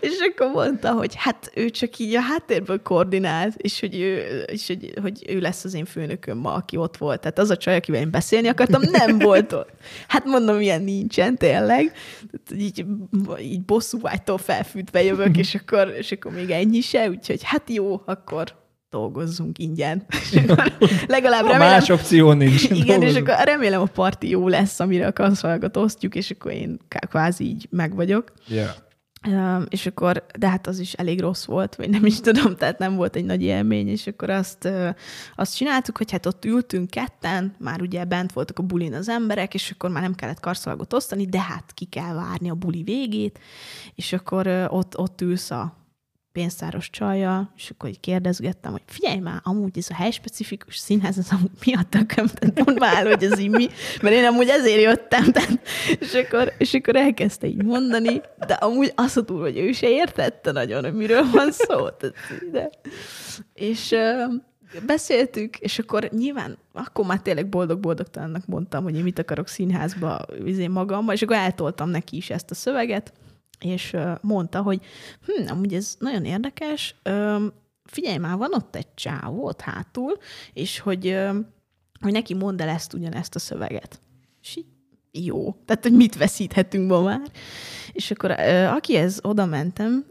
És 0.00 0.16
akkor 0.30 0.50
mondta, 0.50 0.92
hogy 0.92 1.14
hát 1.16 1.37
ő 1.54 1.70
csak 1.70 1.98
így 1.98 2.14
a 2.14 2.20
háttérből 2.20 2.82
koordinált, 2.82 3.54
és 3.56 3.80
hogy 3.80 4.00
ő, 4.00 4.42
és 4.46 4.66
hogy, 4.66 4.92
hogy 5.02 5.24
ő 5.28 5.38
lesz 5.38 5.64
az 5.64 5.74
én 5.74 5.84
főnököm 5.84 6.38
ma, 6.38 6.52
aki 6.52 6.76
ott 6.76 6.96
volt. 6.96 7.20
Tehát 7.20 7.38
az 7.38 7.50
a 7.50 7.56
csaj, 7.56 7.76
akivel 7.76 8.00
én 8.00 8.10
beszélni 8.10 8.48
akartam, 8.48 8.82
nem 8.90 9.18
volt 9.28 9.52
ott. 9.52 9.70
Hát 10.08 10.24
mondom, 10.24 10.60
ilyen 10.60 10.82
nincsen 10.82 11.36
tényleg. 11.36 11.92
Így, 12.56 12.84
így 13.40 13.62
bosszúvágytól 13.62 14.38
felfűtve 14.38 15.02
jövök, 15.02 15.36
és 15.36 15.54
akkor, 15.54 15.94
és 15.98 16.12
akkor 16.12 16.32
még 16.32 16.50
ennyi 16.50 16.80
se, 16.80 17.08
úgyhogy 17.08 17.40
hát 17.42 17.70
jó, 17.70 18.02
akkor 18.06 18.56
dolgozzunk 18.90 19.58
ingyen. 19.58 20.06
És 20.78 21.04
legalább 21.06 21.42
remélem, 21.44 21.70
más 21.70 21.88
opció 21.88 22.32
nincs. 22.32 22.62
igen, 22.70 22.80
és 22.80 22.86
Dolgozunk. 22.86 23.28
akkor 23.28 23.44
remélem 23.44 23.80
a 23.80 23.84
parti 23.84 24.28
jó 24.28 24.48
lesz, 24.48 24.80
amire 24.80 25.06
a 25.06 25.12
kanszalagot 25.12 25.76
osztjuk, 25.76 26.14
és 26.14 26.30
akkor 26.30 26.52
én 26.52 26.78
kvázi 27.08 27.44
így 27.44 27.66
meg 27.70 27.94
vagyok. 27.94 28.32
Yeah. 28.46 28.70
Um, 29.26 29.64
és 29.68 29.86
akkor, 29.86 30.26
de 30.38 30.48
hát 30.48 30.66
az 30.66 30.78
is 30.78 30.92
elég 30.92 31.20
rossz 31.20 31.44
volt, 31.44 31.74
vagy 31.74 31.90
nem 31.90 32.06
is 32.06 32.20
tudom, 32.20 32.56
tehát 32.56 32.78
nem 32.78 32.94
volt 32.94 33.16
egy 33.16 33.24
nagy 33.24 33.42
élmény, 33.42 33.88
és 33.88 34.06
akkor 34.06 34.30
azt, 34.30 34.64
uh, 34.64 34.88
azt 35.36 35.56
csináltuk, 35.56 35.96
hogy 35.96 36.10
hát 36.10 36.26
ott 36.26 36.44
ültünk 36.44 36.90
ketten, 36.90 37.54
már 37.58 37.80
ugye 37.80 38.04
bent 38.04 38.32
voltak 38.32 38.58
a 38.58 38.62
bulin 38.62 38.94
az 38.94 39.08
emberek, 39.08 39.54
és 39.54 39.70
akkor 39.70 39.90
már 39.90 40.02
nem 40.02 40.14
kellett 40.14 40.40
karszalagot 40.40 40.92
osztani, 40.92 41.26
de 41.26 41.40
hát 41.40 41.72
ki 41.74 41.84
kell 41.84 42.14
várni 42.14 42.50
a 42.50 42.54
buli 42.54 42.82
végét, 42.82 43.38
és 43.94 44.12
akkor 44.12 44.46
uh, 44.46 44.64
ott, 44.68 44.98
ott 44.98 45.20
ülsz 45.20 45.50
a 45.50 45.77
pénztáros 46.38 46.90
csajjal, 46.90 47.52
és 47.56 47.70
akkor 47.70 47.88
így 47.88 48.00
kérdezgettem, 48.00 48.72
hogy 48.72 48.82
figyelj 48.86 49.18
már, 49.18 49.40
amúgy 49.42 49.78
ez 49.78 49.86
a 49.90 49.94
helyspecifikus 49.94 50.76
színház, 50.76 51.18
az 51.18 51.28
amúgy 51.30 51.50
mi 51.64 51.74
a 51.74 51.82
tököm? 51.88 52.26
Tehát 52.26 52.78
már 52.78 53.06
hogy 53.06 53.24
ez 53.24 53.38
így 53.38 53.50
mert 54.02 54.14
én 54.14 54.24
amúgy 54.24 54.48
ezért 54.48 54.82
jöttem, 54.82 55.32
tehát, 55.32 55.60
és, 56.00 56.14
akkor, 56.14 56.52
és 56.58 56.74
akkor 56.74 56.96
elkezdte 56.96 57.46
így 57.46 57.62
mondani, 57.62 58.20
de 58.46 58.54
amúgy 58.54 58.92
azt 58.94 59.16
a 59.16 59.24
túl, 59.24 59.40
hogy 59.40 59.58
ő 59.58 59.72
se 59.72 59.88
értette 59.88 60.52
nagyon, 60.52 60.84
hogy 60.84 60.94
miről 60.94 61.30
van 61.30 61.52
szó. 61.52 61.88
Tehát, 61.88 62.14
de. 62.52 62.70
És 63.54 63.94
beszéltük, 64.86 65.56
és 65.56 65.78
akkor 65.78 66.08
nyilván, 66.12 66.58
akkor 66.72 67.06
már 67.06 67.20
tényleg 67.20 67.48
boldog-boldogtalannak 67.48 68.46
mondtam, 68.46 68.82
hogy 68.82 68.96
én 68.96 69.02
mit 69.02 69.18
akarok 69.18 69.48
színházba 69.48 70.20
izé 70.44 70.66
magammal, 70.66 71.14
és 71.14 71.22
akkor 71.22 71.36
eltoltam 71.36 71.88
neki 71.88 72.16
is 72.16 72.30
ezt 72.30 72.50
a 72.50 72.54
szöveget, 72.54 73.12
és 73.60 73.96
mondta, 74.20 74.62
hogy 74.62 74.80
hm, 75.26 75.50
amúgy 75.50 75.74
ez 75.74 75.96
nagyon 75.98 76.24
érdekes, 76.24 76.94
figyelj 77.84 78.16
már, 78.16 78.36
van 78.36 78.54
ott 78.54 78.76
egy 78.76 78.94
csávó 78.94 79.44
ott 79.44 79.60
hátul, 79.60 80.18
és 80.52 80.78
hogy, 80.78 81.18
hogy 82.00 82.12
neki 82.12 82.34
mondd 82.34 82.62
el 82.62 82.68
ezt 82.68 82.92
ugyanezt 82.92 83.34
a 83.34 83.38
szöveget. 83.38 84.00
És 84.42 84.60
jó. 85.12 85.56
Tehát, 85.64 85.82
hogy 85.82 85.92
mit 85.92 86.16
veszíthetünk 86.16 86.90
ma 86.90 87.02
már. 87.02 87.30
És 87.92 88.10
akkor 88.10 88.30
akihez 88.74 89.20
oda 89.22 89.46
mentem, 89.46 90.06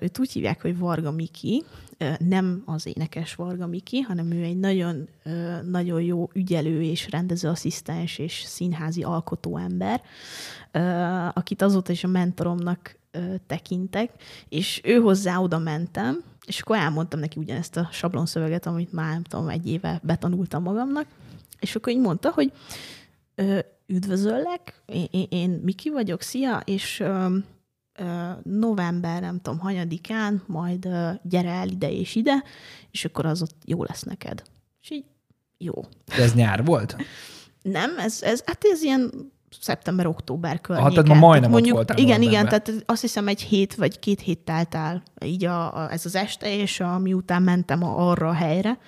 őt 0.00 0.18
úgy 0.18 0.32
hívják, 0.32 0.62
hogy 0.62 0.78
Varga 0.78 1.10
Miki, 1.10 1.64
nem 2.18 2.62
az 2.66 2.86
énekes 2.86 3.34
Varga 3.34 3.66
Miki, 3.66 4.00
hanem 4.00 4.30
ő 4.30 4.42
egy 4.42 4.58
nagyon, 4.58 5.08
nagyon 5.64 6.02
jó 6.02 6.28
ügyelő 6.32 6.82
és 6.82 7.10
rendezőasszisztens 7.10 8.18
és 8.18 8.42
színházi 8.42 9.02
alkotó 9.02 9.56
ember, 9.56 10.02
akit 11.34 11.62
azóta 11.62 11.92
is 11.92 12.04
a 12.04 12.08
mentoromnak 12.08 12.98
tekintek, 13.46 14.10
és 14.48 14.80
ő 14.84 15.00
hozzá 15.00 15.38
oda 15.38 15.58
mentem, 15.58 16.22
és 16.46 16.60
akkor 16.60 16.76
elmondtam 16.76 17.20
neki 17.20 17.40
ugyanezt 17.40 17.76
a 17.76 17.88
sablonszöveget, 17.92 18.66
amit 18.66 18.92
már 18.92 19.12
nem 19.12 19.22
tudom, 19.22 19.48
egy 19.48 19.68
éve 19.68 20.00
betanultam 20.02 20.62
magamnak, 20.62 21.06
és 21.60 21.76
akkor 21.76 21.92
így 21.92 22.00
mondta, 22.00 22.30
hogy 22.30 22.52
üdvözöllek, 23.86 24.82
én, 25.10 25.26
én, 25.28 25.50
Miki 25.50 25.90
vagyok, 25.90 26.22
szia, 26.22 26.62
és 26.64 27.04
november, 28.42 29.20
nem 29.20 29.40
tudom, 29.40 29.58
hanyadikán, 29.58 30.42
majd 30.46 30.88
gyere 31.22 31.50
el 31.50 31.68
ide 31.68 31.90
és 31.90 32.14
ide, 32.14 32.42
és 32.90 33.04
akkor 33.04 33.26
az 33.26 33.42
ott 33.42 33.56
jó 33.64 33.84
lesz 33.84 34.02
neked. 34.02 34.42
És 34.82 34.90
így, 34.90 35.04
jó. 35.58 35.72
De 36.16 36.22
ez 36.22 36.34
nyár 36.34 36.64
volt? 36.64 36.96
Nem, 37.62 37.98
ez, 37.98 38.22
ez 38.22 38.42
hát 38.46 38.64
ez 38.72 38.82
ilyen 38.82 39.32
szeptember-október 39.60 40.60
környéken. 40.60 40.92
tehát 40.92 41.20
ma 41.20 41.26
majdnem 41.26 41.50
ott 41.50 41.54
mondjuk, 41.54 41.76
voltál 41.76 41.98
Igen, 41.98 42.22
igen, 42.22 42.44
tehát 42.44 42.72
azt 42.86 43.00
hiszem 43.00 43.28
egy 43.28 43.42
hét 43.42 43.74
vagy 43.74 43.98
két 43.98 44.20
hét 44.20 44.38
telt 44.38 44.74
el 44.74 45.02
így 45.24 45.44
a, 45.44 45.76
a, 45.76 45.92
ez 45.92 46.04
az 46.04 46.14
este, 46.14 46.56
és 46.56 46.80
a, 46.80 46.98
miután 46.98 47.42
mentem 47.42 47.82
arra 47.82 48.28
a 48.28 48.32
helyre, 48.32 48.78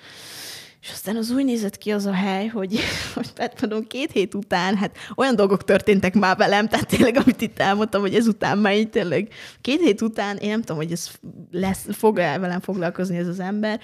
és 0.81 0.89
aztán 0.91 1.15
az 1.15 1.31
úgy 1.31 1.45
nézett 1.45 1.77
ki 1.77 1.91
az 1.91 2.05
a 2.05 2.13
hely, 2.13 2.47
hogy, 2.47 2.79
hogy 3.15 3.31
hát 3.37 3.61
mondom, 3.61 3.87
két 3.87 4.11
hét 4.11 4.33
után, 4.33 4.75
hát 4.77 4.97
olyan 5.15 5.35
dolgok 5.35 5.63
történtek 5.63 6.13
már 6.13 6.37
velem, 6.37 6.67
tehát 6.67 6.87
tényleg, 6.87 7.15
amit 7.15 7.41
itt 7.41 7.59
elmondtam, 7.59 8.01
hogy 8.01 8.15
ezután 8.15 8.57
már 8.57 8.75
így 8.75 8.89
tényleg 8.89 9.27
két 9.61 9.81
hét 9.81 10.01
után, 10.01 10.37
én 10.37 10.49
nem 10.49 10.59
tudom, 10.59 10.77
hogy 10.77 10.91
ez 10.91 11.11
lesz, 11.51 11.85
fog 11.91 12.19
-e 12.19 12.39
velem 12.39 12.59
foglalkozni 12.59 13.17
ez 13.17 13.27
az 13.27 13.39
ember, 13.39 13.79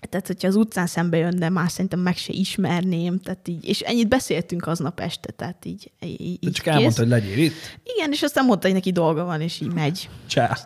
tehát, 0.00 0.26
hogyha 0.26 0.48
az 0.48 0.56
utcán 0.56 0.86
szembe 0.86 1.16
jönne, 1.16 1.48
már 1.48 1.70
szerintem 1.70 2.00
meg 2.00 2.16
se 2.16 2.32
ismerném, 2.32 3.18
tehát 3.20 3.48
így, 3.48 3.68
és 3.68 3.80
ennyit 3.80 4.08
beszéltünk 4.08 4.66
aznap 4.66 5.00
este, 5.00 5.30
tehát 5.30 5.64
így, 5.64 5.92
így 6.00 6.38
De 6.40 6.50
csak 6.50 6.64
kész. 6.64 6.74
elmondta, 6.74 7.00
hogy 7.00 7.10
legyél 7.10 7.38
itt? 7.38 7.52
Igen, 7.82 8.12
és 8.12 8.22
aztán 8.22 8.44
mondta, 8.44 8.66
hogy 8.66 8.76
neki 8.76 8.92
dolga 8.92 9.24
van, 9.24 9.40
és 9.40 9.60
így 9.60 9.72
megy. 9.72 10.08
Csá. 10.26 10.56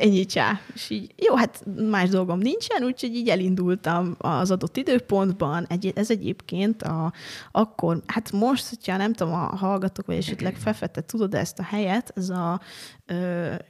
Ennyi 0.00 0.26
csá. 0.26 0.60
És 0.74 0.90
így, 0.90 1.14
jó, 1.16 1.34
hát 1.34 1.64
más 1.90 2.08
dolgom 2.08 2.38
nincsen, 2.38 2.82
úgyhogy 2.82 3.14
így 3.14 3.28
elindultam 3.28 4.14
az 4.18 4.50
adott 4.50 4.76
időpontban. 4.76 5.66
Egy, 5.68 5.92
ez 5.94 6.10
egyébként 6.10 6.82
a, 6.82 7.12
akkor, 7.52 8.02
hát 8.06 8.32
most, 8.32 8.68
hogyha 8.68 8.96
nem 8.96 9.12
tudom, 9.12 9.34
a 9.34 9.56
hallgatók, 9.56 10.06
vagy 10.06 10.16
esetleg 10.16 10.56
Fefete, 10.56 11.00
tudod 11.00 11.34
ezt 11.34 11.58
a 11.58 11.62
helyet, 11.62 12.12
ez 12.16 12.28
a 12.28 12.60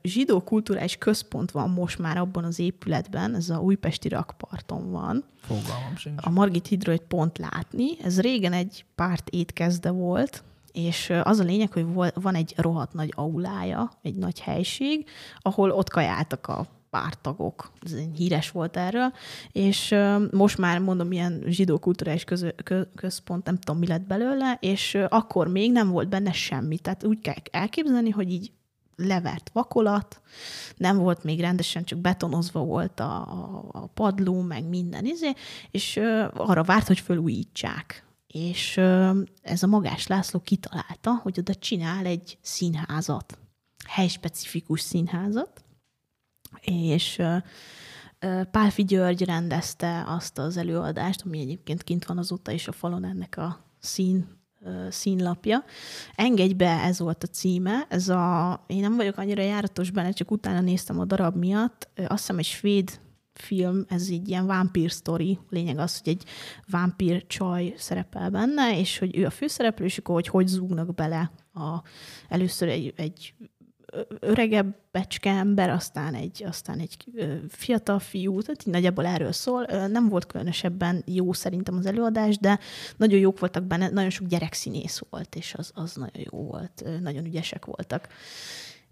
zsidó 0.02 0.40
kulturális 0.40 0.96
központ 0.96 1.50
van 1.50 1.70
most 1.70 1.98
már 1.98 2.16
abban 2.16 2.44
az 2.44 2.58
épületben, 2.58 3.34
ez 3.34 3.50
a 3.50 3.58
újpesti 3.58 4.08
rakparton 4.08 4.90
van. 4.90 5.24
Fogalmam 5.40 5.96
sincs. 5.96 6.26
A 6.26 6.30
Margit 6.30 6.66
Hidro 6.66 6.92
egy 6.92 7.00
pont 7.00 7.38
látni. 7.38 7.86
Ez 8.02 8.20
régen 8.20 8.52
egy 8.52 8.84
párt 8.94 9.28
étkezde 9.28 9.90
volt, 9.90 10.42
és 10.72 11.12
az 11.22 11.38
a 11.38 11.44
lényeg, 11.44 11.72
hogy 11.72 11.86
van 12.14 12.34
egy 12.34 12.54
rohadt 12.56 12.92
nagy 12.92 13.12
aulája, 13.16 13.90
egy 14.02 14.14
nagy 14.14 14.40
helység, 14.40 15.08
ahol 15.38 15.70
ott 15.70 15.88
kajáltak 15.88 16.46
a 16.46 16.66
pártagok. 16.90 17.72
Ez 17.82 17.94
híres 18.16 18.50
volt 18.50 18.76
erről, 18.76 19.12
és 19.52 19.94
most 20.30 20.58
már 20.58 20.78
mondom, 20.78 21.12
ilyen 21.12 21.42
zsidó 21.46 21.78
kulturális 21.78 22.24
központ, 22.94 23.44
nem 23.44 23.56
tudom, 23.56 23.80
mi 23.80 23.86
lett 23.86 24.06
belőle, 24.06 24.56
és 24.60 24.98
akkor 25.08 25.48
még 25.48 25.72
nem 25.72 25.88
volt 25.90 26.08
benne 26.08 26.32
semmi. 26.32 26.78
Tehát 26.78 27.04
úgy 27.04 27.20
kell 27.20 27.34
elképzelni, 27.50 28.10
hogy 28.10 28.32
így 28.32 28.52
levert 29.06 29.50
vakolat, 29.52 30.20
nem 30.76 30.96
volt 30.96 31.24
még 31.24 31.40
rendesen, 31.40 31.84
csak 31.84 31.98
betonozva 31.98 32.60
volt 32.60 33.00
a, 33.00 33.20
a, 33.72 33.86
padló, 33.86 34.40
meg 34.40 34.68
minden 34.68 35.04
izé, 35.04 35.32
és 35.70 36.00
arra 36.34 36.62
várt, 36.62 36.86
hogy 36.86 37.00
fölújítsák. 37.00 38.04
És 38.26 38.76
ez 39.42 39.62
a 39.62 39.66
Magás 39.66 40.06
László 40.06 40.40
kitalálta, 40.40 41.20
hogy 41.22 41.38
oda 41.38 41.54
csinál 41.54 42.06
egy 42.06 42.38
színházat, 42.40 43.38
helyspecifikus 43.88 44.80
színházat, 44.80 45.64
és 46.60 47.22
Pálfi 48.50 48.84
György 48.84 49.24
rendezte 49.24 50.04
azt 50.06 50.38
az 50.38 50.56
előadást, 50.56 51.22
ami 51.24 51.40
egyébként 51.40 51.82
kint 51.82 52.04
van 52.04 52.18
azóta 52.18 52.50
is 52.50 52.68
a 52.68 52.72
falon 52.72 53.04
ennek 53.04 53.36
a 53.36 53.64
szín 53.78 54.39
színlapja. 54.88 55.64
Engedj 56.14 56.52
be, 56.52 56.70
ez 56.70 56.98
volt 56.98 57.22
a 57.22 57.26
címe. 57.26 57.86
Ez 57.88 58.08
a, 58.08 58.64
én 58.66 58.80
nem 58.80 58.96
vagyok 58.96 59.16
annyira 59.16 59.42
járatos 59.42 59.90
benne, 59.90 60.10
csak 60.10 60.30
utána 60.30 60.60
néztem 60.60 61.00
a 61.00 61.04
darab 61.04 61.36
miatt. 61.36 61.88
Azt 61.96 62.18
hiszem 62.18 62.38
egy 62.38 62.44
svéd 62.44 63.00
film, 63.32 63.84
ez 63.88 64.08
így 64.08 64.28
ilyen 64.28 64.46
vámpír 64.46 64.90
sztori. 64.90 65.38
Lényeg 65.48 65.78
az, 65.78 65.98
hogy 65.98 66.12
egy 66.12 66.24
vámpír 66.66 67.26
csaj 67.26 67.74
szerepel 67.76 68.30
benne, 68.30 68.78
és 68.78 68.98
hogy 68.98 69.16
ő 69.16 69.26
a 69.26 69.30
főszereplő, 69.30 69.84
és 69.84 69.98
akkor 69.98 70.14
hogy 70.14 70.26
hogy 70.26 70.46
zúgnak 70.46 70.94
bele 70.94 71.30
a, 71.52 71.82
először 72.28 72.68
egy, 72.68 72.92
egy 72.96 73.34
öregebb 74.20 74.74
becske 74.90 75.30
ember, 75.30 75.70
aztán 75.70 76.14
egy, 76.14 76.44
aztán 76.46 76.78
egy 76.78 76.96
fiatal 77.48 77.98
fiú, 77.98 78.42
tehát 78.42 78.66
így 78.66 78.72
nagyjából 78.72 79.06
erről 79.06 79.32
szól. 79.32 79.64
Nem 79.88 80.08
volt 80.08 80.26
különösebben 80.26 81.02
jó 81.06 81.32
szerintem 81.32 81.76
az 81.76 81.86
előadás, 81.86 82.38
de 82.38 82.58
nagyon 82.96 83.18
jók 83.18 83.38
voltak 83.38 83.64
benne, 83.64 83.88
nagyon 83.88 84.10
sok 84.10 84.26
gyerekszínész 84.26 85.02
volt, 85.10 85.34
és 85.34 85.54
az, 85.54 85.70
az 85.74 85.94
nagyon 85.94 86.26
jó 86.32 86.38
volt, 86.38 86.84
nagyon 87.00 87.24
ügyesek 87.24 87.64
voltak. 87.64 88.08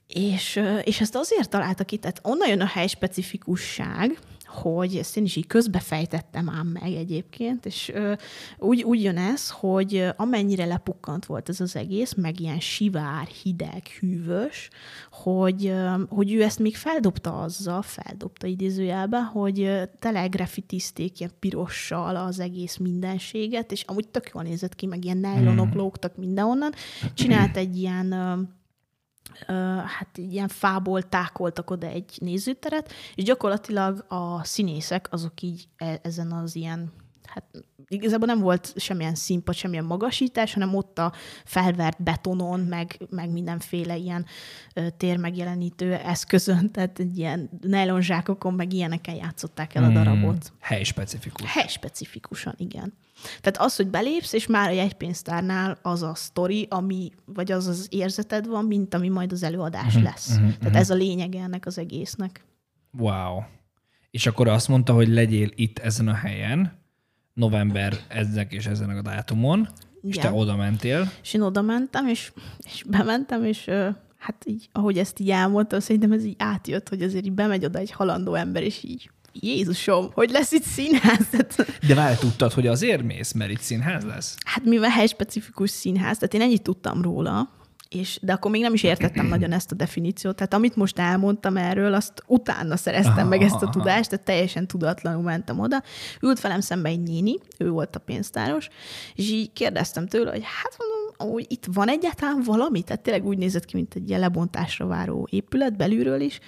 És, 0.07 0.61
és 0.83 1.01
ezt 1.01 1.15
azért 1.15 1.51
találtak 1.51 1.87
ki, 1.87 1.97
tehát 1.97 2.21
onnan 2.23 2.49
jön 2.49 2.61
a 2.61 2.67
hely 2.67 2.87
specifikusság, 2.87 4.19
hogy 4.49 4.97
ezt 4.97 5.17
én 5.17 5.25
is 5.25 5.37
így 5.37 5.47
közbefejtettem 5.47 6.49
ám 6.51 6.67
meg 6.67 6.93
egyébként, 6.93 7.67
és 7.67 7.91
ö, 7.95 8.13
úgy, 8.59 8.83
úgy 8.83 9.03
jön 9.03 9.17
ez, 9.17 9.51
hogy 9.51 10.09
amennyire 10.17 10.65
lepukkant 10.65 11.27
volt 11.27 11.49
ez 11.49 11.61
az 11.61 11.77
egész, 11.77 12.15
meg 12.15 12.41
ilyen 12.41 12.61
sivár, 12.61 13.27
hideg, 13.27 13.87
hűvös, 14.01 14.71
hogy, 15.11 15.67
ö, 15.67 15.91
hogy 16.09 16.33
ő 16.33 16.43
ezt 16.43 16.59
még 16.59 16.77
feldobta 16.77 17.41
azzal, 17.41 17.83
feldobta 17.83 18.47
idézőjelbe, 18.47 19.19
hogy 19.19 19.89
tele 19.99 20.27
graffitizték 20.27 21.21
ilyen 21.21 21.33
pirossal 21.39 22.17
az 22.17 22.39
egész 22.39 22.77
mindenséget, 22.77 23.73
és 23.73 23.83
amúgy 23.83 24.09
tök 24.09 24.31
jól 24.35 24.43
nézett 24.43 24.75
ki, 24.75 24.87
meg 24.87 25.05
ilyen 25.05 25.19
nejlonok 25.19 25.75
mm. 25.75 25.77
lógtak 25.77 26.17
mindenhonnan. 26.17 26.73
Csinált 27.15 27.57
egy 27.57 27.79
ilyen 27.79 28.15
hát 29.87 30.19
ilyen 30.19 30.49
fából 30.49 31.03
tákoltak 31.03 31.71
oda 31.71 31.87
egy 31.87 32.17
nézőteret, 32.21 32.93
és 33.15 33.25
gyakorlatilag 33.25 34.05
a 34.09 34.45
színészek 34.45 35.09
azok 35.11 35.43
így 35.43 35.69
e, 35.77 35.99
ezen 36.03 36.33
az 36.33 36.57
ilyen 36.57 36.93
hát 37.29 37.45
igazából 37.89 38.27
nem 38.27 38.39
volt 38.39 38.73
semmilyen 38.77 39.15
színpad, 39.15 39.55
semmilyen 39.55 39.85
magasítás, 39.85 40.53
hanem 40.55 40.75
ott 40.75 40.99
a 40.99 41.13
felvert 41.45 42.03
betonon, 42.03 42.61
meg, 42.61 43.07
meg 43.11 43.31
mindenféle 43.31 43.97
ilyen 43.97 44.27
ö, 44.75 44.87
térmegjelenítő 44.97 45.95
eszközön, 45.95 46.71
tehát 46.73 46.99
egy 46.99 47.19
ilyen 47.19 47.51
nylonzsákokon, 47.61 48.55
meg 48.55 48.73
ilyeneken 48.73 49.15
játszották 49.15 49.75
el 49.75 49.83
a 49.83 49.87
hmm. 49.87 49.95
darabot. 49.95 50.53
Hmm, 50.61 50.83
specifikus. 50.83 51.53
Hely 51.53 51.69
specifikusan, 51.69 52.55
igen. 52.57 52.93
Tehát 53.41 53.59
az, 53.59 53.77
hogy 53.77 53.89
belépsz, 53.89 54.33
és 54.33 54.47
már 54.47 54.69
a 54.69 54.73
jegypénztárnál 54.73 55.79
az 55.83 56.03
a 56.03 56.15
sztori, 56.15 56.67
ami, 56.71 57.11
vagy 57.25 57.53
az 57.53 57.67
az 57.67 57.87
érzeted 57.91 58.47
van, 58.47 58.65
mint 58.65 58.95
ami 58.95 59.09
majd 59.09 59.33
az 59.33 59.43
előadás 59.43 59.87
uh-huh, 59.87 60.03
lesz. 60.03 60.29
Uh-huh, 60.29 60.47
Tehát 60.47 60.63
uh-huh. 60.63 60.79
ez 60.79 60.91
a 60.91 60.95
lényege 60.95 61.43
ennek 61.43 61.67
az 61.67 61.79
egésznek. 61.79 62.45
Wow. 62.99 63.43
És 64.11 64.27
akkor 64.27 64.49
azt 64.49 64.69
mondta, 64.69 64.93
hogy 64.93 65.09
legyél 65.09 65.49
itt 65.55 65.79
ezen 65.79 66.09
a 66.09 66.15
helyen, 66.15 66.79
november 67.35 67.99
ezek 68.09 68.53
és 68.53 68.67
ezen 68.67 68.91
a 68.91 69.03
dátumon, 69.03 69.59
Igen. 69.59 70.11
és 70.11 70.17
te 70.17 70.33
oda 70.33 70.57
mentél. 70.57 71.11
És 71.23 71.35
én 71.35 71.41
oda 71.41 71.63
mentem, 71.63 72.07
és, 72.07 72.33
és 72.73 72.85
bementem, 72.89 73.45
és 73.45 73.71
hát 74.19 74.45
így, 74.45 74.69
ahogy 74.73 74.99
ezt 74.99 75.21
így 75.21 75.31
elmondtam, 75.31 75.81
szerintem 75.81 76.13
ez 76.13 76.25
így 76.25 76.37
átjött, 76.39 76.89
hogy 76.89 77.03
azért 77.03 77.25
így 77.25 77.33
bemegy 77.33 77.65
oda 77.65 77.79
egy 77.79 77.91
halandó 77.91 78.35
ember, 78.35 78.63
és 78.63 78.83
így 78.83 79.11
Jézusom, 79.33 80.11
hogy 80.13 80.31
lesz 80.31 80.53
itt 80.53 80.65
színház? 80.65 81.27
De 81.87 81.95
várj, 81.95 82.15
tudtad, 82.15 82.53
hogy 82.53 82.67
azért 82.67 83.03
mész, 83.03 83.33
mert 83.33 83.51
itt 83.51 83.61
színház 83.61 84.05
lesz? 84.05 84.37
Hát 84.45 84.65
mivel 84.65 84.91
helyspecifikus 84.91 85.71
színház, 85.71 86.19
tehát 86.19 86.35
én 86.35 86.41
ennyit 86.41 86.63
tudtam 86.63 87.03
róla, 87.03 87.57
és, 87.89 88.19
de 88.23 88.33
akkor 88.33 88.51
még 88.51 88.61
nem 88.61 88.75
is 88.75 88.83
értettem 88.83 89.27
nagyon 89.35 89.53
ezt 89.53 89.73
a 89.73 89.75
definíciót. 89.75 90.37
Tehát 90.37 90.55
amit 90.55 90.77
most 90.77 90.99
elmondtam 90.99 91.57
erről, 91.57 91.95
azt 91.95 92.23
utána 92.27 92.77
szereztem 92.77 93.17
aha, 93.17 93.29
meg 93.29 93.43
ezt 93.43 93.63
a 93.63 93.69
tudást, 93.69 94.11
tehát 94.11 94.25
teljesen 94.25 94.67
tudatlanul 94.67 95.23
mentem 95.23 95.59
oda. 95.59 95.83
Ült 96.21 96.41
velem 96.41 96.61
szembe 96.61 96.89
egy 96.89 97.03
néni, 97.03 97.39
ő 97.59 97.71
volt 97.71 97.97
a 97.97 97.99
pénztáros, 97.99 98.69
és 99.15 99.31
így 99.31 99.53
kérdeztem 99.53 100.07
tőle, 100.07 100.31
hogy 100.31 100.43
hát 100.45 100.77
mondom, 100.79 100.98
hogy 101.19 101.47
itt 101.49 101.65
van 101.73 101.89
egyáltalán 101.89 102.43
valami? 102.45 102.83
Tehát 102.83 103.03
tényleg 103.03 103.27
úgy 103.27 103.39
nézett 103.39 103.65
ki, 103.65 103.77
mint 103.77 103.95
egy 103.95 104.09
ilyen 104.09 104.21
lebontásra 104.21 104.87
váró 104.87 105.29
épület 105.31 105.77
belülről 105.77 106.21
is. 106.21 106.39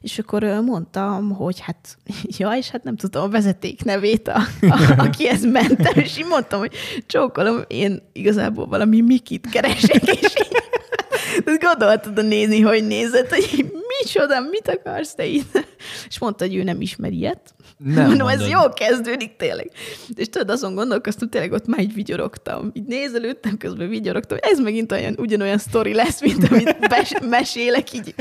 És 0.00 0.18
akkor 0.18 0.42
mondtam, 0.42 1.30
hogy 1.30 1.60
hát, 1.60 1.96
ja, 2.38 2.50
és 2.50 2.70
hát 2.70 2.84
nem 2.84 2.96
tudom 2.96 3.22
a 3.22 3.28
vezeték 3.28 3.84
nevét, 3.84 4.28
a, 4.28 4.40
a, 4.60 4.94
akihez 4.96 5.44
mentem, 5.44 5.92
és 5.94 6.18
így 6.18 6.26
mondtam, 6.26 6.58
hogy 6.58 6.72
csókolom, 7.06 7.62
én 7.66 8.02
igazából 8.12 8.66
valami 8.66 9.00
Mikit 9.00 9.50
keresek, 9.50 10.02
és 10.02 10.34
így 10.44 11.58
gondoltad 11.68 12.18
a 12.18 12.22
nézni, 12.22 12.60
hogy 12.60 12.86
nézett, 12.86 13.28
hogy 13.28 13.72
micsoda, 14.00 14.40
mit 14.40 14.68
akarsz 14.68 15.14
te 15.14 15.24
itt? 15.24 15.64
És 16.08 16.18
mondta, 16.18 16.44
hogy 16.44 16.54
ő 16.56 16.62
nem 16.62 16.80
ismeri 16.80 17.16
ilyet. 17.16 17.54
Nem 17.78 18.06
Mondom, 18.06 18.26
mondod. 18.26 18.40
ez 18.44 18.48
jól 18.50 18.72
kezdődik 18.72 19.36
tényleg. 19.36 19.70
És 20.14 20.28
tudod, 20.28 20.50
azon 20.50 20.74
gondolkoztam, 20.74 21.28
tényleg 21.28 21.52
ott 21.52 21.66
már 21.66 21.80
így 21.80 21.94
vigyorogtam. 21.94 22.70
Így 22.72 22.84
nézelődtem, 22.84 23.56
közben 23.56 23.88
vigyorogtam. 23.88 24.38
Ez 24.40 24.58
megint 24.60 24.92
olyan, 24.92 25.14
ugyanolyan 25.18 25.58
sztori 25.58 25.94
lesz, 25.94 26.20
mint 26.20 26.50
amit 26.50 26.78
bes- 26.88 27.28
mesélek, 27.28 27.92
így, 27.92 28.14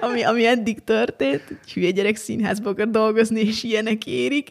ami, 0.00 0.22
ami 0.22 0.46
eddig 0.46 0.84
történt. 0.84 1.42
Egy 1.64 1.72
hülye 1.72 1.90
gyerek 1.90 2.16
színházba 2.16 2.70
akar 2.70 2.90
dolgozni, 2.90 3.40
és 3.40 3.62
ilyenek 3.62 4.06
érik. 4.06 4.50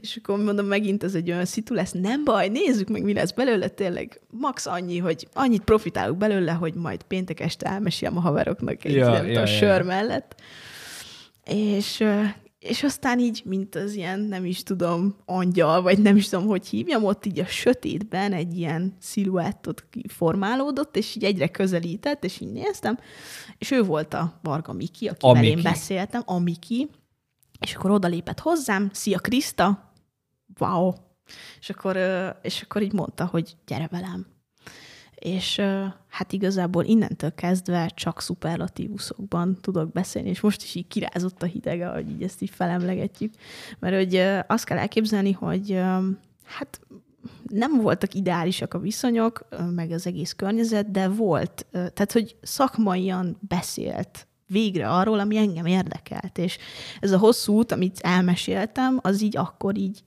És 0.00 0.18
akkor 0.22 0.44
mondom, 0.44 0.66
megint 0.66 1.04
ez 1.04 1.14
egy 1.14 1.30
olyan 1.30 1.44
szitu 1.44 1.74
lesz. 1.74 1.92
Nem 1.92 2.24
baj, 2.24 2.48
nézzük 2.48 2.88
meg, 2.88 3.02
mi 3.02 3.12
lesz 3.12 3.30
belőle. 3.30 3.68
Tényleg 3.68 4.20
max 4.30 4.66
annyi, 4.66 4.98
hogy 4.98 5.26
annyit 5.32 5.62
profitálok 5.62 6.16
belőle, 6.16 6.52
hogy 6.52 6.74
majd 6.74 7.02
péntek 7.02 7.40
este 7.40 7.66
elmesélem 7.66 8.16
a 8.16 8.20
haveroknak 8.20 8.84
egy 8.84 8.94
ja, 8.94 9.22
ja, 9.22 9.40
a 9.40 9.46
sör 9.46 9.78
ja. 9.78 9.84
Mellett. 10.16 10.40
És 11.44 12.04
és 12.58 12.82
aztán 12.82 13.18
így, 13.18 13.42
mint 13.44 13.74
az 13.74 13.94
ilyen, 13.94 14.20
nem 14.20 14.44
is 14.44 14.62
tudom, 14.62 15.16
angyal, 15.24 15.82
vagy 15.82 15.98
nem 15.98 16.16
is 16.16 16.28
tudom, 16.28 16.46
hogy 16.46 16.66
hívjam, 16.66 17.04
ott 17.04 17.26
így 17.26 17.38
a 17.38 17.46
sötétben 17.46 18.32
egy 18.32 18.58
ilyen 18.58 18.96
sziluettot 19.00 19.84
formálódott, 20.08 20.96
és 20.96 21.16
így 21.16 21.24
egyre 21.24 21.48
közelített, 21.48 22.24
és 22.24 22.40
így 22.40 22.52
néztem, 22.52 22.98
és 23.58 23.70
ő 23.70 23.82
volt 23.82 24.14
a 24.14 24.38
Varga 24.42 24.72
Miki, 24.72 25.08
akivel 25.08 25.44
én 25.44 25.62
beszéltem, 25.62 26.22
a 26.24 26.38
Miki, 26.38 26.90
és 27.60 27.74
akkor 27.74 27.90
odalépett 27.90 28.40
hozzám, 28.40 28.90
szia 28.92 29.18
Krista, 29.18 29.92
wow, 30.58 30.92
és 31.60 31.70
akkor, 31.70 31.96
és 32.42 32.62
akkor 32.62 32.82
így 32.82 32.92
mondta, 32.92 33.26
hogy 33.26 33.56
gyere 33.66 33.88
velem. 33.90 34.35
És 35.26 35.60
hát 36.08 36.32
igazából 36.32 36.84
innentől 36.84 37.34
kezdve 37.34 37.90
csak 37.94 38.20
szuperlatívuszokban 38.20 39.58
tudok 39.60 39.92
beszélni, 39.92 40.28
és 40.28 40.40
most 40.40 40.62
is 40.62 40.74
így 40.74 40.86
kirázott 40.86 41.42
a 41.42 41.46
hidege, 41.46 41.86
hogy 41.86 42.10
így 42.10 42.22
ezt 42.22 42.42
így 42.42 42.50
felemlegetjük. 42.50 43.34
Mert 43.78 43.94
hogy 43.94 44.16
azt 44.46 44.64
kell 44.64 44.78
elképzelni, 44.78 45.32
hogy 45.32 45.82
hát 46.44 46.80
nem 47.46 47.80
voltak 47.80 48.14
ideálisak 48.14 48.74
a 48.74 48.78
viszonyok, 48.78 49.48
meg 49.74 49.90
az 49.90 50.06
egész 50.06 50.32
környezet, 50.32 50.90
de 50.90 51.08
volt, 51.08 51.66
tehát 51.70 52.12
hogy 52.12 52.36
szakmaian 52.42 53.36
beszélt 53.40 54.26
végre 54.46 54.88
arról, 54.88 55.18
ami 55.18 55.36
engem 55.36 55.66
érdekelt. 55.66 56.38
És 56.38 56.58
ez 57.00 57.12
a 57.12 57.18
hosszú 57.18 57.52
út, 57.52 57.72
amit 57.72 57.98
elmeséltem, 58.00 58.98
az 59.02 59.22
így 59.22 59.36
akkor 59.36 59.76
így 59.76 60.04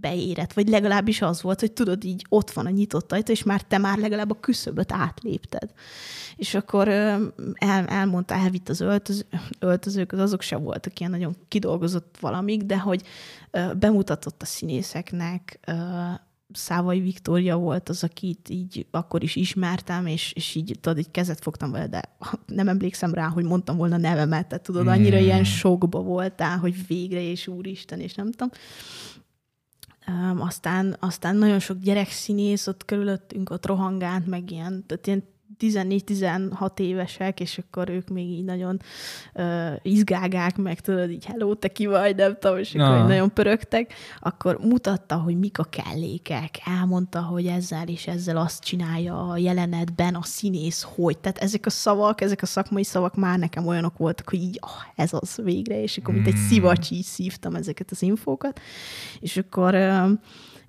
beérett, 0.00 0.52
vagy 0.52 0.68
legalábbis 0.68 1.22
az 1.22 1.42
volt, 1.42 1.60
hogy 1.60 1.72
tudod, 1.72 2.04
így 2.04 2.26
ott 2.28 2.50
van 2.50 2.66
a 2.66 2.70
nyitott 2.70 3.12
ajtó, 3.12 3.32
és 3.32 3.42
már 3.42 3.62
te 3.62 3.78
már 3.78 3.98
legalább 3.98 4.30
a 4.30 4.40
küszöböt 4.40 4.92
átlépted. 4.92 5.70
És 6.36 6.54
akkor 6.54 6.88
el, 6.88 7.32
elmondta, 7.86 8.34
elvitt 8.34 8.68
az 8.68 8.80
öltöz, 8.80 9.26
öltözőket, 9.58 10.20
azok 10.20 10.42
se 10.42 10.56
voltak 10.56 11.00
ilyen 11.00 11.12
nagyon 11.12 11.36
kidolgozott 11.48 12.16
valamik, 12.20 12.62
de 12.62 12.78
hogy 12.78 13.02
bemutatott 13.78 14.42
a 14.42 14.46
színészeknek, 14.46 15.60
Szávai 16.52 17.00
Viktória 17.00 17.56
volt 17.56 17.88
az, 17.88 18.04
akit 18.04 18.48
így 18.48 18.86
akkor 18.90 19.22
is 19.22 19.36
ismertem, 19.36 20.06
és, 20.06 20.32
és 20.32 20.54
így 20.54 20.78
tudod, 20.80 20.98
így 20.98 21.10
kezet 21.10 21.40
fogtam 21.40 21.70
vele, 21.70 21.86
de 21.86 22.02
nem 22.46 22.68
emlékszem 22.68 23.14
rá, 23.14 23.28
hogy 23.28 23.44
mondtam 23.44 23.76
volna 23.76 23.96
nevemet, 23.96 24.46
tehát 24.46 24.64
tudod, 24.64 24.86
annyira 24.86 25.16
hmm. 25.16 25.24
ilyen 25.24 25.44
sokba 25.44 26.00
voltál, 26.00 26.58
hogy 26.58 26.86
végre, 26.86 27.22
és 27.22 27.46
úristen, 27.46 28.00
és 28.00 28.14
nem 28.14 28.30
tudom. 28.30 28.50
Aztán, 30.38 30.96
aztán 31.00 31.36
nagyon 31.36 31.58
sok 31.58 31.78
gyerekszínész 31.78 32.66
ott 32.66 32.84
körülöttünk, 32.84 33.50
ott 33.50 33.66
rohangánt, 33.66 34.26
meg 34.26 34.50
ilyen, 34.50 34.84
tehát 34.86 35.06
ilyen 35.06 35.24
14-16 35.60 36.78
évesek, 36.78 37.40
és 37.40 37.58
akkor 37.58 37.88
ők 37.88 38.08
még 38.08 38.28
így 38.28 38.44
nagyon 38.44 38.80
uh, 39.34 39.72
izgágák, 39.82 40.56
meg 40.56 40.80
tudod, 40.80 41.10
így 41.10 41.24
hello, 41.24 41.54
te 41.54 41.68
ki 41.68 41.86
vagy, 41.86 42.16
nem 42.16 42.36
tudom, 42.40 42.58
és 42.58 42.74
akkor 42.74 42.96
ah. 42.96 43.06
nagyon 43.06 43.32
pörögtek, 43.32 43.92
akkor 44.20 44.58
mutatta, 44.58 45.16
hogy 45.16 45.38
mik 45.38 45.58
a 45.58 45.64
kellékek, 45.64 46.60
elmondta, 46.64 47.22
hogy 47.22 47.46
ezzel 47.46 47.88
és 47.88 48.06
ezzel 48.06 48.36
azt 48.36 48.64
csinálja 48.64 49.28
a 49.28 49.36
jelenetben 49.36 50.14
a 50.14 50.22
színész, 50.22 50.86
hogy. 50.94 51.18
Tehát 51.18 51.38
ezek 51.38 51.66
a 51.66 51.70
szavak, 51.70 52.20
ezek 52.20 52.42
a 52.42 52.46
szakmai 52.46 52.84
szavak 52.84 53.14
már 53.14 53.38
nekem 53.38 53.66
olyanok 53.66 53.96
voltak, 53.96 54.28
hogy 54.28 54.42
így, 54.42 54.58
oh, 54.60 54.70
ez 54.94 55.10
az 55.12 55.40
végre, 55.42 55.82
és 55.82 55.96
akkor 55.96 56.14
mint 56.14 56.26
egy 56.26 56.32
hmm. 56.32 56.46
szivacs 56.48 56.90
így 56.90 57.04
szívtam 57.04 57.54
ezeket 57.54 57.90
az 57.90 58.02
infókat, 58.02 58.60
és 59.20 59.36
akkor 59.36 59.74
uh, 59.74 60.10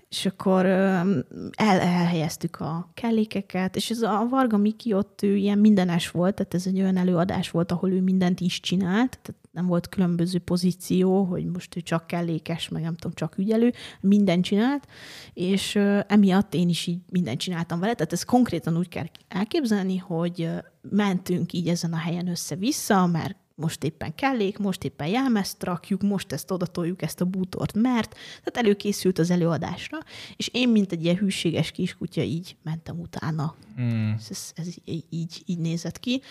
és 0.09 0.25
akkor 0.25 0.65
el, 0.65 1.25
elhelyeztük 1.57 2.59
a 2.59 2.89
kellékeket, 2.93 3.75
és 3.75 3.89
ez 3.89 4.01
a 4.01 4.27
Varga 4.29 4.57
Miki 4.57 4.93
ott 4.93 5.21
ő 5.21 5.35
ilyen 5.35 5.57
mindenes 5.57 6.11
volt, 6.11 6.35
tehát 6.35 6.53
ez 6.53 6.67
egy 6.67 6.79
olyan 6.79 6.97
előadás 6.97 7.51
volt, 7.51 7.71
ahol 7.71 7.91
ő 7.91 8.01
mindent 8.01 8.39
is 8.39 8.59
csinált, 8.59 9.19
tehát 9.21 9.41
nem 9.51 9.65
volt 9.65 9.89
különböző 9.89 10.39
pozíció, 10.39 11.23
hogy 11.23 11.45
most 11.45 11.75
ő 11.75 11.81
csak 11.81 12.07
kellékes, 12.07 12.69
meg 12.69 12.81
nem 12.81 12.95
tudom, 12.95 13.13
csak 13.13 13.37
ügyelő, 13.37 13.73
mindent 13.99 14.43
csinált, 14.43 14.87
és 15.33 15.75
emiatt 16.07 16.53
én 16.53 16.69
is 16.69 16.87
így 16.87 16.99
mindent 17.09 17.39
csináltam 17.39 17.79
vele, 17.79 17.93
tehát 17.93 18.13
ez 18.13 18.23
konkrétan 18.23 18.77
úgy 18.77 18.87
kell 18.87 19.05
elképzelni, 19.27 19.97
hogy 19.97 20.49
mentünk 20.89 21.53
így 21.53 21.67
ezen 21.67 21.93
a 21.93 21.97
helyen 21.97 22.27
össze-vissza, 22.27 23.05
mert 23.05 23.35
most 23.59 23.83
éppen 23.83 24.15
kellék, 24.15 24.57
most 24.57 24.83
éppen 24.83 25.07
jelmezt 25.07 25.63
rakjuk, 25.63 26.01
most 26.01 26.31
ezt 26.31 26.51
odatoljuk, 26.51 27.01
ezt 27.01 27.21
a 27.21 27.25
bútort, 27.25 27.73
mert 27.73 28.09
tehát 28.11 28.57
előkészült 28.57 29.19
az 29.19 29.29
előadásra, 29.29 29.97
és 30.35 30.49
én, 30.53 30.69
mint 30.69 30.91
egy 30.91 31.03
ilyen 31.03 31.15
hűséges 31.15 31.71
kiskutya, 31.71 32.21
így 32.21 32.55
mentem 32.63 32.99
utána. 32.99 33.55
Mm. 33.81 34.11
Ez, 34.29 34.51
ez 34.55 34.67
így, 34.85 35.43
így 35.45 35.59
nézett 35.59 35.99
ki, 35.99 36.21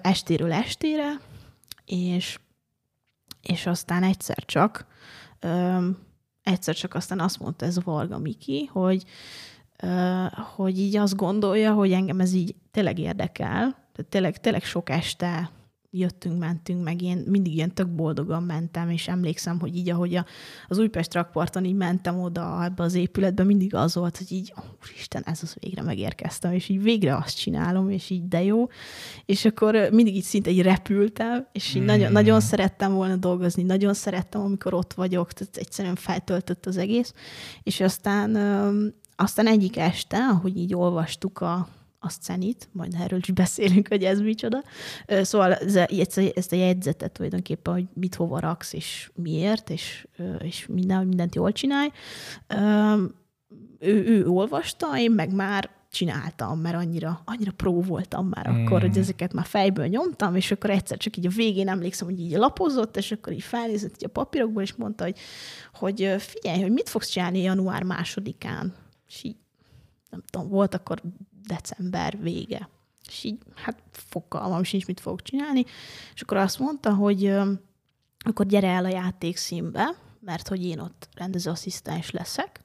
estéről 0.00 0.52
estére, 0.52 1.20
és, 1.84 2.38
és 3.42 3.66
aztán 3.66 4.02
egyszer 4.02 4.44
csak, 4.44 4.86
egyszer 6.42 6.74
csak 6.74 6.94
aztán 6.94 7.20
azt 7.20 7.38
mondta 7.38 7.66
ez 7.66 7.76
a 7.76 7.82
Varga 7.84 8.18
Miki, 8.18 8.64
hogy, 8.72 9.04
hogy 10.54 10.78
így 10.78 10.96
azt 10.96 11.16
gondolja, 11.16 11.72
hogy 11.72 11.92
engem 11.92 12.20
ez 12.20 12.32
így 12.32 12.54
tényleg 12.70 12.98
érdekel, 12.98 13.82
tehát 13.92 14.10
tényleg, 14.10 14.40
tényleg 14.40 14.64
sok 14.64 14.90
este 14.90 15.50
jöttünk, 15.98 16.38
mentünk, 16.38 16.84
meg 16.84 17.02
én 17.02 17.24
mindig 17.26 17.54
ilyen 17.54 17.74
tök 17.74 17.88
boldogan 17.88 18.42
mentem, 18.42 18.90
és 18.90 19.08
emlékszem, 19.08 19.60
hogy 19.60 19.76
így, 19.76 19.90
ahogy 19.90 20.14
a, 20.14 20.24
az 20.68 20.78
Újpest 20.78 21.14
rakparton 21.14 21.64
így 21.64 21.74
mentem 21.74 22.20
oda 22.20 22.64
ebbe 22.64 22.82
az 22.82 22.94
épületbe, 22.94 23.44
mindig 23.44 23.74
az 23.74 23.94
volt, 23.94 24.16
hogy 24.16 24.32
így, 24.32 24.52
oh, 24.56 24.64
Isten, 24.96 25.22
ez 25.26 25.38
az 25.42 25.56
végre 25.60 25.82
megérkeztem, 25.82 26.52
és 26.52 26.68
így 26.68 26.82
végre 26.82 27.16
azt 27.16 27.38
csinálom, 27.38 27.90
és 27.90 28.10
így 28.10 28.28
de 28.28 28.42
jó. 28.42 28.66
És 29.26 29.44
akkor 29.44 29.88
mindig 29.92 30.16
így 30.16 30.22
szinte 30.22 30.50
így 30.50 30.62
repültem, 30.62 31.46
és 31.52 31.74
így 31.74 31.82
mm. 31.82 31.86
nagyon, 31.86 32.12
nagyon 32.12 32.40
szerettem 32.40 32.92
volna 32.92 33.16
dolgozni, 33.16 33.62
nagyon 33.62 33.94
szerettem, 33.94 34.40
amikor 34.40 34.74
ott 34.74 34.92
vagyok, 34.92 35.32
tehát 35.32 35.56
egyszerűen 35.56 35.94
feltöltött 35.94 36.66
az 36.66 36.76
egész. 36.76 37.14
És 37.62 37.80
aztán, 37.80 38.36
aztán 39.16 39.46
egyik 39.46 39.76
este, 39.76 40.18
ahogy 40.18 40.56
így 40.56 40.74
olvastuk 40.74 41.40
a, 41.40 41.68
a 42.04 42.08
szenit, 42.20 42.68
majd 42.72 42.94
erről 43.00 43.18
is 43.18 43.30
beszélünk, 43.30 43.88
hogy 43.88 44.02
ez 44.02 44.20
micsoda. 44.20 44.62
Szóval 45.06 45.52
ezt 46.34 46.52
a 46.52 46.56
jegyzetet 46.56 47.12
tulajdonképpen, 47.12 47.72
hogy 47.72 47.86
mit 47.94 48.14
hova 48.14 48.40
raksz, 48.40 48.72
és 48.72 49.10
miért, 49.14 49.70
és, 49.70 50.06
és 50.38 50.66
minden, 50.66 51.06
mindent 51.06 51.34
jól 51.34 51.52
csinálj. 51.52 51.88
Ő, 53.78 54.04
ő 54.06 54.26
olvasta, 54.26 54.98
én 54.98 55.10
meg 55.10 55.34
már 55.34 55.70
csináltam, 55.90 56.58
mert 56.58 56.76
annyira, 56.76 57.22
annyira 57.24 57.52
pró 57.52 57.82
voltam 57.82 58.28
már 58.28 58.50
mm. 58.50 58.64
akkor, 58.64 58.80
hogy 58.80 58.98
ezeket 58.98 59.32
már 59.32 59.44
fejből 59.44 59.86
nyomtam, 59.86 60.36
és 60.36 60.50
akkor 60.50 60.70
egyszer 60.70 60.96
csak 60.96 61.16
így 61.16 61.26
a 61.26 61.30
végén 61.36 61.68
emlékszem, 61.68 62.06
hogy 62.06 62.20
így 62.20 62.32
lapozott, 62.32 62.96
és 62.96 63.12
akkor 63.12 63.32
így 63.32 63.42
felnézett 63.42 63.94
így 63.94 64.04
a 64.04 64.08
papírokból, 64.08 64.62
és 64.62 64.74
mondta, 64.74 65.04
hogy, 65.04 65.18
hogy 65.72 66.14
figyelj, 66.18 66.60
hogy 66.60 66.72
mit 66.72 66.88
fogsz 66.88 67.08
csinálni 67.08 67.42
január 67.42 67.82
másodikán. 67.82 68.74
És 69.08 69.22
így 69.22 69.36
nem 70.10 70.22
tudom, 70.30 70.48
volt 70.48 70.74
akkor 70.74 71.02
december 71.46 72.18
vége. 72.20 72.68
És 73.08 73.24
így, 73.24 73.38
hát 73.54 73.82
fogalmam 73.90 74.62
sincs, 74.62 74.86
mit 74.86 75.00
fogok 75.00 75.22
csinálni. 75.22 75.64
És 76.14 76.20
akkor 76.22 76.36
azt 76.36 76.58
mondta, 76.58 76.94
hogy 76.94 77.26
akkor 78.18 78.46
gyere 78.46 78.68
el 78.68 78.84
a 78.84 78.88
játékszínbe, 78.88 79.94
mert 80.20 80.48
hogy 80.48 80.64
én 80.64 80.78
ott 80.78 81.08
rendezőasszisztens 81.14 82.10
leszek, 82.10 82.60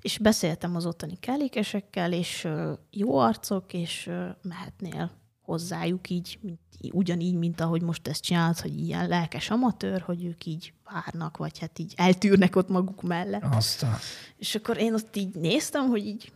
és 0.00 0.18
beszéltem 0.18 0.76
az 0.76 0.86
ottani 0.86 1.16
kellékesekkel, 1.20 2.12
és 2.12 2.48
jó 2.90 3.18
arcok, 3.18 3.72
és 3.72 4.10
mehetnél 4.42 5.10
hozzájuk 5.42 6.10
így, 6.10 6.38
mint, 6.42 6.60
ugyanígy, 6.92 7.34
mint 7.34 7.60
ahogy 7.60 7.82
most 7.82 8.08
ezt 8.08 8.22
csinálod, 8.22 8.58
hogy 8.58 8.78
ilyen 8.78 9.08
lelkes 9.08 9.50
amatőr, 9.50 10.00
hogy 10.00 10.24
ők 10.24 10.44
így 10.44 10.72
várnak, 10.84 11.36
vagy 11.36 11.58
hát 11.58 11.78
így 11.78 11.94
eltűrnek 11.96 12.56
ott 12.56 12.68
maguk 12.68 13.02
mellett. 13.02 13.44
Aztán. 13.54 13.96
És 14.36 14.54
akkor 14.54 14.78
én 14.78 14.94
ott 14.94 15.16
így 15.16 15.34
néztem, 15.34 15.88
hogy 15.88 16.06
így 16.06 16.32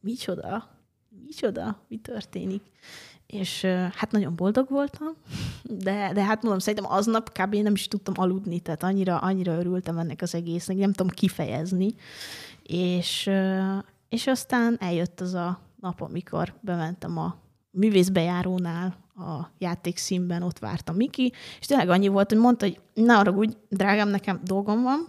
micsoda, 0.00 0.75
micsoda, 1.26 1.82
mi 1.88 1.96
történik. 1.96 2.62
És 3.26 3.64
hát 3.94 4.10
nagyon 4.10 4.36
boldog 4.36 4.68
voltam, 4.68 5.08
de, 5.62 6.10
de 6.14 6.24
hát 6.24 6.42
mondom, 6.42 6.60
szerintem 6.60 6.92
aznap 6.92 7.32
kb. 7.32 7.54
nem 7.54 7.72
is 7.72 7.88
tudtam 7.88 8.14
aludni, 8.16 8.60
tehát 8.60 8.82
annyira, 8.82 9.18
annyira 9.18 9.58
örültem 9.58 9.98
ennek 9.98 10.22
az 10.22 10.34
egésznek, 10.34 10.76
nem 10.76 10.92
tudom 10.92 11.12
kifejezni. 11.12 11.94
És, 12.62 13.30
és 14.08 14.26
aztán 14.26 14.76
eljött 14.80 15.20
az 15.20 15.34
a 15.34 15.60
nap, 15.80 16.00
amikor 16.00 16.54
bementem 16.60 17.18
a 17.18 17.36
művészbejárónál, 17.70 18.96
a 19.16 19.50
játékszínben, 19.58 20.42
ott 20.42 20.58
vártam 20.58 20.96
Miki, 20.96 21.32
és 21.60 21.66
tényleg 21.66 21.88
annyi 21.88 22.08
volt, 22.08 22.28
hogy 22.28 22.38
mondta, 22.38 22.66
hogy 22.66 22.80
ne 22.94 23.16
arra 23.16 23.30
úgy, 23.30 23.56
drágám, 23.68 24.08
nekem 24.08 24.40
dolgom 24.44 24.82
van, 24.82 25.08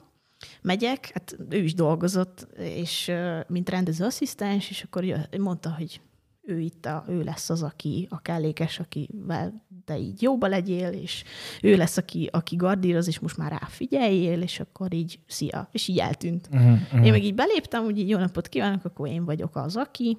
megyek, 0.62 1.10
hát 1.14 1.38
ő 1.50 1.58
is 1.58 1.74
dolgozott, 1.74 2.48
és 2.58 3.12
mint 3.48 3.70
rendezőasszisztens, 3.70 4.70
és 4.70 4.84
akkor 4.84 5.28
mondta, 5.38 5.74
hogy 5.78 6.02
ő 6.48 6.60
itt 6.60 6.86
a, 6.86 7.06
ő 7.08 7.24
lesz 7.24 7.50
az, 7.50 7.64
aki 7.64 8.08
a 8.10 8.22
kellékes, 8.22 8.80
akivel 8.80 9.66
te 9.86 9.98
így 9.98 10.22
jóba 10.22 10.48
legyél, 10.48 10.90
és 10.90 11.24
ő 11.62 11.76
lesz, 11.76 11.98
aki, 11.98 12.30
aki 12.32 12.56
gardíroz, 12.56 13.08
és 13.08 13.20
most 13.20 13.38
már 13.38 13.52
ráfigyeljél, 13.52 14.42
és 14.42 14.60
akkor 14.60 14.94
így 14.94 15.20
szia, 15.28 15.70
és 15.72 15.88
így 15.88 15.98
eltűnt. 15.98 16.50
Uh-huh, 16.52 16.72
uh-huh. 16.72 17.06
Én 17.06 17.12
meg 17.12 17.24
így 17.24 17.36
beléptem, 17.36 17.84
hogy 17.84 17.98
így 17.98 18.10
jó 18.10 18.18
napot 18.18 18.48
kívánok, 18.48 18.86
akkor 18.86 19.08
én 19.08 19.26
vagyok 19.26 19.56
az, 19.56 19.76
aki, 19.76 20.18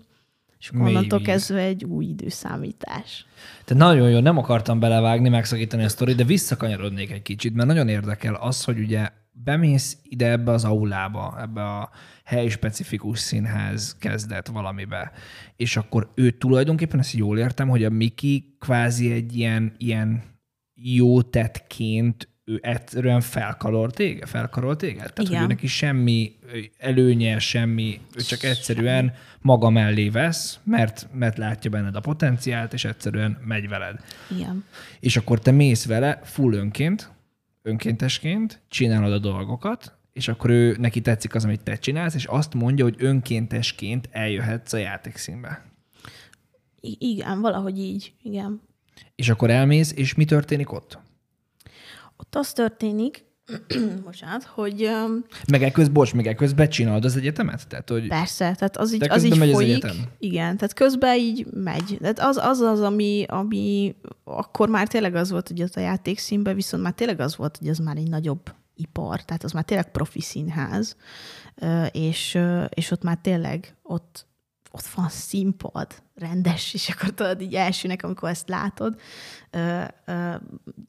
és 0.58 0.68
akkor 0.68 0.86
onnantól 0.86 1.20
kezdve 1.20 1.60
egy 1.60 1.84
új 1.84 2.04
időszámítás. 2.04 3.26
Te 3.64 3.74
nagyon 3.74 4.10
jó, 4.10 4.18
nem 4.18 4.38
akartam 4.38 4.80
belevágni, 4.80 5.28
megszakítani 5.28 5.84
a 5.84 5.88
sztorit, 5.88 6.16
de 6.16 6.24
visszakanyarodnék 6.24 7.10
egy 7.10 7.22
kicsit, 7.22 7.54
mert 7.54 7.68
nagyon 7.68 7.88
érdekel 7.88 8.34
az, 8.34 8.64
hogy 8.64 8.78
ugye 8.78 9.08
bemész 9.44 9.98
ide 10.02 10.30
ebbe 10.30 10.52
az 10.52 10.64
aulába, 10.64 11.36
ebbe 11.40 11.64
a 11.64 11.90
helyi-specifikus 12.24 13.18
színház 13.18 13.96
kezdett 13.98 14.46
valamibe, 14.46 15.12
és 15.56 15.76
akkor 15.76 16.10
ő 16.14 16.30
tulajdonképpen, 16.30 16.98
ezt 16.98 17.12
jól 17.12 17.38
értem, 17.38 17.68
hogy 17.68 17.84
a 17.84 17.90
Miki 17.90 18.56
kvázi 18.58 19.12
egy 19.12 19.36
ilyen, 19.36 19.74
ilyen 19.78 20.22
jó 20.74 21.22
tettként 21.22 22.28
ő 22.48 22.58
egyszerűen 22.62 23.20
felkarol 23.20 23.90
téged, 23.90 24.28
felkarol 24.28 24.76
téged. 24.76 24.96
Tehát, 24.96 25.18
Igen. 25.18 25.32
hogy 25.32 25.42
ő 25.42 25.46
neki 25.46 25.66
semmi 25.66 26.32
előnye, 26.78 27.38
semmi, 27.38 28.00
ő 28.14 28.20
csak 28.20 28.42
egyszerűen 28.42 29.14
maga 29.40 29.70
mellé 29.70 30.08
vesz, 30.08 30.60
mert, 30.64 31.08
mert 31.12 31.38
látja 31.38 31.70
benned 31.70 31.96
a 31.96 32.00
potenciált, 32.00 32.72
és 32.72 32.84
egyszerűen 32.84 33.38
megy 33.44 33.68
veled. 33.68 34.00
Igen. 34.36 34.64
És 35.00 35.16
akkor 35.16 35.38
te 35.38 35.50
mész 35.50 35.86
vele 35.86 36.20
full 36.24 36.52
önként, 36.52 37.10
önkéntesként, 37.68 38.62
csinálod 38.68 39.12
a 39.12 39.18
dolgokat, 39.18 39.96
és 40.12 40.28
akkor 40.28 40.50
ő 40.50 40.76
neki 40.78 41.00
tetszik 41.00 41.34
az, 41.34 41.44
amit 41.44 41.62
te 41.62 41.76
csinálsz, 41.76 42.14
és 42.14 42.24
azt 42.24 42.54
mondja, 42.54 42.84
hogy 42.84 42.96
önkéntesként 42.98 44.08
eljöhetsz 44.12 44.72
a 44.72 44.76
játékszínbe. 44.76 45.64
I- 46.80 46.96
igen, 47.00 47.40
valahogy 47.40 47.78
így, 47.78 48.12
igen. 48.22 48.60
És 49.14 49.28
akkor 49.28 49.50
elmész, 49.50 49.92
és 49.96 50.14
mi 50.14 50.24
történik 50.24 50.72
ott? 50.72 50.98
Ott 52.16 52.34
az 52.34 52.52
történik, 52.52 53.24
bocsánat, 54.04 54.44
hogy 54.44 54.82
öm, 54.82 55.24
Meg 55.50 55.62
ekközben, 55.62 55.92
bocs, 55.92 56.14
meg 56.14 56.26
ekközben 56.26 56.68
csinálod 56.68 57.04
az 57.04 57.16
egyetemet? 57.16 57.68
Tehát, 57.68 57.88
hogy 57.88 58.08
persze, 58.08 58.54
tehát 58.54 58.76
az 58.76 58.94
így, 58.94 59.06
az 59.08 59.24
így 59.24 59.38
megy 59.38 59.48
az 59.48 59.54
folyik. 59.54 59.70
egyetem. 59.70 59.96
Igen, 60.18 60.56
tehát 60.56 60.74
közben 60.74 61.16
így 61.16 61.46
megy. 61.52 61.96
Tehát 62.00 62.20
az 62.20 62.36
az, 62.36 62.60
az 62.60 62.80
ami, 62.80 63.24
ami 63.28 63.94
akkor 64.24 64.68
már 64.68 64.88
tényleg 64.88 65.14
az 65.14 65.30
volt, 65.30 65.48
hogy 65.48 65.62
ott 65.62 65.74
a 65.74 65.80
játékszínben, 65.80 66.54
viszont 66.54 66.82
már 66.82 66.92
tényleg 66.92 67.20
az 67.20 67.36
volt, 67.36 67.56
hogy 67.56 67.68
az 67.68 67.78
már 67.78 67.96
egy 67.96 68.08
nagyobb 68.08 68.54
ipar, 68.74 69.24
tehát 69.24 69.44
az 69.44 69.52
már 69.52 69.64
tényleg 69.64 69.90
profi 69.90 70.20
színház, 70.20 70.96
és, 71.92 72.38
és 72.68 72.90
ott 72.90 73.02
már 73.02 73.18
tényleg 73.22 73.76
ott, 73.82 74.26
ott 74.70 74.86
van 74.86 75.08
színpad, 75.08 75.86
rendes, 76.18 76.74
és 76.74 76.88
akkor 76.88 77.10
tudod 77.10 77.40
így 77.40 77.54
elsőnek, 77.54 78.02
amikor 78.02 78.28
ezt 78.28 78.48
látod, 78.48 78.94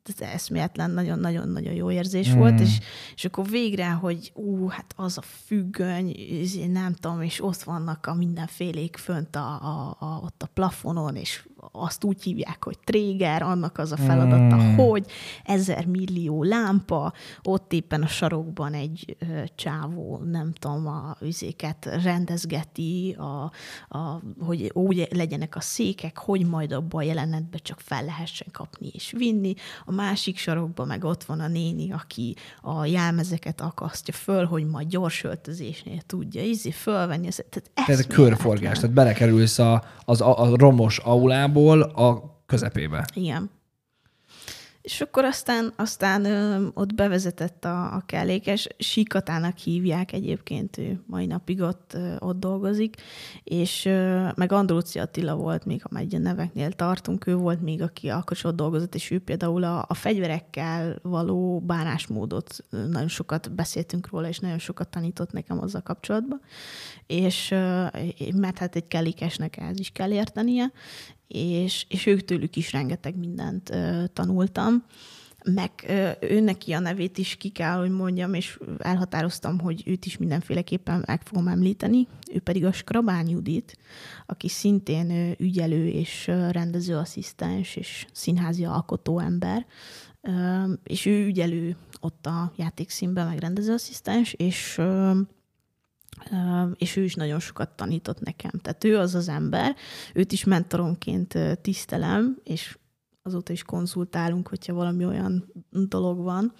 ez 0.03 0.19
eszméletlen, 0.19 0.91
nagyon-nagyon-nagyon 0.91 1.73
jó 1.73 1.91
érzés 1.91 2.33
mm. 2.33 2.37
volt, 2.37 2.59
és, 2.59 2.79
és 3.15 3.25
akkor 3.25 3.47
végre, 3.47 3.89
hogy 3.89 4.31
ú, 4.35 4.67
hát 4.67 4.93
az 4.95 5.17
a 5.17 5.21
függöny, 5.45 6.15
nem 6.71 6.93
tudom, 6.93 7.21
és 7.21 7.43
ott 7.43 7.63
vannak 7.63 8.05
a 8.05 8.13
mindenfélék 8.13 8.97
fönt 8.97 9.35
a, 9.35 9.61
a, 9.61 9.97
a, 9.99 10.19
ott 10.23 10.43
a 10.43 10.49
plafonon, 10.53 11.15
és 11.15 11.47
azt 11.71 12.03
úgy 12.03 12.23
hívják, 12.23 12.63
hogy 12.63 12.79
tréger, 12.83 13.41
annak 13.41 13.77
az 13.77 13.91
a 13.91 13.97
feladata, 13.97 14.55
mm. 14.55 14.75
hogy 14.75 15.05
ezer 15.43 15.85
millió 15.85 16.43
lámpa, 16.43 17.13
ott 17.43 17.73
éppen 17.73 18.03
a 18.03 18.07
sarokban 18.07 18.73
egy 18.73 19.15
ö, 19.19 19.43
csávó, 19.55 20.21
nem 20.31 20.53
tudom, 20.53 20.87
a 20.87 21.15
üzéket 21.21 21.89
rendezgeti, 22.03 23.15
a, 23.17 23.51
a, 23.97 24.21
hogy 24.39 24.71
úgy 24.73 25.07
legyenek 25.19 25.55
a 25.55 25.61
székek, 25.61 26.17
hogy 26.17 26.45
majd 26.45 26.71
abba 26.71 26.97
a 26.97 27.01
jelenetbe 27.01 27.57
csak 27.57 27.79
fel 27.79 28.03
lehessen 28.03 28.47
kapni 28.51 28.89
és 28.93 29.13
vinni. 29.17 29.53
A 29.85 29.91
másik 29.91 30.37
sarokban 30.37 30.87
meg 30.87 31.03
ott 31.03 31.23
van 31.23 31.39
a 31.39 31.47
néni, 31.47 31.91
aki 31.91 32.35
a 32.61 32.85
jelmezeket 32.85 33.61
akasztja 33.61 34.13
föl, 34.13 34.45
hogy 34.45 34.65
majd 34.65 34.87
gyors 34.87 35.23
öltözésnél 35.23 36.01
tudja 36.01 36.43
izé 36.43 36.71
fölvenni. 36.71 37.27
Ez, 37.27 37.35
tehát 37.35 37.71
tehát 37.73 37.89
a 37.89 37.91
eszméletlen. 37.91 38.17
körforgás, 38.17 38.79
tehát 38.79 38.95
belekerülsz 38.95 39.59
a, 39.59 39.83
az, 40.05 40.21
a, 40.21 40.41
a 40.41 40.57
romos 40.57 40.97
aulából 40.97 41.81
a 41.81 42.37
közepébe. 42.45 43.07
Igen. 43.13 43.49
És 44.89 45.01
akkor 45.01 45.25
aztán, 45.25 45.73
aztán 45.75 46.25
ö, 46.25 46.67
ott 46.73 46.95
bevezetett 46.95 47.65
a, 47.65 47.93
a 47.93 48.03
kellékes, 48.05 48.67
Sikatának 48.77 49.57
hívják 49.57 50.11
egyébként, 50.11 50.77
ő 50.77 51.03
mai 51.05 51.25
napig 51.25 51.61
ott, 51.61 51.91
ö, 51.93 52.15
ott 52.19 52.39
dolgozik, 52.39 52.95
és 53.43 53.85
ö, 53.85 54.27
meg 54.35 54.51
Andróci 54.51 54.99
Attila 54.99 55.35
volt 55.35 55.65
még, 55.65 55.81
ha 55.81 55.99
egy 55.99 56.15
a 56.15 56.17
neveknél 56.17 56.71
tartunk, 56.71 57.27
ő 57.27 57.35
volt 57.35 57.61
még, 57.61 57.81
aki 57.81 58.09
akkor 58.09 58.37
is 58.37 58.43
ott 58.43 58.55
dolgozott, 58.55 58.95
és 58.95 59.11
ő 59.11 59.19
például 59.19 59.63
a, 59.63 59.85
a 59.87 59.93
fegyverekkel 59.93 60.99
való 61.01 61.59
bánásmódot 61.59 62.65
ö, 62.69 62.85
nagyon 62.85 63.07
sokat 63.07 63.51
beszéltünk 63.51 64.09
róla, 64.09 64.27
és 64.27 64.39
nagyon 64.39 64.59
sokat 64.59 64.89
tanított 64.89 65.31
nekem 65.31 65.59
azzal 65.59 65.81
kapcsolatban, 65.81 66.41
és 67.07 67.51
ö, 67.51 67.85
mert 68.35 68.57
hát 68.57 68.75
egy 68.75 68.87
kellékesnek 68.87 69.57
ez 69.57 69.79
is 69.79 69.89
kell 69.89 70.11
értenie, 70.11 70.71
és, 71.33 71.85
és 71.89 72.05
ők 72.05 72.25
tőlük 72.25 72.55
is 72.55 72.71
rengeteg 72.71 73.17
mindent 73.17 73.69
ö, 73.69 74.03
tanultam, 74.13 74.83
meg 75.43 75.71
ö, 75.87 76.09
ő 76.19 76.39
neki 76.39 76.71
a 76.71 76.79
nevét 76.79 77.17
is 77.17 77.35
ki 77.35 77.49
kell, 77.49 77.79
hogy 77.79 77.89
mondjam, 77.89 78.33
és 78.33 78.59
elhatároztam, 78.77 79.59
hogy 79.59 79.83
őt 79.85 80.05
is 80.05 80.17
mindenféleképpen 80.17 81.03
meg 81.07 81.21
fogom 81.21 81.47
említeni, 81.47 82.07
ő 82.33 82.39
pedig 82.39 82.65
a 82.65 82.71
Skrabány 82.71 83.29
Judit, 83.29 83.77
aki 84.25 84.47
szintén 84.47 85.11
ö, 85.11 85.31
ügyelő 85.37 85.87
és 85.87 86.27
ö, 86.27 86.51
rendezőasszisztens 86.51 87.75
és 87.75 88.05
színházi 88.11 88.65
alkotó 88.65 89.19
ember, 89.19 89.65
Ö, 90.21 90.63
és 90.83 91.05
ő 91.05 91.25
ügyelő 91.25 91.75
ott 91.99 92.25
a 92.25 92.51
játékszínben, 92.55 93.27
meg 93.27 93.39
rendezőasszisztens, 93.39 94.33
és 94.33 94.77
Ö, 94.77 95.11
és 96.75 96.95
ő 96.95 97.03
is 97.03 97.15
nagyon 97.15 97.39
sokat 97.39 97.69
tanított 97.69 98.19
nekem. 98.19 98.51
Tehát 98.61 98.83
ő 98.83 98.97
az 98.97 99.15
az 99.15 99.29
ember, 99.29 99.75
őt 100.13 100.31
is 100.31 100.43
mentoromként 100.43 101.37
tisztelem, 101.61 102.37
és 102.43 102.77
azóta 103.29 103.53
is 103.53 103.63
konzultálunk, 103.63 104.47
hogyha 104.47 104.73
valami 104.73 105.05
olyan 105.05 105.53
dolog 105.69 106.23
van 106.23 106.53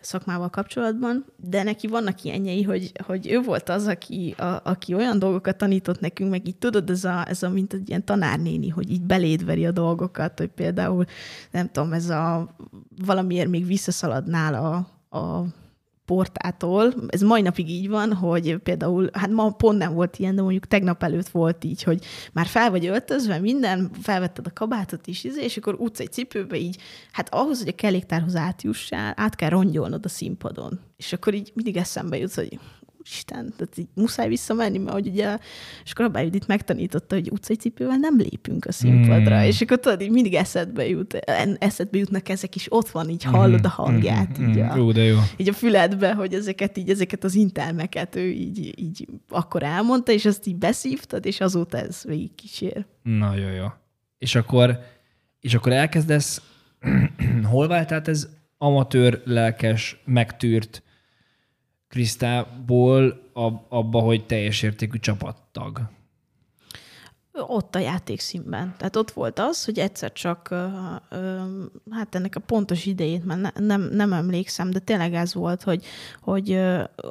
szakmával 0.00 0.50
kapcsolatban, 0.50 1.24
de 1.36 1.62
neki 1.62 1.86
vannak 1.86 2.24
ilyenjei, 2.24 2.62
hogy, 2.62 2.92
hogy 3.06 3.30
ő 3.30 3.40
volt 3.40 3.68
az, 3.68 3.86
aki, 3.86 4.34
a, 4.38 4.60
aki 4.64 4.94
olyan 4.94 5.18
dolgokat 5.18 5.56
tanított 5.56 6.00
nekünk, 6.00 6.30
meg 6.30 6.48
így 6.48 6.56
tudod, 6.56 6.90
ez 6.90 7.04
a, 7.04 7.28
ez 7.28 7.42
a 7.42 7.48
mint 7.48 7.72
egy 7.72 7.88
ilyen 7.88 8.04
tanárnéni, 8.04 8.68
hogy 8.68 8.90
így 8.90 9.02
belédveri 9.02 9.66
a 9.66 9.70
dolgokat, 9.70 10.38
hogy 10.38 10.48
például, 10.48 11.04
nem 11.50 11.70
tudom, 11.70 11.92
ez 11.92 12.08
a 12.08 12.56
valamiért 13.04 13.48
még 13.48 13.66
visszaszaladnál 13.66 14.54
a, 14.54 14.74
a 15.18 15.44
portától. 16.10 16.94
Ez 17.08 17.20
mai 17.20 17.42
napig 17.42 17.70
így 17.70 17.88
van, 17.88 18.12
hogy 18.12 18.56
például, 18.56 19.10
hát 19.12 19.30
ma 19.30 19.50
pont 19.50 19.78
nem 19.78 19.94
volt 19.94 20.18
ilyen, 20.18 20.34
de 20.34 20.42
mondjuk 20.42 20.66
tegnap 20.66 21.02
előtt 21.02 21.28
volt 21.28 21.64
így, 21.64 21.82
hogy 21.82 22.04
már 22.32 22.46
fel 22.46 22.70
vagy 22.70 22.86
öltözve, 22.86 23.38
minden, 23.38 23.90
felvetted 24.02 24.46
a 24.46 24.52
kabátot 24.52 25.06
is, 25.06 25.24
izé, 25.24 25.42
és 25.42 25.56
akkor 25.56 25.74
utcai 25.78 26.06
cipőbe 26.06 26.56
így, 26.56 26.76
hát 27.12 27.34
ahhoz, 27.34 27.58
hogy 27.58 27.68
a 27.68 27.74
kelléktárhoz 27.74 28.36
átjussál, 28.36 29.14
át 29.16 29.34
kell 29.34 29.48
rongyolnod 29.48 30.04
a 30.04 30.08
színpadon. 30.08 30.80
És 30.96 31.12
akkor 31.12 31.34
így 31.34 31.50
mindig 31.54 31.76
eszembe 31.76 32.18
jut, 32.18 32.34
hogy 32.34 32.58
Isten, 33.10 33.52
tehát 33.56 33.78
így 33.78 33.88
muszáj 33.94 34.28
visszamenni, 34.28 34.78
mert 34.78 34.92
hogy 34.92 35.06
ugye 35.06 35.38
Skrabály 35.84 36.24
Judit 36.24 36.46
megtanította, 36.46 37.14
hogy 37.14 37.30
utcai 37.30 37.56
cipővel 37.56 37.96
nem 37.96 38.16
lépünk 38.18 38.64
a 38.64 38.72
színpadra, 38.72 39.36
Mm. 39.38 39.42
és 39.42 39.60
akkor 39.60 39.80
tudod, 39.80 40.00
így 40.00 40.10
mindig 40.10 40.34
eszedbe, 40.34 40.88
jut, 40.88 41.14
eszedbe 41.58 41.98
jutnak 41.98 42.28
ezek 42.28 42.54
is, 42.54 42.66
ott 42.72 42.88
van, 42.88 43.08
így 43.08 43.24
hallod 43.24 43.64
a 43.64 43.68
hangját, 43.68 44.38
így 44.38 44.58
a, 44.58 44.76
Jó, 44.76 44.92
de 44.92 45.02
jó. 45.02 45.18
így 45.36 45.48
a 45.48 45.52
füledbe, 45.52 46.14
hogy 46.14 46.34
ezeket 46.34 46.76
így, 46.78 46.90
ezeket 46.90 47.24
az 47.24 47.34
intelmeket 47.34 48.16
ő 48.16 48.30
így, 48.30 48.72
így 48.80 49.06
akkor 49.28 49.62
elmondta, 49.62 50.12
és 50.12 50.24
azt 50.24 50.46
így 50.46 50.56
beszívtad, 50.56 51.26
és 51.26 51.40
azóta 51.40 51.78
ez 51.78 52.02
végig 52.04 52.34
kísér. 52.34 52.86
Nagyon 53.02 53.52
jó. 53.52 53.66
És 54.18 54.34
akkor, 54.34 54.78
és 55.40 55.54
akkor 55.54 55.72
elkezdesz, 55.72 56.42
hol 57.50 57.68
vált 57.68 57.92
át 57.92 58.08
ez 58.08 58.28
amatőr, 58.58 59.22
lelkes, 59.24 60.00
megtűrt 60.04 60.82
Krisztából 61.90 63.30
ab, 63.32 63.60
abba, 63.68 64.00
hogy 64.00 64.26
teljes 64.26 64.62
értékű 64.62 64.98
csapattag? 64.98 65.80
Ott 67.32 67.74
a 67.74 67.78
játékszínben. 67.78 68.74
Tehát 68.76 68.96
ott 68.96 69.10
volt 69.10 69.38
az, 69.38 69.64
hogy 69.64 69.78
egyszer 69.78 70.12
csak, 70.12 70.48
hát 71.90 72.14
ennek 72.14 72.36
a 72.36 72.40
pontos 72.40 72.86
idejét 72.86 73.24
már 73.24 73.38
ne, 73.38 73.50
nem, 73.60 73.80
nem 73.80 74.12
emlékszem, 74.12 74.70
de 74.70 74.78
tényleg 74.78 75.14
ez 75.14 75.34
volt, 75.34 75.62
hogy, 75.62 75.84
hogy 76.20 76.58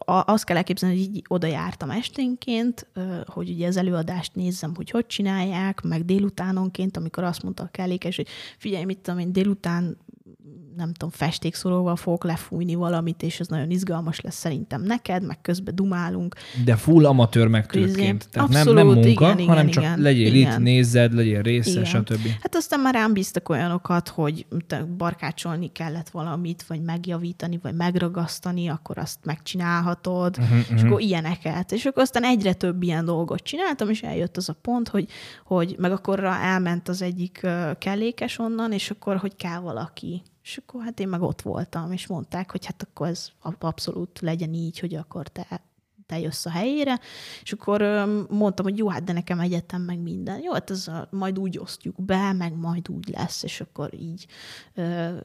azt 0.05 0.43
kell 0.43 0.57
elképzelni, 0.57 0.95
hogy 0.95 1.15
így 1.15 1.25
oda 1.27 1.47
jártam 1.47 1.89
esténként, 1.89 2.87
hogy 3.25 3.49
ugye 3.49 3.67
az 3.67 3.77
előadást 3.77 4.35
nézzem, 4.35 4.75
hogy 4.75 4.89
hogy 4.89 5.05
csinálják, 5.05 5.81
meg 5.81 6.05
délutánonként, 6.05 6.97
amikor 6.97 7.23
azt 7.23 7.43
mondta 7.43 7.63
a 7.63 7.69
kellékes, 7.71 8.15
hogy 8.15 8.27
figyelj, 8.57 8.83
mit 8.83 8.99
tudom 8.99 9.19
én, 9.19 9.31
délután 9.31 9.97
nem 10.79 10.93
tudom, 10.93 11.09
festékszóróval 11.09 11.95
fogok 11.95 12.23
lefújni 12.23 12.75
valamit, 12.75 13.23
és 13.23 13.39
ez 13.39 13.47
nagyon 13.47 13.69
izgalmas 13.69 14.21
lesz 14.21 14.35
szerintem 14.35 14.81
neked, 14.81 15.25
meg 15.25 15.41
közben 15.41 15.75
dumálunk, 15.75 16.35
De 16.65 16.75
full 16.75 17.05
amatőr 17.05 17.47
megtűrtként. 17.47 18.17
Közé. 18.17 18.29
Tehát 18.31 18.49
nem, 18.49 18.63
nem 18.63 18.87
Abszolút, 18.87 19.05
munka, 19.05 19.25
igen, 19.25 19.37
igen, 19.37 19.47
hanem 19.47 19.69
csak 19.69 19.83
igen, 19.83 20.01
legyél 20.01 20.33
igen. 20.33 20.51
itt, 20.51 20.57
nézzed, 20.57 21.13
legyél 21.13 21.41
része, 21.41 21.69
Igen. 21.69 21.85
stb. 21.85 22.27
Hát 22.41 22.55
aztán 22.55 22.79
már 22.79 22.93
rám 22.93 23.13
bíztak 23.13 23.49
olyanokat, 23.49 24.07
hogy 24.07 24.45
barkácsolni 24.97 25.71
kellett 25.71 26.09
valamit, 26.09 26.63
vagy 26.67 26.81
megjavítani, 26.81 27.59
vagy 27.61 27.75
megragasztani, 27.75 28.67
akkor 28.67 28.97
azt 28.97 29.19
megcsinálhatod, 29.23 30.37
uh-huh, 30.39 30.59
és 30.75 30.81
akkor 30.81 31.01
ilyeneket. 31.01 31.71
És 31.71 31.85
akkor 31.85 32.01
aztán 32.01 32.23
egyre 32.23 32.53
több 32.53 32.83
ilyen 32.83 33.05
dolgot 33.05 33.43
csináltam, 33.43 33.89
és 33.89 34.01
eljött 34.01 34.37
az 34.37 34.49
a 34.49 34.53
pont, 34.61 34.87
hogy, 34.87 35.07
hogy 35.45 35.75
meg 35.77 35.91
akkorra 35.91 36.35
elment 36.35 36.89
az 36.89 37.01
egyik 37.01 37.47
kellékes 37.77 38.39
onnan, 38.39 38.71
és 38.71 38.89
akkor, 38.89 39.17
hogy 39.17 39.35
kell 39.35 39.59
valaki. 39.59 40.23
És 40.49 40.57
akkor 40.57 40.83
hát 40.83 40.99
én 40.99 41.07
meg 41.07 41.21
ott 41.21 41.41
voltam, 41.41 41.91
és 41.91 42.07
mondták, 42.07 42.51
hogy 42.51 42.65
hát 42.65 42.83
akkor 42.89 43.07
ez 43.07 43.29
ab- 43.41 43.63
abszolút 43.63 44.19
legyen 44.19 44.53
így, 44.53 44.79
hogy 44.79 44.95
akkor 44.95 45.27
te 45.27 45.61
te 46.05 46.19
jössz 46.19 46.45
a 46.45 46.49
helyére, 46.49 46.99
és 47.43 47.51
akkor 47.51 47.81
mondtam, 48.29 48.65
hogy 48.65 48.77
jó, 48.77 48.89
hát 48.89 49.03
de 49.03 49.13
nekem 49.13 49.39
egyetem 49.39 49.81
meg 49.81 49.99
minden. 49.99 50.41
Jó, 50.41 50.53
hát 50.53 50.69
ez 50.69 50.87
a, 50.87 51.07
majd 51.11 51.39
úgy 51.39 51.57
osztjuk 51.57 52.05
be, 52.05 52.33
meg 52.33 52.55
majd 52.55 52.89
úgy 52.89 53.07
lesz, 53.07 53.43
és 53.43 53.61
akkor 53.61 53.93
így, 53.93 54.27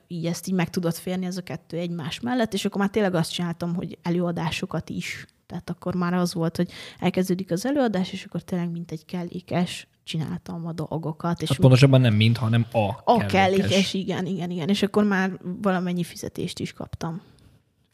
így 0.07 0.27
ezt 0.27 0.47
így 0.47 0.55
meg 0.55 0.71
tudod 0.71 0.95
férni 0.95 1.27
ez 1.27 1.37
a 1.37 1.43
kettő 1.43 1.77
egymás 1.77 2.21
mellett, 2.21 2.53
és 2.53 2.65
akkor 2.65 2.81
már 2.81 2.91
tényleg 2.91 3.15
azt 3.15 3.33
csináltam, 3.33 3.75
hogy 3.75 3.99
előadásokat 4.03 4.91
is. 4.91 5.27
Tehát 5.47 5.71
akkor 5.71 5.95
már 5.95 6.15
az 6.15 6.35
volt, 6.35 6.57
hogy 6.57 6.73
elkezdődik 6.99 7.51
az 7.51 7.67
előadás, 7.67 8.13
és 8.13 8.25
akkor 8.25 8.43
tényleg 8.43 8.71
mint 8.71 8.91
egy 8.91 9.05
kellékes 9.05 9.89
csináltam 10.05 10.67
a 10.67 10.73
dolgokat. 10.73 11.43
És 11.43 11.49
hát 11.49 11.59
pontosabban 11.59 12.01
nem 12.01 12.15
mint, 12.15 12.37
hanem 12.37 12.67
a 12.73 12.91
A 13.05 13.27
kellékes, 13.27 13.95
igen, 13.95 14.27
igen, 14.27 14.51
igen. 14.51 14.69
És 14.69 14.83
akkor 14.83 15.05
már 15.05 15.31
valamennyi 15.63 16.05
fizetést 16.05 16.59
is 16.59 16.73
kaptam. 16.73 17.23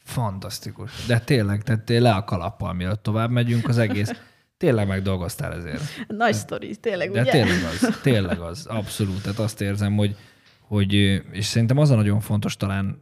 Fantasztikus. 0.03 1.05
De 1.05 1.19
tényleg, 1.19 1.63
tehát 1.63 1.89
le 1.89 2.13
a 2.13 2.23
kalappal, 2.23 2.73
mielőtt 2.73 3.03
tovább 3.03 3.31
megyünk, 3.31 3.67
az 3.67 3.77
egész. 3.77 4.11
Tényleg 4.57 4.87
megdolgoztál 4.87 5.53
ezért. 5.53 5.83
Nagy 6.07 6.33
sztori, 6.33 6.75
tényleg, 6.75 7.11
De 7.11 7.21
ugye? 7.21 7.31
tényleg 7.31 7.63
az, 7.63 7.99
tényleg 8.01 8.39
az, 8.39 8.65
abszolút. 8.65 9.21
Tehát 9.21 9.39
azt 9.39 9.61
érzem, 9.61 9.95
hogy, 9.95 10.15
hogy 10.59 10.93
és 11.31 11.45
szerintem 11.45 11.77
az 11.77 11.89
a 11.89 11.95
nagyon 11.95 12.19
fontos 12.19 12.57
talán, 12.57 13.01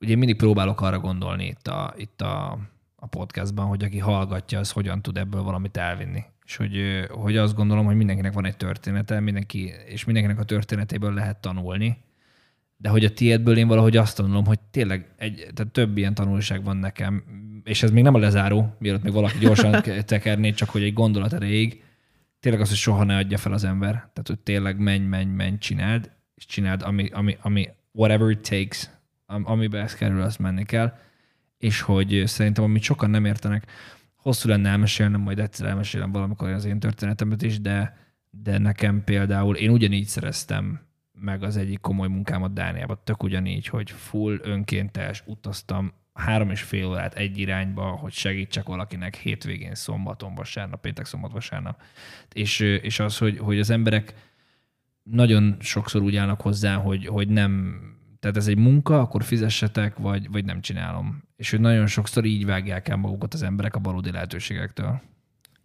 ugye 0.00 0.10
én 0.10 0.18
mindig 0.18 0.36
próbálok 0.36 0.80
arra 0.80 0.98
gondolni 0.98 1.46
itt 1.46 1.68
a, 1.68 1.94
itt 1.96 2.20
a, 2.20 2.58
a 2.96 3.06
podcastban, 3.06 3.66
hogy 3.66 3.84
aki 3.84 3.98
hallgatja, 3.98 4.58
az 4.58 4.70
hogyan 4.70 5.02
tud 5.02 5.16
ebből 5.16 5.42
valamit 5.42 5.76
elvinni. 5.76 6.24
És 6.44 6.56
hogy, 6.56 7.06
hogy 7.10 7.36
azt 7.36 7.54
gondolom, 7.54 7.84
hogy 7.84 7.96
mindenkinek 7.96 8.32
van 8.32 8.44
egy 8.44 8.56
története, 8.56 9.20
mindenki, 9.20 9.72
és 9.86 10.04
mindenkinek 10.04 10.38
a 10.38 10.44
történetéből 10.44 11.14
lehet 11.14 11.40
tanulni, 11.40 11.96
de 12.76 12.88
hogy 12.88 13.04
a 13.04 13.12
tiédből 13.12 13.56
én 13.56 13.68
valahogy 13.68 13.96
azt 13.96 14.16
tanulom, 14.16 14.44
hogy 14.44 14.58
tényleg 14.70 15.08
egy, 15.16 15.46
tehát 15.54 15.72
több 15.72 15.96
ilyen 15.96 16.14
tanulság 16.14 16.64
van 16.64 16.76
nekem, 16.76 17.24
és 17.64 17.82
ez 17.82 17.90
még 17.90 18.02
nem 18.02 18.14
a 18.14 18.18
lezáró, 18.18 18.76
mielőtt 18.78 19.02
még 19.02 19.12
valaki 19.12 19.38
gyorsan 19.38 19.82
tekerné, 20.06 20.50
csak 20.50 20.68
hogy 20.68 20.82
egy 20.82 20.92
gondolat 20.92 21.32
erejéig, 21.32 21.82
tényleg 22.40 22.62
az, 22.62 22.68
hogy 22.68 22.78
soha 22.78 23.04
ne 23.04 23.16
adja 23.16 23.38
fel 23.38 23.52
az 23.52 23.64
ember. 23.64 23.92
Tehát, 23.92 24.24
hogy 24.26 24.38
tényleg 24.38 24.78
menj, 24.78 25.06
menj, 25.06 25.30
menj, 25.30 25.58
csináld, 25.58 26.10
és 26.34 26.46
csináld, 26.46 26.82
ami, 26.82 27.08
ami, 27.12 27.36
ami 27.40 27.68
whatever 27.92 28.30
it 28.30 28.48
takes, 28.48 28.90
am, 29.26 29.42
amiben 29.46 29.82
ez 29.82 29.94
kerül, 29.94 30.22
azt 30.22 30.38
menni 30.38 30.64
kell. 30.64 30.98
És 31.58 31.80
hogy 31.80 32.22
szerintem, 32.26 32.64
amit 32.64 32.82
sokan 32.82 33.10
nem 33.10 33.24
értenek, 33.24 33.66
hosszú 34.24 34.48
lenne 34.48 34.68
elmesélnem, 34.68 35.20
majd 35.20 35.38
egyszer 35.38 35.66
elmesélem 35.66 36.12
valamikor 36.12 36.48
az 36.48 36.64
én 36.64 36.78
történetemet 36.78 37.42
is, 37.42 37.60
de, 37.60 37.96
de 38.30 38.58
nekem 38.58 39.04
például, 39.04 39.56
én 39.56 39.70
ugyanígy 39.70 40.06
szereztem 40.06 40.80
meg 41.12 41.42
az 41.42 41.56
egyik 41.56 41.80
komoly 41.80 42.08
munkámat 42.08 42.52
Dániában, 42.52 42.98
tök 43.04 43.22
ugyanígy, 43.22 43.66
hogy 43.66 43.90
full 43.90 44.38
önkéntes, 44.42 45.22
utaztam 45.26 45.92
három 46.12 46.50
és 46.50 46.62
fél 46.62 46.86
órát 46.86 47.14
egy 47.14 47.38
irányba, 47.38 47.82
hogy 47.82 48.12
segítsek 48.12 48.66
valakinek 48.66 49.16
hétvégén, 49.16 49.74
szombaton, 49.74 50.34
vasárnap, 50.34 50.80
péntek, 50.80 51.06
szombat, 51.06 51.32
vasárnap. 51.32 51.82
És, 52.32 52.60
és 52.60 53.00
az, 53.00 53.18
hogy, 53.18 53.38
hogy 53.38 53.58
az 53.58 53.70
emberek 53.70 54.14
nagyon 55.02 55.56
sokszor 55.60 56.02
úgy 56.02 56.16
állnak 56.16 56.40
hozzá, 56.40 56.76
hogy, 56.76 57.06
hogy 57.06 57.28
nem, 57.28 57.80
tehát 58.24 58.38
ez 58.38 58.48
egy 58.48 58.58
munka, 58.58 59.00
akkor 59.00 59.24
fizessetek, 59.24 59.96
vagy, 59.96 60.30
vagy 60.30 60.44
nem 60.44 60.60
csinálom. 60.60 61.22
És 61.36 61.50
hogy 61.50 61.60
nagyon 61.60 61.86
sokszor 61.86 62.24
így 62.24 62.44
vágják 62.44 62.88
el 62.88 62.96
magukat 62.96 63.34
az 63.34 63.42
emberek 63.42 63.74
a 63.74 63.80
valódi 63.80 64.10
lehetőségektől. 64.10 65.00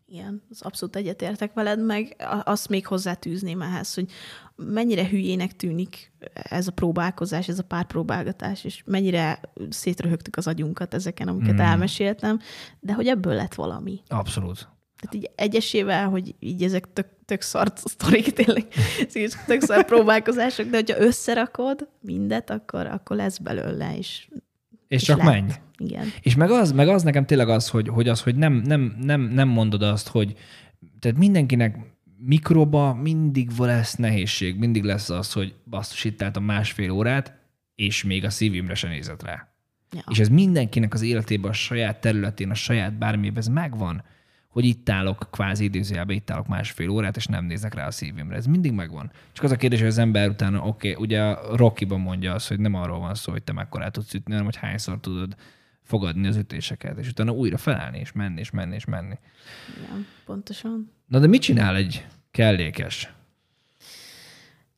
Igen, 0.06 0.41
az 0.49 0.61
abszolút 0.61 0.95
egyetértek 0.95 1.53
veled, 1.53 1.86
meg 1.86 2.15
azt 2.44 2.69
még 2.69 2.88
hozzátűzném 2.88 3.61
ehhez, 3.61 3.94
hogy 3.94 4.11
mennyire 4.56 5.07
hülyének 5.07 5.56
tűnik 5.56 6.11
ez 6.34 6.68
a 6.68 6.72
próbálkozás, 6.72 7.48
ez 7.48 7.60
a 7.60 7.64
párpróbálgatás, 7.64 8.64
és 8.64 8.84
mennyire 8.86 9.40
szétröhögtük 9.69 10.36
az 10.36 10.48
agyunkat 10.48 10.94
ezeken, 10.94 11.27
amiket 11.27 11.53
mm. 11.53 11.60
elmeséltem, 11.60 12.40
de 12.80 12.94
hogy 12.94 13.07
ebből 13.07 13.34
lett 13.34 13.53
valami. 13.53 14.02
Abszolút. 14.07 14.69
Tehát 14.99 15.15
így 15.15 15.30
egyesével, 15.35 16.09
hogy 16.09 16.35
így 16.39 16.63
ezek 16.63 16.93
tök, 16.93 17.07
tök 17.26 17.41
szart 17.41 17.77
sztorik, 17.77 18.34
tényleg 18.34 18.67
tök 19.45 19.61
szart 19.61 19.85
próbálkozások, 19.85 20.69
de 20.69 20.77
hogyha 20.77 20.99
összerakod 20.99 21.88
mindet, 22.01 22.49
akkor, 22.49 22.88
akkor 22.88 23.15
lesz 23.15 23.38
belőle, 23.38 23.97
és 23.97 24.27
és, 24.89 25.01
és 25.01 25.03
csak 25.03 25.17
lett. 25.17 25.27
menj. 25.27 25.51
Igen. 25.77 26.07
És 26.21 26.35
meg 26.35 26.51
az, 26.51 26.71
meg 26.71 26.88
az 26.88 27.03
nekem 27.03 27.26
tényleg 27.26 27.49
az, 27.49 27.69
hogy, 27.69 27.88
hogy 27.88 28.07
az, 28.07 28.21
hogy 28.21 28.35
nem, 28.35 28.53
nem, 28.53 28.97
nem, 29.01 29.21
nem 29.21 29.47
mondod 29.47 29.81
azt, 29.81 30.07
hogy 30.07 30.38
tehát 30.99 31.17
mindenkinek 31.17 31.77
mikroba 32.17 32.93
mindig 32.93 33.49
lesz 33.57 33.95
nehézség, 33.95 34.57
mindig 34.57 34.84
lesz 34.84 35.09
az, 35.09 35.34
hogy 35.34 35.53
basszus 35.65 36.03
itt 36.03 36.21
a 36.21 36.39
másfél 36.39 36.91
órát, 36.91 37.34
és 37.76 38.03
még 38.03 38.26
a 38.26 38.30
szívimre 38.30 38.76
se 38.76 38.88
nézett 38.88 39.23
rá. 39.23 39.47
Ja. 39.91 40.03
És 40.09 40.19
ez 40.19 40.30
mindenkinek 40.30 40.93
az 40.93 41.01
életében, 41.01 41.51
a 41.51 41.53
saját 41.53 42.01
területén, 42.01 42.49
a 42.49 42.53
saját 42.53 42.97
bármiben 42.97 43.38
ez 43.38 43.47
megvan, 43.47 44.03
hogy 44.49 44.65
itt 44.65 44.89
állok, 44.89 45.27
kvázi 45.31 45.63
idézőjelben 45.63 46.15
itt 46.15 46.30
állok 46.30 46.47
másfél 46.47 46.89
órát, 46.89 47.15
és 47.15 47.26
nem 47.26 47.45
nézek 47.45 47.73
rá 47.73 47.88
a 47.88 47.91
szívimre. 47.91 48.35
Ez 48.35 48.45
mindig 48.45 48.71
megvan. 48.71 49.11
Csak 49.31 49.43
az 49.43 49.51
a 49.51 49.55
kérdés, 49.55 49.80
hogy 49.80 49.88
az 49.88 49.97
ember 49.97 50.30
utána, 50.30 50.65
oké, 50.65 50.91
okay, 50.91 51.03
ugye 51.03 51.34
Rocky-ban 51.55 51.99
mondja 51.99 52.34
azt, 52.34 52.47
hogy 52.47 52.59
nem 52.59 52.73
arról 52.73 52.99
van 52.99 53.15
szó, 53.15 53.31
hogy 53.31 53.43
te 53.43 53.53
mekkorát 53.53 53.91
tudsz 53.91 54.13
ütni, 54.13 54.31
hanem 54.31 54.45
hogy 54.45 54.55
hányszor 54.55 54.99
tudod 54.99 55.35
fogadni 55.81 56.27
az 56.27 56.35
ütéseket, 56.35 56.97
és 56.97 57.09
utána 57.09 57.31
újra 57.31 57.57
felállni, 57.57 57.99
és 57.99 58.11
menni, 58.11 58.39
és 58.39 58.51
menni, 58.51 58.76
és 58.76 58.85
menni. 58.85 59.17
Igen, 59.77 60.05
pontosan. 60.26 60.91
Na 61.05 61.19
de 61.19 61.27
mit 61.27 61.41
csinál 61.41 61.76
egy 61.76 62.05
kellékes? 62.31 63.13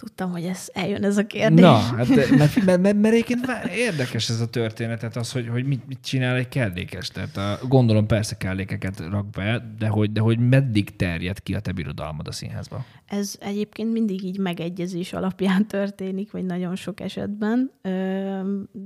Tudtam, 0.01 0.31
hogy 0.31 0.43
ez 0.43 0.69
eljön 0.73 1.03
ez 1.03 1.17
a 1.17 1.25
kérdés. 1.25 1.59
Na, 1.59 1.77
hát 1.77 2.07
mert, 2.07 2.29
mert, 2.35 2.81
mert, 2.81 2.81
mert 2.81 3.13
egyébként 3.13 3.47
érdekes 3.75 4.29
ez 4.29 4.39
a 4.39 4.49
történetet, 4.49 5.15
az, 5.15 5.31
hogy, 5.31 5.47
hogy 5.47 5.65
mit, 5.65 5.87
mit 5.87 5.99
csinál 6.01 6.35
egy 6.35 6.47
kellékes. 6.47 7.07
Tehát 7.07 7.37
a, 7.37 7.67
gondolom 7.67 8.07
persze 8.07 8.37
kellékeket 8.37 8.99
rak 8.99 9.29
be, 9.29 9.73
de 9.77 9.87
hogy, 9.87 10.11
de 10.11 10.19
hogy 10.19 10.39
meddig 10.39 10.95
terjed 10.95 11.43
ki 11.43 11.55
a 11.55 11.59
te 11.59 11.71
birodalmad 11.71 12.27
a 12.27 12.31
színházba? 12.31 12.85
Ez 13.05 13.35
egyébként 13.39 13.91
mindig 13.91 14.23
így 14.23 14.37
megegyezés 14.37 15.13
alapján 15.13 15.67
történik, 15.67 16.31
vagy 16.31 16.45
nagyon 16.45 16.75
sok 16.75 16.99
esetben, 16.99 17.71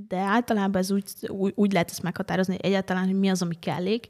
de 0.08 0.16
általában 0.16 0.80
ez 0.80 0.90
úgy, 0.90 1.04
úgy 1.54 1.72
lehet 1.72 1.90
ezt 1.90 2.02
meghatározni, 2.02 2.54
hogy 2.54 2.64
egyáltalán, 2.64 3.04
hogy 3.04 3.18
mi 3.18 3.28
az, 3.28 3.42
ami 3.42 3.54
kellék. 3.60 4.06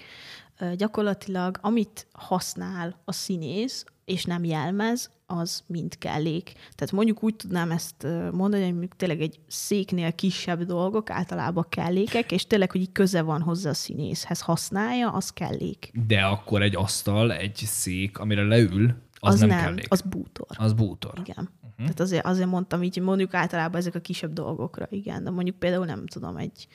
Gyakorlatilag, 0.76 1.58
amit 1.60 2.06
használ 2.12 3.00
a 3.04 3.12
színész, 3.12 3.84
és 4.06 4.24
nem 4.24 4.44
jelmez, 4.44 5.10
az 5.26 5.62
mind 5.66 5.98
kellék. 5.98 6.52
Tehát 6.52 6.92
mondjuk 6.92 7.22
úgy 7.22 7.36
tudnám 7.36 7.70
ezt 7.70 8.06
mondani, 8.32 8.70
hogy 8.70 8.88
tényleg 8.96 9.20
egy 9.20 9.40
széknél 9.46 10.12
kisebb 10.12 10.62
dolgok, 10.62 11.10
általában 11.10 11.66
kellékek, 11.68 12.32
és 12.32 12.46
tényleg, 12.46 12.70
hogy 12.70 12.80
így 12.80 12.92
köze 12.92 13.22
van 13.22 13.42
hozzá 13.42 13.70
a 13.70 13.74
színészhez, 13.74 14.40
használja, 14.40 15.10
az 15.10 15.30
kellék. 15.30 15.90
De 16.06 16.20
akkor 16.20 16.62
egy 16.62 16.76
asztal, 16.76 17.32
egy 17.32 17.56
szék, 17.56 18.18
amire 18.18 18.42
leül, 18.42 18.94
az, 19.18 19.34
az 19.34 19.40
nem, 19.40 19.48
nem 19.48 19.58
kellék. 19.58 19.86
Az 19.88 20.00
bútor. 20.00 20.46
Az 20.48 20.72
bútor. 20.72 21.12
Igen. 21.24 21.50
Uh-huh. 21.60 21.76
Tehát 21.76 22.00
azért, 22.00 22.26
azért 22.26 22.48
mondtam 22.48 22.82
így, 22.82 23.00
mondjuk 23.00 23.34
általában 23.34 23.80
ezek 23.80 23.94
a 23.94 24.00
kisebb 24.00 24.32
dolgokra, 24.32 24.86
igen. 24.90 25.24
De 25.24 25.30
mondjuk 25.30 25.56
például 25.56 25.84
nem 25.84 26.06
tudom, 26.06 26.36
egy, 26.36 26.68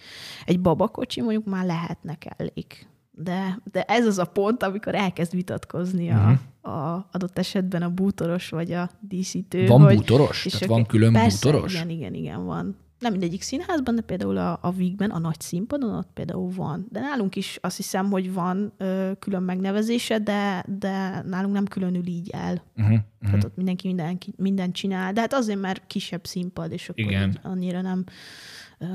egy 0.46 0.60
babakocsi 0.60 1.22
mondjuk 1.22 1.46
már 1.46 1.66
lehetne 1.66 2.16
kellék 2.16 2.90
de, 3.24 3.60
de 3.72 3.84
ez 3.84 4.06
az 4.06 4.18
a 4.18 4.26
pont, 4.26 4.64
amikor 4.64 4.96
elkezd 4.96 5.34
vitatkozni 5.34 6.10
a, 6.10 6.16
uh-huh. 6.62 6.76
a 6.76 7.08
adott 7.12 7.38
esetben 7.38 7.82
a 7.82 7.90
bútoros 7.90 8.50
vagy 8.50 8.72
a 8.72 8.90
díszítő. 9.00 9.68
Van 9.68 9.82
hogy, 9.82 9.96
bútoros? 9.96 10.44
Tehát 10.44 10.66
van 10.66 10.86
külön 10.86 11.14
persze, 11.14 11.50
bútoros? 11.50 11.74
Igen, 11.74 11.90
igen, 11.90 12.14
igen, 12.14 12.46
van. 12.46 12.76
Nem 13.00 13.12
mindegyik 13.12 13.42
színházban, 13.42 13.96
de 13.96 14.02
például 14.02 14.38
a, 14.38 14.60
a 14.62 14.72
Vígben, 14.72 15.10
a 15.10 15.20
nagy 15.20 15.40
színpadon 15.40 15.96
ott 15.96 16.10
például 16.14 16.50
van. 16.56 16.88
De 16.90 17.00
nálunk 17.00 17.36
is 17.36 17.58
azt 17.62 17.78
hiszem, 17.78 18.10
hogy 18.10 18.34
van 18.34 18.74
ö, 18.78 19.12
külön 19.20 19.44
megnevezése, 19.44 20.20
de, 20.20 20.66
de 20.80 21.22
nálunk 21.26 21.54
nem 21.54 21.66
különül 21.66 22.08
így 22.08 22.30
el. 22.30 22.64
Uh-huh, 22.78 23.00
Tehát 23.22 23.44
ott 23.44 23.56
mindenki 23.56 23.88
minden, 23.88 24.18
mindent 24.38 24.74
csinál. 24.74 25.14
De 25.14 25.22
hát 25.22 25.34
azért, 25.34 25.60
mert 25.60 25.88
kisebb 25.88 26.26
színpad, 26.26 26.72
és 26.72 26.90
akkor 26.90 27.04
igen. 27.04 27.40
annyira 27.44 27.82
nem, 27.82 28.04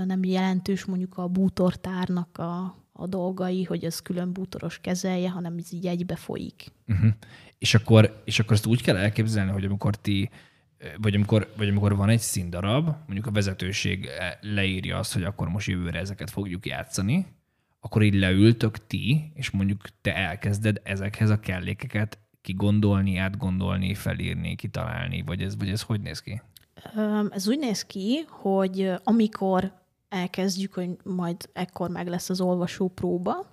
nem 0.04 0.24
jelentős 0.24 0.84
mondjuk 0.84 1.18
a 1.18 1.28
bútortárnak 1.28 2.38
a, 2.38 2.74
a 2.96 3.06
dolgai, 3.06 3.64
hogy 3.64 3.84
ez 3.84 4.02
külön 4.02 4.32
bútoros 4.32 4.78
kezelje, 4.78 5.30
hanem 5.30 5.56
ez 5.58 5.72
így 5.72 5.86
egybe 5.86 6.16
folyik. 6.16 6.72
Uh-huh. 6.88 7.10
És, 7.58 7.74
akkor, 7.74 8.22
és 8.24 8.38
akkor 8.38 8.52
ezt 8.52 8.66
úgy 8.66 8.82
kell 8.82 8.96
elképzelni, 8.96 9.50
hogy 9.50 9.64
amikor 9.64 9.96
ti 9.96 10.30
vagy 10.98 11.14
amikor, 11.14 11.52
vagy 11.56 11.68
amikor 11.68 11.96
van 11.96 12.08
egy 12.08 12.20
színdarab, 12.20 12.86
mondjuk 13.06 13.26
a 13.26 13.30
vezetőség 13.30 14.08
leírja 14.40 14.98
azt, 14.98 15.12
hogy 15.12 15.24
akkor 15.24 15.48
most 15.48 15.68
jövőre 15.68 15.98
ezeket 15.98 16.30
fogjuk 16.30 16.66
játszani, 16.66 17.26
akkor 17.80 18.02
így 18.02 18.14
leültök 18.14 18.86
ti, 18.86 19.32
és 19.34 19.50
mondjuk 19.50 19.80
te 20.00 20.16
elkezded 20.16 20.80
ezekhez 20.84 21.30
a 21.30 21.40
kellékeket 21.40 22.18
kigondolni, 22.42 23.16
átgondolni, 23.16 23.94
felírni, 23.94 24.54
kitalálni, 24.54 25.22
vagy 25.26 25.42
ez, 25.42 25.56
vagy 25.56 25.68
ez 25.68 25.82
hogy 25.82 26.00
néz 26.00 26.20
ki? 26.20 26.42
Ez 27.30 27.48
úgy 27.48 27.58
néz 27.58 27.82
ki, 27.82 28.24
hogy 28.28 28.92
amikor 29.04 29.72
elkezdjük, 30.16 30.74
hogy 30.74 30.96
majd 31.04 31.50
ekkor 31.52 31.90
meg 31.90 32.08
lesz 32.08 32.30
az 32.30 32.40
olvasó 32.40 32.88
próba. 32.88 33.46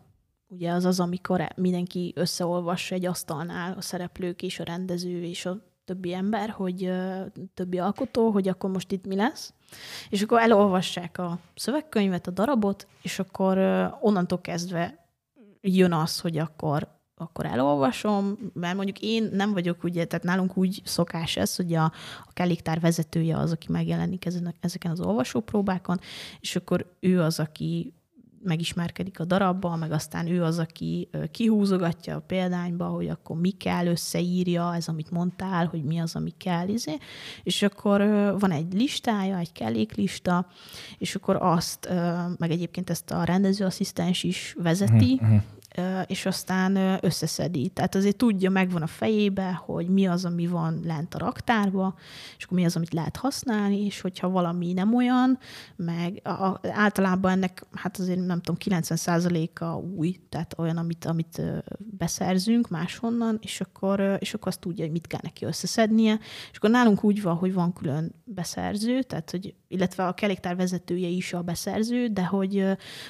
Ugye 0.47 0.71
az 0.71 0.85
az, 0.85 0.99
amikor 0.99 1.47
mindenki 1.55 2.13
összeolvassa 2.15 2.95
egy 2.95 3.05
asztalnál, 3.05 3.73
a 3.77 3.81
szereplők 3.81 4.41
és 4.41 4.59
a 4.59 4.63
rendező 4.63 5.23
és 5.23 5.45
a 5.45 5.71
többi 5.85 6.13
ember, 6.13 6.49
hogy 6.49 6.91
többi 7.53 7.79
alkotó, 7.79 8.29
hogy 8.29 8.47
akkor 8.47 8.69
most 8.69 8.91
itt 8.91 9.05
mi 9.05 9.15
lesz. 9.15 9.53
És 10.09 10.21
akkor 10.21 10.39
elolvassák 10.39 11.17
a 11.17 11.39
szövegkönyvet, 11.55 12.27
a 12.27 12.31
darabot, 12.31 12.87
és 13.01 13.19
akkor 13.19 13.57
onnantól 14.01 14.41
kezdve 14.41 15.07
jön 15.61 15.93
az, 15.93 16.19
hogy 16.19 16.37
akkor 16.37 17.01
akkor 17.15 17.45
elolvasom, 17.45 18.37
mert 18.53 18.75
mondjuk 18.75 18.99
én 18.99 19.29
nem 19.31 19.53
vagyok 19.53 19.83
ugye, 19.83 20.05
tehát 20.05 20.25
nálunk 20.25 20.57
úgy 20.57 20.81
szokás 20.83 21.37
ez, 21.37 21.55
hogy 21.55 21.73
a, 21.73 21.83
a 22.25 22.31
kelléktár 22.33 22.79
vezetője 22.79 23.37
az, 23.37 23.51
aki 23.51 23.71
megjelenik 23.71 24.25
ezen, 24.25 24.55
ezeken 24.59 24.91
az 24.91 24.99
olvasópróbákon, 24.99 25.99
és 26.39 26.55
akkor 26.55 26.95
ő 26.99 27.21
az, 27.21 27.39
aki 27.39 27.93
megismerkedik 28.43 29.19
a 29.19 29.25
darabbal, 29.25 29.77
meg 29.77 29.91
aztán 29.91 30.27
ő 30.27 30.43
az, 30.43 30.59
aki 30.59 31.09
kihúzogatja 31.31 32.15
a 32.15 32.19
példányba, 32.19 32.85
hogy 32.85 33.07
akkor 33.07 33.39
mi 33.39 33.49
kell, 33.49 33.87
összeírja, 33.87 34.75
ez, 34.75 34.87
amit 34.87 35.11
mondtál, 35.11 35.65
hogy 35.65 35.83
mi 35.83 35.99
az, 35.99 36.15
ami 36.15 36.33
kell, 36.37 36.67
izé. 36.67 36.97
és 37.43 37.61
akkor 37.61 37.99
van 38.39 38.51
egy 38.51 38.73
listája, 38.73 39.37
egy 39.37 39.51
kelléklista, 39.51 40.47
és 40.97 41.15
akkor 41.15 41.35
azt, 41.35 41.89
meg 42.37 42.51
egyébként 42.51 42.89
ezt 42.89 43.11
a 43.11 43.23
rendezőasszisztens 43.23 44.23
is 44.23 44.55
vezeti, 44.59 45.19
uh-huh 45.21 45.41
és 46.07 46.25
aztán 46.25 46.99
összeszedi. 47.01 47.69
Tehát 47.69 47.95
azért 47.95 48.15
tudja, 48.15 48.49
megvan 48.49 48.81
a 48.81 48.87
fejébe, 48.87 49.61
hogy 49.65 49.87
mi 49.87 50.05
az, 50.07 50.25
ami 50.25 50.47
van 50.47 50.79
lent 50.83 51.15
a 51.15 51.17
raktárba, 51.17 51.95
és 52.37 52.43
akkor 52.43 52.57
mi 52.57 52.65
az, 52.65 52.75
amit 52.75 52.93
lehet 52.93 53.15
használni, 53.15 53.85
és 53.85 54.01
hogyha 54.01 54.29
valami 54.29 54.73
nem 54.73 54.95
olyan, 54.95 55.39
meg 55.75 56.19
a, 56.23 56.59
általában 56.61 57.31
ennek, 57.31 57.65
hát 57.71 57.97
azért 57.97 58.25
nem 58.25 58.41
tudom, 58.41 58.81
90%-a 58.81 59.65
új, 59.75 60.19
tehát 60.29 60.55
olyan, 60.57 60.77
amit, 60.77 61.05
amit 61.05 61.41
beszerzünk 61.77 62.69
máshonnan, 62.69 63.39
és 63.41 63.61
akkor, 63.61 64.17
és 64.19 64.33
akkor 64.33 64.47
azt 64.47 64.59
tudja, 64.59 64.83
hogy 64.83 64.93
mit 64.93 65.07
kell 65.07 65.19
neki 65.23 65.45
összeszednie. 65.45 66.19
És 66.51 66.57
akkor 66.57 66.69
nálunk 66.69 67.03
úgy 67.03 67.21
van, 67.21 67.35
hogy 67.35 67.53
van 67.53 67.73
külön 67.73 68.15
beszerző, 68.23 69.01
tehát 69.01 69.31
hogy, 69.31 69.55
illetve 69.73 70.07
a 70.07 70.13
keléktár 70.13 70.55
vezetője 70.55 71.07
is 71.07 71.33
a 71.33 71.41
beszerző, 71.41 72.07
de 72.07 72.25
hogy 72.25 72.65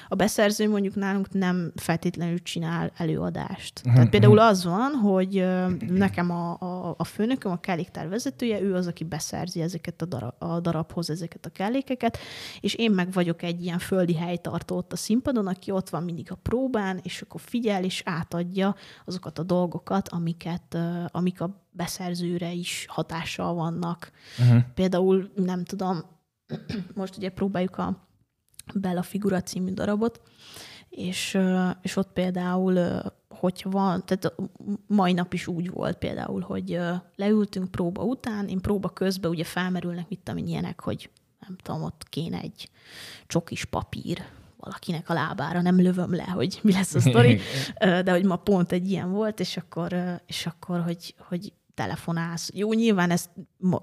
a 0.08 0.14
beszerző 0.14 0.68
mondjuk 0.68 0.94
nálunk 0.94 1.32
nem 1.32 1.72
feltétlenül 1.76 2.42
csinál 2.42 2.92
előadást. 2.96 3.78
Uh-huh. 3.78 3.94
Tehát 3.94 4.10
például 4.10 4.38
az 4.38 4.64
van, 4.64 4.92
hogy 4.92 5.46
nekem 5.88 6.30
a, 6.30 6.60
a, 6.60 6.94
a 6.98 7.04
főnököm, 7.04 7.52
a 7.52 7.60
kelléktár 7.60 8.08
vezetője, 8.08 8.60
ő 8.60 8.74
az, 8.74 8.86
aki 8.86 9.04
beszerzi 9.04 9.60
ezeket 9.60 10.02
a, 10.02 10.04
darab, 10.04 10.34
a 10.38 10.60
darabhoz 10.60 11.10
ezeket 11.10 11.46
a 11.46 11.50
kellékeket, 11.50 12.18
és 12.60 12.74
én 12.74 12.90
meg 12.90 13.12
vagyok 13.12 13.42
egy 13.42 13.62
ilyen 13.62 13.78
földi 13.78 14.14
helytartó 14.14 14.76
ott 14.76 14.92
a 14.92 14.96
színpadon, 14.96 15.46
aki 15.46 15.70
ott 15.70 15.88
van 15.88 16.02
mindig 16.02 16.30
a 16.30 16.38
próbán, 16.42 17.00
és 17.02 17.22
akkor 17.22 17.40
figyel 17.40 17.84
és 17.84 18.02
átadja 18.04 18.74
azokat 19.04 19.38
a 19.38 19.42
dolgokat, 19.42 20.08
amiket, 20.08 20.76
amik 21.06 21.40
a 21.40 21.62
beszerzőre 21.70 22.52
is 22.52 22.86
hatással 22.88 23.54
vannak. 23.54 24.10
Uh-huh. 24.38 24.62
Például, 24.74 25.30
nem 25.34 25.64
tudom, 25.64 26.02
most 26.94 27.16
ugye 27.16 27.28
próbáljuk 27.28 27.78
a 27.78 28.08
Bella 28.74 29.02
Figura 29.02 29.42
című 29.42 29.72
darabot, 29.72 30.20
és, 30.88 31.38
és 31.82 31.96
ott 31.96 32.12
például, 32.12 33.02
hogyha 33.28 33.70
van, 33.70 34.04
tehát 34.06 34.34
mai 34.86 35.12
nap 35.12 35.32
is 35.32 35.46
úgy 35.46 35.70
volt 35.70 35.98
például, 35.98 36.40
hogy 36.40 36.80
leültünk 37.16 37.70
próba 37.70 38.02
után, 38.02 38.48
én 38.48 38.60
próba 38.60 38.88
közben 38.88 39.30
ugye 39.30 39.44
felmerülnek 39.44 40.08
mit 40.08 40.20
tudom 40.22 40.46
ilyenek, 40.46 40.80
hogy 40.80 41.10
nem 41.46 41.56
tudom, 41.62 41.82
ott 41.82 42.06
kéne 42.08 42.40
egy 42.40 42.70
csokis 43.26 43.64
papír 43.64 44.24
valakinek 44.56 45.08
a 45.08 45.14
lábára, 45.14 45.60
nem 45.60 45.80
lövöm 45.80 46.14
le, 46.14 46.24
hogy 46.24 46.58
mi 46.62 46.72
lesz 46.72 46.94
a 46.94 47.00
sztori, 47.00 47.40
de 48.04 48.10
hogy 48.10 48.24
ma 48.24 48.36
pont 48.36 48.72
egy 48.72 48.90
ilyen 48.90 49.10
volt, 49.10 49.40
és 49.40 49.56
akkor, 49.56 50.20
és 50.26 50.46
akkor 50.46 50.80
hogy, 50.80 51.14
hogy 51.18 51.52
telefonálsz. 51.74 52.50
Jó, 52.54 52.72
nyilván 52.72 53.10
ezt 53.10 53.30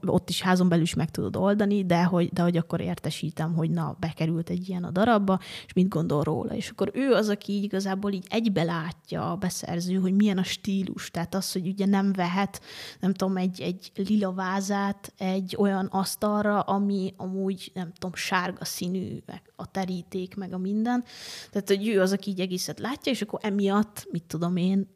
ott 0.05 0.29
is 0.29 0.41
házon 0.41 0.69
belül 0.69 0.83
is 0.83 0.93
meg 0.93 1.09
tudod 1.09 1.35
oldani, 1.35 1.85
de 1.85 2.03
hogy, 2.03 2.29
de 2.33 2.41
hogy 2.41 2.57
akkor 2.57 2.81
értesítem, 2.81 3.53
hogy 3.53 3.69
na, 3.69 3.97
bekerült 3.99 4.49
egy 4.49 4.69
ilyen 4.69 4.83
a 4.83 4.91
darabba, 4.91 5.39
és 5.65 5.73
mit 5.73 5.87
gondol 5.87 6.23
róla. 6.23 6.53
És 6.53 6.69
akkor 6.69 6.91
ő 6.93 7.13
az, 7.13 7.29
aki 7.29 7.51
így 7.51 7.63
igazából 7.63 8.11
így 8.11 8.25
egybe 8.29 8.63
látja 8.63 9.31
a 9.31 9.35
beszerző, 9.35 9.95
hogy 9.95 10.13
milyen 10.13 10.37
a 10.37 10.43
stílus. 10.43 11.11
Tehát 11.11 11.35
az, 11.35 11.51
hogy 11.51 11.67
ugye 11.67 11.85
nem 11.85 12.13
vehet, 12.13 12.61
nem 12.99 13.13
tudom, 13.13 13.37
egy, 13.37 13.61
egy 13.61 13.91
lila 14.07 14.31
vázát 14.31 15.13
egy 15.17 15.55
olyan 15.59 15.85
asztalra, 15.85 16.59
ami 16.59 17.13
amúgy, 17.17 17.71
nem 17.73 17.91
tudom, 17.93 18.15
sárga 18.15 18.65
színű, 18.65 19.17
meg 19.25 19.41
a 19.61 19.65
teríték, 19.65 20.35
meg 20.35 20.53
a 20.53 20.57
minden. 20.57 21.03
Tehát, 21.49 21.67
hogy 21.67 21.87
ő 21.87 22.01
az, 22.01 22.11
aki 22.11 22.29
így 22.29 22.39
egészet 22.39 22.79
látja, 22.79 23.11
és 23.11 23.21
akkor 23.21 23.39
emiatt, 23.43 24.07
mit 24.11 24.23
tudom 24.23 24.55
én, 24.55 24.87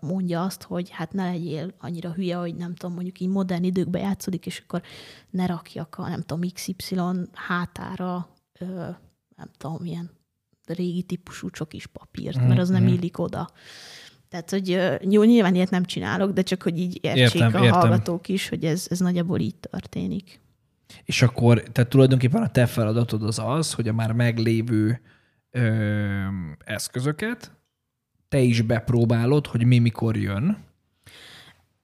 mondja 0.00 0.42
azt, 0.42 0.62
hogy 0.62 0.90
hát 0.90 1.12
ne 1.12 1.24
legyél 1.24 1.74
annyira 1.78 2.12
hülye, 2.12 2.36
hogy 2.36 2.54
nem 2.54 2.74
tudom, 2.74 2.94
mondjuk 2.94 3.20
így 3.20 3.28
modern 3.28 3.64
időkben 3.64 4.02
játszódik, 4.02 4.46
és 4.46 4.62
akkor 4.66 4.82
ne 5.30 5.46
rakjak 5.46 5.94
a, 5.98 6.08
nem 6.08 6.22
tudom, 6.22 6.50
XY 6.52 6.96
hátára, 7.32 8.28
nem 9.36 9.50
tudom, 9.56 9.84
ilyen 9.84 10.10
régi 10.66 11.02
típusú 11.02 11.50
csokis 11.50 11.86
papírt, 11.86 12.46
mert 12.46 12.60
az 12.60 12.68
nem 12.68 12.82
mhm. 12.82 12.92
illik 12.92 13.18
oda. 13.18 13.50
Tehát, 14.28 14.50
hogy 14.50 14.68
jó, 15.12 15.22
nyilván 15.22 15.54
ilyet 15.54 15.70
nem 15.70 15.84
csinálok, 15.84 16.32
de 16.32 16.42
csak, 16.42 16.62
hogy 16.62 16.78
így 16.78 16.98
értsék 17.02 17.40
értem, 17.40 17.60
a 17.60 17.64
értem. 17.64 17.80
hallgatók 17.80 18.28
is, 18.28 18.48
hogy 18.48 18.64
ez, 18.64 18.86
ez 18.90 18.98
nagyjából 18.98 19.40
így 19.40 19.56
történik. 19.56 20.40
És 21.04 21.22
akkor, 21.22 21.62
tehát 21.62 21.90
tulajdonképpen 21.90 22.42
a 22.42 22.50
te 22.50 22.66
feladatod 22.66 23.22
az 23.22 23.38
az, 23.38 23.72
hogy 23.72 23.88
a 23.88 23.92
már 23.92 24.12
meglévő 24.12 25.00
ö, 25.50 26.24
eszközöket 26.64 27.52
te 28.32 28.38
is 28.38 28.60
bepróbálod, 28.60 29.46
hogy 29.46 29.64
mi 29.64 29.78
mikor 29.78 30.16
jön. 30.16 30.64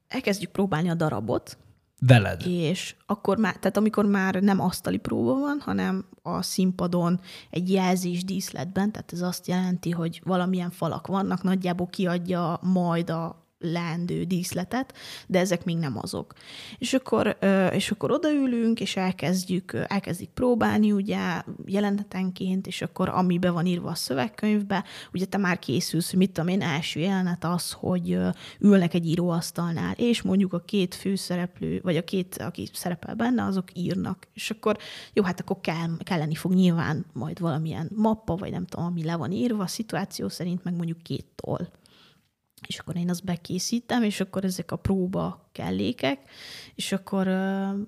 Elkezdjük 0.08 0.50
próbálni 0.50 0.88
a 0.88 0.94
darabot. 0.94 1.58
Veled. 2.00 2.46
És 2.46 2.94
akkor 3.06 3.38
már, 3.38 3.56
tehát 3.56 3.76
amikor 3.76 4.06
már 4.06 4.34
nem 4.34 4.60
asztali 4.60 4.96
próba 4.96 5.38
van, 5.38 5.60
hanem 5.60 6.04
a 6.22 6.42
színpadon 6.42 7.20
egy 7.50 7.70
jelzés 7.72 8.24
díszletben, 8.24 8.92
tehát 8.92 9.12
ez 9.12 9.20
azt 9.20 9.46
jelenti, 9.46 9.90
hogy 9.90 10.20
valamilyen 10.24 10.70
falak 10.70 11.06
vannak, 11.06 11.42
nagyjából 11.42 11.86
kiadja 11.86 12.58
majd 12.62 13.10
a 13.10 13.47
leendő 13.60 14.24
díszletet, 14.24 14.94
de 15.26 15.38
ezek 15.38 15.64
még 15.64 15.76
nem 15.76 15.98
azok. 15.98 16.34
És 16.78 16.94
akkor, 16.94 17.38
és 17.72 17.90
akkor 17.90 18.10
odaülünk, 18.10 18.80
és 18.80 18.96
elkezdjük, 18.96 19.72
elkezdik 19.86 20.28
próbálni, 20.28 20.92
ugye, 20.92 21.42
jelenetenként, 21.66 22.66
és 22.66 22.82
akkor 22.82 23.08
ami 23.08 23.38
be 23.38 23.50
van 23.50 23.66
írva 23.66 23.90
a 23.90 23.94
szövegkönyvbe, 23.94 24.84
ugye 25.12 25.24
te 25.24 25.38
már 25.38 25.58
készülsz, 25.58 26.12
mit 26.12 26.30
tudom 26.30 26.48
én, 26.48 26.62
első 26.62 27.00
jelenet 27.00 27.44
az, 27.44 27.72
hogy 27.72 28.18
ülnek 28.58 28.94
egy 28.94 29.06
íróasztalnál, 29.06 29.94
és 29.96 30.22
mondjuk 30.22 30.52
a 30.52 30.60
két 30.60 30.94
főszereplő, 30.94 31.80
vagy 31.82 31.96
a 31.96 32.04
két, 32.04 32.36
aki 32.36 32.68
szerepel 32.72 33.14
benne, 33.14 33.44
azok 33.44 33.68
írnak. 33.74 34.26
És 34.34 34.50
akkor 34.50 34.76
jó, 35.12 35.22
hát 35.22 35.40
akkor 35.40 35.60
kell, 35.60 35.96
kelleni 35.98 36.34
fog 36.34 36.52
nyilván 36.54 37.06
majd 37.12 37.40
valamilyen 37.40 37.90
mappa, 37.94 38.36
vagy 38.36 38.50
nem 38.50 38.66
tudom, 38.66 38.86
ami 38.86 39.04
le 39.04 39.16
van 39.16 39.32
írva, 39.32 39.62
a 39.62 39.66
szituáció 39.66 40.28
szerint, 40.28 40.64
meg 40.64 40.74
mondjuk 40.74 41.02
két 41.02 41.26
toll 41.34 41.68
és 42.66 42.78
akkor 42.78 42.96
én 42.96 43.10
azt 43.10 43.24
bekészítem, 43.24 44.02
és 44.02 44.20
akkor 44.20 44.44
ezek 44.44 44.72
a 44.72 44.76
próba 44.76 45.48
kellékek, 45.52 46.20
és 46.74 46.92
akkor, 46.92 47.28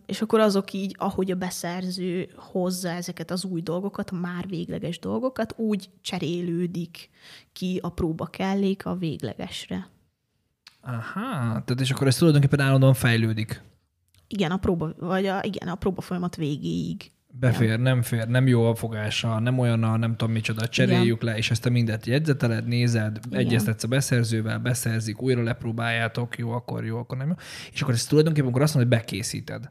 és 0.07 0.23
akkor 0.23 0.41
azok 0.41 0.73
így, 0.73 0.95
ahogy 0.99 1.31
a 1.31 1.35
beszerző 1.35 2.29
hozza 2.37 2.89
ezeket 2.89 3.31
az 3.31 3.45
új 3.45 3.61
dolgokat, 3.61 4.11
a 4.11 4.15
már 4.15 4.49
végleges 4.49 4.99
dolgokat, 4.99 5.55
úgy 5.57 5.91
cserélődik 6.01 7.11
ki 7.53 7.79
a 7.83 7.89
próba 7.89 8.27
kellék 8.27 8.87
a 8.87 8.95
véglegesre. 8.95 9.89
Aha, 10.81 11.63
tehát 11.65 11.81
és 11.81 11.91
akkor 11.91 12.07
ez 12.07 12.17
tulajdonképpen 12.17 12.61
állandóan 12.61 12.95
fejlődik. 12.95 13.63
Igen, 14.27 14.51
a 14.51 14.57
próba, 14.57 14.93
vagy 14.99 15.27
a, 15.27 15.43
igen, 15.43 15.69
a 15.69 15.75
próba 15.75 16.01
folyamat 16.01 16.37
végéig. 16.37 17.11
Befér, 17.33 17.69
nem. 17.69 17.81
nem 17.81 18.03
fér, 18.03 18.29
nem 18.29 18.47
jó 18.47 18.67
a 18.67 18.75
fogása, 18.75 19.39
nem 19.39 19.59
olyan, 19.59 19.83
a 19.83 19.97
nem 19.97 20.17
tudom 20.17 20.33
micsoda, 20.33 20.69
cseréljük 20.69 21.23
Igen. 21.23 21.33
le, 21.33 21.39
és 21.39 21.51
ezt 21.51 21.67
a 21.67 21.71
mindet 21.71 22.07
jegyzeteled, 22.07 22.67
nézed, 22.67 23.19
Igen. 23.27 23.39
egyeztetsz 23.39 23.85
a 23.85 23.89
beszerzővel, 23.89 24.59
beszerzik, 24.59 25.23
újra 25.23 25.43
lepróbáljátok, 25.43 26.39
jó, 26.39 26.51
akkor 26.51 26.85
jó, 26.85 26.99
akkor 26.99 27.19
nem 27.19 27.29
jó. 27.29 27.35
És 27.73 27.83
akkor 27.83 27.95
ezt 27.95 28.09
tulajdonképpen 28.09 28.49
akkor 28.49 28.63
azt 28.63 28.75
mondod, 28.75 28.93
hogy 28.93 29.01
bekészíted. 29.01 29.71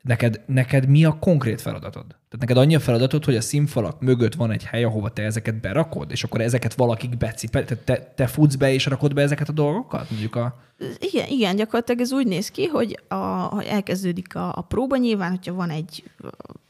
Neked, 0.00 0.40
neked 0.46 0.88
mi 0.88 1.04
a 1.04 1.18
konkrét 1.18 1.60
feladatod? 1.60 2.16
Tehát 2.34 2.48
neked 2.48 2.64
annyi 2.64 2.74
a 2.74 2.80
feladatod, 2.80 3.24
hogy 3.24 3.36
a 3.36 3.40
színfalak 3.40 4.00
mögött 4.00 4.34
van 4.34 4.50
egy 4.50 4.64
hely, 4.64 4.84
ahova 4.84 5.08
te 5.08 5.22
ezeket 5.22 5.60
berakod, 5.60 6.10
és 6.10 6.24
akkor 6.24 6.40
ezeket 6.40 6.74
valakik 6.74 7.16
becipel, 7.16 7.64
te, 7.64 7.76
te, 7.76 8.12
te 8.16 8.26
futsz 8.26 8.54
be 8.54 8.72
és 8.72 8.86
rakod 8.86 9.14
be 9.14 9.22
ezeket 9.22 9.48
a 9.48 9.52
dolgokat? 9.52 10.10
Mondjuk 10.10 10.36
a... 10.36 10.62
Igen, 10.98 11.28
igen, 11.28 11.56
gyakorlatilag 11.56 12.00
ez 12.00 12.12
úgy 12.12 12.26
néz 12.26 12.50
ki, 12.50 12.64
hogy 12.64 13.00
a, 13.08 13.14
ha 13.14 13.62
elkezdődik 13.62 14.34
a, 14.34 14.52
a 14.56 14.60
próba, 14.60 14.96
nyilván, 14.96 15.30
hogyha 15.30 15.54
van 15.54 15.70
egy, 15.70 16.10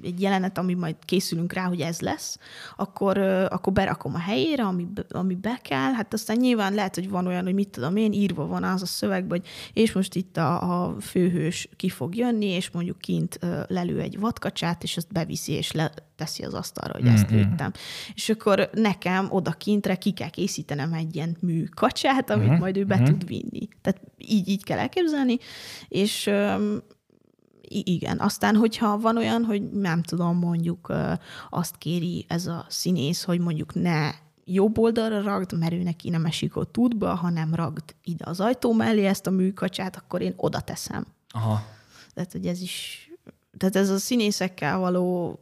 egy 0.03 0.21
jelenet, 0.21 0.59
ami 0.59 0.75
majd 0.75 0.97
készülünk 1.05 1.53
rá, 1.53 1.65
hogy 1.65 1.81
ez 1.81 2.01
lesz, 2.01 2.39
akkor, 2.77 3.19
akkor 3.49 3.73
berakom 3.73 4.15
a 4.15 4.19
helyére, 4.19 4.63
ami, 4.63 4.87
ami 5.09 5.35
be 5.35 5.59
kell. 5.63 5.93
Hát 5.93 6.13
aztán 6.13 6.37
nyilván 6.37 6.75
lehet, 6.75 6.95
hogy 6.95 7.11
van 7.11 7.27
olyan, 7.27 7.45
hogy 7.45 7.55
mit 7.55 7.69
tudom 7.69 7.97
én, 7.97 8.13
írva 8.13 8.47
van 8.47 8.65
az 8.65 8.83
a 8.83 8.87
szövegben, 8.87 9.39
hogy 9.39 9.49
és 9.73 9.93
most 9.93 10.15
itt 10.15 10.37
a, 10.37 10.85
a 10.85 11.01
főhős 11.01 11.69
ki 11.77 11.89
fog 11.89 12.15
jönni, 12.15 12.47
és 12.47 12.71
mondjuk 12.71 12.99
kint 12.99 13.39
lelő 13.69 14.01
egy 14.01 14.19
vadkacsát, 14.19 14.83
és 14.83 14.97
ezt 14.97 15.13
beviszi, 15.13 15.54
és 15.55 15.73
leteszi 15.73 16.43
az 16.43 16.55
asztalra, 16.55 16.93
hogy 16.93 17.03
mm-hmm. 17.03 17.15
ezt 17.15 17.31
lőttem. 17.31 17.73
És 18.15 18.29
akkor 18.29 18.71
nekem 18.73 19.27
oda 19.31 19.51
kintre 19.51 19.97
ki 19.97 20.13
kell 20.13 20.31
készítenem 20.31 20.93
egy 20.93 21.15
ilyen 21.15 21.37
mű 21.41 21.65
kacsát, 21.65 22.31
amit 22.31 22.49
mm-hmm. 22.49 22.59
majd 22.59 22.77
ő 22.77 22.85
be 22.85 22.95
mm-hmm. 22.95 23.05
tud 23.05 23.27
vinni. 23.27 23.69
Tehát 23.83 24.01
így, 24.19 24.49
így 24.49 24.65
kell 24.65 24.79
elképzelni, 24.79 25.39
és 25.89 26.31
igen, 27.69 28.19
aztán, 28.19 28.57
hogyha 28.57 28.99
van 28.99 29.17
olyan, 29.17 29.45
hogy 29.45 29.71
nem 29.71 30.03
tudom, 30.03 30.39
mondjuk 30.39 30.93
azt 31.51 31.77
kéri 31.77 32.25
ez 32.29 32.47
a 32.47 32.67
színész, 32.69 33.23
hogy 33.23 33.41
mondjuk 33.41 33.75
ne 33.75 34.11
jobb 34.45 34.79
oldalra 34.79 35.23
ragd, 35.23 35.59
mert 35.59 35.73
ő 35.73 35.83
neki 35.83 36.11
nem 36.11 36.25
esik 36.25 36.57
ott 36.57 36.79
útba, 36.79 37.15
hanem 37.15 37.55
ragd 37.55 37.95
ide 38.03 38.25
az 38.27 38.41
ajtó 38.41 38.73
mellé 38.73 39.05
ezt 39.07 39.27
a 39.27 39.31
műkacsát, 39.31 39.97
akkor 39.97 40.21
én 40.21 40.33
oda 40.37 40.61
teszem. 40.61 41.07
Aha. 41.29 41.67
Tehát, 42.15 42.33
hogy 42.33 42.47
ez 42.47 42.61
is 42.61 43.09
tehát 43.57 43.77
ez 43.77 43.91
a 43.91 43.99
színészekkel 43.99 44.79
való 44.79 45.39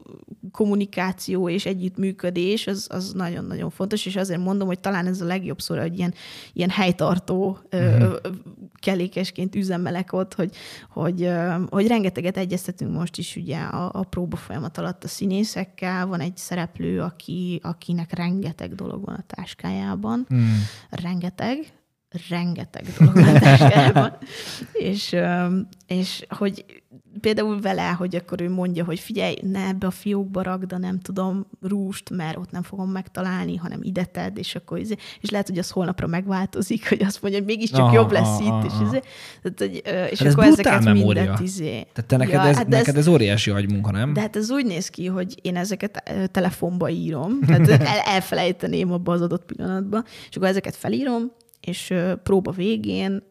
kommunikáció 0.50 1.48
és 1.48 1.66
együttműködés, 1.66 2.66
az, 2.66 2.86
az 2.90 3.12
nagyon-nagyon 3.12 3.70
fontos, 3.70 4.06
és 4.06 4.16
azért 4.16 4.40
mondom, 4.40 4.66
hogy 4.66 4.80
talán 4.80 5.06
ez 5.06 5.20
a 5.20 5.24
legjobb 5.24 5.60
szóra, 5.60 5.80
hogy 5.80 5.98
ilyen, 5.98 6.14
ilyen 6.52 6.70
helytartó 6.70 7.58
uh-huh. 7.72 8.14
kelékesként 8.80 9.54
üzemelek 9.54 10.12
ott, 10.12 10.34
hogy, 10.34 10.54
hogy, 10.90 11.30
hogy 11.68 11.86
rengeteget 11.86 12.36
egyeztetünk 12.36 12.92
most 12.92 13.18
is 13.18 13.36
ugye 13.36 13.58
a, 13.58 13.90
a 13.92 14.02
próba 14.02 14.36
folyamat 14.36 14.78
alatt 14.78 15.04
a 15.04 15.08
színészekkel. 15.08 16.06
Van 16.06 16.20
egy 16.20 16.36
szereplő, 16.36 17.00
aki, 17.00 17.60
akinek 17.62 18.14
rengeteg 18.14 18.74
dolog 18.74 19.04
van 19.04 19.14
a 19.14 19.24
táskájában. 19.26 20.24
Hmm. 20.28 20.62
Rengeteg 20.90 21.72
rengeteg 22.28 22.84
dolog 22.98 23.14
van 23.14 23.36
a 23.36 23.38
táskájában. 23.38 24.16
és, 24.72 25.16
és 25.86 26.26
hogy 26.28 26.82
például 27.20 27.60
vele, 27.60 27.88
hogy 27.88 28.16
akkor 28.16 28.40
ő 28.40 28.50
mondja, 28.50 28.84
hogy 28.84 29.00
figyelj, 29.00 29.34
ne 29.42 29.66
ebbe 29.66 29.86
a 29.86 29.90
fiókba 29.90 30.42
rakd, 30.42 30.80
nem 30.80 31.00
tudom, 31.00 31.46
rúst, 31.60 32.10
mert 32.10 32.36
ott 32.36 32.50
nem 32.50 32.62
fogom 32.62 32.90
megtalálni, 32.90 33.56
hanem 33.56 33.78
ide 33.82 34.04
tedd, 34.04 34.38
és 34.38 34.54
akkor 34.54 34.78
izé, 34.78 34.94
és 35.20 35.30
lehet, 35.30 35.48
hogy 35.48 35.58
az 35.58 35.70
holnapra 35.70 36.06
megváltozik, 36.06 36.88
hogy 36.88 37.02
azt 37.02 37.22
mondja, 37.22 37.40
hogy 37.40 37.48
mégiscsak 37.48 37.80
aha, 37.80 37.94
jobb 37.94 38.10
lesz 38.12 38.38
aha, 38.40 38.58
itt, 38.58 38.70
és, 38.70 38.72
izé, 38.82 39.02
tehát, 39.42 39.58
hogy, 39.58 39.82
és 40.12 40.18
hát 40.22 40.32
akkor 40.32 40.44
ez 40.44 40.52
ezeket 40.52 40.84
memória. 40.84 41.22
mindet 41.22 41.40
izé. 41.40 41.86
Tehát 41.92 42.04
te 42.06 42.16
neked, 42.16 42.34
ja, 42.34 42.40
ez, 42.40 42.56
hát 42.56 42.68
neked 42.68 42.88
ez, 42.88 42.96
ez 42.96 43.06
óriási 43.08 43.50
agymunka, 43.50 43.90
nem? 43.90 44.12
De 44.12 44.20
hát 44.20 44.36
ez 44.36 44.50
úgy 44.50 44.66
néz 44.66 44.88
ki, 44.88 45.06
hogy 45.06 45.38
én 45.42 45.56
ezeket 45.56 46.12
telefonba 46.30 46.88
írom, 46.88 47.40
tehát 47.40 47.68
el, 47.92 47.98
elfelejteném 48.04 48.92
abba 48.92 49.12
az 49.12 49.20
adott 49.20 49.44
pillanatban, 49.44 50.04
és 50.30 50.36
akkor 50.36 50.48
ezeket 50.48 50.76
felírom, 50.76 51.32
és 51.60 51.94
próba 52.22 52.50
végén 52.50 53.22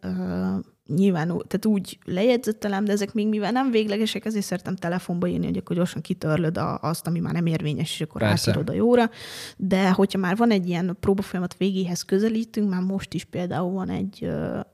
nyilván 0.95 1.27
tehát 1.27 1.65
úgy 1.65 1.99
lejegyzettelem, 2.05 2.85
de 2.85 2.91
ezek 2.91 3.13
még 3.13 3.27
mivel 3.27 3.51
nem 3.51 3.71
véglegesek, 3.71 4.25
ezért 4.25 4.45
szeretem 4.45 4.75
telefonba 4.75 5.27
írni, 5.27 5.45
hogy 5.45 5.57
akkor 5.57 5.75
gyorsan 5.75 6.01
kitörlöd 6.01 6.57
a, 6.57 6.79
azt, 6.81 7.07
ami 7.07 7.19
már 7.19 7.33
nem 7.33 7.45
érvényes, 7.45 7.93
és 7.93 8.01
akkor 8.01 8.21
Persze. 8.21 8.49
átírod 8.49 8.69
a 8.69 8.73
jóra. 8.73 9.09
De 9.57 9.91
hogyha 9.91 10.19
már 10.19 10.35
van 10.35 10.51
egy 10.51 10.67
ilyen 10.67 10.97
próbafolyamat 10.99 11.57
végéhez 11.57 12.01
közelítünk, 12.01 12.69
már 12.69 12.81
most 12.81 13.13
is 13.13 13.23
például 13.23 13.71
van 13.71 13.89
egy, 13.89 14.29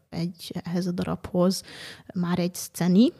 egy 0.10 0.52
ehhez 0.64 0.88
a 0.88 0.92
darabhoz 0.92 1.64
már 2.14 2.40
egy 2.40 2.56
szceni, 2.56 3.12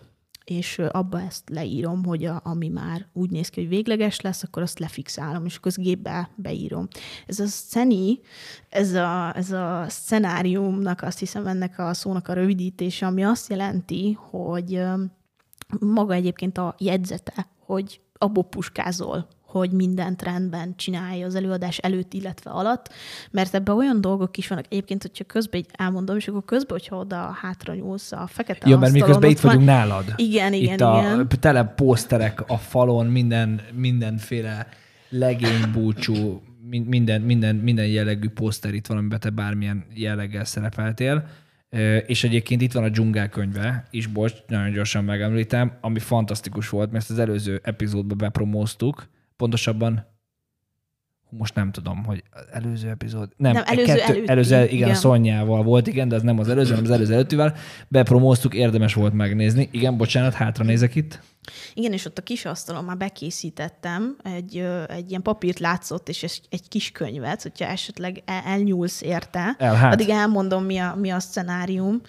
és 0.50 0.80
abba 0.92 1.22
ezt 1.22 1.50
leírom, 1.50 2.06
hogy 2.06 2.26
a, 2.26 2.42
ami 2.44 2.68
már 2.68 3.08
úgy 3.14 3.30
néz 3.30 3.50
ki, 3.50 3.60
hogy 3.60 3.70
végleges 3.70 4.22
lesz, 4.22 4.44
akkor 4.44 4.62
azt 4.62 4.80
lefixálom, 4.80 5.46
és 5.46 5.56
akkor 5.56 5.72
gépbe 5.76 6.30
beírom. 6.36 6.88
Ez 7.26 7.40
a 7.40 7.46
szeni, 7.46 8.20
ez 8.70 8.94
a, 8.94 9.36
ez 9.36 9.52
a 9.52 9.86
szenáriumnak 9.88 11.02
azt 11.02 11.20
hiszem 11.20 11.48
ennek 11.48 11.80
a 11.80 11.94
szónak 11.94 12.28
a 12.28 12.34
rövidítése, 12.34 13.06
ami 13.06 13.24
azt 13.24 13.50
jelenti, 13.50 14.18
hogy 14.20 14.82
maga 15.80 16.14
egyébként 16.14 16.58
a 16.58 16.76
jegyzete, 16.78 17.48
hogy 17.66 18.02
abból 18.18 18.44
puskázol, 18.44 19.28
hogy 19.48 19.72
mindent 19.72 20.22
rendben 20.22 20.74
csinálja 20.76 21.26
az 21.26 21.36
előadás 21.36 21.78
előtt, 21.78 22.14
illetve 22.14 22.52
alatt, 22.52 22.94
mert 23.32 23.56
ebben 23.56 23.76
olyan 23.76 24.02
dolgok 24.02 24.38
is 24.38 24.48
vannak. 24.48 24.66
Egyébként, 24.70 25.02
hogyha 25.02 25.24
közben 25.24 25.60
így 25.60 25.68
elmondom, 25.72 26.16
és 26.16 26.28
akkor 26.28 26.46
közben, 26.46 26.78
hogyha 26.78 26.96
oda 26.96 27.38
hátra 27.42 27.74
nyúlsz 27.74 28.12
a 28.12 28.28
fekete 28.28 28.70
Ja, 28.70 28.78
mert 28.78 28.94
miközben 28.94 29.30
itt 29.30 29.40
vagyunk 29.40 29.66
van... 29.66 29.76
nálad. 29.76 30.14
Igen, 30.16 30.54
igen, 30.54 30.74
itt 30.74 30.80
igen. 30.80 31.20
a 31.20 31.28
tele 31.40 31.64
poszterek 31.64 32.44
a 32.50 32.58
falon, 32.58 33.06
minden, 33.06 33.62
mindenféle 33.74 34.68
legénybúcsú, 35.10 36.42
minden, 36.86 37.22
minden, 37.22 37.56
minden 37.56 37.88
jellegű 37.88 38.30
poszter 38.30 38.74
itt 38.74 38.88
van, 38.88 38.98
amiben 38.98 39.20
te 39.20 39.30
bármilyen 39.30 39.86
jelleggel 39.94 40.46
szerepeltél. 40.46 41.28
És 42.06 42.24
egyébként 42.24 42.62
itt 42.62 42.72
van 42.72 42.84
a 42.84 42.90
dzsungel 42.90 43.30
könyve 43.30 43.88
is, 43.90 44.08
bocs, 44.08 44.34
nagyon 44.48 44.72
gyorsan 44.72 45.04
megemlítem, 45.04 45.78
ami 45.82 46.00
fantasztikus 46.00 46.70
volt, 46.70 46.92
mert 46.92 47.04
ezt 47.04 47.12
az 47.12 47.20
előző 47.20 47.62
epizódban 47.64 48.18
bepromóztuk, 48.18 49.08
pontosabban 49.38 50.16
most 51.30 51.56
nem 51.56 51.72
tudom, 51.72 52.04
hogy 52.04 52.24
az 52.32 52.46
előző 52.52 52.90
epizód. 52.90 53.30
Nem, 53.38 53.52
nem 53.54 53.64
előző, 53.66 53.94
kettő, 53.94 54.12
előtti, 54.12 54.30
előző 54.30 54.56
igen, 54.56 54.68
igen, 54.68 54.94
Szonyával 54.94 55.64
volt, 55.64 55.88
igen, 55.88 56.08
de 56.08 56.16
az 56.16 56.22
nem 56.22 56.40
az 56.40 56.50
előző, 56.50 56.70
hanem 56.70 56.84
az 56.84 56.92
előző 56.92 57.14
előttivel. 57.14 57.56
Bepromóztuk, 57.88 58.54
érdemes 58.54 58.94
volt 58.94 59.14
megnézni. 59.14 59.70
Igen, 59.72 59.98
bocsánat, 59.98 60.34
hátra 60.34 60.64
nézek 60.64 60.96
itt. 60.96 61.22
Igen, 61.74 61.94
és 61.94 62.06
ott 62.06 62.18
a 62.18 62.22
kis 62.22 62.46
asztalon 62.46 62.84
már 62.84 62.98
bekészítettem, 62.98 64.18
egy, 64.24 64.58
egy 64.88 65.10
ilyen 65.10 65.22
papírt 65.22 65.60
látszott, 65.60 66.10
és 66.10 66.42
egy 66.50 66.68
kis 66.68 66.92
könyvet, 66.92 67.42
hogyha 67.42 67.66
esetleg 67.66 68.22
el, 68.26 68.42
elnyúlsz 68.46 69.02
érte, 69.02 69.56
El, 69.58 69.76
hát. 69.76 69.94
addig 69.94 70.10
elmondom, 70.10 70.64
mi 70.64 70.78
a, 70.78 70.96
mi 70.96 71.10
a 71.10 71.20
szenárium. 71.20 72.02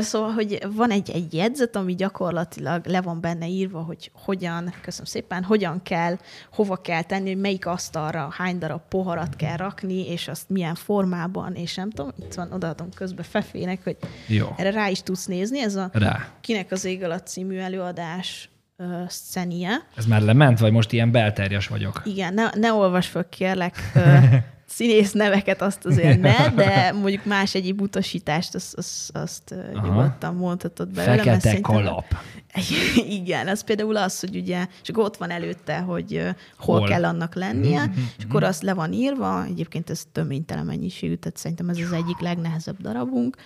Szóval, 0.00 0.30
hogy 0.30 0.66
van 0.72 0.90
egy, 0.90 1.10
egy 1.10 1.34
jegyzet, 1.34 1.76
ami 1.76 1.94
gyakorlatilag 1.94 2.86
le 2.86 3.00
van 3.00 3.20
benne 3.20 3.46
írva, 3.48 3.80
hogy 3.80 4.10
hogyan, 4.14 4.74
köszönöm 4.82 5.06
szépen, 5.06 5.42
hogyan 5.44 5.82
kell, 5.82 6.18
hova 6.52 6.76
kell 6.76 7.02
tenni, 7.02 7.28
hogy 7.32 7.40
melyik 7.40 7.66
asztalra 7.66 8.28
hány 8.36 8.58
darab 8.58 8.82
poharat 8.88 9.36
kell 9.36 9.56
rakni, 9.56 10.08
és 10.08 10.28
azt 10.28 10.48
milyen 10.48 10.74
formában, 10.74 11.54
és 11.54 11.74
nem 11.74 11.90
tudom, 11.90 12.12
itt 12.18 12.34
van, 12.34 12.52
odaadom 12.52 12.88
közbe 12.94 13.22
Fefének, 13.22 13.84
hogy 13.84 13.96
Jó. 14.26 14.54
erre 14.56 14.70
rá 14.70 14.88
is 14.88 15.02
tudsz 15.02 15.26
nézni, 15.26 15.60
ez 15.60 15.74
a 15.74 15.90
rá. 15.92 16.28
Kinek 16.40 16.72
az 16.72 16.84
ég 16.84 17.02
alatt 17.04 17.26
című 17.26 17.58
előadás 17.58 18.50
uh, 18.80 19.08
szenie. 19.08 19.70
Ez 19.96 20.06
már 20.06 20.20
lement, 20.22 20.58
vagy 20.58 20.72
most 20.72 20.92
ilyen 20.92 21.10
belterjes 21.10 21.66
vagyok? 21.66 22.02
Igen, 22.04 22.34
ne, 22.34 22.48
ne 22.54 22.72
olvas 22.72 23.06
föl, 23.06 23.28
kérlek, 23.28 23.90
uh, 23.94 24.34
színész 24.72 25.12
neveket 25.12 25.62
azt 25.62 25.84
azért 25.84 26.20
ne, 26.20 26.48
de 26.64 26.92
mondjuk 26.92 27.24
más 27.24 27.54
egyéb 27.54 27.80
utasítást 27.80 28.54
azt, 28.54 28.74
azt, 28.74 29.16
azt 29.16 29.54
nyugodtan 29.82 30.34
mondhatod 30.34 30.88
belőle. 30.88 31.16
Fekete 31.16 31.60
kalap. 31.60 32.04
Igen, 33.20 33.48
az 33.48 33.64
például 33.64 33.96
az, 33.96 34.20
hogy 34.20 34.36
ugye, 34.36 34.66
és 34.82 34.88
akkor 34.88 35.04
ott 35.04 35.16
van 35.16 35.30
előtte, 35.30 35.78
hogy 35.78 36.22
hol, 36.56 36.78
hol? 36.78 36.88
kell 36.88 37.04
annak 37.04 37.34
lennie, 37.34 37.80
mm-hmm. 37.80 38.02
és 38.18 38.24
akkor 38.24 38.44
azt 38.44 38.62
le 38.62 38.74
van 38.74 38.92
írva, 38.92 39.44
egyébként 39.44 39.90
ez 39.90 40.02
töménytelen 40.12 40.64
mennyiségű, 40.64 41.14
tehát 41.14 41.36
szerintem 41.36 41.68
ez 41.68 41.78
az 41.78 41.92
egyik 41.92 42.18
legnehezebb 42.18 42.80
darabunk, 42.80 43.36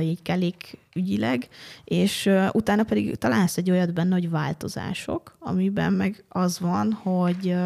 így 0.00 0.22
kellék 0.22 0.78
ügyileg, 0.94 1.48
és 1.84 2.30
utána 2.52 2.82
pedig 2.82 3.16
találsz 3.16 3.56
egy 3.56 3.70
olyat 3.70 3.92
benne, 3.92 4.14
hogy 4.14 4.30
változások, 4.30 5.36
amiben 5.38 5.92
meg 5.92 6.24
az 6.28 6.58
van, 6.58 6.92
hogy 6.92 7.56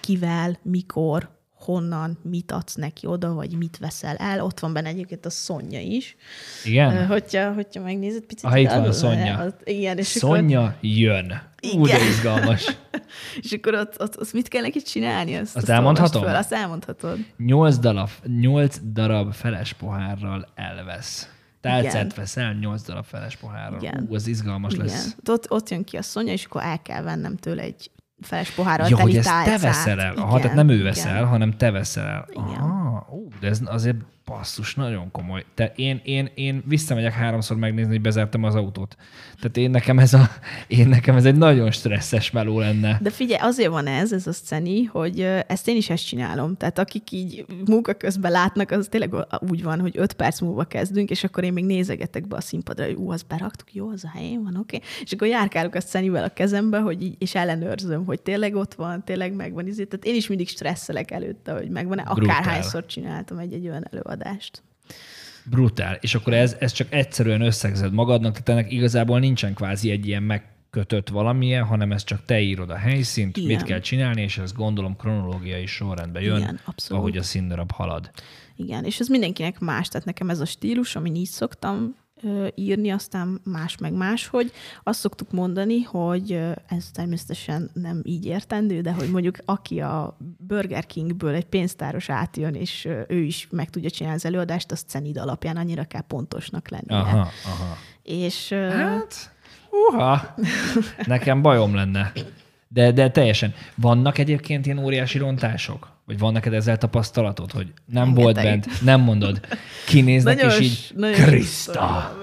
kivel, 0.00 0.58
mikor, 0.62 1.28
honnan, 1.72 2.18
mit 2.22 2.52
adsz 2.52 2.74
neki 2.74 3.06
oda, 3.06 3.32
vagy 3.32 3.56
mit 3.56 3.78
veszel 3.78 4.16
el. 4.16 4.44
Ott 4.44 4.60
van 4.60 4.72
benne 4.72 4.88
egyébként 4.88 5.26
a 5.26 5.30
Szonya 5.30 5.80
is. 5.80 6.16
Igen? 6.64 7.06
Hogyha, 7.06 7.52
hogyha 7.52 7.82
megnézed 7.82 8.22
picit. 8.22 8.48
Ha 8.48 8.56
itt 8.56 8.68
van 8.68 8.84
a 8.84 8.92
Szonya. 8.92 9.38
Az, 9.38 9.54
igen, 9.64 9.98
és 9.98 10.06
Szonya 10.06 10.60
akkor... 10.60 10.74
jön. 10.80 11.42
Igen. 11.60 11.80
Ú, 11.80 11.86
de 11.86 11.98
izgalmas. 12.08 12.76
és 13.42 13.52
akkor 13.52 13.74
ott, 13.74 14.00
ott, 14.00 14.20
ott, 14.20 14.32
mit 14.32 14.48
kell 14.48 14.62
neki 14.62 14.82
csinálni? 14.82 15.34
Azt, 15.34 15.42
azt, 15.42 15.56
azt 15.56 15.68
elmondhatom? 15.68 16.22
Fel, 16.22 16.36
azt 16.36 16.52
elmondhatod. 16.52 17.18
Nyolc 17.36 17.78
darab, 17.78 18.10
nyolc 18.40 18.78
darab 18.92 19.32
feles 19.32 19.72
pohárral 19.72 20.48
elvesz. 20.54 21.28
Tálcát 21.60 22.14
veszel, 22.14 22.52
nyolc 22.52 22.82
darab 22.82 23.04
feles 23.04 23.36
pohárral. 23.36 23.80
Igen. 23.80 24.06
Ú, 24.08 24.14
az 24.14 24.26
izgalmas 24.26 24.72
Igen. 24.72 24.86
lesz. 24.86 25.16
Ott, 25.28 25.50
ott 25.50 25.68
jön 25.68 25.84
ki 25.84 25.96
a 25.96 26.02
Szonya, 26.02 26.32
és 26.32 26.44
akkor 26.44 26.62
el 26.62 26.82
kell 26.82 27.02
vennem 27.02 27.36
tőle 27.36 27.62
egy 27.62 27.90
feles 28.20 28.50
pohárral 28.50 28.88
ja, 28.88 29.00
hogy 29.00 29.16
ezt 29.16 29.44
te 29.44 29.58
veszel 29.58 30.00
el. 30.00 30.12
Igen, 30.12 30.24
ha, 30.24 30.40
tehát 30.40 30.56
nem 30.56 30.68
ő 30.68 30.82
veszel, 30.82 31.14
igen. 31.14 31.26
hanem 31.26 31.56
te 31.56 31.70
veszel 31.70 32.06
el. 32.06 32.26
Igen. 32.30 32.60
Ah, 32.60 33.12
ó, 33.12 33.28
de 33.40 33.48
ez 33.48 33.60
azért 33.64 33.96
basszus, 34.28 34.74
nagyon 34.74 35.10
komoly. 35.10 35.44
Te, 35.54 35.72
én, 35.76 36.00
én, 36.04 36.30
én 36.34 36.62
visszamegyek 36.66 37.12
háromszor 37.12 37.56
megnézni, 37.56 37.90
hogy 37.90 38.00
bezártam 38.00 38.44
az 38.44 38.54
autót. 38.54 38.96
Tehát 39.40 39.56
én 39.56 39.70
nekem 39.70 39.98
ez, 39.98 40.14
a, 40.14 40.28
én 40.66 40.88
nekem 40.88 41.16
ez 41.16 41.24
egy 41.24 41.36
nagyon 41.36 41.70
stresszes 41.70 42.30
meló 42.30 42.58
lenne. 42.58 42.98
De 43.02 43.10
figyelj, 43.10 43.40
azért 43.42 43.70
van 43.70 43.86
ez, 43.86 44.12
ez 44.12 44.26
a 44.26 44.32
szceni, 44.32 44.84
hogy 44.84 45.20
ezt 45.46 45.68
én 45.68 45.76
is 45.76 45.90
ezt 45.90 46.06
csinálom. 46.06 46.56
Tehát 46.56 46.78
akik 46.78 47.10
így 47.10 47.44
munka 47.66 47.94
közben 47.94 48.30
látnak, 48.30 48.70
az 48.70 48.86
tényleg 48.90 49.14
úgy 49.48 49.62
van, 49.62 49.80
hogy 49.80 49.92
öt 49.96 50.12
perc 50.12 50.40
múlva 50.40 50.64
kezdünk, 50.64 51.10
és 51.10 51.24
akkor 51.24 51.44
én 51.44 51.52
még 51.52 51.64
nézegetek 51.64 52.28
be 52.28 52.36
a 52.36 52.40
színpadra, 52.40 52.84
hogy 52.84 52.94
ú, 52.94 53.10
azt 53.10 53.26
beraktuk, 53.26 53.74
jó, 53.74 53.88
az 53.88 54.04
a 54.04 54.10
helyén 54.14 54.42
van, 54.42 54.56
oké. 54.56 54.76
Okay. 54.76 54.88
És 55.02 55.12
akkor 55.12 55.28
járkálok 55.28 55.74
a 55.74 55.80
szcenivel 55.80 56.24
a 56.24 56.28
kezembe, 56.28 56.78
hogy 56.78 57.02
így, 57.02 57.14
és 57.18 57.34
ellenőrzöm, 57.34 58.04
hogy 58.04 58.20
tényleg 58.20 58.54
ott 58.54 58.74
van, 58.74 59.04
tényleg 59.04 59.34
megvan. 59.34 59.66
Izé. 59.66 59.84
Tehát 59.84 60.04
én 60.04 60.14
is 60.14 60.28
mindig 60.28 60.48
stresszelek 60.48 61.10
előtte, 61.10 61.52
hogy 61.52 61.68
megvan-e. 61.68 62.02
Akárhányszor 62.06 62.86
csináltam 62.86 63.38
egy-egy 63.38 63.68
olyan 63.68 63.86
előadást. 63.90 64.17
Brutál. 65.44 65.98
És 66.00 66.14
akkor 66.14 66.32
ez, 66.32 66.56
ez 66.58 66.72
csak 66.72 66.92
egyszerűen 66.92 67.40
összegzed 67.40 67.92
magadnak, 67.92 68.32
tehát 68.32 68.48
ennek 68.48 68.72
igazából 68.72 69.18
nincsen 69.18 69.54
kvázi 69.54 69.90
egy 69.90 70.06
ilyen 70.06 70.22
megkötött 70.22 71.08
valamilyen, 71.08 71.64
hanem 71.64 71.92
ez 71.92 72.04
csak 72.04 72.24
te 72.24 72.40
írod 72.40 72.70
a 72.70 72.76
helyszínt, 72.76 73.36
Igen. 73.36 73.56
mit 73.56 73.62
kell 73.62 73.80
csinálni, 73.80 74.22
és 74.22 74.38
ez 74.38 74.52
gondolom 74.52 74.96
kronológiai 74.96 75.66
sorrendben 75.66 76.22
jön, 76.22 76.38
Igen, 76.38 76.60
ahogy 76.88 77.16
a 77.16 77.22
színdarab 77.22 77.70
halad. 77.70 78.10
Igen, 78.56 78.84
és 78.84 79.00
ez 79.00 79.08
mindenkinek 79.08 79.58
más, 79.58 79.88
tehát 79.88 80.06
nekem 80.06 80.30
ez 80.30 80.40
a 80.40 80.44
stílus, 80.44 80.96
ami 80.96 81.10
így 81.14 81.28
szoktam 81.28 81.96
írni, 82.54 82.90
aztán 82.90 83.40
más 83.44 83.76
meg 83.76 83.92
máshogy. 83.92 84.52
Azt 84.82 85.00
szoktuk 85.00 85.30
mondani, 85.32 85.82
hogy 85.82 86.32
ez 86.68 86.90
természetesen 86.92 87.70
nem 87.72 88.00
így 88.04 88.26
értendő, 88.26 88.80
de 88.80 88.92
hogy 88.92 89.10
mondjuk 89.10 89.36
aki 89.44 89.80
a 89.80 90.16
Burger 90.38 90.86
Kingből 90.86 91.34
egy 91.34 91.46
pénztáros 91.46 92.10
átjön, 92.10 92.54
és 92.54 92.88
ő 93.08 93.22
is 93.22 93.48
meg 93.50 93.70
tudja 93.70 93.90
csinálni 93.90 94.18
az 94.18 94.24
előadást, 94.24 94.72
az 94.72 94.80
cenid 94.86 95.16
alapján 95.16 95.56
annyira 95.56 95.84
kell 95.84 96.04
pontosnak 96.06 96.68
lennie. 96.68 97.02
Aha, 97.02 97.28
aha. 97.44 97.76
És 98.02 98.48
Hát, 98.52 99.34
uha, 99.70 100.34
nekem 101.06 101.42
bajom 101.42 101.74
lenne. 101.74 102.12
De, 102.68 102.92
de 102.92 103.10
teljesen. 103.10 103.54
Vannak 103.74 104.18
egyébként 104.18 104.66
ilyen 104.66 104.78
óriási 104.78 105.18
rontások? 105.18 105.96
Vagy 106.08 106.18
van 106.18 106.32
neked 106.32 106.52
ezzel 106.52 106.78
tapasztalatod, 106.78 107.52
hogy 107.52 107.72
nem 107.92 108.14
volt 108.14 108.36
Rengeteg. 108.36 108.60
bent, 108.60 108.82
nem 108.82 109.00
mondod, 109.00 109.40
kinéznek, 109.86 110.36
nagyon, 110.36 110.60
és 110.60 110.60
így, 110.60 111.12
Krista! 111.12 112.18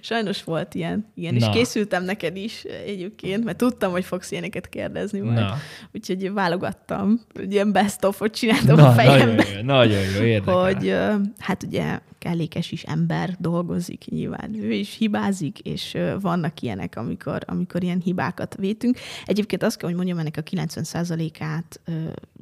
Sajnos 0.00 0.44
volt 0.44 0.74
ilyen. 0.74 1.06
Igen, 1.14 1.34
Na. 1.34 1.38
és 1.46 1.52
készültem 1.52 2.04
neked 2.04 2.36
is 2.36 2.62
egyébként, 2.86 3.44
mert 3.44 3.56
tudtam, 3.56 3.90
hogy 3.90 4.04
fogsz 4.04 4.30
ilyeneket 4.30 4.68
kérdezni 4.68 5.20
majd. 5.20 5.38
Na, 5.38 5.54
Úgyhogy 5.92 6.32
válogattam, 6.32 7.20
hogy 7.34 7.52
ilyen 7.52 7.72
best 7.72 8.04
of-ot 8.04 8.34
csináltam 8.34 8.76
na 8.76 8.88
a 8.88 8.94
nagyon 8.94 9.04
fejembe. 9.04 9.44
jó, 9.56 9.62
nagyon 9.62 10.02
jó, 10.16 10.22
érdekel. 10.22 10.64
hogy 10.64 10.94
hát 11.38 11.62
ugye 11.62 11.98
kellékes 12.18 12.72
is 12.72 12.82
ember 12.82 13.36
dolgozik, 13.38 14.04
nyilván 14.10 14.54
ő 14.54 14.72
is 14.72 14.96
hibázik, 14.96 15.58
és 15.58 15.96
vannak 16.20 16.60
ilyenek, 16.60 16.96
amikor, 16.96 17.42
amikor 17.46 17.82
ilyen 17.82 18.00
hibákat 18.00 18.56
vétünk. 18.58 18.98
Egyébként 19.24 19.62
azt 19.62 19.76
kell, 19.76 19.88
hogy 19.88 19.96
mondjam, 19.96 20.18
ennek 20.18 20.36
a 20.36 20.42
90%-át 20.42 21.80
ö, 21.84 21.92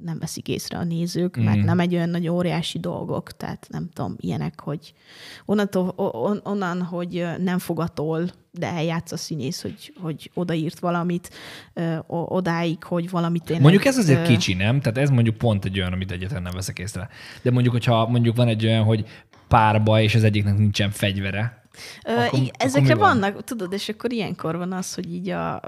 nem 0.04 0.18
veszik 0.18 0.48
észre 0.48 0.78
a 0.78 0.84
nézők, 0.84 1.36
mert 1.36 1.56
Mm. 1.56 1.64
nem 1.64 1.80
egy 1.80 1.94
olyan 1.94 2.08
nagy 2.08 2.28
óriási 2.28 2.78
dolgok, 2.78 3.32
tehát 3.36 3.66
nem 3.70 3.88
tudom, 3.92 4.14
ilyenek, 4.20 4.60
hogy 4.60 4.92
onnantól, 5.44 5.88
on, 5.96 6.40
onnan, 6.44 6.82
hogy 6.82 7.26
nem 7.46 7.58
fogatol, 7.58 8.30
de 8.50 8.66
eljátsz 8.66 9.12
a 9.12 9.16
színész, 9.16 9.62
hogy, 9.62 9.92
hogy 10.00 10.30
odaírt 10.34 10.78
valamit, 10.78 11.30
ö, 11.74 11.96
odáig, 12.08 12.84
hogy 12.84 13.10
valamit 13.10 13.42
tényleg... 13.42 13.62
Mondjuk 13.62 13.84
ez 13.84 13.98
azért 13.98 14.28
ö, 14.28 14.32
kicsi, 14.32 14.54
nem? 14.54 14.80
Tehát 14.80 14.98
ez 14.98 15.10
mondjuk 15.10 15.36
pont 15.36 15.64
egy 15.64 15.78
olyan, 15.78 15.92
amit 15.92 16.10
egyetlen 16.10 16.42
nem 16.42 16.52
veszek 16.52 16.78
észre. 16.78 17.08
De 17.42 17.50
mondjuk, 17.50 17.74
hogyha 17.74 18.08
mondjuk 18.08 18.36
van 18.36 18.48
egy 18.48 18.66
olyan, 18.66 18.84
hogy 18.84 19.04
párba, 19.48 20.00
és 20.00 20.14
az 20.14 20.24
egyiknek 20.24 20.58
nincsen 20.58 20.90
fegyvere, 20.90 21.65
Ö, 22.06 22.10
Akkor- 22.10 22.24
akkor, 22.26 22.38
akkor 22.38 22.50
ezekre 22.58 22.94
van? 22.94 23.20
vannak, 23.20 23.44
tudod, 23.44 23.72
és 23.72 23.88
akkor 23.88 24.12
ilyenkor 24.12 24.56
van 24.56 24.72
az, 24.72 24.94
hogy 24.94 25.14
így, 25.14 25.28
a, 25.28 25.60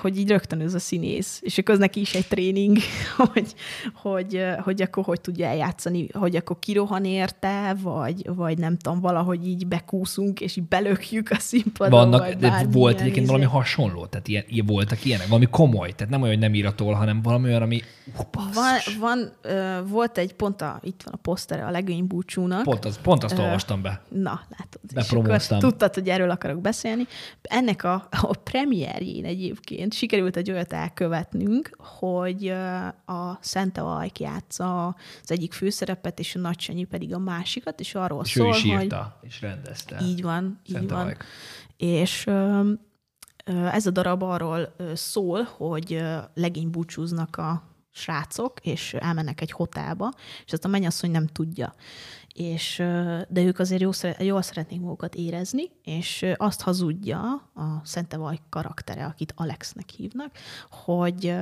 hogy 0.00 0.18
így 0.18 0.28
rögtön 0.28 0.60
ez 0.60 0.74
a 0.74 0.78
színész, 0.78 1.38
és 1.42 1.58
akkor 1.58 1.74
az 1.74 1.80
neki 1.80 2.00
is 2.00 2.14
egy 2.14 2.26
tréning, 2.26 2.76
hogy, 3.32 3.54
hogy, 3.94 4.44
hogy 4.62 4.82
akkor 4.82 5.04
hogy 5.04 5.20
tudja 5.20 5.46
eljátszani, 5.46 6.08
hogy 6.12 6.36
akkor 6.36 6.58
kirohan 6.58 7.04
érte, 7.04 7.76
vagy, 7.82 8.28
vagy 8.34 8.58
nem 8.58 8.76
tudom, 8.76 9.00
valahogy 9.00 9.46
így 9.48 9.66
bekúszunk, 9.66 10.40
és 10.40 10.56
így 10.56 10.68
belökjük 10.68 11.30
a 11.30 11.38
színpadon, 11.38 12.10
vannak, 12.10 12.32
de 12.32 12.66
volt 12.70 13.00
egyébként 13.00 13.26
valami 13.26 13.44
izé. 13.44 13.52
hasonló, 13.52 14.06
tehát 14.06 14.28
ilyen, 14.28 14.44
ilyen, 14.48 14.66
voltak 14.66 15.04
ilyenek, 15.04 15.26
valami 15.26 15.46
komoly, 15.50 15.92
tehát 15.92 16.12
nem 16.12 16.22
olyan, 16.22 16.34
hogy 16.34 16.42
nem 16.42 16.54
íratól, 16.54 16.94
hanem 16.94 17.22
valami 17.22 17.48
olyan, 17.48 17.62
ami 17.62 17.82
uh, 18.06 18.24
Van, 18.32 18.78
van 18.98 19.32
ö, 19.42 19.78
volt 19.86 20.18
egy 20.18 20.32
pont, 20.34 20.62
a, 20.62 20.78
itt 20.82 21.02
van 21.04 21.14
a 21.14 21.16
posztere 21.16 21.66
a 21.66 21.70
legény 21.70 22.06
búcsúnak. 22.06 22.62
Pont, 22.62 22.84
az, 22.84 22.98
pont 23.02 23.24
azt 23.24 23.38
Ö, 23.38 23.42
olvastam 23.42 23.82
be. 23.82 24.02
Na, 24.08 24.40
látod. 24.58 24.80
És 24.94 25.10
Akkor 25.50 25.70
tudtad, 25.70 25.94
hogy 25.94 26.08
erről 26.08 26.30
akarok 26.30 26.60
beszélni. 26.60 27.06
Ennek 27.42 27.84
a, 27.84 28.08
a 28.10 28.36
premierjén 28.36 29.24
egyébként 29.24 29.92
sikerült 29.92 30.36
egy 30.36 30.50
olyat 30.50 30.72
elkövetnünk, 30.72 31.70
hogy 31.98 32.48
a 33.06 33.38
Szente 33.40 33.82
Vajk 33.82 34.20
játsza 34.20 34.86
az 35.22 35.30
egyik 35.30 35.52
főszerepet, 35.52 36.18
és 36.18 36.34
a 36.34 36.38
Nagy 36.38 36.60
Sanyi 36.60 36.84
pedig 36.84 37.14
a 37.14 37.18
másikat, 37.18 37.80
és 37.80 37.94
arról 37.94 38.22
És 38.24 38.36
ő 38.36 38.40
szól, 38.40 38.54
is 38.54 38.62
hogy 38.62 38.82
írta, 38.82 39.18
és 39.22 39.40
rendezte. 39.40 39.98
így 40.02 40.22
van, 40.22 40.60
így 40.66 40.74
Szente 40.74 40.94
van. 40.94 41.04
Vajk. 41.04 41.24
És 41.76 42.26
ez 43.72 43.86
a 43.86 43.90
darab 43.90 44.22
arról 44.22 44.74
szól, 44.94 45.42
hogy 45.42 46.02
legény 46.34 46.70
búcsúznak 46.70 47.36
a 47.36 47.73
srácok, 47.94 48.60
és 48.62 48.94
elmennek 48.94 49.40
egy 49.40 49.50
hotelba, 49.50 50.12
és 50.46 50.52
ezt 50.52 50.64
a 50.64 50.68
mennyasszony 50.68 51.10
nem 51.10 51.26
tudja. 51.26 51.74
És, 52.34 52.76
de 53.28 53.42
ők 53.42 53.58
azért 53.58 53.80
jó, 53.80 53.92
szere- 53.92 54.22
jól 54.22 54.42
szeretnék 54.42 54.80
magukat 54.80 55.14
érezni, 55.14 55.62
és 55.84 56.26
azt 56.36 56.60
hazudja 56.60 57.20
a 57.54 57.80
Szente 57.84 58.16
Vaj 58.16 58.38
karaktere, 58.50 59.04
akit 59.04 59.32
Alexnek 59.36 59.88
hívnak, 59.88 60.30
hogy, 60.70 61.34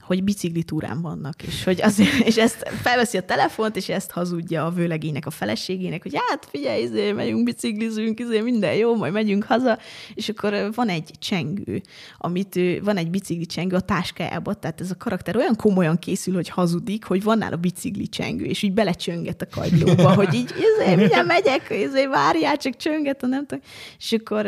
hogy 0.00 0.24
biciklitúrán 0.24 1.02
vannak, 1.02 1.42
és, 1.42 1.64
hogy 1.64 1.82
azért, 1.82 2.18
és 2.28 2.36
ezt 2.36 2.68
felveszi 2.68 3.16
a 3.16 3.22
telefont, 3.22 3.76
és 3.76 3.88
ezt 3.88 4.10
hazudja 4.10 4.66
a 4.66 4.70
vőlegénynek, 4.70 5.26
a 5.26 5.30
feleségének, 5.30 6.02
hogy 6.02 6.20
hát 6.26 6.46
figyelj, 6.50 6.82
izé, 6.82 7.12
megyünk, 7.12 7.44
biciklizünk, 7.44 8.20
izé, 8.20 8.40
minden 8.40 8.74
jó, 8.74 8.96
majd 8.96 9.12
megyünk 9.12 9.44
haza, 9.44 9.78
és 10.14 10.28
akkor 10.28 10.70
van 10.74 10.88
egy 10.88 11.10
csengő, 11.18 11.82
amit 12.18 12.60
van 12.82 12.96
egy 12.96 13.10
bicikli 13.10 13.46
csengő 13.46 13.76
a 13.76 13.80
táskájába, 13.80 14.54
tehát 14.54 14.80
ez 14.80 14.90
a 14.90 14.96
karakter 14.96 15.36
olyan 15.36 15.56
komolyan 15.84 15.98
készül, 15.98 16.34
hogy 16.34 16.48
hazudik, 16.48 17.04
hogy 17.04 17.22
van 17.22 17.38
nála 17.38 17.56
bicikli 17.56 18.08
csengő, 18.08 18.44
és 18.44 18.62
így 18.62 18.72
belecsönget 18.72 19.42
a 19.42 19.46
kagylóba, 19.46 20.14
hogy 20.14 20.34
így, 20.34 20.50
izé, 20.50 20.94
mindjárt 20.94 21.26
megyek, 21.26 21.66
izé, 21.70 22.06
várjál, 22.06 22.56
csak 22.56 22.76
csönget, 22.76 23.22
a 23.22 23.26
nem 23.26 23.46
tudom. 23.46 23.64
És 23.98 24.12
akkor, 24.12 24.46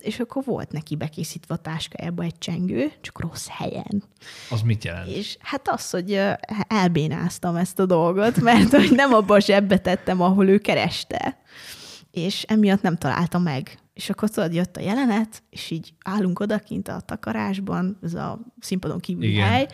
és 0.00 0.20
akkor 0.20 0.44
volt 0.44 0.72
neki 0.72 0.96
bekészítve 0.96 1.54
a 1.54 1.58
táskájába 1.58 2.22
egy 2.22 2.38
csengő, 2.38 2.92
csak 3.00 3.20
rossz 3.20 3.46
helyen. 3.48 4.02
Az 4.50 4.62
mit 4.62 4.84
jelent? 4.84 5.08
És 5.08 5.36
hát 5.40 5.68
az, 5.68 5.90
hogy 5.90 6.20
elbénáztam 6.68 7.56
ezt 7.56 7.78
a 7.78 7.86
dolgot, 7.86 8.40
mert 8.40 8.70
hogy 8.70 8.92
nem 8.94 9.12
abba 9.12 9.34
a 9.34 9.40
zsebbe 9.40 9.78
tettem, 9.78 10.20
ahol 10.20 10.48
ő 10.48 10.58
kereste, 10.58 11.38
és 12.10 12.42
emiatt 12.42 12.82
nem 12.82 12.96
találta 12.96 13.38
meg. 13.38 13.78
És 13.98 14.10
akkor 14.10 14.30
tudod, 14.30 14.54
jött 14.54 14.76
a 14.76 14.80
jelenet, 14.80 15.42
és 15.50 15.70
így 15.70 15.92
állunk 16.04 16.40
odakint 16.40 16.88
a 16.88 17.00
takarásban, 17.00 17.98
ez 18.02 18.14
a 18.14 18.40
színpadon 18.60 18.98
kívüli 19.00 19.30
Igen. 19.30 19.48
hely, 19.48 19.66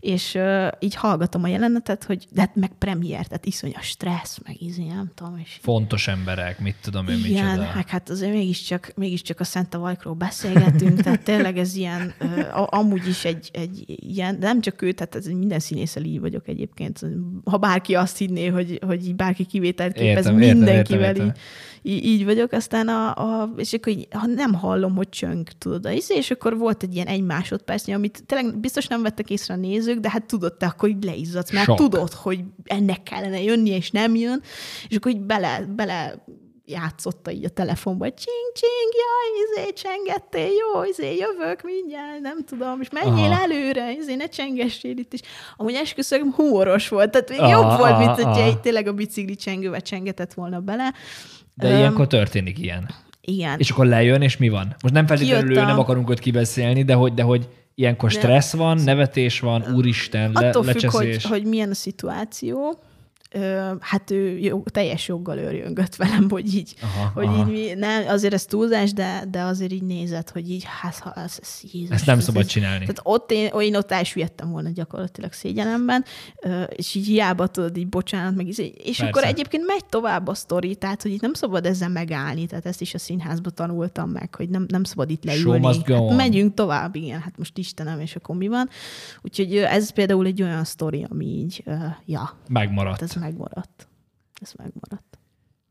és 0.00 0.34
uh, 0.34 0.68
így 0.78 0.94
hallgatom 0.94 1.42
a 1.42 1.48
jelenetet, 1.48 2.04
hogy 2.04 2.26
de 2.30 2.40
hát 2.40 2.54
meg 2.56 2.70
premier, 2.78 3.26
tehát 3.26 3.46
iszonyas 3.46 3.86
stressz, 3.86 4.38
meg 4.44 4.62
izé, 4.62 4.84
nem 4.84 5.10
tudom, 5.14 5.36
és 5.36 5.58
Fontos 5.62 6.08
emberek, 6.08 6.60
mit 6.60 6.76
tudom 6.80 7.08
én, 7.08 7.18
igen, 7.24 7.44
micsoda. 7.44 7.70
meg 7.74 7.88
hát 7.88 8.10
azért 8.10 8.32
mégiscsak, 8.32 8.92
mégiscsak 8.96 9.40
a 9.40 9.44
Szent 9.44 9.74
Vajkról 9.74 10.14
beszélgetünk, 10.14 11.00
tehát 11.00 11.22
tényleg 11.22 11.58
ez 11.58 11.74
ilyen, 11.74 12.14
a- 12.52 12.76
amúgy 12.76 13.08
is 13.08 13.24
egy, 13.24 13.50
egy 13.52 13.84
ilyen, 13.86 14.38
de 14.40 14.46
nem 14.46 14.60
csak 14.60 14.82
ő, 14.82 14.92
tehát 14.92 15.14
ez 15.14 15.26
minden 15.26 15.58
színészel 15.58 16.04
így 16.04 16.20
vagyok 16.20 16.48
egyébként. 16.48 17.00
Ha 17.44 17.56
bárki 17.56 17.94
azt 17.94 18.16
hinné, 18.18 18.46
hogy, 18.46 18.78
hogy 18.86 19.14
bárki 19.14 19.44
kivételt 19.44 19.92
képez, 19.92 20.08
Értem, 20.16 20.40
értem, 20.40 20.56
mindenkivel 20.56 21.08
értem, 21.08 21.26
értem. 21.26 21.26
Így, 21.26 21.71
így, 21.82 22.04
így 22.04 22.24
vagyok. 22.24 22.52
Aztán 22.52 22.88
a, 22.88 23.14
a 23.14 23.52
és 23.56 23.72
akkor 23.72 23.92
így, 23.92 24.08
ha 24.10 24.26
nem 24.26 24.54
hallom, 24.54 24.96
hogy 24.96 25.08
csöng, 25.08 25.48
tudod, 25.58 25.86
az, 25.86 26.10
és 26.10 26.30
akkor 26.30 26.58
volt 26.58 26.82
egy 26.82 26.94
ilyen 26.94 27.06
egy 27.06 27.22
másodpercnyi, 27.22 27.92
amit 27.92 28.22
tényleg 28.26 28.58
biztos 28.58 28.86
nem 28.86 29.02
vettek 29.02 29.30
észre 29.30 29.54
a 29.54 29.56
nézők, 29.56 29.98
de 29.98 30.10
hát 30.10 30.24
tudod, 30.24 30.54
te 30.54 30.66
akkor 30.66 30.88
így 30.88 31.04
leizzadsz, 31.04 31.52
mert 31.52 31.66
Sok. 31.66 31.76
tudod, 31.76 32.12
hogy 32.12 32.44
ennek 32.64 33.02
kellene 33.02 33.42
jönnie, 33.42 33.76
és 33.76 33.90
nem 33.90 34.14
jön, 34.14 34.42
és 34.88 34.96
akkor 34.96 35.12
így 35.12 35.20
bele, 35.20 35.64
bele 35.76 36.24
játszotta 36.64 37.30
így 37.30 37.44
a 37.44 37.48
telefonba, 37.48 38.04
hogy 38.04 38.14
csing, 38.14 38.52
csing, 38.54 38.92
jaj, 39.02 39.64
izé, 39.64 39.72
csengettél, 39.72 40.48
jó, 40.52 40.84
izé, 40.84 41.16
jövök 41.16 41.62
mindjárt, 41.62 42.20
nem 42.20 42.44
tudom, 42.44 42.80
és 42.80 42.88
menjél 42.90 43.30
Aha. 43.30 43.42
előre, 43.42 43.92
izé, 43.92 44.14
ne 44.14 44.26
csengessél 44.26 44.96
itt 44.96 45.12
is. 45.12 45.20
Amúgy 45.56 45.74
esküszöm, 45.74 46.32
humoros 46.32 46.88
volt, 46.88 47.10
tehát 47.10 47.28
még 47.28 47.40
Aha, 47.40 47.50
jobb 47.50 47.78
volt, 47.78 47.98
mint 47.98 48.10
aha, 48.10 48.22
hogyha 48.22 48.42
egy, 48.42 48.60
tényleg 48.60 48.86
a 48.86 48.92
bicikli 48.92 49.36
csengővel 49.36 49.80
csengetett 49.80 50.34
volna 50.34 50.60
bele. 50.60 50.92
De 51.54 51.70
Öm, 51.70 51.76
ilyenkor 51.78 52.06
történik 52.06 52.58
ilyen. 52.58 52.88
Igen. 53.20 53.58
És 53.58 53.70
akkor 53.70 53.86
lejön, 53.86 54.22
és 54.22 54.36
mi 54.36 54.48
van? 54.48 54.74
Most 54.82 54.94
nem 54.94 55.06
feltétlenül 55.06 55.58
a- 55.58 55.66
nem 55.66 55.78
akarunk 55.78 56.08
ott 56.08 56.18
kibeszélni, 56.18 56.82
de 56.82 56.94
hogy, 56.94 57.14
de 57.14 57.22
hogy 57.22 57.48
ilyenkor 57.74 58.10
stressz 58.10 58.52
van, 58.54 58.78
nevetés 58.78 59.40
van, 59.40 59.64
úristen, 59.74 60.30
le, 60.34 60.48
Attól 60.48 60.62
függ, 60.62 60.74
lecseszés. 60.74 61.22
hogy, 61.24 61.24
hogy 61.24 61.44
milyen 61.44 61.70
a 61.70 61.74
szituáció. 61.74 62.78
Hát 63.80 64.10
ő 64.10 64.38
jó, 64.38 64.62
teljes 64.62 65.08
joggal 65.08 65.38
őrjöngött 65.38 65.96
velem, 65.96 66.30
hogy 66.30 66.54
így, 66.54 66.74
Aha, 66.82 67.10
hogy 67.14 67.24
aha. 67.26 67.50
így 67.52 67.76
nem, 67.76 68.08
azért 68.08 68.32
ez 68.34 68.44
túlzás, 68.44 68.92
de, 68.92 69.24
de 69.30 69.40
azért 69.42 69.72
így 69.72 69.82
nézett, 69.82 70.30
hogy 70.30 70.50
így, 70.50 70.64
hát 70.80 70.98
ha 70.98 71.12
ez, 71.12 71.38
ez, 71.40 71.60
Jézus, 71.72 71.94
Ezt 71.94 72.06
nem 72.06 72.18
ez- 72.18 72.24
szabad 72.24 72.42
ez- 72.42 72.48
csinálni. 72.48 72.78
Tehát 72.78 73.00
ott 73.02 73.30
én, 73.30 73.50
én 73.60 73.76
ott 73.76 73.90
elsüllyedtem 73.90 74.50
volna 74.50 74.68
gyakorlatilag 74.70 75.32
szégyelemben, 75.32 76.04
ö, 76.42 76.62
és 76.62 76.94
így 76.94 77.06
hiába 77.06 77.46
tudod, 77.46 77.76
így 77.76 77.88
bocsánat, 77.88 78.34
meg 78.34 78.46
izé- 78.48 78.74
és 78.76 78.84
Persze. 78.96 79.06
akkor 79.06 79.24
egyébként 79.24 79.66
megy 79.66 79.84
tovább 79.84 80.26
a 80.28 80.34
sztori, 80.34 80.74
tehát 80.76 81.02
hogy 81.02 81.12
itt 81.12 81.20
nem 81.20 81.34
szabad 81.34 81.66
ezzel 81.66 81.88
megállni, 81.88 82.46
tehát 82.46 82.66
ezt 82.66 82.80
is 82.80 82.94
a 82.94 82.98
színházba 82.98 83.50
tanultam 83.50 84.10
meg, 84.10 84.34
hogy 84.34 84.48
nem, 84.48 84.64
nem 84.68 84.84
szabad 84.84 85.10
itt 85.10 85.24
leülni. 85.24 85.66
Hát 85.66 86.16
megyünk 86.16 86.54
tovább, 86.54 86.94
igen, 86.94 87.20
hát 87.20 87.38
most 87.38 87.58
Istenem, 87.58 88.00
és 88.00 88.16
akkor 88.16 88.36
mi 88.36 88.48
van. 88.48 88.68
Úgyhogy 89.22 89.56
ez 89.56 89.90
például 89.92 90.26
egy 90.26 90.42
olyan 90.42 90.64
sztori, 90.64 91.06
ami 91.10 91.24
így, 91.26 91.64
ja, 92.06 92.38
Megmaradt. 92.48 93.00
hát 93.00 93.10
ez 93.10 93.21
megmaradt. 93.22 93.88
Ez 94.40 94.52
megmaradt. 94.52 95.18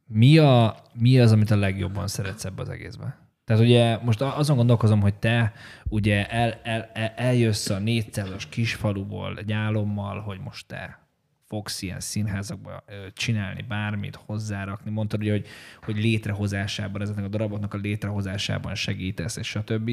Mi, 0.05 0.37
a, 0.37 0.81
mi 0.93 1.19
az, 1.19 1.31
amit 1.31 1.51
a 1.51 1.55
legjobban 1.55 2.07
szeretsz 2.07 2.45
ebbe 2.45 2.61
az 2.61 2.69
egészbe? 2.69 3.17
Tehát 3.45 3.61
ugye 3.61 3.97
most 3.97 4.21
azon 4.21 4.55
gondolkozom, 4.55 5.01
hogy 5.01 5.15
te 5.15 5.53
ugye 5.89 6.29
el, 6.29 6.59
el, 6.63 6.89
el, 6.93 7.13
eljössz 7.15 7.69
a 7.69 7.77
400-as 7.77 8.43
kisfaluból 8.49 9.37
egy 9.37 9.51
álommal, 9.51 10.19
hogy 10.19 10.39
most 10.39 10.67
te 10.67 10.99
fogsz 11.47 11.81
ilyen 11.81 11.99
színházakba 11.99 12.83
csinálni 13.13 13.61
bármit, 13.61 14.15
hozzárakni. 14.15 14.91
Mondtad 14.91 15.21
ugye, 15.21 15.31
hogy, 15.31 15.47
hogy 15.81 15.97
létrehozásában, 15.97 17.01
ezeknek 17.01 17.25
a 17.25 17.27
daraboknak 17.27 17.73
a 17.73 17.77
létrehozásában 17.77 18.75
segítesz, 18.75 19.35
és 19.35 19.47
stb. 19.47 19.91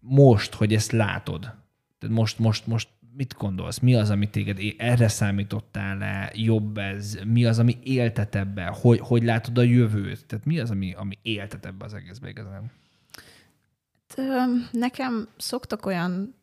Most, 0.00 0.54
hogy 0.54 0.74
ezt 0.74 0.92
látod, 0.92 1.40
tehát 1.98 2.16
most, 2.16 2.38
most, 2.38 2.66
most 2.66 2.88
mit 3.16 3.34
gondolsz? 3.38 3.78
Mi 3.78 3.94
az, 3.94 4.10
ami 4.10 4.30
téged 4.30 4.58
erre 4.76 5.08
számítottál-e? 5.08 6.32
Jobb 6.34 6.78
ez? 6.78 7.18
Mi 7.24 7.44
az, 7.44 7.58
ami 7.58 7.78
éltet 7.82 8.34
ebbe? 8.34 8.66
Hogy, 8.80 8.98
hogy 9.00 9.22
látod 9.22 9.58
a 9.58 9.62
jövőt? 9.62 10.26
Tehát 10.26 10.44
mi 10.44 10.58
az, 10.58 10.70
ami, 10.70 10.94
ami 10.94 11.18
éltet 11.22 11.66
ebbe 11.66 11.84
az 11.84 11.94
egészbe 11.94 12.28
igazán? 12.28 12.70
Nekem 14.72 15.28
szoktak 15.36 15.86
olyan 15.86 16.34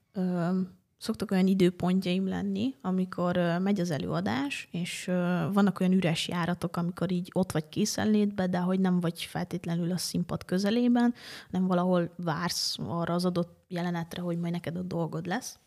szoktak 0.99 1.31
olyan 1.31 1.47
időpontjaim 1.47 2.27
lenni, 2.27 2.75
amikor 2.81 3.37
megy 3.59 3.79
az 3.79 3.91
előadás, 3.91 4.67
és 4.71 5.05
vannak 5.53 5.79
olyan 5.79 5.93
üres 5.93 6.27
járatok, 6.27 6.77
amikor 6.77 7.11
így 7.11 7.29
ott 7.33 7.51
vagy 7.51 7.69
készenlétbe, 7.69 8.47
de 8.47 8.57
hogy 8.57 8.79
nem 8.79 8.99
vagy 8.99 9.23
feltétlenül 9.23 9.91
a 9.91 9.97
színpad 9.97 10.45
közelében, 10.45 11.13
nem 11.49 11.67
valahol 11.67 12.13
vársz 12.15 12.75
arra 12.87 13.13
az 13.13 13.25
adott 13.25 13.65
jelenetre, 13.67 14.21
hogy 14.21 14.37
majd 14.39 14.53
neked 14.53 14.75
a 14.75 14.81
dolgod 14.81 15.25
lesz. 15.25 15.59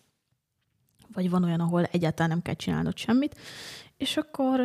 Vagy 1.14 1.30
van 1.30 1.44
olyan, 1.44 1.60
ahol 1.60 1.84
egyáltalán 1.84 2.30
nem 2.30 2.43
kell 2.43 2.55
csinálnod 2.55 2.97
semmit. 2.97 3.36
És 3.97 4.16
akkor, 4.16 4.60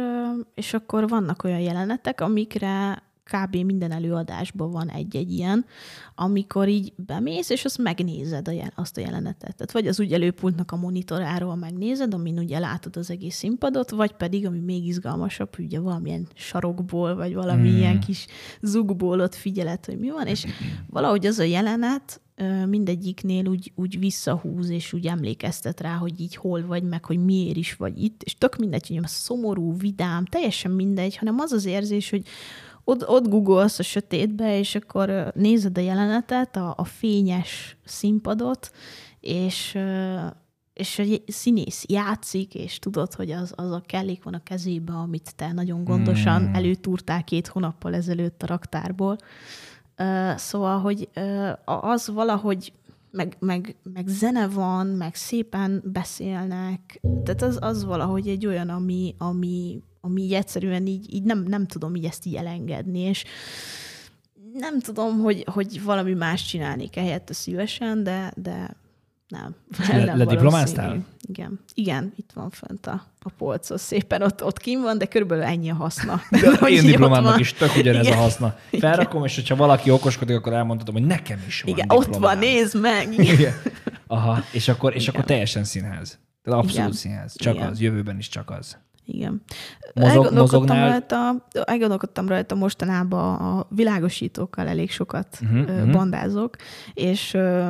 és 0.53 0.73
akkor 0.73 1.07
vannak 1.07 1.43
olyan 1.43 1.59
jelenetek, 1.59 2.21
amikre 2.21 3.01
kb. 3.27 3.55
minden 3.55 3.91
előadásban 3.91 4.71
van 4.71 4.89
egy-egy 4.89 5.31
ilyen, 5.31 5.65
amikor 6.15 6.67
így 6.67 6.93
bemész, 6.95 7.49
és 7.49 7.65
azt 7.65 7.77
megnézed 7.77 8.47
a 8.47 8.51
jel- 8.51 8.73
azt 8.75 8.97
a 8.97 9.01
jelenetet. 9.01 9.55
Tehát 9.55 9.71
vagy 9.71 9.87
az 9.87 10.11
előpultnak 10.11 10.71
a 10.71 10.75
monitoráról 10.75 11.55
megnézed, 11.55 12.13
amin 12.13 12.37
ugye 12.37 12.59
látod 12.59 12.97
az 12.97 13.09
egész 13.09 13.35
színpadot, 13.35 13.89
vagy 13.89 14.11
pedig, 14.11 14.45
ami 14.45 14.59
még 14.59 14.87
izgalmasabb, 14.87 15.49
ugye 15.59 15.79
valamilyen 15.79 16.27
sarokból, 16.33 17.15
vagy 17.15 17.33
valami 17.33 17.69
mm. 17.69 17.75
ilyen 17.75 17.99
kis 17.99 18.25
zugból 18.61 19.19
ott 19.19 19.35
figyeled, 19.35 19.85
hogy 19.85 19.99
mi 19.99 20.09
van, 20.09 20.27
és 20.27 20.45
valahogy 20.89 21.25
az 21.25 21.39
a 21.39 21.43
jelenet, 21.43 22.21
mindegyiknél 22.65 23.47
úgy, 23.47 23.71
úgy 23.75 23.99
visszahúz, 23.99 24.69
és 24.69 24.93
úgy 24.93 25.07
emlékeztet 25.07 25.81
rá, 25.81 25.95
hogy 25.95 26.19
így 26.19 26.35
hol 26.35 26.65
vagy, 26.65 26.83
meg 26.83 27.05
hogy 27.05 27.25
miért 27.25 27.57
is 27.57 27.75
vagy 27.75 28.03
itt, 28.03 28.23
és 28.23 28.35
tök 28.35 28.55
mindegy, 28.55 28.87
hogy 28.87 29.07
szomorú, 29.07 29.77
vidám, 29.77 30.25
teljesen 30.25 30.71
mindegy, 30.71 31.17
hanem 31.17 31.39
az 31.39 31.51
az 31.51 31.65
érzés, 31.65 32.09
hogy 32.09 32.27
ott, 32.83 33.07
ott 33.07 33.27
googolsz 33.29 33.79
a 33.79 33.83
sötétbe, 33.83 34.59
és 34.59 34.75
akkor 34.75 35.31
nézed 35.35 35.77
a 35.77 35.81
jelenetet, 35.81 36.55
a, 36.55 36.73
a 36.77 36.83
fényes 36.83 37.77
színpadot, 37.85 38.71
és, 39.19 39.77
és 40.73 40.99
a 40.99 41.03
színész 41.27 41.85
játszik, 41.87 42.55
és 42.55 42.79
tudod, 42.79 43.13
hogy 43.13 43.31
az, 43.31 43.53
az 43.55 43.71
a 43.71 43.83
kellék 43.85 44.23
van 44.23 44.33
a 44.33 44.43
kezébe, 44.43 44.93
amit 44.93 45.35
te 45.35 45.51
nagyon 45.51 45.83
gondosan 45.83 46.41
mm. 46.41 46.53
előtúrtál 46.53 47.23
két 47.23 47.47
hónappal 47.47 47.93
ezelőtt 47.93 48.43
a 48.43 48.47
raktárból. 48.47 49.17
Szóval, 50.35 50.79
hogy 50.79 51.09
az 51.65 52.07
valahogy 52.07 52.73
meg, 53.11 53.35
meg, 53.39 53.75
meg 53.93 54.07
zene 54.07 54.47
van, 54.47 54.87
meg 54.87 55.15
szépen 55.15 55.81
beszélnek, 55.85 57.01
tehát 57.23 57.41
az, 57.41 57.57
az 57.61 57.85
valahogy 57.85 58.27
egy 58.27 58.45
olyan, 58.45 58.69
ami, 58.69 59.15
ami 59.17 59.81
ami 60.01 60.21
így 60.21 60.33
egyszerűen 60.33 60.87
így, 60.87 61.13
így 61.13 61.23
nem, 61.23 61.43
nem 61.43 61.65
tudom 61.65 61.95
így 61.95 62.05
ezt 62.05 62.25
így 62.25 62.35
elengedni, 62.35 62.99
és 62.99 63.23
nem 64.53 64.79
tudom, 64.79 65.19
hogy, 65.19 65.45
hogy 65.51 65.83
valami 65.83 66.13
más 66.13 66.45
csinálnék 66.45 66.95
ehelyett 66.95 67.33
szívesen, 67.33 68.03
de, 68.03 68.33
de 68.35 68.75
nem. 69.27 69.55
Le, 69.87 70.15
lediplomáztál? 70.15 71.05
Igen. 71.21 71.59
Igen, 71.73 72.13
itt 72.15 72.29
van 72.33 72.49
fönt 72.49 72.87
a, 72.87 73.05
a 73.19 73.29
polcon 73.37 73.77
szépen, 73.77 74.21
ott, 74.21 74.43
ott 74.43 74.59
kim 74.59 74.81
van, 74.81 74.97
de 74.97 75.05
körülbelül 75.05 75.43
ennyi 75.43 75.69
a 75.69 75.73
haszna. 75.73 76.21
De 76.59 76.67
én 76.67 76.85
diplomámnak 76.85 77.39
is 77.39 77.53
tök 77.53 77.75
ugyanez 77.75 78.05
Igen. 78.05 78.17
a 78.17 78.21
haszna. 78.21 78.57
Felrakom, 78.71 79.23
és 79.23 79.35
hogyha 79.35 79.55
valaki 79.55 79.91
okoskodik, 79.91 80.35
akkor 80.35 80.53
elmondhatom, 80.53 80.93
hogy 80.93 81.05
nekem 81.05 81.43
is 81.47 81.61
van 81.61 81.73
Igen, 81.73 81.87
diplomám. 81.87 82.13
ott 82.13 82.19
van, 82.19 82.37
nézd 82.37 82.79
meg! 82.79 83.13
Igen. 83.33 83.53
Aha, 84.07 84.43
és 84.51 84.67
akkor, 84.67 84.95
és 84.95 85.07
akkor 85.07 85.23
teljesen 85.23 85.63
színház. 85.63 86.19
Tehát 86.43 86.59
abszolút 86.59 86.85
Igen. 86.87 86.91
színház. 86.91 87.35
Csak 87.37 87.55
Igen. 87.55 87.67
az, 87.67 87.81
jövőben 87.81 88.17
is 88.17 88.29
csak 88.29 88.49
az. 88.49 88.77
Igen. 89.09 89.41
Mozog, 89.93 90.33
mozognál... 90.33 90.89
rajta, 90.89 91.47
elgondolkodtam 91.65 92.27
rajta 92.27 92.55
mostanában 92.55 93.35
a 93.35 93.67
világosítókkal 93.69 94.67
elég 94.67 94.91
sokat 94.91 95.39
uh-huh, 95.41 95.91
bandázok, 95.91 96.55
és 96.93 97.33
uh, 97.33 97.69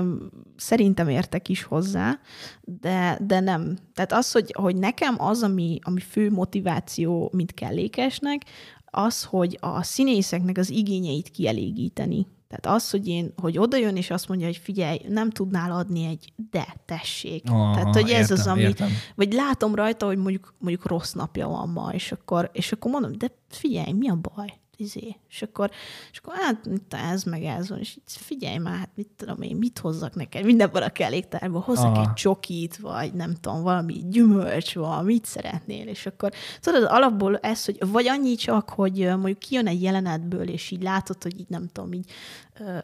szerintem 0.55 1.09
értek 1.09 1.49
is 1.49 1.63
hozzá, 1.63 2.19
de, 2.61 3.19
de 3.21 3.39
nem. 3.39 3.77
Tehát 3.93 4.13
az, 4.13 4.31
hogy, 4.31 4.53
hogy 4.57 4.75
nekem 4.75 5.15
az, 5.17 5.43
ami, 5.43 5.79
ami 5.81 5.99
fő 5.99 6.31
motiváció, 6.31 7.31
mint 7.33 7.53
kellékesnek, 7.53 8.41
az, 8.85 9.23
hogy 9.23 9.57
a 9.61 9.83
színészeknek 9.83 10.57
az 10.57 10.69
igényeit 10.69 11.29
kielégíteni. 11.29 12.27
Tehát 12.47 12.77
az, 12.77 12.89
hogy 12.89 13.07
én, 13.07 13.33
hogy 13.41 13.57
oda 13.57 13.77
jön, 13.77 13.95
és 13.95 14.09
azt 14.09 14.27
mondja, 14.27 14.45
hogy 14.45 14.57
figyelj, 14.57 14.99
nem 15.07 15.29
tudnál 15.29 15.71
adni 15.71 16.05
egy 16.05 16.33
de, 16.51 16.75
tessék. 16.85 17.43
Aha, 17.49 17.73
Tehát, 17.73 17.93
hogy 17.93 18.09
ez 18.09 18.19
értem, 18.19 18.37
az, 18.37 18.47
ami, 18.47 18.61
értem. 18.61 18.89
vagy 19.15 19.33
látom 19.33 19.75
rajta, 19.75 20.05
hogy 20.05 20.17
mondjuk, 20.17 20.53
mondjuk 20.59 20.85
rossz 20.85 21.11
napja 21.11 21.47
van 21.47 21.69
ma, 21.69 21.89
és 21.93 22.11
akkor, 22.11 22.49
és 22.53 22.71
akkor 22.71 22.91
mondom, 22.91 23.11
de 23.17 23.31
figyelj, 23.49 23.91
mi 23.91 24.09
a 24.09 24.15
baj? 24.15 24.53
Izé. 24.77 25.15
És 25.29 25.41
akkor, 25.41 25.71
és 26.11 26.17
akkor 26.17 26.33
hát 26.35 26.65
itt 26.65 26.93
ez 26.93 27.23
meg 27.23 27.43
ez 27.43 27.69
van, 27.69 27.79
és 27.79 27.95
így 27.95 28.03
figyelj 28.05 28.57
már, 28.57 28.77
hát 28.77 28.89
mit 28.95 29.09
tudom 29.15 29.41
én, 29.41 29.55
mit 29.55 29.79
hozzak 29.79 30.15
neked? 30.15 30.45
Minden 30.45 30.69
van 30.71 30.81
a 30.81 30.89
kelléktárban, 30.89 31.61
hozzak 31.61 31.95
Aha. 31.95 32.01
egy 32.01 32.13
csokit, 32.13 32.77
vagy 32.77 33.13
nem 33.13 33.35
tudom, 33.41 33.61
valami 33.61 34.03
gyümölcs 34.09 34.75
van, 34.75 35.05
mit 35.05 35.25
szeretnél, 35.25 35.87
és 35.87 36.05
akkor 36.05 36.31
tudod, 36.61 36.83
alapból 36.83 37.37
ez, 37.37 37.65
hogy 37.65 37.77
vagy 37.87 38.07
annyi 38.07 38.35
csak, 38.35 38.69
hogy 38.69 38.97
mondjuk 38.97 39.39
kijön 39.39 39.67
egy 39.67 39.81
jelenetből, 39.81 40.49
és 40.49 40.71
így 40.71 40.81
látod, 40.81 41.23
hogy 41.23 41.39
így 41.39 41.49
nem 41.49 41.67
tudom, 41.71 41.93
így 41.93 42.11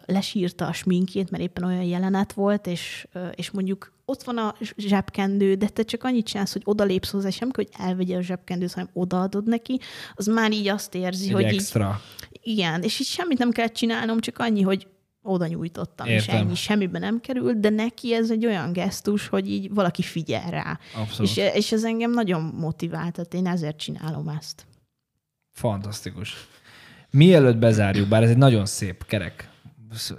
lesírta 0.05 0.67
a 0.67 0.73
sminkét, 0.73 1.29
mert 1.29 1.43
éppen 1.43 1.63
olyan 1.63 1.83
jelenet 1.83 2.33
volt, 2.33 2.67
és, 2.67 3.07
és 3.35 3.51
mondjuk 3.51 3.93
ott 4.05 4.23
van 4.23 4.37
a 4.37 4.55
zsebkendő, 4.77 5.55
de 5.55 5.67
te 5.67 5.83
csak 5.83 6.03
annyit 6.03 6.25
csinálsz, 6.25 6.53
hogy 6.53 6.61
odalépsz 6.65 7.11
hozzá, 7.11 7.29
sem 7.29 7.49
hogy 7.53 7.69
elvegye 7.77 8.17
a 8.17 8.21
zsebkendőt, 8.21 8.73
hanem 8.73 8.89
odaadod 8.93 9.47
neki, 9.47 9.79
az 10.13 10.25
már 10.25 10.51
így 10.51 10.67
azt 10.67 10.95
érzi, 10.95 11.27
Egy 11.27 11.33
hogy 11.33 11.43
extra. 11.43 12.01
Így, 12.31 12.39
igen, 12.53 12.81
és 12.81 12.99
így 12.99 13.07
semmit 13.07 13.37
nem 13.37 13.51
kell 13.51 13.67
csinálnom, 13.67 14.19
csak 14.19 14.39
annyi, 14.39 14.61
hogy 14.61 14.87
oda 15.21 15.47
nyújtottam, 15.47 16.07
Értem. 16.07 16.35
és 16.35 16.41
ennyi, 16.41 16.55
semmiben 16.55 17.01
nem 17.01 17.19
került, 17.19 17.59
de 17.59 17.69
neki 17.69 18.13
ez 18.13 18.31
egy 18.31 18.45
olyan 18.45 18.73
gesztus, 18.73 19.27
hogy 19.27 19.49
így 19.49 19.73
valaki 19.73 20.01
figyel 20.01 20.49
rá. 20.49 20.79
Abszolút. 20.95 21.31
És, 21.31 21.51
és 21.53 21.71
ez 21.71 21.83
engem 21.83 22.11
nagyon 22.11 22.41
motivált, 22.41 23.13
tehát 23.13 23.33
én 23.33 23.47
ezért 23.47 23.77
csinálom 23.77 24.27
ezt. 24.27 24.65
Fantasztikus. 25.51 26.47
Mielőtt 27.09 27.57
bezárjuk, 27.57 28.07
bár 28.07 28.23
ez 28.23 28.29
egy 28.29 28.37
nagyon 28.37 28.65
szép 28.65 29.05
kerek 29.05 29.51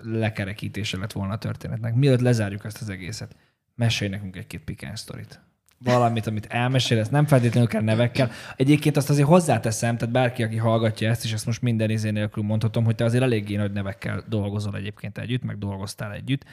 lekerekítése 0.02 0.98
lett 0.98 1.12
volna 1.12 1.32
a 1.32 1.38
történetnek, 1.38 1.94
mielőtt 1.94 2.20
lezárjuk 2.20 2.64
ezt 2.64 2.80
az 2.80 2.88
egészet, 2.88 3.36
mesélj 3.74 4.10
nekünk 4.10 4.36
egy-két 4.36 4.64
pikáns 4.64 5.00
sztorit. 5.00 5.40
Valamit, 5.78 6.26
amit 6.26 6.46
elmesél, 6.46 6.98
ezt 6.98 7.10
nem 7.10 7.26
feltétlenül 7.26 7.68
kell 7.68 7.82
nevekkel. 7.82 8.30
Egyébként 8.56 8.96
azt 8.96 9.10
azért 9.10 9.26
hozzáteszem, 9.26 9.96
tehát 9.96 10.14
bárki, 10.14 10.42
aki 10.42 10.56
hallgatja 10.56 11.08
ezt, 11.08 11.24
és 11.24 11.32
ezt 11.32 11.46
most 11.46 11.62
minden 11.62 11.90
izé 11.90 12.10
nélkül 12.10 12.42
mondhatom, 12.42 12.84
hogy 12.84 12.94
te 12.94 13.04
azért 13.04 13.22
eléggé 13.22 13.56
nagy 13.56 13.72
nevekkel 13.72 14.24
dolgozol 14.28 14.76
egyébként 14.76 15.18
együtt, 15.18 15.42
meg 15.42 15.58
dolgoztál 15.58 16.12
együtt, 16.12 16.44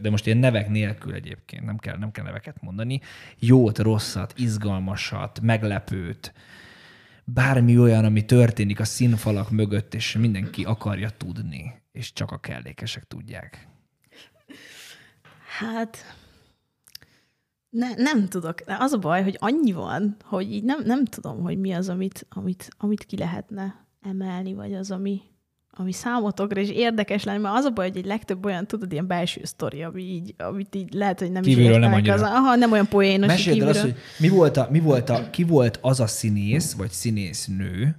de 0.00 0.10
most 0.10 0.26
ilyen 0.26 0.38
nevek 0.38 0.68
nélkül 0.68 1.14
egyébként, 1.14 1.64
nem 1.64 1.78
kell, 1.78 1.96
nem 1.96 2.10
kell 2.10 2.24
neveket 2.24 2.62
mondani. 2.62 3.00
Jót, 3.38 3.78
rosszat, 3.78 4.34
izgalmasat, 4.36 5.40
meglepőt, 5.40 6.32
bármi 7.24 7.78
olyan, 7.78 8.04
ami 8.04 8.24
történik 8.24 8.80
a 8.80 8.84
színfalak 8.84 9.50
mögött, 9.50 9.94
és 9.94 10.16
mindenki 10.16 10.64
akarja 10.64 11.10
tudni, 11.10 11.79
és 11.92 12.12
csak 12.12 12.30
a 12.30 12.38
kellékesek 12.38 13.04
tudják. 13.04 13.68
Hát 15.58 16.16
ne, 17.70 17.94
nem 17.94 18.28
tudok. 18.28 18.54
Az 18.66 18.92
a 18.92 18.98
baj, 18.98 19.22
hogy 19.22 19.36
annyi 19.38 19.72
van, 19.72 20.16
hogy 20.22 20.52
így 20.52 20.64
nem, 20.64 20.82
nem 20.84 21.04
tudom, 21.04 21.42
hogy 21.42 21.58
mi 21.58 21.72
az, 21.72 21.88
amit, 21.88 22.26
amit, 22.28 22.68
amit 22.78 23.04
ki 23.04 23.16
lehetne 23.16 23.86
emelni, 24.02 24.54
vagy 24.54 24.74
az, 24.74 24.90
ami, 24.90 25.20
ami 25.70 25.92
számotokra 25.92 26.60
is 26.60 26.70
érdekes 26.70 27.24
lenne, 27.24 27.38
mert 27.38 27.56
az 27.56 27.64
a 27.64 27.70
baj, 27.70 27.88
hogy 27.88 27.96
egy 27.96 28.06
legtöbb 28.06 28.44
olyan, 28.44 28.66
tudod, 28.66 28.92
ilyen 28.92 29.06
belső 29.06 29.40
sztori, 29.44 29.82
ami 29.82 30.02
így, 30.02 30.34
amit 30.38 30.74
így 30.74 30.92
lehet, 30.92 31.18
hogy 31.18 31.32
nem 31.32 31.42
kívülről 31.42 31.98
is 31.98 32.06
nem 32.06 32.14
az, 32.14 32.22
aha, 32.22 32.54
nem 32.54 32.72
olyan 32.72 32.88
poénos. 32.88 33.26
Meséld 33.26 33.68
az, 33.68 33.80
hogy 33.80 33.94
mi 34.18 34.28
volt, 34.28 34.56
a, 34.56 34.68
mi 34.70 34.80
volt 34.80 35.08
a, 35.08 35.30
ki 35.30 35.44
volt 35.44 35.78
az 35.82 36.00
a 36.00 36.06
színész, 36.06 36.72
vagy 36.72 36.90
színésznő, 36.90 37.96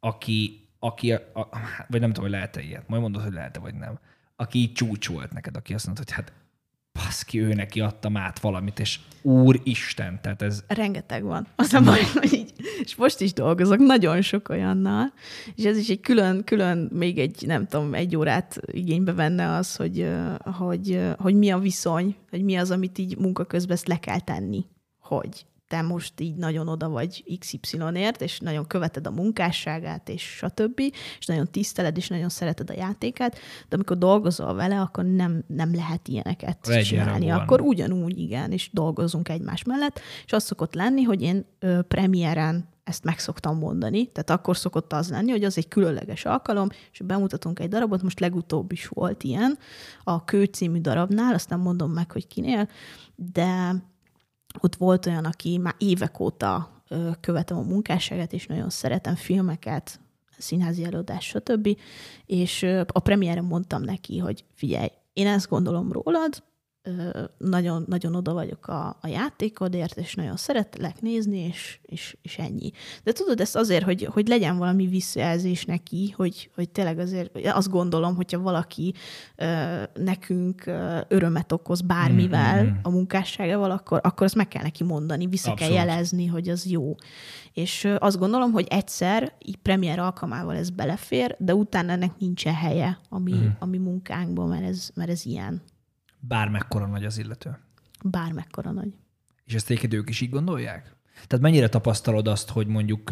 aki, 0.00 0.65
aki 0.78 1.12
a, 1.12 1.20
a, 1.34 1.46
vagy 1.88 2.00
nem 2.00 2.08
tudom, 2.08 2.24
hogy 2.24 2.32
lehet-e 2.32 2.60
ilyet, 2.60 2.88
majd 2.88 3.02
mondod, 3.02 3.22
hogy 3.22 3.32
lehet-e, 3.32 3.58
vagy 3.60 3.74
nem, 3.74 3.98
aki 4.36 4.58
így 4.58 4.72
csúcs 4.72 5.08
volt 5.08 5.32
neked, 5.32 5.56
aki 5.56 5.74
azt 5.74 5.84
mondta, 5.84 6.02
hogy 6.06 6.14
hát 6.14 6.32
baszki, 6.92 7.40
ő 7.40 7.54
neki 7.54 7.80
adtam 7.80 8.16
át 8.16 8.38
valamit, 8.38 8.78
és 8.78 8.98
úristen, 9.22 10.18
tehát 10.22 10.42
ez... 10.42 10.64
Rengeteg 10.66 11.22
van. 11.22 11.46
Az 11.56 11.72
a 11.72 11.80
baj, 11.80 12.00
hogy 12.14 12.32
így, 12.32 12.52
és 12.82 12.94
most 12.94 13.20
is 13.20 13.32
dolgozok 13.32 13.78
nagyon 13.78 14.22
sok 14.22 14.48
olyannal, 14.48 15.12
és 15.54 15.64
ez 15.64 15.76
is 15.76 15.88
egy 15.88 16.00
külön, 16.00 16.44
külön 16.44 16.90
még 16.92 17.18
egy, 17.18 17.44
nem 17.46 17.66
tudom, 17.66 17.94
egy 17.94 18.16
órát 18.16 18.60
igénybe 18.66 19.12
venne 19.12 19.52
az, 19.52 19.76
hogy, 19.76 20.10
hogy, 20.58 21.00
hogy 21.18 21.34
mi 21.34 21.50
a 21.50 21.58
viszony, 21.58 22.16
hogy 22.30 22.44
mi 22.44 22.56
az, 22.56 22.70
amit 22.70 22.98
így 22.98 23.18
munka 23.18 23.44
közben 23.44 23.76
ezt 23.76 23.88
le 23.88 23.96
kell 23.98 24.20
tenni, 24.20 24.64
hogy 24.98 25.46
te 25.68 25.82
most 25.82 26.20
így 26.20 26.34
nagyon 26.34 26.68
oda 26.68 26.88
vagy 26.88 27.38
XY-ért, 27.38 28.20
és 28.20 28.38
nagyon 28.38 28.66
követed 28.66 29.06
a 29.06 29.10
munkásságát, 29.10 30.08
és 30.08 30.22
stb., 30.22 30.80
és 31.18 31.26
nagyon 31.26 31.50
tiszteled, 31.50 31.96
és 31.96 32.08
nagyon 32.08 32.28
szereted 32.28 32.70
a 32.70 32.74
játékát, 32.76 33.38
de 33.68 33.74
amikor 33.74 33.98
dolgozol 33.98 34.54
vele, 34.54 34.80
akkor 34.80 35.04
nem, 35.04 35.44
nem 35.46 35.74
lehet 35.74 36.08
ilyeneket 36.08 36.68
Egyenrangúan. 36.68 36.84
csinálni. 36.84 37.42
Akkor 37.42 37.60
ugyanúgy, 37.60 38.18
igen, 38.18 38.52
és 38.52 38.70
dolgozunk 38.72 39.28
egymás 39.28 39.62
mellett, 39.62 40.00
és 40.24 40.32
az 40.32 40.44
szokott 40.44 40.74
lenni, 40.74 41.02
hogy 41.02 41.22
én 41.22 41.46
ö, 41.58 41.82
premiéren 41.82 42.68
ezt 42.84 43.04
meg 43.04 43.18
szoktam 43.18 43.58
mondani, 43.58 44.06
tehát 44.06 44.30
akkor 44.30 44.56
szokott 44.56 44.92
az 44.92 45.10
lenni, 45.10 45.30
hogy 45.30 45.44
az 45.44 45.56
egy 45.56 45.68
különleges 45.68 46.24
alkalom, 46.24 46.68
és 46.92 47.00
bemutatunk 47.04 47.60
egy 47.60 47.68
darabot, 47.68 48.02
most 48.02 48.20
legutóbb 48.20 48.72
is 48.72 48.86
volt 48.88 49.22
ilyen, 49.22 49.58
a 50.04 50.24
Kő 50.24 50.44
című 50.44 50.80
darabnál, 50.80 51.34
azt 51.34 51.48
nem 51.48 51.60
mondom 51.60 51.92
meg, 51.92 52.10
hogy 52.10 52.26
kinél, 52.26 52.68
de 53.14 53.74
ott 54.60 54.76
volt 54.76 55.06
olyan, 55.06 55.24
aki 55.24 55.58
már 55.58 55.74
évek 55.78 56.20
óta 56.20 56.82
követem 57.20 57.56
a 57.56 57.62
munkásságát, 57.62 58.32
és 58.32 58.46
nagyon 58.46 58.70
szeretem 58.70 59.14
filmeket, 59.14 60.00
színházi 60.38 60.84
előadás, 60.84 61.24
stb. 61.24 61.78
És 62.26 62.62
a 62.86 62.98
premiéren 62.98 63.44
mondtam 63.44 63.82
neki, 63.82 64.18
hogy 64.18 64.44
figyelj, 64.54 64.88
én 65.12 65.26
ezt 65.26 65.48
gondolom 65.48 65.92
rólad, 65.92 66.42
nagyon, 67.38 67.84
nagyon 67.88 68.14
oda 68.14 68.32
vagyok 68.32 68.66
a, 68.68 68.96
a 69.00 69.06
játékodért, 69.06 69.96
és 69.98 70.14
nagyon 70.14 70.36
szeretlek 70.36 71.00
nézni, 71.00 71.38
és, 71.38 71.78
és, 71.82 72.16
és 72.22 72.38
ennyi. 72.38 72.70
De 73.04 73.12
tudod, 73.12 73.40
ezt 73.40 73.56
azért, 73.56 73.84
hogy, 73.84 74.04
hogy 74.12 74.28
legyen 74.28 74.56
valami 74.58 74.86
visszajelzés 74.86 75.64
neki, 75.64 76.14
hogy, 76.16 76.50
hogy 76.54 76.68
tényleg 76.70 76.98
azért 76.98 77.46
azt 77.46 77.70
gondolom, 77.70 78.14
hogyha 78.14 78.38
valaki 78.40 78.94
ö, 79.36 79.82
nekünk 79.94 80.66
ö, 80.66 80.98
örömet 81.08 81.52
okoz 81.52 81.80
bármivel 81.80 82.62
Mm, 82.62 82.66
mm, 82.66 82.70
mm. 82.72 82.78
a 82.82 82.90
munkásságával, 82.90 83.70
akkor, 83.70 84.00
akkor 84.02 84.26
azt 84.26 84.34
meg 84.34 84.48
kell 84.48 84.62
neki 84.62 84.84
mondani, 84.84 85.26
vissza 85.26 85.50
Abszolút. 85.50 85.74
kell 85.74 85.84
jelezni, 85.86 86.26
hogy 86.26 86.48
az 86.48 86.66
jó. 86.66 86.94
És 87.52 87.84
ö, 87.84 87.96
azt 87.98 88.18
gondolom, 88.18 88.52
hogy 88.52 88.66
egyszer, 88.70 89.32
így 89.44 89.56
premier 89.56 89.98
alkalmával 89.98 90.56
ez 90.56 90.70
belefér, 90.70 91.36
de 91.38 91.54
utána 91.54 91.92
ennek 91.92 92.18
nincsen 92.18 92.54
helye 92.54 92.98
a 93.08 93.18
mi, 93.18 93.32
Mhm. 93.32 93.46
a 93.58 93.66
mi 93.66 93.78
munkánkban, 93.78 94.48
mert 94.48 94.64
ez, 94.64 94.88
mert 94.94 95.10
ez 95.10 95.26
ilyen. 95.26 95.62
Bármekkora 96.28 96.86
nagy 96.86 97.04
az 97.04 97.18
illető. 97.18 97.58
Bármekkora 98.04 98.70
nagy. 98.70 98.94
És 99.44 99.54
ezt 99.54 99.70
egyébként 99.70 99.94
ők 99.94 100.08
is 100.08 100.20
így 100.20 100.30
gondolják? 100.30 100.96
Tehát 101.26 101.40
mennyire 101.40 101.68
tapasztalod 101.68 102.28
azt, 102.28 102.50
hogy 102.50 102.66
mondjuk 102.66 103.10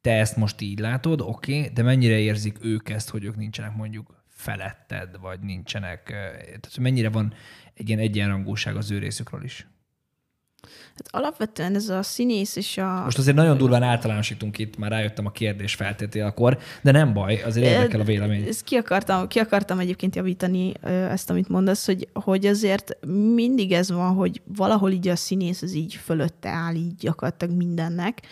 te 0.00 0.18
ezt 0.18 0.36
most 0.36 0.60
így 0.60 0.78
látod, 0.78 1.20
oké, 1.20 1.58
okay, 1.58 1.72
de 1.72 1.82
mennyire 1.82 2.18
érzik 2.18 2.64
ők 2.64 2.88
ezt, 2.88 3.10
hogy 3.10 3.24
ők 3.24 3.36
nincsenek 3.36 3.76
mondjuk 3.76 4.24
feletted, 4.28 5.18
vagy 5.20 5.40
nincsenek, 5.40 6.02
tehát 6.04 6.78
mennyire 6.78 7.10
van 7.10 7.34
egy 7.74 7.88
ilyen 7.88 8.00
egyenrangúság 8.00 8.76
az 8.76 8.90
ő 8.90 8.98
részükről 8.98 9.44
is? 9.44 9.66
Hát 10.94 11.08
alapvetően 11.10 11.74
ez 11.74 11.88
a 11.88 12.02
színész 12.02 12.56
és 12.56 12.78
a... 12.78 13.02
Most 13.04 13.18
azért 13.18 13.36
nagyon 13.36 13.56
durván 13.56 13.82
általánosítunk 13.82 14.58
itt, 14.58 14.76
már 14.76 14.90
rájöttem 14.90 15.26
a 15.26 15.30
kérdés 15.30 15.74
feltételekor, 15.74 16.58
de 16.82 16.90
nem 16.90 17.12
baj, 17.12 17.42
azért 17.42 17.66
érdekel 17.66 18.00
a 18.00 18.04
vélemény. 18.04 18.46
Ezt 18.46 18.64
ki 18.64 18.76
akartam, 18.76 19.28
ki 19.28 19.38
akartam 19.38 19.78
egyébként 19.78 20.16
javítani 20.16 20.72
ezt, 20.82 21.30
amit 21.30 21.48
mondasz, 21.48 21.86
hogy, 21.86 22.08
hogy 22.12 22.46
azért 22.46 22.98
mindig 23.34 23.72
ez 23.72 23.90
van, 23.90 24.14
hogy 24.14 24.42
valahol 24.44 24.90
így 24.90 25.08
a 25.08 25.16
színész 25.16 25.62
az 25.62 25.74
így 25.74 25.94
fölötte 25.94 26.48
áll 26.48 26.74
így 26.74 26.94
gyakorlatilag 26.94 27.56
mindennek. 27.56 28.22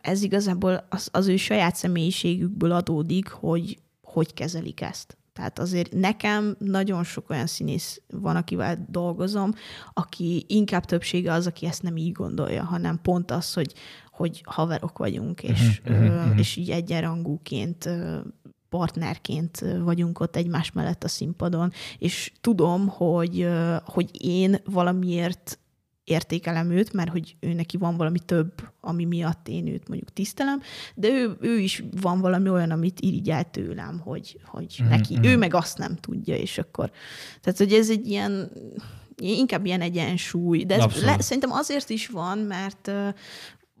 Ez 0.00 0.22
igazából 0.22 0.86
az, 0.88 1.08
az 1.12 1.26
ő 1.26 1.36
saját 1.36 1.76
személyiségükből 1.76 2.72
adódik, 2.72 3.28
hogy 3.28 3.78
hogy 4.02 4.34
kezelik 4.34 4.80
ezt. 4.80 5.16
Tehát 5.34 5.58
azért 5.58 5.92
nekem 5.92 6.56
nagyon 6.58 7.04
sok 7.04 7.30
olyan 7.30 7.46
színész 7.46 8.00
van, 8.10 8.36
akivel 8.36 8.86
dolgozom, 8.90 9.52
aki 9.92 10.44
inkább 10.48 10.84
többsége 10.84 11.32
az, 11.32 11.46
aki 11.46 11.66
ezt 11.66 11.82
nem 11.82 11.96
így 11.96 12.12
gondolja, 12.12 12.64
hanem 12.64 13.00
pont 13.02 13.30
az, 13.30 13.52
hogy, 13.52 13.74
hogy 14.10 14.42
haverok 14.44 14.98
vagyunk, 14.98 15.42
és, 15.42 15.80
Mhm, 15.84 15.94
mhm, 15.94 16.28
mhm. 16.28 16.38
és 16.38 16.56
így 16.56 16.70
egyenrangúként 16.70 17.88
partnerként 18.68 19.64
vagyunk 19.82 20.20
ott 20.20 20.36
egymás 20.36 20.72
mellett 20.72 21.04
a 21.04 21.08
színpadon, 21.08 21.72
és 21.98 22.32
tudom, 22.40 22.88
hogy, 22.88 23.48
hogy 23.84 24.10
én 24.24 24.56
valamiért 24.64 25.58
értékelem 26.04 26.70
őt, 26.70 26.92
mert 26.92 27.10
hogy 27.10 27.36
ő 27.40 27.52
neki 27.52 27.76
van 27.76 27.96
valami 27.96 28.18
több, 28.18 28.52
ami 28.80 29.04
miatt 29.04 29.48
én 29.48 29.66
őt 29.66 29.88
mondjuk 29.88 30.12
tisztelem, 30.12 30.60
de 30.94 31.08
ő, 31.08 31.36
ő 31.40 31.58
is 31.58 31.84
van 32.00 32.20
valami 32.20 32.48
olyan, 32.48 32.70
amit 32.70 33.00
irigyel 33.00 33.50
tőlem, 33.50 33.98
hogy, 33.98 34.40
hogy 34.44 34.76
Mhm, 34.78 34.88
neki, 34.88 35.14
mhm. 35.14 35.24
ő 35.24 35.36
meg 35.36 35.54
azt 35.54 35.78
nem 35.78 35.96
tudja, 35.96 36.36
és 36.36 36.58
akkor, 36.58 36.90
tehát 37.40 37.58
hogy 37.58 37.72
ez 37.72 37.90
egy 37.90 38.06
ilyen, 38.08 38.50
inkább 39.16 39.66
ilyen 39.66 39.80
egyensúly, 39.80 40.64
de 40.64 40.74
ez 40.74 40.82
Abszolút. 40.82 41.06
le, 41.06 41.20
szerintem 41.20 41.52
azért 41.52 41.90
is 41.90 42.06
van, 42.08 42.38
mert 42.38 42.90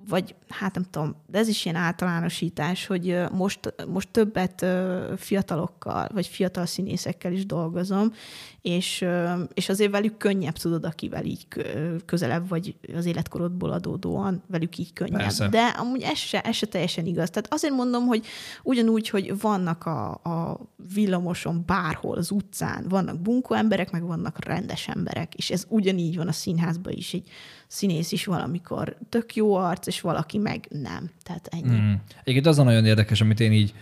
vagy 0.08 0.34
hát 0.48 0.74
nem 0.74 0.84
tudom, 0.90 1.16
de 1.26 1.38
ez 1.38 1.48
is 1.48 1.64
ilyen 1.64 1.76
általánosítás, 1.76 2.86
hogy 2.86 3.18
most, 3.32 3.74
most 3.88 4.08
többet 4.08 4.66
fiatalokkal, 5.16 6.08
vagy 6.12 6.26
fiatal 6.26 6.66
színészekkel 6.66 7.32
is 7.32 7.46
dolgozom, 7.46 8.12
és, 8.64 9.04
és 9.54 9.68
azért 9.68 9.90
velük 9.90 10.16
könnyebb 10.16 10.56
tudod, 10.56 10.84
akivel 10.84 11.24
így 11.24 11.48
kö- 11.48 12.04
közelebb 12.04 12.48
vagy 12.48 12.76
az 12.96 13.04
életkorodból 13.04 13.70
adódóan, 13.70 14.42
velük 14.46 14.78
így 14.78 14.92
könnyebb. 14.92 15.20
Persze. 15.20 15.48
De 15.48 15.62
amúgy 15.66 16.02
ez 16.02 16.18
se, 16.18 16.40
ez 16.40 16.54
se 16.54 16.66
teljesen 16.66 17.06
igaz. 17.06 17.30
Tehát 17.30 17.52
azért 17.52 17.74
mondom, 17.74 18.06
hogy 18.06 18.26
ugyanúgy, 18.62 19.08
hogy 19.08 19.40
vannak 19.40 19.86
a, 19.86 20.10
a 20.10 20.60
villamoson 20.94 21.62
bárhol, 21.66 22.16
az 22.16 22.30
utcán, 22.30 22.88
vannak 22.88 23.20
bunkó 23.20 23.54
emberek, 23.54 23.90
meg 23.90 24.06
vannak 24.06 24.44
rendes 24.44 24.88
emberek, 24.88 25.34
és 25.34 25.50
ez 25.50 25.64
ugyanígy 25.68 26.16
van 26.16 26.28
a 26.28 26.32
színházban 26.32 26.92
is. 26.92 27.14
Egy 27.14 27.28
színész 27.66 28.12
is 28.12 28.24
valamikor 28.24 28.96
tök 29.08 29.34
jó 29.34 29.54
arc, 29.54 29.86
és 29.86 30.00
valaki 30.00 30.38
meg 30.38 30.66
nem. 30.70 31.10
Tehát 31.22 31.48
ennyi. 31.50 31.76
Mm. 31.76 31.92
Egyébként 32.20 32.46
az 32.46 32.58
a 32.58 32.62
nagyon 32.62 32.84
érdekes, 32.84 33.20
amit 33.20 33.40
én 33.40 33.52
így, 33.52 33.74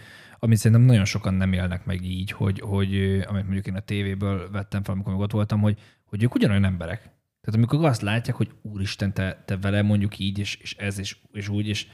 amit 0.44 0.59
szerintem 0.59 0.86
nagyon 0.86 1.05
sokan 1.05 1.35
nem 1.35 1.52
élnek 1.52 1.85
meg 1.85 2.05
így, 2.05 2.31
hogy, 2.31 2.60
hogy 2.60 2.94
amit 3.27 3.43
mondjuk 3.43 3.66
én 3.66 3.74
a 3.74 3.81
tévéből 3.81 4.51
vettem 4.51 4.82
fel, 4.82 4.94
amikor 4.94 5.12
még 5.12 5.23
ott 5.23 5.31
voltam, 5.31 5.60
hogy, 5.60 5.78
hogy 6.05 6.23
ők 6.23 6.35
ugyanolyan 6.35 6.64
emberek. 6.64 6.98
Tehát 7.40 7.55
amikor 7.55 7.85
azt 7.85 8.02
látják, 8.02 8.36
hogy 8.36 8.51
úristen, 8.62 9.14
te, 9.14 9.43
te 9.44 9.56
vele 9.56 9.82
mondjuk 9.82 10.19
így, 10.19 10.39
és, 10.39 10.55
és 10.55 10.74
ez, 10.74 10.98
és, 10.98 11.16
és 11.32 11.48
úgy, 11.48 11.69
és 11.69 11.86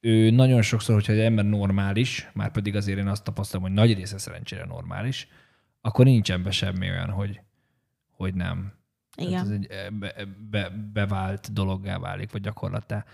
ő 0.00 0.30
nagyon 0.30 0.62
sokszor, 0.62 0.94
hogyha 0.94 1.12
egy 1.12 1.18
ember 1.18 1.44
normális, 1.44 2.30
már 2.32 2.50
pedig 2.50 2.76
azért 2.76 2.98
én 2.98 3.06
azt 3.06 3.24
tapasztalom, 3.24 3.66
hogy 3.66 3.74
nagy 3.74 3.94
része 3.94 4.18
szerencsére 4.18 4.64
normális, 4.64 5.28
akkor 5.80 6.04
nincs 6.04 6.32
ebben 6.32 6.52
semmi 6.52 6.90
olyan, 6.90 7.10
hogy, 7.10 7.40
hogy 8.10 8.34
nem. 8.34 8.72
Igen. 9.16 9.30
Tehát 9.30 9.46
ez 9.46 9.52
egy 9.52 9.66
eh, 9.70 9.90
be, 9.90 10.14
be, 10.50 10.70
bevált 10.92 11.52
dologgá 11.52 11.98
válik, 11.98 12.32
vagy 12.32 12.40
gyakorlattá. 12.40 13.04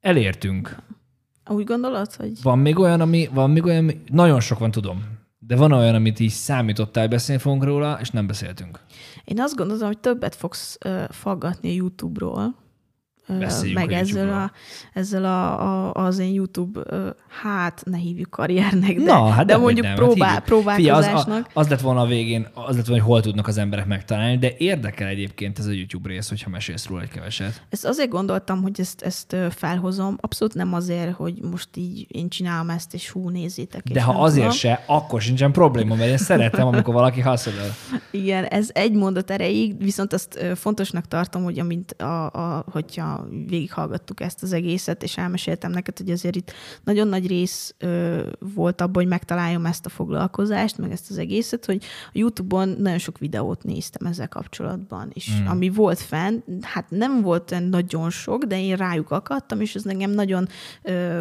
Elértünk. 0.00 0.76
Úgy 1.48 1.64
gondolod, 1.64 2.14
hogy 2.14 2.32
Van 2.42 2.58
még 2.58 2.78
olyan, 2.78 3.00
ami, 3.00 3.28
van 3.32 3.50
még 3.50 3.64
olyan, 3.64 3.82
ami- 3.82 4.00
nagyon 4.06 4.40
sok 4.40 4.58
van, 4.58 4.70
tudom, 4.70 5.04
de 5.38 5.56
van 5.56 5.72
olyan, 5.72 5.94
amit 5.94 6.20
így 6.20 6.30
számítottál, 6.30 7.08
beszélni 7.08 7.40
fogunk 7.40 7.64
róla, 7.64 7.98
és 8.00 8.10
nem 8.10 8.26
beszéltünk. 8.26 8.80
én 9.24 9.40
azt 9.40 9.56
gondolom, 9.56 9.86
hogy 9.86 9.98
többet 9.98 10.34
fogsz 10.34 10.76
ö, 10.84 11.02
faggatni 11.08 11.74
YouTube-ról, 11.74 12.54
ö, 13.30 13.38
Beszéljünk 13.38 13.78
meg 13.78 13.92
ezzel, 13.92 14.32
a, 14.32 14.50
ezzel 14.92 15.24
a, 15.24 15.60
a, 15.88 15.92
az 15.94 16.18
én 16.18 16.32
YouTube, 16.32 16.80
hát 17.42 17.82
ne 17.84 17.96
hívjuk 17.96 18.30
karriernek, 18.30 18.96
de, 18.96 19.04
Na, 19.04 19.28
hát 19.28 19.46
de 19.46 19.56
mondjuk 19.56 19.86
nem, 19.86 19.94
próbál, 19.94 20.28
hát 20.28 20.48
hívjuk. 20.48 20.70
Figyelj, 20.70 20.98
az, 20.98 21.04
próbálkozásnak. 21.04 21.50
a, 21.52 21.60
az 21.60 21.68
lett 21.68 21.80
volna 21.80 22.00
a 22.00 22.06
végén, 22.06 22.48
az 22.54 22.76
lett 22.76 22.86
volna, 22.86 23.02
hogy 23.02 23.12
hol 23.12 23.20
tudnak 23.20 23.46
az 23.46 23.58
emberek 23.58 23.86
megtalálni, 23.86 24.38
de 24.38 24.52
érdekel 24.58 25.08
egyébként 25.08 25.58
ez 25.58 25.66
a 25.66 25.70
YouTube 25.70 26.08
rész, 26.08 26.28
hogyha 26.28 26.50
mesélsz 26.50 26.86
róla 26.86 27.02
egy 27.02 27.08
keveset. 27.08 27.62
Ezt 27.68 27.84
azért 27.84 28.08
gondoltam, 28.08 28.62
hogy 28.62 28.80
ezt, 28.80 29.02
ezt 29.02 29.36
felhozom. 29.50 30.16
Abszolút 30.20 30.54
nem 30.54 30.74
azért, 30.74 31.14
hogy 31.14 31.34
most 31.50 31.68
így 31.74 32.06
én 32.08 32.28
csinálom 32.28 32.70
ezt, 32.70 32.94
és 32.94 33.10
hú, 33.10 33.28
nézzétek. 33.28 33.82
De 33.82 34.02
ha 34.02 34.22
azért 34.22 34.44
tudom. 34.44 34.58
se, 34.58 34.84
akkor 34.86 35.20
sincsen 35.20 35.52
probléma, 35.52 35.94
mert 35.94 36.10
én 36.10 36.16
szeretem, 36.16 36.66
amikor 36.66 36.94
valaki 36.94 37.20
haszonol. 37.20 37.74
Igen, 38.10 38.44
ez 38.44 38.68
egy 38.72 38.92
mondat 38.92 39.30
erejéig, 39.30 39.78
viszont 39.78 40.12
azt 40.12 40.46
fontosnak 40.54 41.08
tartom, 41.08 41.42
hogy 41.42 41.58
amint 41.58 41.92
a, 41.92 42.30
a, 42.30 42.64
hogyha 42.70 43.19
végighallgattuk 43.46 44.20
ezt 44.20 44.42
az 44.42 44.52
egészet, 44.52 45.02
és 45.02 45.16
elmeséltem 45.16 45.70
neked, 45.70 45.98
hogy 45.98 46.10
azért 46.10 46.36
itt 46.36 46.52
nagyon 46.84 47.08
nagy 47.08 47.26
rész 47.26 47.74
ö, 47.78 48.20
volt 48.54 48.80
abban, 48.80 49.02
hogy 49.02 49.06
megtaláljam 49.06 49.66
ezt 49.66 49.86
a 49.86 49.88
foglalkozást, 49.88 50.78
meg 50.78 50.90
ezt 50.90 51.10
az 51.10 51.18
egészet, 51.18 51.64
hogy 51.64 51.84
a 52.06 52.10
YouTube-on 52.12 52.68
nagyon 52.68 52.98
sok 52.98 53.18
videót 53.18 53.62
néztem 53.62 54.06
ezzel 54.06 54.28
kapcsolatban, 54.28 55.10
és 55.14 55.28
Mm. 55.42 55.46
ami 55.46 55.68
volt 55.68 55.98
fenn, 55.98 56.42
hát 56.60 56.90
nem 56.90 57.20
volt 57.20 57.68
nagyon 57.70 58.10
sok, 58.10 58.44
de 58.44 58.60
én 58.60 58.76
rájuk 58.76 59.10
akadtam, 59.10 59.60
és 59.60 59.74
ez 59.74 59.82
nekem 59.82 60.10
nagyon 60.10 60.48
ö, 60.82 61.20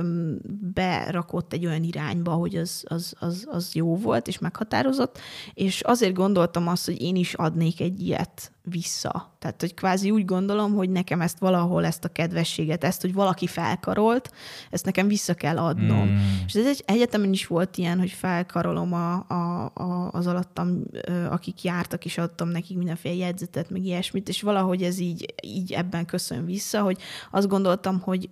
berakott 0.73 1.53
egy 1.53 1.65
olyan 1.65 1.83
irányba, 1.83 2.31
hogy 2.31 2.55
az, 2.55 2.83
az, 2.87 3.13
az, 3.19 3.47
az 3.49 3.75
jó 3.75 3.95
volt, 3.95 4.27
és 4.27 4.39
meghatározott, 4.39 5.17
és 5.53 5.81
azért 5.81 6.13
gondoltam 6.13 6.67
azt, 6.67 6.85
hogy 6.85 7.01
én 7.01 7.15
is 7.15 7.33
adnék 7.33 7.81
egy 7.81 8.01
ilyet 8.01 8.51
vissza. 8.69 9.35
Tehát, 9.39 9.59
hogy 9.59 9.73
kvázi 9.73 10.11
úgy 10.11 10.25
gondolom, 10.25 10.73
hogy 10.73 10.89
nekem 10.89 11.21
ezt 11.21 11.39
valahol, 11.39 11.85
ezt 11.85 12.05
a 12.05 12.09
kedvességet, 12.09 12.83
ezt, 12.83 13.01
hogy 13.01 13.13
valaki 13.13 13.47
felkarolt, 13.47 14.31
ezt 14.69 14.85
nekem 14.85 15.07
vissza 15.07 15.33
kell 15.33 15.57
adnom. 15.57 16.07
Mm. 16.07 16.17
És 16.45 16.55
ez 16.55 16.65
egy 16.65 16.83
egyetemen 16.85 17.33
is 17.33 17.47
volt 17.47 17.77
ilyen, 17.77 17.99
hogy 17.99 18.11
felkarolom 18.11 18.93
a, 18.93 19.25
a, 19.27 19.71
a, 19.73 20.09
az 20.11 20.27
alattam, 20.27 20.83
akik 21.29 21.63
jártak, 21.63 22.05
és 22.05 22.17
adtam 22.17 22.49
nekik 22.49 22.77
mindenféle 22.77 23.15
jegyzetet, 23.15 23.69
meg 23.69 23.85
ilyesmit, 23.85 24.29
és 24.29 24.41
valahogy 24.41 24.83
ez 24.83 24.99
így, 24.99 25.33
így 25.43 25.71
ebben 25.71 26.05
köszön 26.05 26.45
vissza, 26.45 26.81
hogy 26.81 26.97
azt 27.31 27.47
gondoltam, 27.47 27.99
hogy 27.99 28.29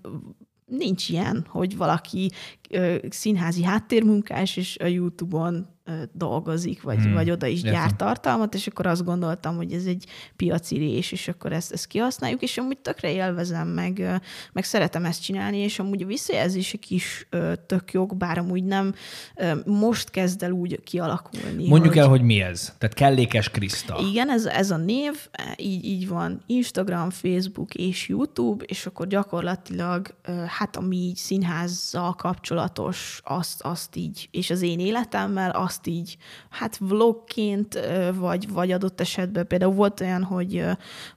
nincs 0.65 1.09
ilyen, 1.09 1.45
hogy 1.49 1.77
valaki 1.77 2.31
ö, 2.69 2.95
színházi 3.09 3.63
háttérmunkás, 3.63 4.57
és 4.57 4.77
a 4.77 4.85
YouTube-on 4.85 5.67
dolgozik, 6.13 6.81
vagy, 6.81 6.97
hmm. 6.97 7.13
vagy 7.13 7.31
oda 7.31 7.47
is 7.47 7.57
Értem. 7.57 7.73
gyárt 7.73 7.95
tartalmat, 7.95 8.53
és 8.53 8.67
akkor 8.67 8.85
azt 8.85 9.03
gondoltam, 9.03 9.55
hogy 9.55 9.73
ez 9.73 9.85
egy 9.85 10.05
piaci 10.35 10.77
rés, 10.77 11.11
és 11.11 11.27
akkor 11.27 11.53
ezt, 11.53 11.71
ezt 11.71 11.87
kihasználjuk, 11.87 12.41
és 12.41 12.57
amúgy 12.57 12.77
tökre 12.77 13.11
élvezem, 13.11 13.67
meg, 13.67 14.21
meg 14.53 14.63
szeretem 14.63 15.05
ezt 15.05 15.23
csinálni, 15.23 15.57
és 15.57 15.79
amúgy 15.79 16.01
a 16.01 16.05
visszajelzések 16.05 16.89
is 16.89 17.27
tök 17.65 17.91
jók, 17.91 18.17
bár 18.17 18.37
amúgy 18.37 18.63
nem 18.63 18.93
most 19.65 20.09
kezd 20.09 20.43
el 20.43 20.51
úgy 20.51 20.83
kialakulni. 20.83 21.67
Mondjuk 21.67 21.93
hogy... 21.93 22.01
el, 22.01 22.07
hogy 22.07 22.21
mi 22.21 22.41
ez. 22.41 22.73
Tehát 22.77 22.95
kellékes 22.95 23.49
Kriszta. 23.49 23.99
Igen, 24.09 24.29
ez, 24.29 24.45
ez 24.45 24.71
a 24.71 24.77
név, 24.77 25.27
így, 25.55 25.85
így 25.85 26.07
van 26.07 26.43
Instagram, 26.45 27.09
Facebook 27.09 27.73
és 27.73 28.07
YouTube, 28.07 28.63
és 28.67 28.85
akkor 28.85 29.07
gyakorlatilag 29.07 30.15
hát 30.47 30.75
ami 30.75 30.95
így 30.95 31.15
színházzal 31.15 32.13
kapcsolatos, 32.15 33.21
azt, 33.23 33.61
azt 33.61 33.95
így, 33.95 34.27
és 34.31 34.49
az 34.49 34.61
én 34.61 34.79
életemmel, 34.79 35.49
azt 35.49 35.76
azt 35.77 35.87
így, 35.87 36.17
hát 36.49 36.77
vlogként, 36.77 37.79
vagy, 38.13 38.49
vagy 38.49 38.71
adott 38.71 39.01
esetben 39.01 39.47
például 39.47 39.73
volt 39.73 40.01
olyan, 40.01 40.23
hogy 40.23 40.65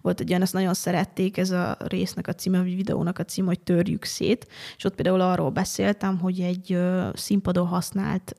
volt 0.01 0.21
egy 0.21 0.29
olyan, 0.31 0.43
ezt 0.43 0.53
nagyon 0.53 0.75
szerették, 0.75 1.37
ez 1.37 1.51
a 1.51 1.77
résznek 1.79 2.29
a 2.29 2.33
címe, 2.33 2.59
vagy 2.59 2.75
videónak 2.75 3.19
a 3.19 3.25
címe, 3.25 3.47
hogy 3.47 3.61
törjük 3.61 4.05
szét, 4.05 4.47
és 4.77 4.85
ott 4.85 4.95
például 4.95 5.21
arról 5.21 5.51
beszéltem, 5.51 6.19
hogy 6.19 6.41
egy 6.41 6.79
színpadon 7.15 7.67
használt 7.67 8.37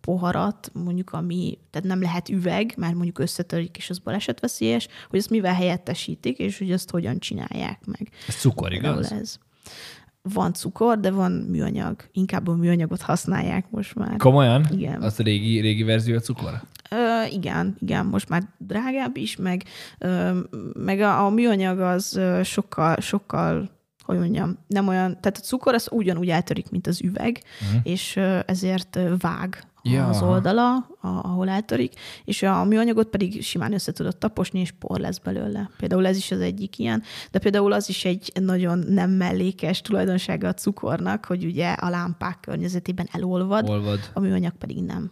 poharat, 0.00 0.70
mondjuk 0.72 1.12
ami, 1.12 1.58
tehát 1.70 1.88
nem 1.88 2.00
lehet 2.00 2.28
üveg, 2.28 2.74
mert 2.76 2.94
mondjuk 2.94 3.18
összetörik, 3.18 3.76
és 3.76 3.90
az 3.90 3.98
balesetveszélyes, 3.98 4.88
hogy 5.10 5.18
ezt 5.18 5.30
mivel 5.30 5.54
helyettesítik, 5.54 6.38
és 6.38 6.58
hogy 6.58 6.72
azt 6.72 6.90
hogyan 6.90 7.18
csinálják 7.18 7.80
meg. 7.86 8.08
Ez 8.28 8.34
cukor, 8.34 8.72
igaz? 8.72 9.12
Ez 9.12 9.38
van 10.32 10.52
cukor, 10.52 11.00
de 11.00 11.10
van 11.10 11.32
műanyag. 11.32 11.96
Inkább 12.12 12.48
a 12.48 12.54
műanyagot 12.54 13.00
használják 13.00 13.70
most 13.70 13.94
már. 13.94 14.16
Komolyan? 14.16 14.66
Igen. 14.70 15.02
Azt 15.02 15.20
a 15.20 15.22
régi, 15.22 15.60
régi 15.60 15.82
verzió 15.82 16.16
a 16.16 16.20
cukor? 16.20 16.62
Ö, 16.90 17.24
igen, 17.30 17.76
igen, 17.78 18.06
most 18.06 18.28
már 18.28 18.42
drágább 18.58 19.16
is, 19.16 19.36
meg, 19.36 19.62
ö, 19.98 20.38
meg 20.74 21.00
a, 21.00 21.24
a 21.24 21.30
műanyag 21.30 21.80
az 21.80 22.20
sokkal, 22.42 22.96
sokkal 23.00 23.74
hogy 24.06 24.18
mondjam, 24.18 24.58
nem 24.66 24.88
olyan, 24.88 25.20
tehát 25.20 25.36
a 25.36 25.46
cukor 25.46 25.74
az 25.74 25.88
ugyanúgy 25.90 26.28
eltörik, 26.28 26.70
mint 26.70 26.86
az 26.86 27.02
üveg, 27.02 27.42
uh-huh. 27.60 27.80
és 27.82 28.16
ezért 28.46 28.98
vág 29.18 29.62
ja. 29.92 30.08
az 30.08 30.22
oldala, 30.22 30.86
ahol 31.00 31.48
eltörik, 31.48 31.92
és 32.24 32.42
a 32.42 32.64
műanyagot 32.64 33.08
pedig 33.08 33.42
simán 33.42 33.72
össze 33.72 33.92
tudod 33.92 34.16
taposni, 34.16 34.60
és 34.60 34.72
por 34.72 35.00
lesz 35.00 35.18
belőle. 35.18 35.70
Például 35.76 36.06
ez 36.06 36.16
is 36.16 36.30
az 36.30 36.40
egyik 36.40 36.78
ilyen, 36.78 37.02
de 37.30 37.38
például 37.38 37.72
az 37.72 37.88
is 37.88 38.04
egy 38.04 38.32
nagyon 38.40 38.78
nem 38.78 39.10
mellékes 39.10 39.80
tulajdonsága 39.80 40.48
a 40.48 40.54
cukornak, 40.54 41.24
hogy 41.24 41.44
ugye 41.44 41.72
a 41.72 41.88
lámpák 41.88 42.38
környezetében 42.40 43.08
elolvad, 43.12 43.68
Olvad. 43.68 44.10
a 44.14 44.20
műanyag 44.20 44.52
pedig 44.52 44.82
nem. 44.82 45.10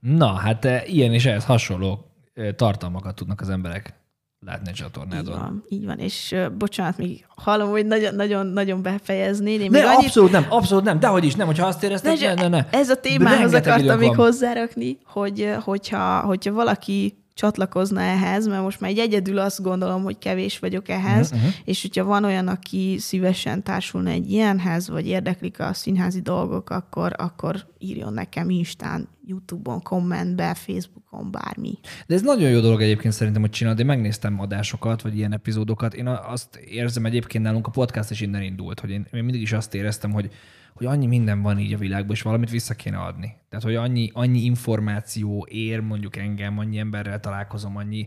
Na, 0.00 0.32
hát 0.32 0.64
eh, 0.64 0.94
ilyen 0.94 1.12
és 1.12 1.26
ehhez 1.26 1.44
hasonló 1.44 2.10
eh, 2.34 2.52
tartalmakat 2.52 3.14
tudnak 3.14 3.40
az 3.40 3.48
emberek 3.48 4.03
látni 4.46 4.70
a 4.70 4.72
csatornádon. 4.72 5.34
Így 5.34 5.40
van, 5.40 5.64
így 5.68 5.86
van. 5.86 5.98
És 5.98 6.32
uh, 6.32 6.50
bocsánat, 6.50 6.98
még 6.98 7.24
hallom, 7.36 7.70
hogy 7.70 7.86
nagyon-nagyon 8.14 8.82
befejezni. 8.82 9.50
Én 9.50 9.70
ne, 9.70 9.86
annyit... 9.86 10.04
abszolút 10.04 10.30
nem, 10.30 10.46
abszolút 10.48 10.84
nem, 10.84 11.00
dehogy 11.00 11.24
is 11.24 11.34
nem, 11.34 11.46
hogyha 11.46 11.66
azt 11.66 11.82
érezted, 11.82 12.20
ne, 12.20 12.34
ne, 12.34 12.48
ne. 12.48 12.66
Ez 12.70 12.90
a 12.90 13.00
témához 13.00 13.54
akartam 13.54 13.98
még 13.98 14.14
hozzárakni, 14.14 14.98
hogy 15.04 15.54
hogyha, 15.64 16.20
hogyha 16.20 16.52
valaki 16.52 17.23
csatlakozna 17.34 18.00
ehhez, 18.00 18.46
mert 18.46 18.62
most 18.62 18.80
már 18.80 18.90
egy 18.90 18.98
egyedül 18.98 19.38
azt 19.38 19.62
gondolom, 19.62 20.02
hogy 20.02 20.18
kevés 20.18 20.58
vagyok 20.58 20.88
ehhez, 20.88 21.32
uh-huh. 21.32 21.50
és 21.64 21.82
hogyha 21.82 22.04
van 22.04 22.24
olyan, 22.24 22.48
aki 22.48 22.96
szívesen 22.98 23.62
társulna 23.62 24.10
egy 24.10 24.30
ilyenhez, 24.30 24.88
vagy 24.88 25.06
érdeklik 25.06 25.60
a 25.60 25.72
színházi 25.72 26.20
dolgok, 26.20 26.70
akkor, 26.70 27.12
akkor 27.16 27.66
írjon 27.78 28.12
nekem 28.12 28.50
Instán, 28.50 29.08
Youtube-on, 29.26 29.82
kommentbe, 29.82 30.54
Facebookon, 30.54 31.30
bármi. 31.30 31.78
De 32.06 32.14
ez 32.14 32.22
nagyon 32.22 32.50
jó 32.50 32.60
dolog 32.60 32.82
egyébként 32.82 33.14
szerintem, 33.14 33.42
hogy 33.42 33.50
csinálod. 33.50 33.78
Én 33.78 33.86
megnéztem 33.86 34.40
adásokat, 34.40 35.02
vagy 35.02 35.16
ilyen 35.16 35.32
epizódokat. 35.32 35.94
Én 35.94 36.06
azt 36.06 36.56
érzem 36.56 37.06
egyébként 37.06 37.44
nálunk 37.44 37.66
a 37.66 37.70
podcast 37.70 38.10
is 38.10 38.20
innen 38.20 38.42
indult, 38.42 38.80
hogy 38.80 38.90
én, 38.90 39.06
én 39.12 39.24
mindig 39.24 39.40
is 39.40 39.52
azt 39.52 39.74
éreztem, 39.74 40.12
hogy 40.12 40.30
hogy 40.74 40.86
annyi 40.86 41.06
minden 41.06 41.42
van 41.42 41.58
így 41.58 41.72
a 41.72 41.78
világban, 41.78 42.14
és 42.14 42.22
valamit 42.22 42.50
vissza 42.50 42.74
kéne 42.74 42.98
adni. 42.98 43.36
Tehát, 43.48 43.64
hogy 43.64 43.74
annyi, 43.74 44.10
annyi 44.12 44.38
információ 44.38 45.46
ér 45.50 45.80
mondjuk 45.80 46.16
engem, 46.16 46.58
annyi 46.58 46.78
emberrel 46.78 47.20
találkozom, 47.20 47.76
annyi 47.76 48.06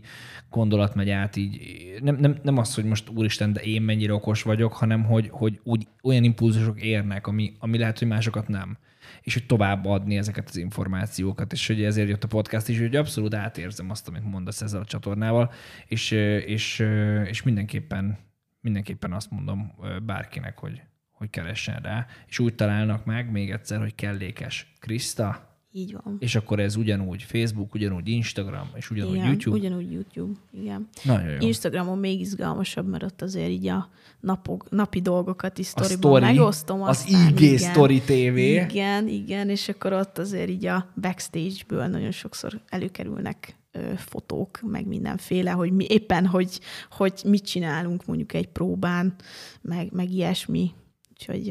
gondolat 0.50 0.94
megy 0.94 1.10
át 1.10 1.36
így. 1.36 1.60
Nem, 2.00 2.16
nem, 2.16 2.36
nem 2.42 2.58
az, 2.58 2.74
hogy 2.74 2.84
most 2.84 3.08
úristen, 3.08 3.52
de 3.52 3.60
én 3.60 3.82
mennyire 3.82 4.12
okos 4.12 4.42
vagyok, 4.42 4.72
hanem 4.72 5.04
hogy, 5.04 5.28
hogy 5.30 5.60
úgy 5.62 5.86
olyan 6.02 6.24
impulzusok 6.24 6.82
érnek, 6.82 7.26
ami, 7.26 7.52
ami 7.58 7.78
lehet, 7.78 7.98
hogy 7.98 8.08
másokat 8.08 8.48
nem 8.48 8.78
és 9.22 9.34
hogy 9.34 9.46
tovább 9.46 9.84
adni 9.84 10.16
ezeket 10.16 10.48
az 10.48 10.56
információkat, 10.56 11.52
és 11.52 11.66
hogy 11.66 11.84
ezért 11.84 12.08
jött 12.08 12.24
a 12.24 12.28
podcast 12.28 12.68
is, 12.68 12.78
hogy 12.78 12.96
abszolút 12.96 13.34
átérzem 13.34 13.90
azt, 13.90 14.08
amit 14.08 14.30
mondasz 14.30 14.60
ezzel 14.60 14.80
a 14.80 14.84
csatornával, 14.84 15.52
és, 15.86 16.10
és, 16.46 16.78
és 17.24 17.42
mindenképpen, 17.42 18.18
mindenképpen 18.60 19.12
azt 19.12 19.30
mondom 19.30 19.72
bárkinek, 20.02 20.58
hogy, 20.58 20.82
hogy 21.18 21.30
keressen 21.30 21.80
rá, 21.82 22.06
és 22.26 22.38
úgy 22.38 22.54
találnak 22.54 23.04
meg 23.04 23.30
még 23.30 23.50
egyszer, 23.50 23.78
hogy 23.78 23.94
kellékes 23.94 24.72
Krista, 24.80 25.48
így 25.72 25.96
van. 26.02 26.16
És 26.18 26.34
akkor 26.34 26.60
ez 26.60 26.76
ugyanúgy 26.76 27.22
Facebook, 27.22 27.74
ugyanúgy 27.74 28.08
Instagram, 28.08 28.70
és 28.74 28.90
ugyanúgy 28.90 29.14
igen, 29.14 29.26
YouTube? 29.26 29.56
ugyanúgy 29.56 29.92
YouTube, 29.92 30.38
igen. 30.52 30.88
Nagyon 31.04 31.30
jó. 31.30 31.36
Instagramon 31.40 31.98
még 31.98 32.20
izgalmasabb, 32.20 32.88
mert 32.88 33.02
ott 33.02 33.22
azért 33.22 33.48
így 33.48 33.66
a 33.66 33.88
napok, 34.20 34.70
napi 34.70 35.00
dolgokat 35.00 35.58
is 35.58 35.66
sztoriban 35.66 36.20
megosztom. 36.20 36.82
Az 36.82 37.04
IG 37.08 37.40
igen, 37.40 37.58
Story 37.58 38.00
TV. 38.00 38.36
Igen, 38.36 39.08
igen, 39.08 39.48
és 39.48 39.68
akkor 39.68 39.92
ott 39.92 40.18
azért 40.18 40.48
így 40.48 40.66
a 40.66 40.92
backstage-ből 41.00 41.86
nagyon 41.86 42.10
sokszor 42.10 42.60
előkerülnek 42.68 43.56
fotók, 43.96 44.60
meg 44.62 44.86
mindenféle, 44.86 45.50
hogy 45.50 45.72
mi 45.72 45.86
éppen, 45.88 46.26
hogy, 46.26 46.60
hogy 46.90 47.20
mit 47.24 47.46
csinálunk 47.46 48.06
mondjuk 48.06 48.32
egy 48.32 48.48
próbán, 48.48 49.14
meg, 49.60 49.92
meg 49.92 50.10
ilyesmi. 50.10 50.70
Úgyhogy 51.20 51.48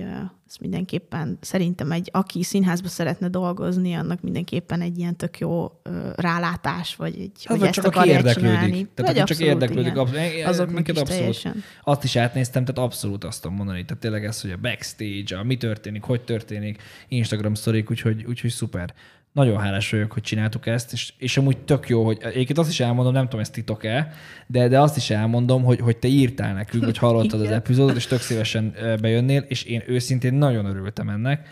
ez 0.48 0.56
mindenképpen 0.60 1.38
szerintem 1.42 1.92
egy, 1.92 2.10
aki 2.14 2.44
színházba 2.44 2.88
szeretne 2.88 3.28
dolgozni, 3.28 3.94
annak 3.94 4.22
mindenképpen 4.22 4.82
egy 4.82 4.98
ilyen 4.98 5.16
tök 5.16 5.40
jó 5.40 5.82
rálátás, 6.16 6.96
vagy 6.96 7.20
egy, 7.20 7.46
hát, 7.46 7.58
hogy 7.58 7.68
ezt 7.68 7.74
csak 7.74 7.86
aki 7.86 8.10
érdeklődik. 8.10 8.52
Csinálni. 8.52 8.88
Tehát 8.94 9.16
vagy 9.16 9.24
csak 9.24 9.40
érdeklődik. 9.40 9.92
Igen. 9.92 10.48
Abszolút, 10.48 10.74
minket 10.74 10.98
abszolút. 10.98 11.20
Teljesen. 11.20 11.64
Azt 11.84 12.04
is 12.04 12.16
átnéztem, 12.16 12.66
tehát 12.66 12.90
abszolút 12.90 13.24
azt 13.24 13.42
tudom 13.42 13.58
mondani. 13.58 13.86
Tehát 13.86 14.02
tényleg 14.02 14.26
ez, 14.26 14.42
hogy 14.42 14.52
a 14.52 14.58
backstage, 14.58 15.38
a 15.38 15.44
mi 15.44 15.58
történik, 15.58 16.04
hogy 16.04 16.22
történik, 16.22 16.82
Instagram 17.08 17.54
sztorik, 17.54 17.92
úgyhogy, 17.92 18.26
úgyhogy 18.26 18.50
szuper 18.50 18.94
nagyon 19.38 19.60
hálás 19.60 19.92
vagyok, 19.92 20.12
hogy 20.12 20.24
csináltuk 20.24 20.66
ezt, 20.66 20.94
és, 20.94 21.14
és 21.18 21.38
amúgy 21.38 21.58
tök 21.58 21.90
jó, 21.90 22.06
hogy 22.06 22.18
egyébként 22.22 22.58
azt 22.58 22.70
is 22.70 22.80
elmondom, 22.80 23.14
nem 23.14 23.24
tudom, 23.24 23.40
ez 23.40 23.50
titok-e, 23.50 24.14
de, 24.48 24.68
de 24.68 24.80
azt 24.80 24.98
is 24.98 25.10
elmondom, 25.10 25.64
hogy, 25.64 25.80
hogy 25.80 25.98
te 25.98 26.08
írtál 26.08 26.54
nekünk, 26.54 26.84
hogy 26.84 26.98
hallottad 26.98 27.42
az 27.42 27.52
epizódot, 27.52 27.96
és 27.96 28.06
tök 28.06 28.20
szívesen 28.20 28.76
bejönnél, 29.02 29.46
és 29.48 29.64
én 29.64 29.84
őszintén 29.88 30.34
nagyon 30.34 30.66
örültem 30.66 31.10
ennek, 31.10 31.48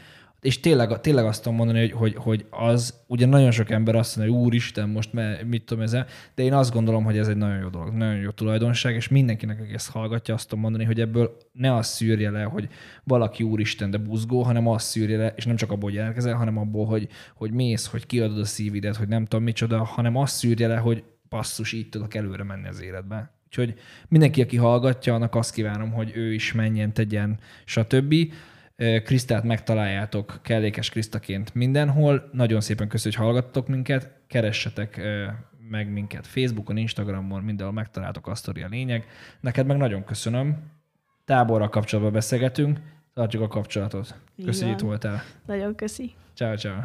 és 0.45 0.59
tényleg, 0.59 1.01
tényleg 1.01 1.25
azt 1.25 1.43
tudom 1.43 1.57
mondani, 1.57 1.79
hogy, 1.79 1.91
hogy, 1.91 2.15
hogy 2.17 2.45
az, 2.49 3.03
ugye 3.07 3.25
nagyon 3.25 3.51
sok 3.51 3.69
ember 3.69 3.95
azt 3.95 4.17
mondja, 4.17 4.35
hogy 4.35 4.43
úristen, 4.43 4.89
most 4.89 5.09
mit 5.45 5.63
tudom 5.63 5.83
ezzel, 5.83 6.05
de 6.35 6.43
én 6.43 6.53
azt 6.53 6.73
gondolom, 6.73 7.03
hogy 7.03 7.17
ez 7.17 7.27
egy 7.27 7.37
nagyon 7.37 7.59
jó 7.59 7.67
dolog, 7.67 7.93
nagyon 7.93 8.15
jó 8.15 8.29
tulajdonság, 8.29 8.95
és 8.95 9.07
mindenkinek, 9.07 9.59
aki 9.59 9.73
ezt 9.73 9.89
hallgatja, 9.89 10.33
azt 10.33 10.47
tudom 10.47 10.63
mondani, 10.63 10.83
hogy 10.83 10.99
ebből 10.99 11.37
ne 11.51 11.75
azt 11.75 11.93
szűrje 11.93 12.29
le, 12.29 12.43
hogy 12.43 12.67
valaki 13.03 13.43
úristen, 13.43 13.91
de 13.91 13.97
buzgó, 13.97 14.41
hanem 14.41 14.67
azt 14.67 14.87
szűrje 14.87 15.17
le, 15.17 15.33
és 15.35 15.45
nem 15.45 15.55
csak 15.55 15.71
abból, 15.71 15.89
hogy 15.89 15.97
jelentkezel, 15.97 16.35
hanem 16.35 16.57
abból, 16.57 16.85
hogy, 16.85 17.07
hogy 17.35 17.51
mész, 17.51 17.87
hogy 17.87 18.05
kiadod 18.05 18.39
a 18.39 18.45
szívidet, 18.45 18.95
hogy 18.95 19.07
nem 19.07 19.25
tudom 19.25 19.45
micsoda, 19.45 19.83
hanem 19.83 20.15
azt 20.15 20.35
szűrje 20.35 20.67
le, 20.67 20.77
hogy 20.77 21.03
passzus, 21.29 21.71
így 21.71 21.89
tudok 21.89 22.15
előre 22.15 22.43
menni 22.43 22.67
az 22.67 22.81
életbe. 22.81 23.33
Úgyhogy 23.45 23.73
mindenki, 24.07 24.41
aki 24.41 24.57
hallgatja, 24.57 25.13
annak 25.13 25.35
azt 25.35 25.53
kívánom, 25.53 25.91
hogy 25.91 26.11
ő 26.15 26.33
is 26.33 26.53
menjen, 26.53 26.93
tegyen, 26.93 27.39
stb. 27.65 28.15
Krisztát 29.03 29.43
megtaláljátok 29.43 30.39
kellékes 30.41 30.89
Krisztaként 30.89 31.53
mindenhol. 31.53 32.29
Nagyon 32.31 32.61
szépen 32.61 32.87
köszönjük, 32.87 33.19
hogy 33.19 33.29
hallgattok 33.29 33.67
minket. 33.67 34.09
Keressetek 34.27 35.01
meg 35.69 35.91
minket 35.91 36.27
Facebookon, 36.27 36.77
Instagramon, 36.77 37.43
mindenhol 37.43 37.75
megtaláltok 37.75 38.27
azt 38.27 38.47
a 38.47 38.51
lényeg. 38.69 39.07
Neked 39.39 39.65
meg 39.65 39.77
nagyon 39.77 40.03
köszönöm. 40.03 40.57
Táborral 41.25 41.69
kapcsolatban 41.69 42.13
beszélgetünk. 42.13 42.79
Tartjuk 43.13 43.43
a 43.43 43.47
kapcsolatot. 43.47 44.15
Köszönjük, 44.45 44.79
itt 44.79 44.85
voltál. 44.85 45.23
Nagyon 45.45 45.75
köszi. 45.75 46.13
Ciao, 46.33 46.57
ciao. 46.57 46.81